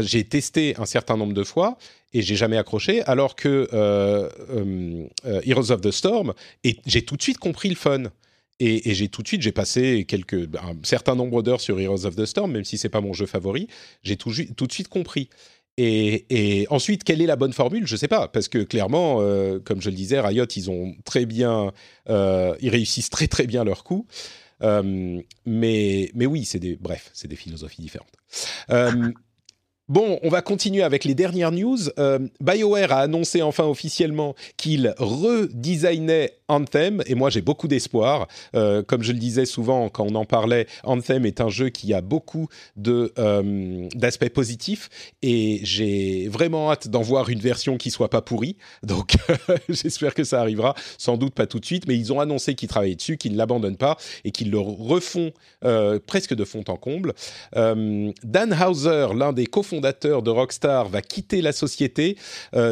j'ai 0.00 0.24
testé 0.24 0.74
un 0.78 0.86
certain 0.86 1.16
nombre 1.16 1.34
de 1.34 1.44
fois 1.44 1.78
et 2.12 2.22
j'ai 2.22 2.36
jamais 2.36 2.56
accroché. 2.56 3.02
Alors 3.02 3.34
que 3.34 3.68
euh, 3.72 4.28
euh, 4.50 5.06
euh, 5.26 5.40
Heroes 5.44 5.70
of 5.70 5.80
the 5.80 5.90
Storm, 5.90 6.34
j'ai 6.86 7.02
tout 7.02 7.16
de 7.16 7.22
suite 7.22 7.38
compris 7.38 7.68
le 7.68 7.76
fun. 7.76 8.04
Et, 8.60 8.92
j'ai 8.92 9.08
tout 9.08 9.22
de 9.22 9.28
suite, 9.28 9.42
j'ai 9.42 9.52
passé 9.52 10.04
quelques, 10.04 10.52
un 10.56 10.74
certain 10.82 11.14
nombre 11.14 11.42
d'heures 11.42 11.60
sur 11.60 11.78
Heroes 11.78 12.06
of 12.06 12.16
the 12.16 12.24
Storm, 12.24 12.50
même 12.50 12.64
si 12.64 12.76
c'est 12.76 12.88
pas 12.88 13.00
mon 13.00 13.12
jeu 13.12 13.26
favori. 13.26 13.68
J'ai 14.02 14.16
tout, 14.16 14.30
de 14.30 14.72
suite 14.72 14.88
compris. 14.88 15.28
Et, 15.76 16.66
ensuite, 16.68 17.04
quelle 17.04 17.22
est 17.22 17.26
la 17.26 17.36
bonne 17.36 17.52
formule? 17.52 17.86
Je 17.86 17.94
sais 17.94 18.08
pas, 18.08 18.26
parce 18.26 18.48
que 18.48 18.58
clairement, 18.64 19.18
comme 19.60 19.80
je 19.80 19.90
le 19.90 19.94
disais, 19.94 20.18
Riot, 20.18 20.46
ils 20.56 20.72
ont 20.72 20.96
très 21.04 21.24
bien, 21.24 21.72
ils 22.08 22.68
réussissent 22.68 23.10
très 23.10 23.28
très 23.28 23.46
bien 23.46 23.62
leur 23.62 23.84
coup. 23.84 24.08
Mais, 24.60 25.22
mais 25.46 26.26
oui, 26.26 26.44
c'est 26.44 26.58
des, 26.58 26.74
bref, 26.74 27.10
c'est 27.14 27.28
des 27.28 27.36
philosophies 27.36 27.82
différentes. 27.82 28.16
Bon, 29.88 30.18
on 30.22 30.28
va 30.28 30.42
continuer 30.42 30.82
avec 30.82 31.04
les 31.04 31.14
dernières 31.14 31.50
news. 31.50 31.78
Euh, 31.98 32.18
BioWare 32.40 32.92
a 32.92 33.00
annoncé 33.00 33.40
enfin 33.40 33.64
officiellement 33.64 34.34
qu'il 34.58 34.94
redesignait 34.98 36.37
Anthem, 36.48 37.02
et 37.06 37.14
moi 37.14 37.30
j'ai 37.30 37.42
beaucoup 37.42 37.68
d'espoir. 37.68 38.26
Euh, 38.54 38.82
comme 38.82 39.02
je 39.02 39.12
le 39.12 39.18
disais 39.18 39.44
souvent 39.44 39.88
quand 39.90 40.06
on 40.10 40.14
en 40.14 40.24
parlait, 40.24 40.66
Anthem 40.82 41.26
est 41.26 41.40
un 41.40 41.50
jeu 41.50 41.68
qui 41.68 41.92
a 41.92 42.00
beaucoup 42.00 42.48
de, 42.76 43.12
euh, 43.18 43.86
d'aspects 43.94 44.30
positifs, 44.30 44.88
et 45.22 45.60
j'ai 45.62 46.28
vraiment 46.28 46.70
hâte 46.70 46.88
d'en 46.88 47.02
voir 47.02 47.28
une 47.28 47.40
version 47.40 47.76
qui 47.76 47.90
soit 47.90 48.08
pas 48.08 48.22
pourrie. 48.22 48.56
Donc 48.82 49.16
j'espère 49.68 50.14
que 50.14 50.24
ça 50.24 50.40
arrivera, 50.40 50.74
sans 50.96 51.18
doute 51.18 51.34
pas 51.34 51.46
tout 51.46 51.60
de 51.60 51.66
suite, 51.66 51.86
mais 51.86 51.96
ils 51.96 52.12
ont 52.12 52.20
annoncé 52.20 52.54
qu'ils 52.54 52.68
travaillaient 52.68 52.94
dessus, 52.94 53.18
qu'ils 53.18 53.32
ne 53.32 53.38
l'abandonnent 53.38 53.76
pas, 53.76 53.98
et 54.24 54.30
qu'ils 54.30 54.50
le 54.50 54.58
refont 54.58 55.32
euh, 55.64 55.98
presque 56.04 56.34
de 56.34 56.44
fond 56.44 56.64
en 56.68 56.76
comble. 56.76 57.12
Dan 57.54 58.56
Hauser, 58.58 59.08
l'un 59.14 59.32
des 59.32 59.46
cofondateurs 59.46 60.22
de 60.22 60.30
Rockstar, 60.30 60.88
va 60.88 61.02
quitter 61.02 61.42
la 61.42 61.52
société. 61.52 62.16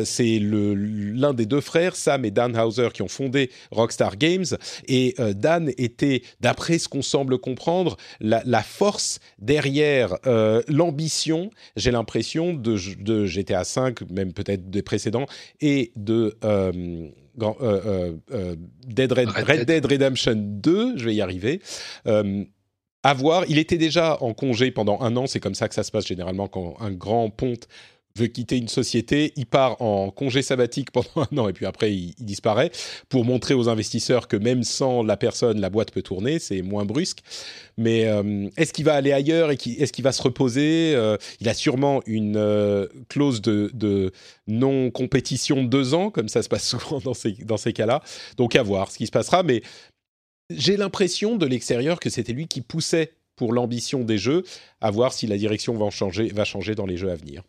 C'est 0.04 0.38
l'un 0.40 1.34
des 1.34 1.46
deux 1.46 1.60
frères, 1.60 1.96
Sam 1.96 2.24
et 2.24 2.30
Dan 2.30 2.58
Hauser, 2.58 2.88
qui 2.92 3.02
ont 3.02 3.08
fondé 3.08 3.50
Rockstar 3.70 4.16
Games. 4.16 4.44
Et 4.88 5.14
euh, 5.18 5.32
Dan 5.32 5.70
était, 5.78 6.22
d'après 6.40 6.78
ce 6.78 6.88
qu'on 6.88 7.02
semble 7.02 7.38
comprendre, 7.38 7.96
la, 8.20 8.62
force 8.62 9.20
derrière 9.38 10.16
euh, 10.26 10.62
l'ambition, 10.68 11.50
j'ai 11.76 11.90
l'impression, 11.90 12.54
de, 12.54 12.76
de, 13.00 13.26
GTA 13.26 13.62
V, 13.62 13.94
même 14.10 14.32
peut-être 14.32 14.70
des 14.70 14.82
précédents, 14.82 15.26
et 15.60 15.92
de... 15.96 16.36
Euh, 16.44 17.10
Dead 18.86 19.12
Red, 19.12 19.66
Dead. 19.66 19.84
Redemption 19.84 20.36
2, 20.36 20.96
je 20.96 21.04
vais 21.04 21.14
y 21.14 21.20
arriver. 21.20 21.60
à 22.06 23.14
voir, 23.14 23.44
il 23.48 23.58
était 23.58 23.76
déjà 23.76 24.16
en 24.22 24.32
congé 24.32 24.70
pendant 24.70 25.02
un 25.02 25.14
an, 25.16 25.26
c'est 25.26 25.38
comme 25.38 25.54
ça 25.54 25.68
que 25.68 25.74
ça 25.74 25.82
se 25.82 25.90
passe 25.90 26.06
généralement 26.06 26.48
quand 26.48 26.76
un 26.80 26.92
grand 26.92 27.28
ponte 27.28 27.68
veut 28.16 28.26
quitter 28.26 28.56
une 28.56 28.68
société, 28.68 29.32
il 29.36 29.46
part 29.46 29.80
en 29.80 30.10
congé 30.10 30.42
sabbatique 30.42 30.90
pendant 30.90 31.26
un 31.30 31.38
an 31.38 31.48
et 31.48 31.52
puis 31.52 31.66
après 31.66 31.92
il, 31.94 32.14
disparaît 32.18 32.70
pour 33.08 33.24
montrer 33.24 33.54
aux 33.54 33.68
investisseurs 33.68 34.28
que 34.28 34.36
même 34.36 34.62
sans 34.62 35.02
la 35.02 35.16
personne, 35.16 35.60
la 35.60 35.70
boîte 35.70 35.90
peut 35.90 36.02
tourner, 36.02 36.38
c'est 36.38 36.62
moins 36.62 36.84
brusque. 36.84 37.18
Mais 37.76 38.06
euh, 38.06 38.48
est-ce 38.56 38.72
qu'il 38.72 38.84
va 38.84 38.94
aller 38.94 39.12
ailleurs 39.12 39.50
et 39.50 39.54
est-ce 39.54 39.92
qu'il 39.92 40.04
va 40.04 40.12
se 40.12 40.22
reposer 40.22 40.94
euh, 40.94 41.16
Il 41.40 41.48
a 41.48 41.54
sûrement 41.54 42.02
une 42.06 42.36
euh, 42.36 42.86
clause 43.08 43.42
de, 43.42 44.12
non-compétition 44.46 45.62
de 45.62 45.68
deux 45.68 45.94
ans, 45.94 46.10
comme 46.10 46.28
ça 46.28 46.42
se 46.42 46.48
passe 46.48 46.66
souvent 46.68 47.00
dans 47.00 47.14
ces, 47.14 47.32
dans 47.32 47.56
ces 47.56 47.72
cas-là. 47.72 48.02
Donc 48.36 48.56
à 48.56 48.62
voir 48.62 48.90
ce 48.90 48.98
qui 48.98 49.06
se 49.06 49.12
passera. 49.12 49.42
Mais 49.42 49.62
j'ai 50.50 50.76
l'impression 50.76 51.36
de 51.36 51.46
l'extérieur 51.46 52.00
que 52.00 52.10
c'était 52.10 52.32
lui 52.32 52.46
qui 52.46 52.60
poussait 52.60 53.12
pour 53.36 53.52
l'ambition 53.52 54.02
des 54.02 54.18
jeux, 54.18 54.42
à 54.80 54.90
voir 54.90 55.12
si 55.12 55.26
la 55.26 55.36
direction 55.36 55.74
va, 55.74 55.90
changer, 55.90 56.28
va 56.28 56.44
changer 56.44 56.74
dans 56.74 56.86
les 56.86 56.96
jeux 56.96 57.10
à 57.10 57.16
venir. 57.16 57.42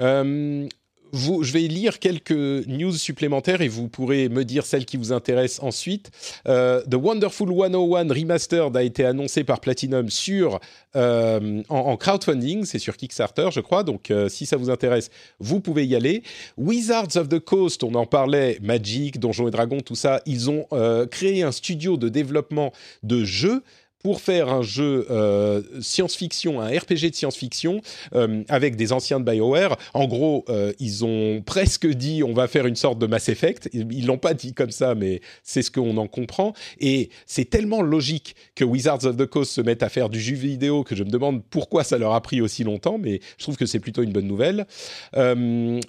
Euh, 0.00 0.68
je 1.12 1.52
vais 1.52 1.62
lire 1.62 1.98
quelques 1.98 2.30
news 2.30 2.92
supplémentaires 2.92 3.62
et 3.62 3.68
vous 3.68 3.88
pourrez 3.88 4.28
me 4.28 4.44
dire 4.44 4.64
celles 4.64 4.84
qui 4.84 4.96
vous 4.96 5.12
intéressent 5.12 5.64
ensuite. 5.64 6.12
Euh, 6.46 6.82
The 6.82 6.94
Wonderful 6.94 7.48
101 7.48 8.14
Remastered 8.14 8.76
a 8.76 8.82
été 8.84 9.04
annoncé 9.04 9.42
par 9.42 9.58
Platinum 9.58 10.08
sur, 10.08 10.60
euh, 10.94 11.62
en, 11.68 11.96
crowdfunding, 11.96 12.64
c'est 12.64 12.78
sur 12.78 12.96
Kickstarter 12.96 13.48
je 13.50 13.58
crois, 13.58 13.82
donc 13.82 14.12
si 14.28 14.46
ça 14.46 14.56
vous 14.56 14.70
intéresse, 14.70 15.10
vous 15.40 15.58
pouvez 15.58 15.84
y 15.84 15.96
aller. 15.96 16.22
Wizards 16.56 17.16
of 17.16 17.28
the 17.28 17.40
Coast, 17.40 17.82
on 17.82 17.94
en 17.96 18.06
parlait, 18.06 18.58
Magic, 18.62 19.18
Donjons 19.18 19.48
et 19.48 19.50
Dragons, 19.50 19.80
tout 19.80 19.96
ça, 19.96 20.22
ils 20.26 20.48
ont 20.48 20.66
créé 21.10 21.42
un 21.42 21.50
studio 21.50 21.96
de 21.96 22.08
développement 22.08 22.72
de 23.02 23.24
jeux 23.24 23.64
pour 24.02 24.20
faire 24.20 24.48
un 24.48 24.62
jeu 24.62 25.06
euh, 25.10 25.62
science-fiction, 25.80 26.60
un 26.60 26.68
RPG 26.68 27.10
de 27.10 27.14
science-fiction 27.14 27.82
euh, 28.14 28.42
avec 28.48 28.76
des 28.76 28.92
anciens 28.92 29.20
de 29.20 29.30
BioWare. 29.30 29.76
En 29.94 30.06
gros, 30.06 30.44
euh, 30.48 30.72
ils 30.78 31.04
ont 31.04 31.42
presque 31.44 31.86
dit 31.86 32.22
on 32.22 32.32
va 32.32 32.48
faire 32.48 32.66
une 32.66 32.76
sorte 32.76 32.98
de 32.98 33.06
Mass 33.06 33.28
Effect. 33.28 33.68
Ils 33.72 34.06
l'ont 34.06 34.18
pas 34.18 34.34
dit 34.34 34.54
comme 34.54 34.70
ça, 34.70 34.94
mais 34.94 35.20
c'est 35.42 35.62
ce 35.62 35.70
qu'on 35.70 35.96
en 35.98 36.06
comprend. 36.06 36.54
Et 36.78 37.10
c'est 37.26 37.48
tellement 37.48 37.82
logique 37.82 38.36
que 38.54 38.64
Wizards 38.64 39.04
of 39.04 39.16
the 39.16 39.26
Coast 39.26 39.52
se 39.52 39.60
mettent 39.60 39.82
à 39.82 39.88
faire 39.88 40.08
du 40.08 40.20
jeu 40.20 40.34
vidéo 40.34 40.82
que 40.82 40.94
je 40.94 41.04
me 41.04 41.10
demande 41.10 41.42
pourquoi 41.50 41.84
ça 41.84 41.98
leur 41.98 42.14
a 42.14 42.22
pris 42.22 42.40
aussi 42.40 42.64
longtemps. 42.64 42.98
Mais 42.98 43.20
je 43.36 43.42
trouve 43.44 43.56
que 43.56 43.66
c'est 43.66 43.80
plutôt 43.80 44.02
une 44.02 44.12
bonne 44.12 44.26
nouvelle. 44.26 44.66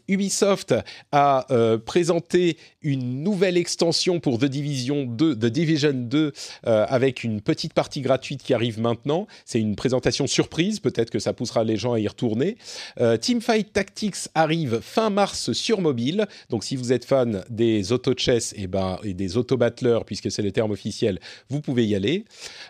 Ubisoft 0.08 0.76
a 1.12 1.46
présenté 1.86 2.58
une 2.82 3.24
nouvelle 3.24 3.58
extension 3.58 4.20
pour 4.20 4.40
The 4.40 4.46
Division 4.46 5.04
2, 5.06 5.36
The 5.36 5.46
Division 5.46 5.94
2 5.94 6.34
avec 6.64 7.24
une 7.24 7.42
petite 7.42 7.74
partie 7.74 8.01
gratuite 8.02 8.44
qui 8.44 8.54
arrive 8.54 8.80
maintenant. 8.80 9.28
C'est 9.46 9.60
une 9.60 9.76
présentation 9.76 10.28
surprise, 10.28 10.80
peut-être 10.80 11.10
que 11.10 11.20
ça 11.20 11.34
poussera 11.34 11.64
les 11.64 11.78
gens 11.78 11.94
à 11.94 12.00
y 12.00 12.08
retourner. 12.08 12.58
Euh, 13.00 13.18
Teamfight 13.18 13.74
Tactics 13.74 14.30
arrive 14.36 14.80
fin 14.82 15.10
mars 15.10 15.52
sur 15.54 15.82
mobile. 15.82 16.28
Donc 16.50 16.64
si 16.64 16.76
vous 16.76 16.94
êtes 16.94 17.06
fan 17.06 17.44
des 17.50 17.92
auto-chess 17.92 18.54
et, 18.58 18.68
ben, 18.68 19.00
des 19.04 19.38
auto-battleurs, 19.38 20.06
puisque 20.06 20.32
c'est 20.32 20.42
le 20.42 20.52
terme 20.52 20.72
officiel, 20.72 21.20
vous 21.50 21.62
pouvez 21.62 21.86
y 21.86 21.96
aller. 21.96 22.26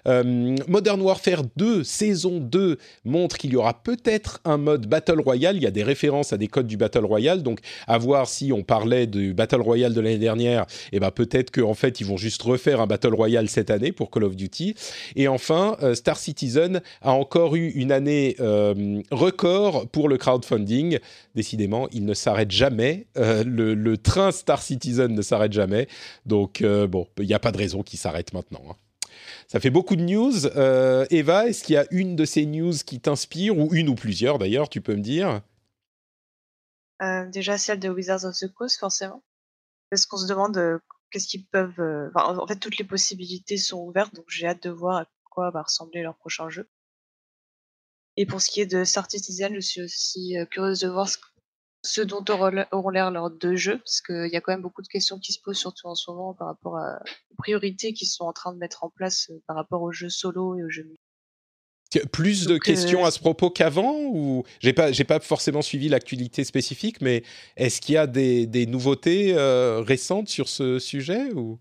Euh, 0.07 0.55
Modern 0.67 1.01
Warfare 1.01 1.43
2, 1.55 1.83
saison 1.83 2.39
2, 2.39 2.77
montre 3.05 3.37
qu'il 3.37 3.53
y 3.53 3.55
aura 3.55 3.81
peut-être 3.81 4.39
un 4.45 4.57
mode 4.57 4.87
Battle 4.87 5.19
Royale. 5.19 5.57
Il 5.57 5.63
y 5.63 5.67
a 5.67 5.71
des 5.71 5.83
références 5.83 6.33
à 6.33 6.37
des 6.37 6.47
codes 6.47 6.67
du 6.67 6.77
Battle 6.77 7.05
Royale. 7.05 7.43
Donc 7.43 7.59
à 7.87 7.97
voir 7.97 8.27
si 8.27 8.51
on 8.53 8.63
parlait 8.63 9.07
du 9.07 9.33
Battle 9.33 9.61
Royale 9.61 9.93
de 9.93 10.01
l'année 10.01 10.17
dernière, 10.17 10.63
et 10.91 10.97
eh 10.97 10.99
ben 10.99 11.11
peut-être 11.11 11.51
qu'en 11.51 11.73
fait 11.73 12.01
ils 12.01 12.05
vont 12.05 12.17
juste 12.17 12.41
refaire 12.41 12.81
un 12.81 12.87
Battle 12.87 13.13
Royale 13.13 13.49
cette 13.49 13.69
année 13.69 13.91
pour 13.91 14.11
Call 14.11 14.23
of 14.23 14.35
Duty. 14.35 14.75
Enfin, 15.27 15.77
euh, 15.81 15.95
Star 15.95 16.17
Citizen 16.17 16.81
a 17.01 17.11
encore 17.11 17.55
eu 17.55 17.69
une 17.69 17.91
année 17.91 18.35
euh, 18.39 19.01
record 19.11 19.87
pour 19.89 20.09
le 20.09 20.17
crowdfunding. 20.17 20.99
Décidément, 21.35 21.87
il 21.91 22.05
ne 22.05 22.13
s'arrête 22.13 22.51
jamais. 22.51 23.07
Euh, 23.17 23.43
le, 23.45 23.97
train 23.97 24.31
Star 24.31 24.61
Citizen 24.61 25.13
ne 25.13 25.21
s'arrête 25.21 25.53
jamais. 25.53 25.87
Donc, 26.25 26.63
bon, 26.63 27.07
il 27.17 27.25
n'y 27.25 27.33
a 27.33 27.39
pas 27.39 27.51
de 27.51 27.57
raison 27.57 27.83
qu'il 27.83 27.99
s'arrête 27.99 28.33
maintenant. 28.33 28.63
Hein. 28.69 28.75
Ça 29.47 29.59
fait 29.59 29.69
beaucoup 29.69 29.95
de 29.95 30.03
news. 30.03 30.47
Eva, 31.09 31.47
est-ce 31.47 31.63
qu'il 31.63 31.75
y 31.75 31.77
a 31.77 31.85
une 31.91 32.15
de 32.15 32.25
ces 32.25 32.45
news 32.45 32.73
qui 32.85 32.99
t'inspire, 32.99 33.57
ou 33.57 33.73
une 33.73 33.89
ou 33.89 33.95
plusieurs 33.95 34.37
d'ailleurs, 34.37 34.69
tu 34.69 34.81
peux 34.81 34.95
me 34.95 35.01
dire? 35.01 35.41
Déjà 37.31 37.57
celle 37.57 37.79
de 37.79 37.89
Wizards 37.89 38.25
of 38.25 38.37
the 38.37 38.47
Coast, 38.47 38.79
forcément. 38.79 39.21
Parce 39.89 40.05
qu'on 40.05 40.17
se 40.17 40.27
demande 40.27 40.79
qu'est-ce 41.11 41.27
qu'ils 41.27 41.45
peuvent. 41.45 41.79
Euh, 41.79 42.09
en 42.15 42.47
fait, 42.47 42.57
toutes 42.57 42.77
les 42.77 42.85
possibilités 42.85 43.57
sont 43.57 43.79
ouvertes, 43.79 44.15
donc 44.15 44.25
j'ai 44.29 44.47
hâte 44.47 44.63
de 44.63 44.69
voir 44.69 44.97
à 44.97 45.05
quoi 45.29 45.51
va 45.51 45.63
ressembler 45.63 46.01
leur 46.01 46.17
prochain 46.17 46.49
jeu. 46.49 46.69
Et 48.17 48.25
pour 48.25 48.41
ce 48.41 48.49
qui 48.49 48.61
est 48.61 48.65
de 48.65 48.83
Star 48.83 49.09
Citizen, 49.09 49.53
je 49.53 49.59
suis 49.59 49.81
aussi 49.81 50.37
euh, 50.37 50.45
curieuse 50.45 50.79
de 50.79 50.89
voir 50.89 51.07
ce, 51.83 52.01
dont 52.01 52.23
auront 52.71 52.89
l'air 52.89 53.11
leurs 53.11 53.31
deux 53.31 53.55
jeux, 53.55 53.77
parce 53.77 54.01
qu'il 54.01 54.29
y 54.31 54.35
a 54.35 54.41
quand 54.41 54.51
même 54.51 54.61
beaucoup 54.61 54.81
de 54.81 54.87
questions 54.87 55.19
qui 55.19 55.33
se 55.33 55.41
posent, 55.41 55.57
surtout 55.57 55.87
en 55.87 55.95
ce 55.95 56.11
moment, 56.11 56.33
par 56.33 56.47
rapport 56.47 56.73
aux 57.31 57.35
priorités 57.35 57.93
qu'ils 57.93 58.09
sont 58.09 58.25
en 58.25 58.33
train 58.33 58.53
de 58.53 58.57
mettre 58.57 58.83
en 58.83 58.89
place 58.89 59.29
euh, 59.29 59.41
par 59.47 59.55
rapport 59.55 59.81
aux 59.81 59.91
jeux 59.91 60.09
solo 60.09 60.57
et 60.57 60.63
aux 60.63 60.69
jeux 60.69 60.83
plus 62.11 62.47
de 62.47 62.57
questions 62.57 63.05
à 63.05 63.11
ce 63.11 63.19
propos 63.19 63.49
qu'avant 63.49 63.99
ou 64.01 64.43
j'ai 64.59 64.73
pas 64.73 64.91
j'ai 64.91 65.03
pas 65.03 65.19
forcément 65.19 65.61
suivi 65.61 65.89
l'actualité 65.89 66.43
spécifique, 66.43 67.01
mais 67.01 67.23
est-ce 67.57 67.81
qu'il 67.81 67.95
y 67.95 67.97
a 67.97 68.07
des, 68.07 68.45
des 68.47 68.65
nouveautés 68.65 69.33
récentes 69.85 70.29
sur 70.29 70.49
ce 70.49 70.79
sujet 70.79 71.31
ou? 71.33 71.59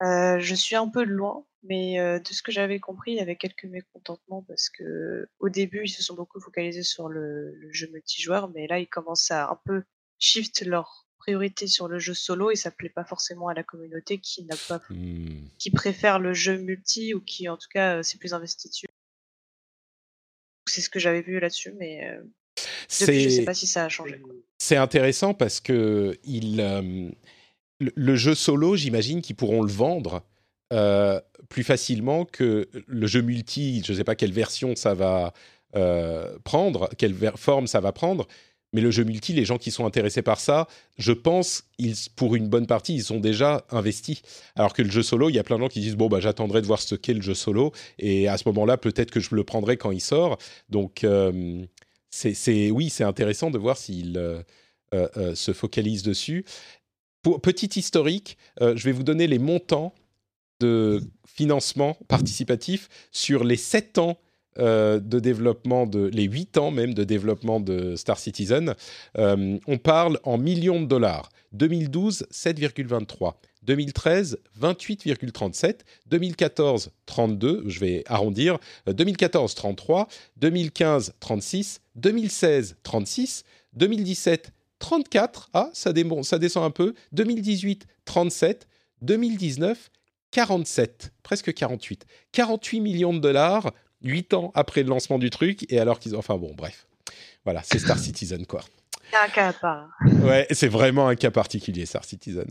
Je 0.00 0.54
suis 0.54 0.74
un 0.74 0.88
peu 0.88 1.04
loin, 1.04 1.44
mais 1.62 1.96
de 1.98 2.32
ce 2.32 2.42
que 2.42 2.50
j'avais 2.50 2.80
compris, 2.80 3.12
il 3.12 3.18
y 3.18 3.20
avait 3.20 3.36
quelques 3.36 3.66
mécontentements 3.66 4.42
parce 4.48 4.68
que 4.68 5.28
au 5.38 5.48
début 5.48 5.82
ils 5.84 5.90
se 5.90 6.02
sont 6.02 6.14
beaucoup 6.14 6.40
focalisés 6.40 6.82
sur 6.82 7.08
le, 7.08 7.54
le 7.54 7.72
jeu 7.72 7.88
multijoueur, 7.92 8.50
mais 8.50 8.66
là 8.66 8.78
ils 8.80 8.88
commencent 8.88 9.30
à 9.30 9.48
un 9.50 9.58
peu 9.64 9.84
shift 10.18 10.64
leur 10.66 11.06
priorité 11.22 11.68
sur 11.68 11.86
le 11.86 12.00
jeu 12.00 12.14
solo 12.14 12.50
et 12.50 12.56
ça 12.56 12.72
plaît 12.72 12.88
pas 12.88 13.04
forcément 13.04 13.46
à 13.46 13.54
la 13.54 13.62
communauté 13.62 14.18
qui 14.18 14.42
n'a 14.42 14.56
pas 14.68 14.80
mmh. 14.90 15.50
qui 15.56 15.70
préfère 15.70 16.18
le 16.18 16.34
jeu 16.34 16.58
multi 16.58 17.14
ou 17.14 17.20
qui 17.20 17.48
en 17.48 17.56
tout 17.56 17.68
cas 17.72 17.98
euh, 17.98 18.02
c'est 18.02 18.18
plus 18.18 18.34
investi 18.34 18.68
dessus. 18.68 18.86
C'est 20.68 20.80
ce 20.80 20.90
que 20.90 20.98
j'avais 20.98 21.22
vu 21.22 21.38
là-dessus, 21.38 21.74
mais 21.78 22.08
euh, 22.08 22.22
depuis, 23.00 23.20
je 23.20 23.28
sais 23.28 23.44
pas 23.44 23.54
si 23.54 23.68
ça 23.68 23.84
a 23.84 23.88
changé. 23.88 24.20
C'est 24.58 24.76
intéressant 24.76 25.32
parce 25.32 25.60
que 25.60 26.18
il, 26.24 26.60
euh, 26.60 27.08
le, 27.78 28.16
jeu 28.16 28.34
solo, 28.34 28.74
j'imagine 28.74 29.22
qu'ils 29.22 29.36
pourront 29.36 29.62
le 29.62 29.72
vendre 29.72 30.24
plus 31.50 31.64
facilement 31.64 32.24
que 32.24 32.68
le 32.86 33.06
jeu 33.06 33.20
multi. 33.20 33.82
Je 33.84 33.92
ne 33.92 33.98
sais 33.98 34.04
pas 34.04 34.14
quelle 34.14 34.32
version 34.32 34.74
ça 34.74 34.94
va 34.94 35.34
prendre, 36.42 36.88
quelle 36.96 37.14
forme 37.36 37.66
ça 37.66 37.80
va 37.80 37.92
prendre 37.92 38.26
mais 38.72 38.80
le 38.80 38.90
jeu 38.90 39.04
multi, 39.04 39.32
les 39.32 39.44
gens 39.44 39.58
qui 39.58 39.70
sont 39.70 39.84
intéressés 39.84 40.22
par 40.22 40.40
ça, 40.40 40.66
je 40.96 41.12
pense, 41.12 41.64
pour 42.16 42.34
une 42.34 42.48
bonne 42.48 42.66
partie, 42.66 42.94
ils 42.94 43.02
sont 43.02 43.20
déjà 43.20 43.66
investis. 43.70 44.22
Alors 44.56 44.72
que 44.72 44.82
le 44.82 44.90
jeu 44.90 45.02
solo, 45.02 45.28
il 45.28 45.34
y 45.34 45.38
a 45.38 45.42
plein 45.42 45.56
de 45.56 45.62
gens 45.62 45.68
qui 45.68 45.80
disent 45.80 45.96
bon 45.96 46.08
bah 46.08 46.20
j'attendrai 46.20 46.62
de 46.62 46.66
voir 46.66 46.80
ce 46.80 46.94
qu'est 46.94 47.14
le 47.14 47.22
jeu 47.22 47.34
solo 47.34 47.72
et 47.98 48.28
à 48.28 48.38
ce 48.38 48.48
moment-là 48.48 48.78
peut-être 48.78 49.10
que 49.10 49.20
je 49.20 49.34
le 49.34 49.44
prendrai 49.44 49.76
quand 49.76 49.90
il 49.90 50.00
sort. 50.00 50.38
Donc 50.70 51.04
euh, 51.04 51.64
c'est 52.10 52.70
oui 52.70 52.90
c'est 52.90 53.04
intéressant 53.04 53.50
de 53.50 53.58
voir 53.58 53.76
s'ils 53.76 54.16
euh, 54.16 54.42
euh, 54.94 55.34
se 55.34 55.52
focalisent 55.52 56.02
dessus. 56.02 56.44
Pour, 57.22 57.40
petit 57.40 57.78
historique, 57.78 58.36
je 58.60 58.82
vais 58.82 58.90
vous 58.90 59.04
donner 59.04 59.28
les 59.28 59.38
montants 59.38 59.94
de 60.58 61.00
financement 61.24 61.96
participatif 62.08 62.88
sur 63.12 63.44
les 63.44 63.56
7 63.56 63.98
ans 63.98 64.18
euh, 64.58 65.00
de 65.00 65.18
développement 65.18 65.86
de 65.86 66.10
les 66.12 66.24
8 66.24 66.58
ans 66.58 66.70
même 66.70 66.94
de 66.94 67.04
développement 67.04 67.60
de 67.60 67.96
Star 67.96 68.18
Citizen, 68.18 68.74
euh, 69.18 69.58
on 69.66 69.78
parle 69.78 70.18
en 70.24 70.38
millions 70.38 70.80
de 70.80 70.86
dollars. 70.86 71.30
2012, 71.52 72.26
7,23. 72.30 73.34
2013, 73.62 74.38
28,37. 74.60 75.80
2014, 76.06 76.90
32. 77.06 77.64
Je 77.66 77.80
vais 77.80 78.02
arrondir. 78.06 78.58
2014, 78.86 79.54
33. 79.54 80.08
2015, 80.36 81.14
36. 81.20 81.80
2016, 81.94 82.76
36. 82.82 83.44
2017, 83.74 84.52
34. 84.78 85.50
Ah, 85.54 85.70
ça, 85.72 85.92
ça 86.22 86.38
descend 86.38 86.64
un 86.64 86.70
peu. 86.70 86.94
2018, 87.12 87.86
37. 88.04 88.66
2019, 89.02 89.90
47, 90.30 91.12
presque 91.22 91.52
48. 91.52 92.06
48 92.32 92.80
millions 92.80 93.12
de 93.12 93.18
dollars, 93.18 93.72
8 94.02 94.34
ans 94.34 94.52
après 94.54 94.82
le 94.82 94.88
lancement 94.88 95.18
du 95.18 95.30
truc, 95.30 95.66
et 95.70 95.78
alors 95.78 95.98
qu'ils... 95.98 96.16
Enfin 96.16 96.36
bon, 96.36 96.52
bref. 96.56 96.86
Voilà, 97.44 97.62
c'est 97.64 97.78
Star 97.78 97.98
Citizen, 97.98 98.46
quoi. 98.46 98.62
C'est 99.10 99.18
un 99.18 99.28
cas 99.28 99.48
à 99.48 99.52
part. 99.52 99.88
Ouais, 100.22 100.46
c'est 100.50 100.68
vraiment 100.68 101.08
un 101.08 101.16
cas 101.16 101.30
particulier, 101.30 101.86
Star 101.86 102.04
Citizen. 102.04 102.46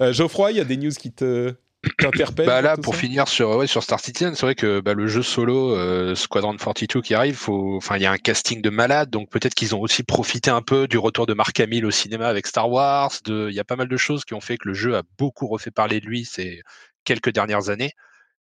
Euh, 0.00 0.12
Geoffroy, 0.12 0.52
il 0.52 0.56
y 0.56 0.60
a 0.60 0.64
des 0.64 0.76
news 0.76 0.90
qui 0.90 1.12
te 1.12 1.54
t'interpellent 1.98 2.46
Bah 2.46 2.62
là, 2.62 2.76
pour 2.76 2.96
finir 2.96 3.28
sur, 3.28 3.56
ouais, 3.56 3.66
sur 3.66 3.82
Star 3.82 4.00
Citizen, 4.00 4.34
c'est 4.34 4.44
vrai 4.44 4.54
que 4.54 4.80
bah, 4.80 4.94
le 4.94 5.06
jeu 5.06 5.22
solo 5.22 5.74
euh, 5.76 6.14
Squadron 6.14 6.56
42 6.56 7.00
qui 7.00 7.14
arrive, 7.14 7.40
enfin, 7.48 7.96
il 7.96 8.02
y 8.02 8.06
a 8.06 8.12
un 8.12 8.18
casting 8.18 8.60
de 8.60 8.70
malade, 8.70 9.10
donc 9.10 9.30
peut-être 9.30 9.54
qu'ils 9.54 9.74
ont 9.74 9.80
aussi 9.80 10.02
profité 10.02 10.50
un 10.50 10.62
peu 10.62 10.88
du 10.88 10.98
retour 10.98 11.26
de 11.26 11.34
Mark 11.34 11.58
Hamill 11.60 11.86
au 11.86 11.90
cinéma 11.90 12.28
avec 12.28 12.46
Star 12.46 12.70
Wars. 12.70 13.12
De, 13.24 13.48
il 13.50 13.54
y 13.54 13.60
a 13.60 13.64
pas 13.64 13.76
mal 13.76 13.88
de 13.88 13.96
choses 13.96 14.24
qui 14.24 14.34
ont 14.34 14.40
fait 14.40 14.56
que 14.56 14.68
le 14.68 14.74
jeu 14.74 14.96
a 14.96 15.02
beaucoup 15.18 15.46
refait 15.46 15.70
parler 15.70 16.00
de 16.00 16.06
lui 16.06 16.24
ces 16.24 16.62
quelques 17.04 17.30
dernières 17.30 17.70
années. 17.70 17.92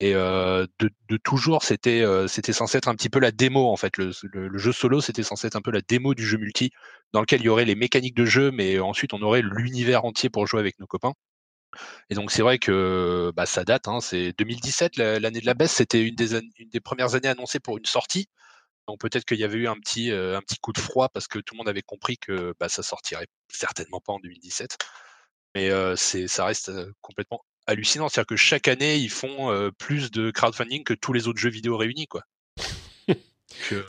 Et 0.00 0.14
euh, 0.14 0.66
de, 0.78 1.16
toujours, 1.16 1.62
c'était 1.62 2.02
euh, 2.02 2.28
c'était 2.28 2.52
censé 2.52 2.76
être 2.76 2.88
un 2.88 2.94
petit 2.94 3.08
peu 3.08 3.18
la 3.18 3.30
démo 3.32 3.70
en 3.70 3.76
fait. 3.76 3.96
Le, 3.96 4.12
jeu 4.58 4.72
solo, 4.72 5.00
c'était 5.00 5.22
censé 5.22 5.46
être 5.46 5.56
un 5.56 5.62
peu 5.62 5.70
la 5.70 5.80
démo 5.80 6.14
du 6.14 6.26
jeu 6.26 6.36
multi, 6.36 6.70
dans 7.12 7.20
lequel 7.20 7.40
il 7.40 7.44
y 7.44 7.48
aurait 7.48 7.64
les 7.64 7.74
mécaniques 7.74 8.14
de 8.16 8.26
jeu, 8.26 8.50
mais 8.50 8.78
ensuite 8.78 9.14
on 9.14 9.22
aurait 9.22 9.42
l'univers 9.42 10.04
entier 10.04 10.28
pour 10.28 10.46
jouer 10.46 10.60
avec 10.60 10.78
nos 10.80 10.86
copains. 10.86 11.14
Et 12.10 12.14
donc 12.14 12.30
c'est 12.30 12.42
vrai 12.42 12.58
que 12.58 13.32
bah, 13.36 13.46
ça 13.46 13.64
date, 13.64 13.88
hein, 13.88 14.00
c'est 14.00 14.32
2017, 14.38 14.96
l'année 14.96 15.40
de 15.40 15.46
la 15.46 15.54
baisse, 15.54 15.72
c'était 15.72 16.02
une 16.02 16.14
des, 16.16 16.80
premières 16.80 17.14
années 17.14 17.28
annoncées 17.28 17.60
pour 17.60 17.78
une 17.78 17.86
sortie. 17.86 18.28
Donc 18.88 19.00
peut-être 19.00 19.24
qu'il 19.24 19.38
y 19.38 19.44
avait 19.44 19.58
eu 19.58 19.68
un 19.68 19.76
petit, 19.76 20.12
euh, 20.12 20.36
un 20.38 20.42
petit 20.42 20.58
coup 20.58 20.72
de 20.72 20.78
froid 20.80 21.08
parce 21.10 21.28
que 21.28 21.38
tout 21.40 21.54
le 21.54 21.58
monde 21.58 21.68
avait 21.68 21.82
compris 21.82 22.18
que 22.18 22.54
bah, 22.60 22.68
ça 22.68 22.82
sortirait 22.82 23.26
certainement 23.50 24.00
pas 24.00 24.12
en 24.14 24.20
2017. 24.20 24.76
Mais 25.54 25.70
ça 25.96 26.44
reste 26.44 26.70
complètement 27.00 27.42
hallucinant. 27.66 28.08
C'est-à-dire 28.08 28.26
que 28.26 28.36
chaque 28.36 28.68
année, 28.68 28.96
ils 28.96 29.10
font 29.10 29.50
euh, 29.50 29.70
plus 29.70 30.10
de 30.10 30.30
crowdfunding 30.30 30.84
que 30.84 30.94
tous 30.94 31.12
les 31.12 31.28
autres 31.28 31.38
jeux 31.38 31.50
vidéo 31.50 31.76
réunis. 31.76 32.06
quoi. 32.06 32.22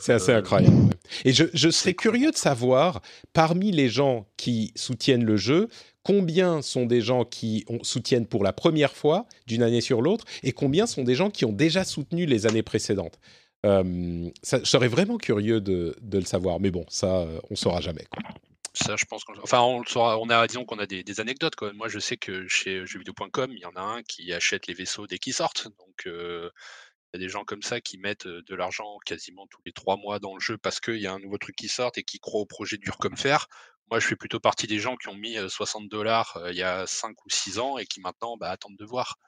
C'est 0.00 0.12
assez 0.12 0.32
incroyable. 0.32 0.94
Et 1.24 1.32
je, 1.32 1.44
je 1.52 1.68
serais 1.68 1.94
curieux 1.94 2.30
de 2.30 2.36
savoir, 2.36 3.02
parmi 3.32 3.70
les 3.70 3.88
gens 3.88 4.26
qui 4.36 4.72
soutiennent 4.76 5.24
le 5.24 5.36
jeu, 5.36 5.68
combien 6.02 6.62
sont 6.62 6.86
des 6.86 7.00
gens 7.00 7.24
qui 7.24 7.64
ont, 7.68 7.82
soutiennent 7.82 8.26
pour 8.26 8.44
la 8.44 8.52
première 8.52 8.92
fois 8.92 9.26
d'une 9.46 9.62
année 9.62 9.80
sur 9.80 10.00
l'autre 10.00 10.24
et 10.42 10.52
combien 10.52 10.86
sont 10.86 11.02
des 11.04 11.14
gens 11.14 11.30
qui 11.30 11.44
ont 11.44 11.52
déjà 11.52 11.84
soutenu 11.84 12.24
les 12.24 12.46
années 12.46 12.62
précédentes? 12.62 13.18
Euh, 13.66 14.30
ça, 14.42 14.60
je 14.60 14.64
serais 14.64 14.88
vraiment 14.88 15.18
curieux 15.18 15.60
de, 15.60 15.96
de, 16.00 16.18
le 16.18 16.24
savoir, 16.24 16.60
mais 16.60 16.70
bon, 16.70 16.86
ça, 16.88 17.26
on 17.50 17.56
saura 17.56 17.80
jamais. 17.80 18.06
Quoi. 18.10 18.22
Ça, 18.80 18.96
je 18.96 19.04
pense 19.06 19.24
enfin, 19.42 19.60
on, 19.60 20.30
a, 20.30 20.46
disons 20.46 20.64
qu'on 20.64 20.78
a 20.78 20.86
des, 20.86 21.20
anecdotes. 21.20 21.56
Quoi. 21.56 21.72
Moi, 21.72 21.88
je 21.88 21.98
sais 21.98 22.16
que 22.16 22.46
chez 22.46 22.86
jeuxvideo.com, 22.86 23.50
il 23.52 23.58
y 23.58 23.66
en 23.66 23.74
a 23.74 23.80
un 23.80 24.02
qui 24.02 24.32
achète 24.32 24.66
les 24.66 24.74
vaisseaux 24.74 25.06
dès 25.06 25.18
qu'ils 25.18 25.34
sortent. 25.34 25.64
Donc, 25.78 26.06
euh, 26.06 26.50
il 27.12 27.20
y 27.20 27.24
a 27.24 27.26
des 27.26 27.28
gens 27.28 27.44
comme 27.44 27.62
ça 27.62 27.80
qui 27.80 27.98
mettent 27.98 28.28
de 28.28 28.54
l'argent 28.54 28.98
quasiment 29.04 29.46
tous 29.48 29.60
les 29.66 29.72
trois 29.72 29.96
mois 29.96 30.18
dans 30.18 30.34
le 30.34 30.40
jeu 30.40 30.58
parce 30.58 30.78
qu'il 30.78 31.00
y 31.00 31.06
a 31.06 31.12
un 31.12 31.18
nouveau 31.18 31.38
truc 31.38 31.56
qui 31.56 31.68
sort 31.68 31.90
et 31.96 32.02
qui 32.04 32.20
croient 32.20 32.40
au 32.40 32.46
projet 32.46 32.76
dur 32.76 32.98
comme 32.98 33.16
fer. 33.16 33.48
Moi, 33.90 33.98
je 33.98 34.06
fais 34.06 34.16
plutôt 34.16 34.38
partie 34.38 34.66
des 34.66 34.78
gens 34.78 34.96
qui 34.96 35.08
ont 35.08 35.14
mis 35.14 35.36
60 35.48 35.88
dollars 35.88 36.38
il 36.50 36.56
y 36.56 36.62
a 36.62 36.86
5 36.86 37.24
ou 37.24 37.30
6 37.30 37.58
ans 37.58 37.78
et 37.78 37.86
qui 37.86 38.00
maintenant 38.00 38.36
bah, 38.36 38.50
attendent 38.50 38.76
de 38.76 38.84
voir. 38.84 39.18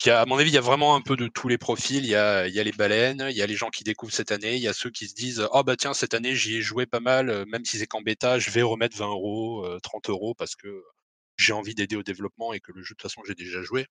Qui 0.00 0.08
a, 0.10 0.22
à 0.22 0.26
mon 0.26 0.38
avis, 0.38 0.50
il 0.50 0.54
y 0.54 0.58
a 0.58 0.62
vraiment 0.62 0.96
un 0.96 1.02
peu 1.02 1.14
de 1.14 1.28
tous 1.28 1.46
les 1.46 1.58
profils. 1.58 2.02
Il 2.02 2.10
y, 2.10 2.14
a, 2.14 2.48
il 2.48 2.54
y 2.54 2.58
a 2.58 2.64
les 2.64 2.72
baleines, 2.72 3.26
il 3.30 3.36
y 3.36 3.42
a 3.42 3.46
les 3.46 3.54
gens 3.54 3.68
qui 3.68 3.84
découvrent 3.84 4.14
cette 4.14 4.32
année, 4.32 4.56
il 4.56 4.62
y 4.62 4.68
a 4.68 4.72
ceux 4.72 4.90
qui 4.90 5.06
se 5.06 5.14
disent 5.14 5.46
Oh, 5.52 5.62
bah 5.62 5.76
tiens, 5.76 5.92
cette 5.92 6.14
année, 6.14 6.34
j'y 6.34 6.56
ai 6.56 6.62
joué 6.62 6.86
pas 6.86 7.00
mal, 7.00 7.44
même 7.46 7.64
si 7.66 7.78
c'est 7.78 7.86
qu'en 7.86 8.00
bêta, 8.00 8.38
je 8.38 8.50
vais 8.50 8.62
remettre 8.62 8.96
20 8.96 9.06
euros, 9.08 9.78
30 9.82 10.08
euros 10.08 10.34
parce 10.34 10.56
que 10.56 10.82
j'ai 11.36 11.52
envie 11.52 11.74
d'aider 11.74 11.96
au 11.96 12.02
développement 12.02 12.54
et 12.54 12.60
que 12.60 12.72
le 12.72 12.82
jeu, 12.82 12.94
de 12.94 12.96
toute 12.96 13.02
façon, 13.02 13.22
j'ai 13.26 13.34
déjà 13.34 13.62
joué. 13.62 13.86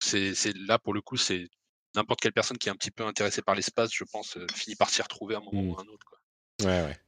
C'est 0.00 0.34
là, 0.56 0.78
pour 0.78 0.92
le 0.92 1.00
coup, 1.00 1.16
c'est 1.16 1.48
n'importe 1.94 2.20
quelle 2.20 2.32
personne 2.32 2.58
qui 2.58 2.68
est 2.68 2.72
un 2.72 2.76
petit 2.76 2.90
peu 2.90 3.04
intéressée 3.04 3.42
par 3.42 3.54
l'espace, 3.54 3.90
je 3.92 4.04
pense, 4.04 4.38
finit 4.54 4.76
par 4.76 4.90
s'y 4.90 5.02
retrouver 5.02 5.36
à 5.36 5.38
un 5.38 5.40
moment 5.40 5.62
mmh. 5.62 5.68
ou 5.68 5.78
à 5.78 5.82
un 5.82 5.86
autre. 5.86 6.06
Quoi. 6.06 6.18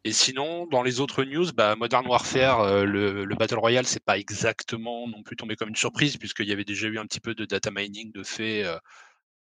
Et 0.05 0.13
sinon, 0.13 0.67
dans 0.67 0.83
les 0.83 1.01
autres 1.01 1.25
news, 1.25 1.53
bah, 1.53 1.77
Modern 1.77 2.07
Warfare, 2.07 2.61
euh, 2.61 2.85
le, 2.85 3.25
le, 3.25 3.35
Battle 3.35 3.59
Royale, 3.59 3.87
c'est 3.87 4.05
pas 4.05 4.19
exactement 4.19 5.09
non 5.09 5.23
plus 5.23 5.37
tombé 5.37 5.57
comme 5.57 5.69
une 5.69 5.77
surprise, 5.77 6.17
puisqu'il 6.17 6.47
y 6.49 6.53
avait 6.53 6.65
déjà 6.65 6.89
eu 6.89 6.99
un 6.99 7.07
petit 7.07 7.21
peu 7.21 7.35
de 7.35 7.45
data 7.45 7.71
mining 7.71 8.13
de 8.13 8.23
fait 8.23 8.65
euh, 8.65 8.79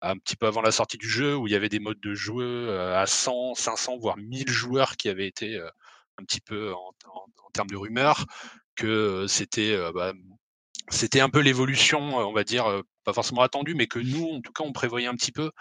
un 0.02 0.18
petit 0.18 0.36
peu 0.36 0.48
avant 0.48 0.62
la 0.62 0.72
sortie 0.72 0.98
du 0.98 1.10
jeu, 1.10 1.36
où 1.36 1.48
il 1.48 1.54
y 1.54 1.56
avait 1.56 1.70
des 1.70 1.80
modes 1.80 2.00
de 2.00 2.14
jeu 2.14 2.34
euh, 2.40 2.98
à 2.98 3.06
100, 3.06 3.56
500, 3.56 3.98
voire 3.98 4.18
1000 4.18 4.48
joueurs 4.50 4.98
qui 4.98 5.10
avaient 5.10 5.28
été 5.28 5.60
un 6.18 6.24
petit 6.24 6.42
peu 6.42 6.74
en, 6.74 6.94
termes 7.54 7.70
de 7.70 7.78
rumeurs, 7.78 8.26
que 8.76 9.26
c'était 9.28 9.78
bah, 9.94 10.14
c'était 10.90 11.22
un 11.22 11.30
peu 11.30 11.40
l'évolution, 11.40 12.18
on 12.18 12.34
va 12.34 12.44
dire, 12.44 12.82
pas 13.04 13.14
forcément 13.14 13.42
attendue, 13.42 13.76
mais 13.76 13.88
que 13.88 14.00
nous, 14.00 14.26
en 14.26 14.42
tout 14.42 14.52
cas, 14.52 14.64
on 14.64 14.74
prévoyait 14.74 15.08
un 15.08 15.16
petit 15.16 15.32
peu 15.32 15.52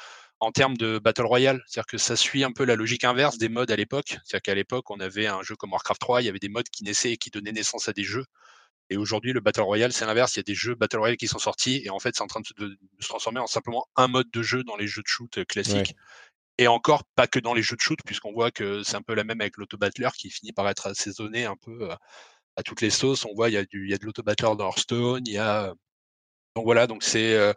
en 0.41 0.53
termes 0.53 0.77
de 0.77 0.99
Battle 0.99 1.25
Royale. 1.25 1.63
C'est-à-dire 1.67 1.87
que 1.87 1.99
ça 1.99 2.17
suit 2.17 2.45
un 2.45 2.53
peu 2.53 2.65
la 2.65 2.77
logique 2.77 3.05
inverse 3.05 3.39
des 3.39 3.49
modes 3.49 3.71
à 3.71 3.77
l'époque. 3.77 4.19
C'est-à-dire 4.25 4.43
qu'à 4.43 4.55
l'époque, 4.55 4.91
on 4.91 5.01
avait 5.01 5.27
un 5.27 5.43
jeu 5.43 5.57
comme 5.57 5.73
Warcraft 5.73 6.01
3, 6.01 6.23
il 6.23 6.27
y 6.27 6.29
avait 6.29 6.39
des 6.39 6.49
modes 6.49 6.69
qui 6.69 6.85
naissaient 6.85 7.13
et 7.13 7.17
qui 7.17 7.31
donnaient 7.31 7.53
naissance 7.53 7.89
à 7.89 7.93
des 7.93 8.05
jeux. 8.05 8.27
Et 8.91 8.97
aujourd'hui, 8.97 9.33
le 9.33 9.41
Battle 9.41 9.63
Royale, 9.63 9.93
c'est 9.93 10.05
l'inverse. 10.05 10.35
Il 10.37 10.39
y 10.39 10.41
a 10.41 10.45
des 10.45 10.55
jeux 10.55 10.75
Battle 10.75 10.99
Royale 10.99 11.17
qui 11.17 11.29
sont 11.29 11.39
sortis 11.39 11.83
et 11.85 11.91
en 11.91 11.99
fait, 11.99 12.15
c'est 12.15 12.23
en 12.23 12.27
train 12.27 12.41
de 12.41 12.47
se, 12.47 12.53
de 12.55 12.77
se, 13.01 13.09
transformer 13.09 13.41
en 13.41 13.47
simplement 13.47 13.87
un 13.97 14.09
mode 14.09 14.31
de 14.31 14.43
jeu 14.43 14.63
dans 14.63 14.77
les 14.77 14.87
jeux 14.87 15.03
de 15.03 15.09
shoot 15.09 15.45
classiques. 15.47 15.77
Ouais. 15.77 15.95
Et 16.59 16.69
encore, 16.69 17.05
pas 17.17 17.27
que 17.27 17.39
dans 17.39 17.55
les 17.55 17.63
jeux 17.63 17.77
de 17.77 17.81
shoot, 17.81 17.99
puisqu'on 18.05 18.33
voit 18.33 18.51
que 18.51 18.83
c'est 18.83 18.97
un 18.97 19.03
peu 19.03 19.15
la 19.15 19.25
même 19.25 19.41
avec 19.41 19.57
l'auto-battler 19.57 20.11
qui 20.17 20.31
finit 20.31 20.53
par 20.53 20.69
être 20.69 20.87
assaisonné 20.87 21.47
un 21.47 21.57
peu 21.57 21.89
à 22.57 22.63
toutes 22.63 22.81
les 22.81 22.91
sauces. 22.91 23.25
On 23.25 23.35
voit, 23.35 23.49
il 23.49 23.55
y 23.55 23.57
a, 23.57 23.65
du, 23.65 23.87
il 23.87 23.91
y 23.91 23.95
a 23.95 23.99
de 23.99 24.05
l'auto-battler 24.05 24.55
dans 24.57 24.67
Hearthstone, 24.67 25.25
il 25.27 25.33
y 25.33 25.39
a 25.39 25.75
donc 26.57 26.65
voilà, 26.65 26.87
donc 26.87 27.03
c'est 27.03 27.35
euh, 27.35 27.53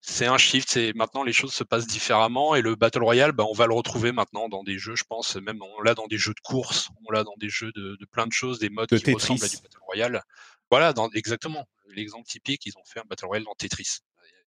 c'est 0.00 0.26
un 0.26 0.38
shift. 0.38 0.68
C'est 0.70 0.92
maintenant 0.94 1.22
les 1.22 1.32
choses 1.32 1.52
se 1.52 1.64
passent 1.64 1.86
différemment 1.86 2.54
et 2.54 2.62
le 2.62 2.74
battle 2.74 3.02
royale, 3.02 3.32
bah, 3.32 3.44
on 3.48 3.52
va 3.52 3.66
le 3.66 3.74
retrouver 3.74 4.12
maintenant 4.12 4.48
dans 4.48 4.64
des 4.64 4.78
jeux, 4.78 4.96
je 4.96 5.04
pense, 5.04 5.36
même 5.36 5.60
on 5.62 5.82
l'a 5.82 5.94
dans 5.94 6.06
des 6.06 6.18
jeux 6.18 6.34
de 6.34 6.40
course, 6.40 6.88
on 7.06 7.12
l'a 7.12 7.24
dans 7.24 7.36
des 7.38 7.48
jeux 7.48 7.72
de, 7.72 7.96
de, 7.98 8.06
plein 8.06 8.26
de 8.26 8.32
choses, 8.32 8.58
des 8.58 8.70
modes 8.70 8.88
de 8.88 8.96
qui 8.96 9.04
Tetris. 9.04 9.14
ressemblent 9.14 9.44
à 9.44 9.48
du 9.48 9.56
battle 9.56 9.80
royale. 9.82 10.22
Voilà, 10.70 10.92
dans, 10.92 11.10
exactement. 11.10 11.66
L'exemple 11.94 12.26
typique, 12.28 12.64
ils 12.66 12.78
ont 12.78 12.84
fait 12.84 13.00
un 13.00 13.04
battle 13.08 13.26
royale 13.26 13.44
dans 13.44 13.54
Tetris. 13.54 13.98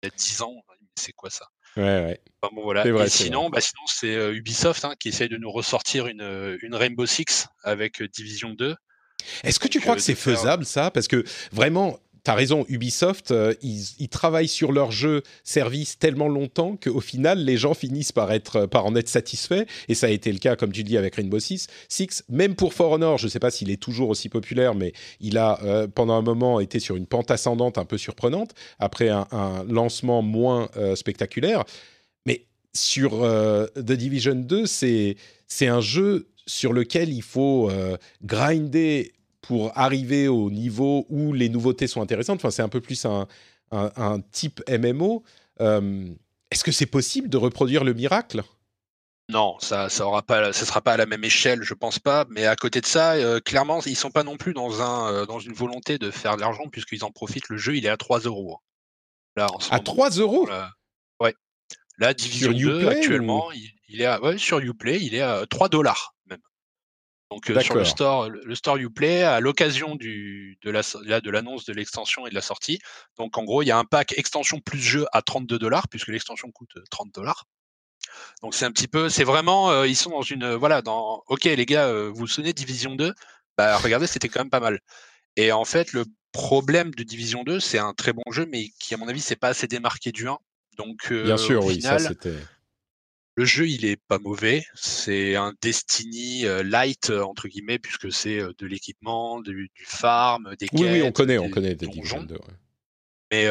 Il 0.02 0.06
y 0.06 0.08
a 0.08 0.14
10 0.16 0.42
ans, 0.42 0.54
c'est 0.94 1.12
quoi 1.12 1.30
ça? 1.30 1.48
Ouais, 1.76 1.82
ouais. 1.82 2.20
Enfin, 2.40 2.54
bon, 2.54 2.62
voilà. 2.62 2.90
Vrai, 2.90 3.06
et 3.06 3.10
sinon, 3.10 3.50
bah, 3.50 3.60
sinon 3.60 3.82
c'est 3.86 4.14
euh, 4.14 4.34
Ubisoft 4.34 4.84
hein, 4.84 4.94
qui 4.98 5.08
essaye 5.08 5.28
de 5.28 5.36
nous 5.36 5.50
ressortir 5.50 6.06
une, 6.06 6.56
une 6.62 6.74
Rainbow 6.74 7.06
Six 7.06 7.48
avec 7.64 8.00
euh, 8.00 8.08
Division 8.08 8.50
2. 8.50 8.76
Est-ce 9.42 9.58
que 9.58 9.68
tu 9.68 9.80
crois 9.80 9.96
que 9.96 10.02
c'est 10.02 10.14
faisable 10.14 10.64
ça? 10.64 10.90
Parce 10.90 11.08
que 11.08 11.24
vraiment, 11.50 11.98
T'as 12.24 12.34
raison, 12.34 12.64
Ubisoft, 12.68 13.32
euh, 13.32 13.52
ils, 13.60 14.08
travaillent 14.08 14.48
sur 14.48 14.72
leur 14.72 14.90
jeu 14.90 15.22
service 15.44 15.98
tellement 15.98 16.28
longtemps 16.28 16.76
qu'au 16.82 17.00
final, 17.00 17.44
les 17.44 17.58
gens 17.58 17.74
finissent 17.74 18.12
par, 18.12 18.32
être, 18.32 18.64
par 18.64 18.86
en 18.86 18.96
être 18.96 19.10
satisfaits. 19.10 19.66
Et 19.88 19.94
ça 19.94 20.06
a 20.06 20.10
été 20.10 20.32
le 20.32 20.38
cas, 20.38 20.56
comme 20.56 20.72
tu 20.72 20.84
dis, 20.84 20.96
avec 20.96 21.16
Rainbow 21.16 21.38
Six. 21.38 21.66
Six 21.90 22.24
même 22.30 22.54
pour 22.54 22.72
For 22.72 22.90
Honor, 22.92 23.18
je 23.18 23.26
ne 23.26 23.30
sais 23.30 23.40
pas 23.40 23.50
s'il 23.50 23.70
est 23.70 23.80
toujours 23.80 24.08
aussi 24.08 24.30
populaire, 24.30 24.74
mais 24.74 24.94
il 25.20 25.36
a 25.36 25.60
euh, 25.64 25.86
pendant 25.86 26.14
un 26.14 26.22
moment 26.22 26.60
été 26.60 26.80
sur 26.80 26.96
une 26.96 27.06
pente 27.06 27.30
ascendante 27.30 27.76
un 27.76 27.84
peu 27.84 27.98
surprenante, 27.98 28.54
après 28.78 29.10
un, 29.10 29.26
lancement 29.68 30.22
moins 30.22 30.70
euh, 30.78 30.96
spectaculaire. 30.96 31.64
Mais 32.24 32.46
sur 32.72 33.22
euh, 33.22 33.66
The 33.76 33.92
Division 33.92 34.34
2, 34.34 34.64
c'est 34.66 35.16
un 35.60 35.82
jeu 35.82 36.28
sur 36.46 36.72
lequel 36.72 37.10
il 37.10 37.22
faut 37.22 37.70
euh, 37.70 37.96
grinder 38.22 39.12
pour 39.46 39.76
arriver 39.76 40.28
au 40.28 40.50
niveau 40.50 41.06
où 41.08 41.32
les 41.32 41.48
nouveautés 41.48 41.86
sont 41.86 42.00
intéressantes. 42.00 42.36
Enfin, 42.40 42.50
c'est 42.50 42.62
un 42.62 42.68
peu 42.68 42.80
plus 42.80 43.04
un, 43.04 43.26
un, 43.70 43.90
un 43.96 44.20
type 44.20 44.62
MMO. 44.68 45.22
Euh, 45.60 46.06
Est-ce 46.50 46.64
que 46.64 46.72
c'est 46.72 46.86
possible 46.86 47.28
de 47.28 47.36
reproduire 47.36 47.84
le 47.84 47.94
miracle? 47.94 48.42
Non, 49.30 49.56
ça, 49.58 49.88
ça 49.88 50.06
aura 50.06 50.22
pas, 50.22 50.52
ça 50.52 50.66
sera 50.66 50.82
pas 50.82 50.92
à 50.92 50.96
la 50.98 51.06
même 51.06 51.24
échelle, 51.24 51.62
je 51.62 51.74
pense 51.74 51.98
pas. 51.98 52.26
Mais 52.30 52.46
à 52.46 52.56
côté 52.56 52.80
de 52.80 52.86
ça, 52.86 53.12
euh, 53.14 53.40
clairement, 53.40 53.80
ils 53.86 53.96
sont 53.96 54.10
pas 54.10 54.22
non 54.22 54.36
plus 54.36 54.52
dans 54.52 54.82
un, 54.82 55.12
euh, 55.12 55.26
dans 55.26 55.40
une 55.40 55.54
volonté 55.54 55.98
de 55.98 56.10
faire 56.10 56.36
de 56.36 56.40
l'argent 56.42 56.68
puisqu'ils 56.70 57.04
en 57.04 57.10
profitent. 57.10 57.48
Le 57.48 57.56
jeu, 57.56 57.76
il 57.76 57.86
est 57.86 57.90
à 57.90 57.96
3 57.96 58.20
euros. 58.20 58.58
Là, 59.36 59.46
en 59.52 59.60
ce 59.60 59.68
à 59.68 59.76
moment, 59.76 59.84
3 59.84 60.10
euros? 60.10 60.46
Là, 60.46 60.70
ouais. 61.20 61.34
La 61.98 62.12
division 62.12 62.56
sur 62.56 62.70
2 62.70 62.88
actuellement, 62.88 63.48
ou... 63.48 63.52
il, 63.52 63.70
il, 63.88 64.00
est 64.02 64.06
à, 64.06 64.22
ouais, 64.22 64.38
sur 64.38 64.58
Uplay, 64.58 65.00
il 65.00 65.14
est 65.14 65.22
à 65.22 65.46
3 65.46 65.68
dollars 65.68 66.14
même. 66.26 66.40
Donc 67.30 67.50
euh, 67.50 67.60
sur 67.60 67.74
le 67.74 67.84
store, 67.84 68.28
le 68.28 68.54
store 68.54 68.76
Uplay, 68.76 69.22
à 69.22 69.40
l'occasion 69.40 69.96
du 69.96 70.58
de 70.62 70.70
la 70.70 70.82
de 71.20 71.30
l'annonce 71.30 71.64
de 71.64 71.72
l'extension 71.72 72.26
et 72.26 72.30
de 72.30 72.34
la 72.34 72.42
sortie. 72.42 72.78
Donc 73.16 73.38
en 73.38 73.44
gros, 73.44 73.62
il 73.62 73.66
y 73.66 73.70
a 73.70 73.78
un 73.78 73.84
pack 73.84 74.16
extension 74.16 74.60
plus 74.60 74.78
jeu 74.78 75.06
à 75.12 75.22
32 75.22 75.58
dollars 75.58 75.88
puisque 75.88 76.08
l'extension 76.08 76.50
coûte 76.50 76.74
30 76.90 77.12
dollars. 77.14 77.46
Donc 78.42 78.54
c'est 78.54 78.66
un 78.66 78.70
petit 78.70 78.88
peu, 78.88 79.08
c'est 79.08 79.24
vraiment, 79.24 79.84
ils 79.84 79.96
sont 79.96 80.10
dans 80.10 80.22
une, 80.22 80.54
voilà, 80.54 80.82
dans, 80.82 81.22
ok 81.28 81.44
les 81.44 81.66
gars, 81.66 81.90
vous 82.08 82.14
vous 82.14 82.26
souvenez 82.26 82.52
Division 82.52 82.94
2 82.94 83.14
Bah 83.56 83.78
regardez, 83.78 84.06
c'était 84.06 84.28
quand 84.28 84.40
même 84.40 84.50
pas 84.50 84.60
mal. 84.60 84.80
Et 85.36 85.50
en 85.52 85.64
fait, 85.64 85.92
le 85.94 86.04
problème 86.32 86.90
de 86.94 87.02
Division 87.02 87.42
2, 87.42 87.58
c'est 87.60 87.78
un 87.78 87.94
très 87.94 88.12
bon 88.12 88.22
jeu, 88.30 88.46
mais 88.46 88.68
qui 88.78 88.92
à 88.94 88.98
mon 88.98 89.08
avis, 89.08 89.20
c'est 89.20 89.36
pas 89.36 89.48
assez 89.48 89.66
démarqué 89.66 90.12
du 90.12 90.28
1. 90.28 90.36
Donc 90.76 91.12
bien 91.12 91.38
sûr, 91.38 91.64
oui, 91.64 91.80
ça 91.80 91.98
c'était 91.98 92.36
le 93.36 93.44
jeu, 93.44 93.68
il 93.68 93.84
est 93.84 93.96
pas 93.96 94.18
mauvais. 94.18 94.64
C'est 94.74 95.36
un 95.36 95.54
Destiny 95.60 96.44
light 96.62 97.10
entre 97.10 97.48
guillemets, 97.48 97.78
puisque 97.78 98.12
c'est 98.12 98.38
de 98.38 98.66
l'équipement, 98.66 99.40
du, 99.40 99.70
farm, 99.84 100.54
des 100.58 100.68
oui, 100.72 100.80
quêtes. 100.82 100.92
Oui, 100.92 101.02
on 101.02 101.12
connaît, 101.12 101.38
on 101.38 101.50
connaît 101.50 101.74
des 101.74 101.86
donjons. 101.86 102.26
Mais 103.32 103.48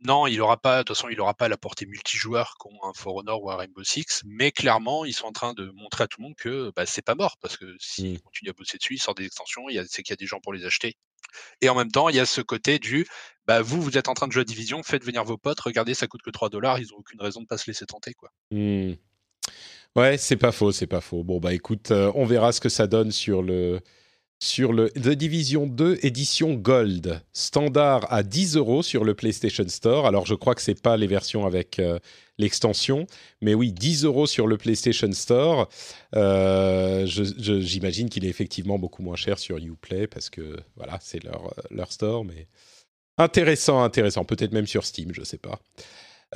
non, 0.00 0.26
il 0.26 0.40
aura 0.40 0.56
pas. 0.56 0.78
De 0.78 0.82
toute 0.82 0.96
façon, 0.96 1.08
il 1.08 1.20
aura 1.20 1.34
pas 1.34 1.48
la 1.48 1.56
portée 1.56 1.86
multijoueur 1.86 2.56
qu'ont 2.58 2.78
un 2.84 2.92
For 2.92 3.16
Honor 3.16 3.42
ou 3.42 3.50
un 3.50 3.56
Rainbow 3.56 3.82
Six. 3.82 4.22
Mais 4.24 4.52
clairement, 4.52 5.04
ils 5.04 5.14
sont 5.14 5.26
en 5.26 5.32
train 5.32 5.54
de 5.54 5.70
montrer 5.70 6.04
à 6.04 6.06
tout 6.06 6.20
le 6.20 6.24
monde 6.24 6.36
que 6.36 6.70
bah, 6.76 6.86
c'est 6.86 7.02
pas 7.02 7.14
mort, 7.14 7.36
parce 7.40 7.56
que 7.56 7.74
s'ils 7.78 8.14
mmh. 8.14 8.20
continuent 8.20 8.50
à 8.50 8.52
bosser 8.52 8.78
dessus, 8.78 8.94
ils 8.94 8.98
sortent 8.98 9.18
des 9.18 9.26
extensions. 9.26 9.64
C'est 9.88 10.02
qu'il 10.02 10.12
y 10.12 10.14
a 10.14 10.16
des 10.16 10.26
gens 10.26 10.40
pour 10.40 10.52
les 10.52 10.64
acheter. 10.64 10.96
Et 11.60 11.68
en 11.68 11.74
même 11.74 11.90
temps, 11.90 12.08
il 12.08 12.16
y 12.16 12.20
a 12.20 12.26
ce 12.26 12.40
côté 12.40 12.78
du 12.78 13.06
bah, 13.46 13.62
vous, 13.62 13.80
vous 13.80 13.96
êtes 13.96 14.08
en 14.08 14.14
train 14.14 14.26
de 14.26 14.32
jouer 14.32 14.42
à 14.42 14.44
Division, 14.44 14.82
faites 14.82 15.04
venir 15.04 15.24
vos 15.24 15.36
potes, 15.36 15.60
regardez, 15.60 15.94
ça 15.94 16.08
coûte 16.08 16.22
que 16.22 16.30
3 16.30 16.48
dollars, 16.48 16.80
ils 16.80 16.88
n'ont 16.90 16.98
aucune 16.98 17.20
raison 17.20 17.42
de 17.42 17.46
pas 17.46 17.58
se 17.58 17.70
laisser 17.70 17.86
tenter. 17.86 18.12
quoi. 18.14 18.30
Mmh. 18.50 18.94
Ouais, 19.94 20.18
c'est 20.18 20.36
pas 20.36 20.52
faux, 20.52 20.72
c'est 20.72 20.86
pas 20.86 21.00
faux. 21.00 21.22
Bon, 21.22 21.38
bah 21.38 21.54
écoute, 21.54 21.90
euh, 21.90 22.10
on 22.14 22.26
verra 22.26 22.52
ce 22.52 22.60
que 22.60 22.68
ça 22.68 22.86
donne 22.86 23.12
sur 23.12 23.42
le, 23.42 23.80
sur 24.38 24.72
le 24.72 24.90
The 24.90 25.10
Division 25.10 25.66
2 25.66 26.00
édition 26.02 26.54
Gold, 26.54 27.22
standard 27.32 28.12
à 28.12 28.22
10 28.22 28.56
euros 28.56 28.82
sur 28.82 29.04
le 29.04 29.14
PlayStation 29.14 29.66
Store. 29.68 30.06
Alors 30.06 30.26
je 30.26 30.34
crois 30.34 30.54
que 30.54 30.60
c'est 30.60 30.80
pas 30.80 30.96
les 30.96 31.06
versions 31.06 31.46
avec 31.46 31.78
euh, 31.78 31.98
l'extension, 32.38 33.06
mais 33.40 33.54
oui, 33.54 33.72
10 33.72 34.04
euros 34.04 34.26
sur 34.26 34.46
le 34.46 34.58
PlayStation 34.58 35.10
Store. 35.12 35.68
Euh, 36.14 37.06
j'imagine 37.06 38.10
qu'il 38.10 38.24
est 38.26 38.28
effectivement 38.28 38.78
beaucoup 38.78 39.02
moins 39.02 39.16
cher 39.16 39.38
sur 39.38 39.56
UPlay 39.56 40.06
parce 40.06 40.28
que 40.28 40.56
voilà, 40.76 40.98
c'est 41.00 41.22
leur, 41.24 41.54
leur 41.70 41.90
store, 41.90 42.24
mais 42.24 42.46
intéressant, 43.16 43.82
intéressant. 43.82 44.24
Peut-être 44.24 44.52
même 44.52 44.66
sur 44.66 44.84
Steam, 44.84 45.14
je 45.14 45.24
sais 45.24 45.38
pas. 45.38 45.60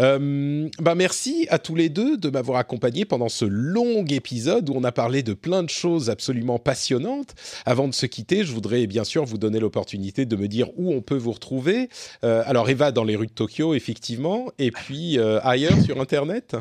Euh, 0.00 0.68
bah 0.78 0.94
merci 0.94 1.46
à 1.50 1.58
tous 1.58 1.74
les 1.74 1.90
deux 1.90 2.16
de 2.16 2.30
m'avoir 2.30 2.58
accompagné 2.58 3.04
pendant 3.04 3.28
ce 3.28 3.44
long 3.44 4.04
épisode 4.06 4.70
où 4.70 4.72
on 4.74 4.84
a 4.84 4.92
parlé 4.92 5.22
de 5.22 5.34
plein 5.34 5.62
de 5.62 5.68
choses 5.68 6.08
absolument 6.08 6.58
passionnantes. 6.58 7.34
Avant 7.66 7.86
de 7.86 7.92
se 7.92 8.06
quitter, 8.06 8.44
je 8.44 8.52
voudrais 8.52 8.86
bien 8.86 9.04
sûr 9.04 9.24
vous 9.26 9.36
donner 9.36 9.60
l'opportunité 9.60 10.24
de 10.24 10.36
me 10.36 10.48
dire 10.48 10.70
où 10.78 10.92
on 10.92 11.02
peut 11.02 11.16
vous 11.16 11.32
retrouver. 11.32 11.90
Euh, 12.24 12.42
alors 12.46 12.70
Eva 12.70 12.92
dans 12.92 13.04
les 13.04 13.16
rues 13.16 13.26
de 13.26 13.32
Tokyo, 13.32 13.74
effectivement, 13.74 14.50
et 14.58 14.70
puis 14.70 15.18
euh, 15.18 15.38
ailleurs 15.42 15.78
sur 15.82 16.00
Internet? 16.00 16.56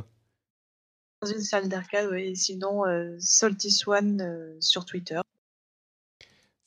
Dans 1.21 1.31
une 1.31 1.41
salle 1.41 1.69
d'arcade, 1.69 2.09
oui. 2.11 2.35
Sinon, 2.35 2.83
Salty 3.19 3.69
One 3.87 4.55
sur 4.59 4.85
Twitter. 4.85 5.19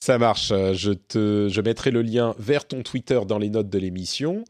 Ça 0.02 0.18
marche. 0.18 0.50
Euh, 0.50 0.74
je, 0.74 0.90
te, 0.90 1.46
je 1.48 1.60
mettrai 1.60 1.92
le 1.92 2.02
lien 2.02 2.34
vers 2.36 2.66
ton 2.66 2.82
Twitter 2.82 3.20
dans 3.24 3.38
les 3.38 3.50
notes 3.50 3.70
de 3.70 3.78
l'émission. 3.78 4.42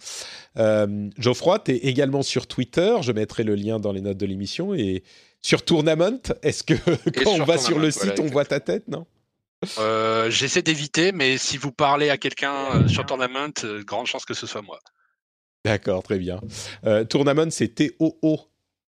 Euh, 0.57 1.11
Geoffroy, 1.19 1.59
tu 1.59 1.73
es 1.73 1.77
également 1.77 2.23
sur 2.23 2.47
Twitter. 2.47 2.97
Je 3.03 3.13
mettrai 3.13 3.45
le 3.45 3.55
lien 3.55 3.79
dans 3.79 3.93
les 3.93 4.01
notes 4.01 4.17
de 4.17 4.25
l'émission. 4.25 4.73
Et 4.73 5.03
sur 5.43 5.63
Tournament, 5.63 6.23
est-ce 6.41 6.63
que 6.63 6.73
quand 7.23 7.33
on 7.33 7.45
va 7.45 7.59
sur 7.59 7.79
le 7.79 7.91
site, 7.91 8.19
on 8.19 8.29
voit 8.29 8.47
ta 8.47 8.61
tête, 8.61 8.89
non? 8.89 9.05
Euh, 9.79 10.31
J'essaie 10.31 10.63
d'éviter, 10.63 11.13
mais 11.13 11.37
si 11.37 11.59
vous 11.59 11.71
parlez 11.71 12.09
à 12.09 12.17
quelqu'un 12.17 12.89
sur 12.89 13.05
Tournament, 13.05 13.53
grande 13.85 14.07
chance 14.07 14.25
que 14.25 14.33
ce 14.33 14.47
soit 14.47 14.63
moi. 14.63 14.81
D'accord, 15.67 16.03
très 16.03 16.19
bien. 16.19 16.41
Tournament, 17.11 17.51
c'est 17.51 17.75
T-O-O 17.75 18.41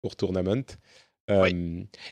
pour 0.01 0.15
Tournament. 0.15 0.63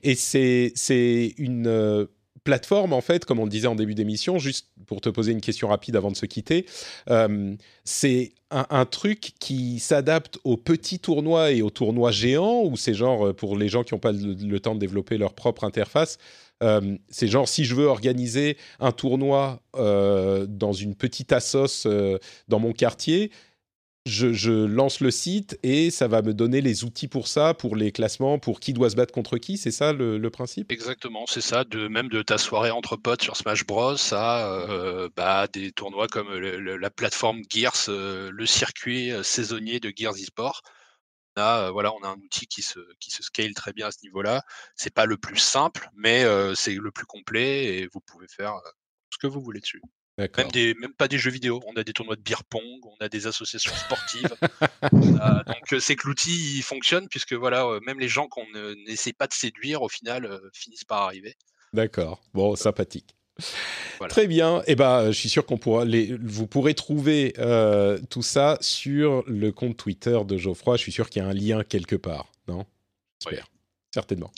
Et 0.04 0.16
c'est 0.16 1.34
une 1.38 2.10
plateforme, 2.44 2.94
en 2.94 3.02
fait, 3.02 3.26
comme 3.26 3.40
on 3.40 3.44
le 3.44 3.50
disait 3.50 3.68
en 3.68 3.76
début 3.76 3.94
d'émission, 3.94 4.40
juste 4.40 4.68
pour 4.88 5.02
te 5.02 5.10
poser 5.10 5.32
une 5.32 5.42
question 5.42 5.68
rapide 5.68 5.96
avant 5.96 6.12
de 6.12 6.16
se 6.16 6.26
quitter, 6.26 6.66
euh, 7.10 7.56
c'est 7.84 8.34
un, 8.50 8.86
truc 8.86 9.34
qui 9.40 9.80
s'adapte 9.80 10.38
aux 10.44 10.58
petits 10.58 11.00
tournois 11.00 11.52
et 11.52 11.62
aux 11.62 11.70
tournois 11.70 12.12
géants, 12.12 12.64
ou 12.64 12.76
c'est 12.76 12.94
genre 12.94 13.28
euh, 13.28 13.34
pour 13.34 13.58
les 13.58 13.70
gens 13.70 13.84
qui 13.84 13.94
n'ont 13.94 14.00
pas 14.00 14.12
le, 14.12 14.60
temps 14.60 14.76
de 14.76 14.80
développer 14.80 15.18
leur 15.18 15.34
propre 15.34 15.64
interface. 15.64 16.18
Euh, 16.64 16.98
c'est 17.10 17.28
genre 17.28 17.48
si 17.48 17.64
je 17.64 17.74
veux 17.74 17.86
organiser 17.86 18.58
un 18.80 18.92
tournoi 18.92 19.62
dans 19.74 20.74
une 20.74 20.96
petite 20.96 21.32
assos 21.32 21.88
dans 22.48 22.60
mon 22.60 22.74
quartier, 22.74 23.32
je, 24.06 24.66
lance 24.66 25.00
le 25.00 25.12
site 25.12 25.60
et 25.64 25.92
ça 25.92 26.08
va 26.08 26.22
me 26.22 26.34
donner 26.34 26.62
les 26.62 26.84
outils 26.84 27.08
pour 27.08 27.28
ça, 27.28 27.54
pour 27.54 27.76
les 27.76 27.92
classements, 27.92 28.40
pour 28.40 28.60
qui 28.60 28.74
doit 28.74 28.90
se 28.90 28.96
battre 28.96 29.14
contre 29.14 29.38
qui. 29.38 29.58
C'est 29.58 29.72
ça 29.72 29.94
le, 29.94 30.30
principe? 30.30 30.72
Exactement, 30.72 31.26
c'est 31.28 31.42
ça. 31.42 31.64
De 31.64 31.88
même 31.88 32.10
de 32.10 32.22
ta 32.22 32.38
soirée 32.38 32.72
entre 32.72 32.96
potes 32.96 33.22
sur 33.22 33.36
Smash 33.36 33.66
Bros 33.66 33.96
à 34.12 34.70
euh, 34.70 35.10
bah, 35.16 35.48
des 35.48 35.72
tournois 35.72 36.08
comme 36.08 36.34
la 36.34 36.90
plateforme 36.90 37.42
Gears, 37.50 37.90
euh, 37.90 38.32
le 38.32 38.46
circuit 38.46 39.12
euh, 39.12 39.24
saisonnier 39.24 39.80
de 39.80 39.92
Gears 39.96 40.18
eSport. 40.18 40.62
On 41.38 41.42
a, 41.42 41.72
voilà, 41.72 41.94
on 41.94 42.04
a 42.04 42.10
un 42.10 42.18
outil 42.18 42.46
qui 42.48 42.62
se, 42.62 42.80
qui 43.00 43.10
se 43.10 43.24
scale 43.24 43.54
très 43.54 43.72
bien 43.72 43.88
à 43.88 43.92
ce 43.92 44.00
niveau-là. 44.04 44.44
C'est 44.76 44.94
pas 44.94 45.06
le 45.06 45.16
plus 45.16 45.38
simple, 45.38 45.90
mais 45.96 46.26
c'est 46.56 46.74
le 46.74 46.92
plus 46.92 47.06
complet 47.06 47.78
et 47.78 47.88
vous 47.94 48.02
pouvez 48.02 48.28
faire 48.28 48.56
ce 49.12 49.18
que 49.18 49.28
vous 49.28 49.42
voulez 49.42 49.62
dessus. 49.62 49.82
Même, 50.38 50.52
des, 50.52 50.74
même 50.76 50.94
pas 50.94 51.08
des 51.08 51.18
jeux 51.18 51.32
vidéo. 51.32 51.62
On 51.68 51.80
a 51.80 51.84
des 51.84 51.94
tournois 51.94 52.16
de 52.16 52.22
beer 52.22 52.44
pong, 52.50 52.64
on 52.84 53.04
a 53.04 53.10
des 53.10 53.28
associations 53.28 53.74
sportives. 53.74 54.36
donc 54.92 55.82
c'est 55.82 55.96
que 55.96 56.08
l'outil 56.08 56.62
fonctionne 56.62 57.08
puisque 57.08 57.34
voilà, 57.34 57.68
même 57.86 58.00
les 58.00 58.08
gens 58.08 58.28
qu'on 58.28 58.46
n'essaie 58.88 59.14
pas 59.14 59.28
de 59.28 59.34
séduire 59.34 59.82
au 59.82 59.90
final 59.90 60.40
finissent 60.54 60.84
par 60.84 61.04
arriver. 61.04 61.36
D'accord. 61.74 62.22
Bon, 62.34 62.56
sympathique. 62.56 63.16
Très 64.10 64.28
bien. 64.28 64.62
Eh 64.68 64.76
ben, 64.76 65.08
je 65.08 65.18
suis 65.18 65.30
sûr 65.30 65.46
qu'on 65.46 65.58
pourra 65.58 65.86
les, 65.86 66.16
vous 66.22 66.48
pourrez 66.48 66.74
trouver 66.74 67.34
tout 68.10 68.24
ça 68.24 68.58
sur 68.62 69.24
le 69.28 69.52
compte 69.52 69.78
Twitter 69.78 70.20
de 70.26 70.38
Geoffroy. 70.38 70.78
Je 70.78 70.82
suis 70.82 70.92
sûr 70.92 71.10
qu'il 71.10 71.22
y 71.22 71.26
a 71.26 71.28
un 71.28 71.34
lien 71.34 71.64
quelque 71.64 71.96
part, 71.96 72.32
non? 72.48 72.66
J'espère 73.20 73.51
certainement. 73.94 74.32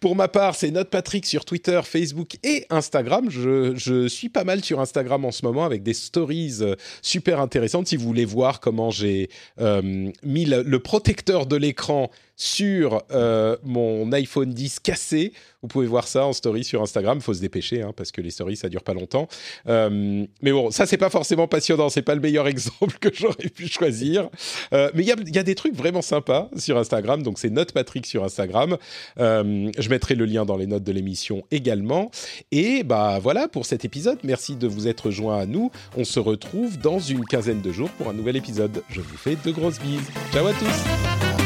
Pour 0.00 0.16
ma 0.16 0.28
part, 0.28 0.54
c'est 0.54 0.70
Note 0.70 0.88
Patrick 0.88 1.26
sur 1.26 1.44
Twitter, 1.44 1.80
Facebook 1.84 2.36
et 2.42 2.66
Instagram. 2.70 3.28
Je, 3.30 4.06
suis 4.08 4.28
pas 4.28 4.44
mal 4.44 4.64
sur 4.64 4.80
Instagram 4.80 5.24
en 5.24 5.30
ce 5.30 5.44
moment 5.44 5.64
avec 5.64 5.82
des 5.82 5.94
stories 5.94 6.58
euh, 6.60 6.74
super 7.02 7.40
intéressantes. 7.40 7.86
Si 7.86 7.96
vous 7.96 8.06
voulez 8.06 8.24
voir 8.24 8.60
comment 8.60 8.90
j'ai 8.90 9.28
euh, 9.60 10.10
mis 10.22 10.44
le, 10.46 10.78
protecteur 10.78 11.46
de 11.46 11.56
l'écran 11.56 12.10
sur 12.36 13.02
euh, 13.10 13.56
mon 13.64 14.12
iPhone 14.12 14.52
10 14.52 14.80
cassé. 14.80 15.32
Vous 15.62 15.68
pouvez 15.68 15.86
voir 15.86 16.06
ça 16.06 16.26
en 16.26 16.32
story 16.32 16.64
sur 16.64 16.82
Instagram. 16.82 17.20
Faut 17.20 17.34
se 17.34 17.40
dépêcher 17.40 17.82
hein, 17.82 17.92
parce 17.96 18.12
que 18.12 18.20
les 18.20 18.30
stories 18.30 18.56
ça 18.56 18.68
dure 18.68 18.82
pas 18.82 18.94
longtemps. 18.94 19.26
Euh, 19.68 20.24
mais 20.42 20.52
bon, 20.52 20.70
ça 20.70 20.86
c'est 20.86 20.98
pas 20.98 21.10
forcément 21.10 21.48
passionnant. 21.48 21.88
C'est 21.88 22.02
pas 22.02 22.14
le 22.14 22.20
meilleur 22.20 22.46
exemple 22.56 22.98
que 23.00 23.08
j'aurais 23.12 23.48
pu 23.48 23.66
choisir. 23.66 24.28
Euh, 24.72 24.90
mais 24.94 25.02
il 25.02 25.08
y 25.08 25.38
a, 25.38 25.42
des 25.42 25.54
trucs 25.54 25.74
vraiment 25.74 26.02
sympas 26.02 26.50
sur 26.56 26.76
Instagram. 26.76 27.22
Donc 27.22 27.38
c'est 27.38 27.50
Note 27.50 27.72
Patrick 27.72 28.06
sur 28.06 28.22
Instagram. 28.22 28.76
je 29.16 29.88
mettrai 29.88 30.14
le 30.14 30.26
lien 30.26 30.44
dans 30.44 30.56
les 30.56 30.66
notes 30.66 30.84
de 30.84 30.92
l'émission 30.92 31.42
également. 31.50 32.10
Et 32.52 32.82
bah 32.82 33.18
voilà 33.20 33.48
pour 33.48 33.64
cet 33.64 33.84
épisode. 33.84 34.18
Merci 34.24 34.56
de 34.56 34.66
vous 34.66 34.88
être 34.88 35.10
joint 35.10 35.38
à 35.38 35.46
nous. 35.46 35.70
On 35.96 36.04
se 36.04 36.20
retrouve 36.20 36.78
dans 36.78 36.98
une 36.98 37.24
quinzaine 37.24 37.62
de 37.62 37.72
jours 37.72 37.90
pour 37.90 38.08
un 38.08 38.12
nouvel 38.12 38.36
épisode. 38.36 38.82
Je 38.90 39.00
vous 39.00 39.16
fais 39.16 39.36
de 39.36 39.50
grosses 39.50 39.80
bises. 39.80 40.10
Ciao 40.32 40.46
à 40.46 40.52
tous. 40.52 41.45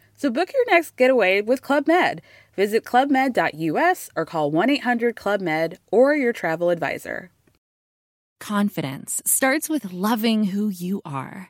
So 0.21 0.29
book 0.29 0.53
your 0.53 0.65
next 0.75 0.97
getaway 0.97 1.41
with 1.41 1.63
Club 1.63 1.87
Med. 1.87 2.21
Visit 2.55 2.85
clubmed.us 2.85 4.09
or 4.15 4.23
call 4.23 4.51
1 4.51 4.69
800 4.69 5.15
Club 5.15 5.41
Med 5.41 5.79
or 5.91 6.13
your 6.13 6.31
travel 6.31 6.69
advisor. 6.69 7.31
Confidence 8.39 9.23
starts 9.25 9.67
with 9.67 9.91
loving 9.91 10.43
who 10.53 10.69
you 10.69 11.01
are. 11.05 11.49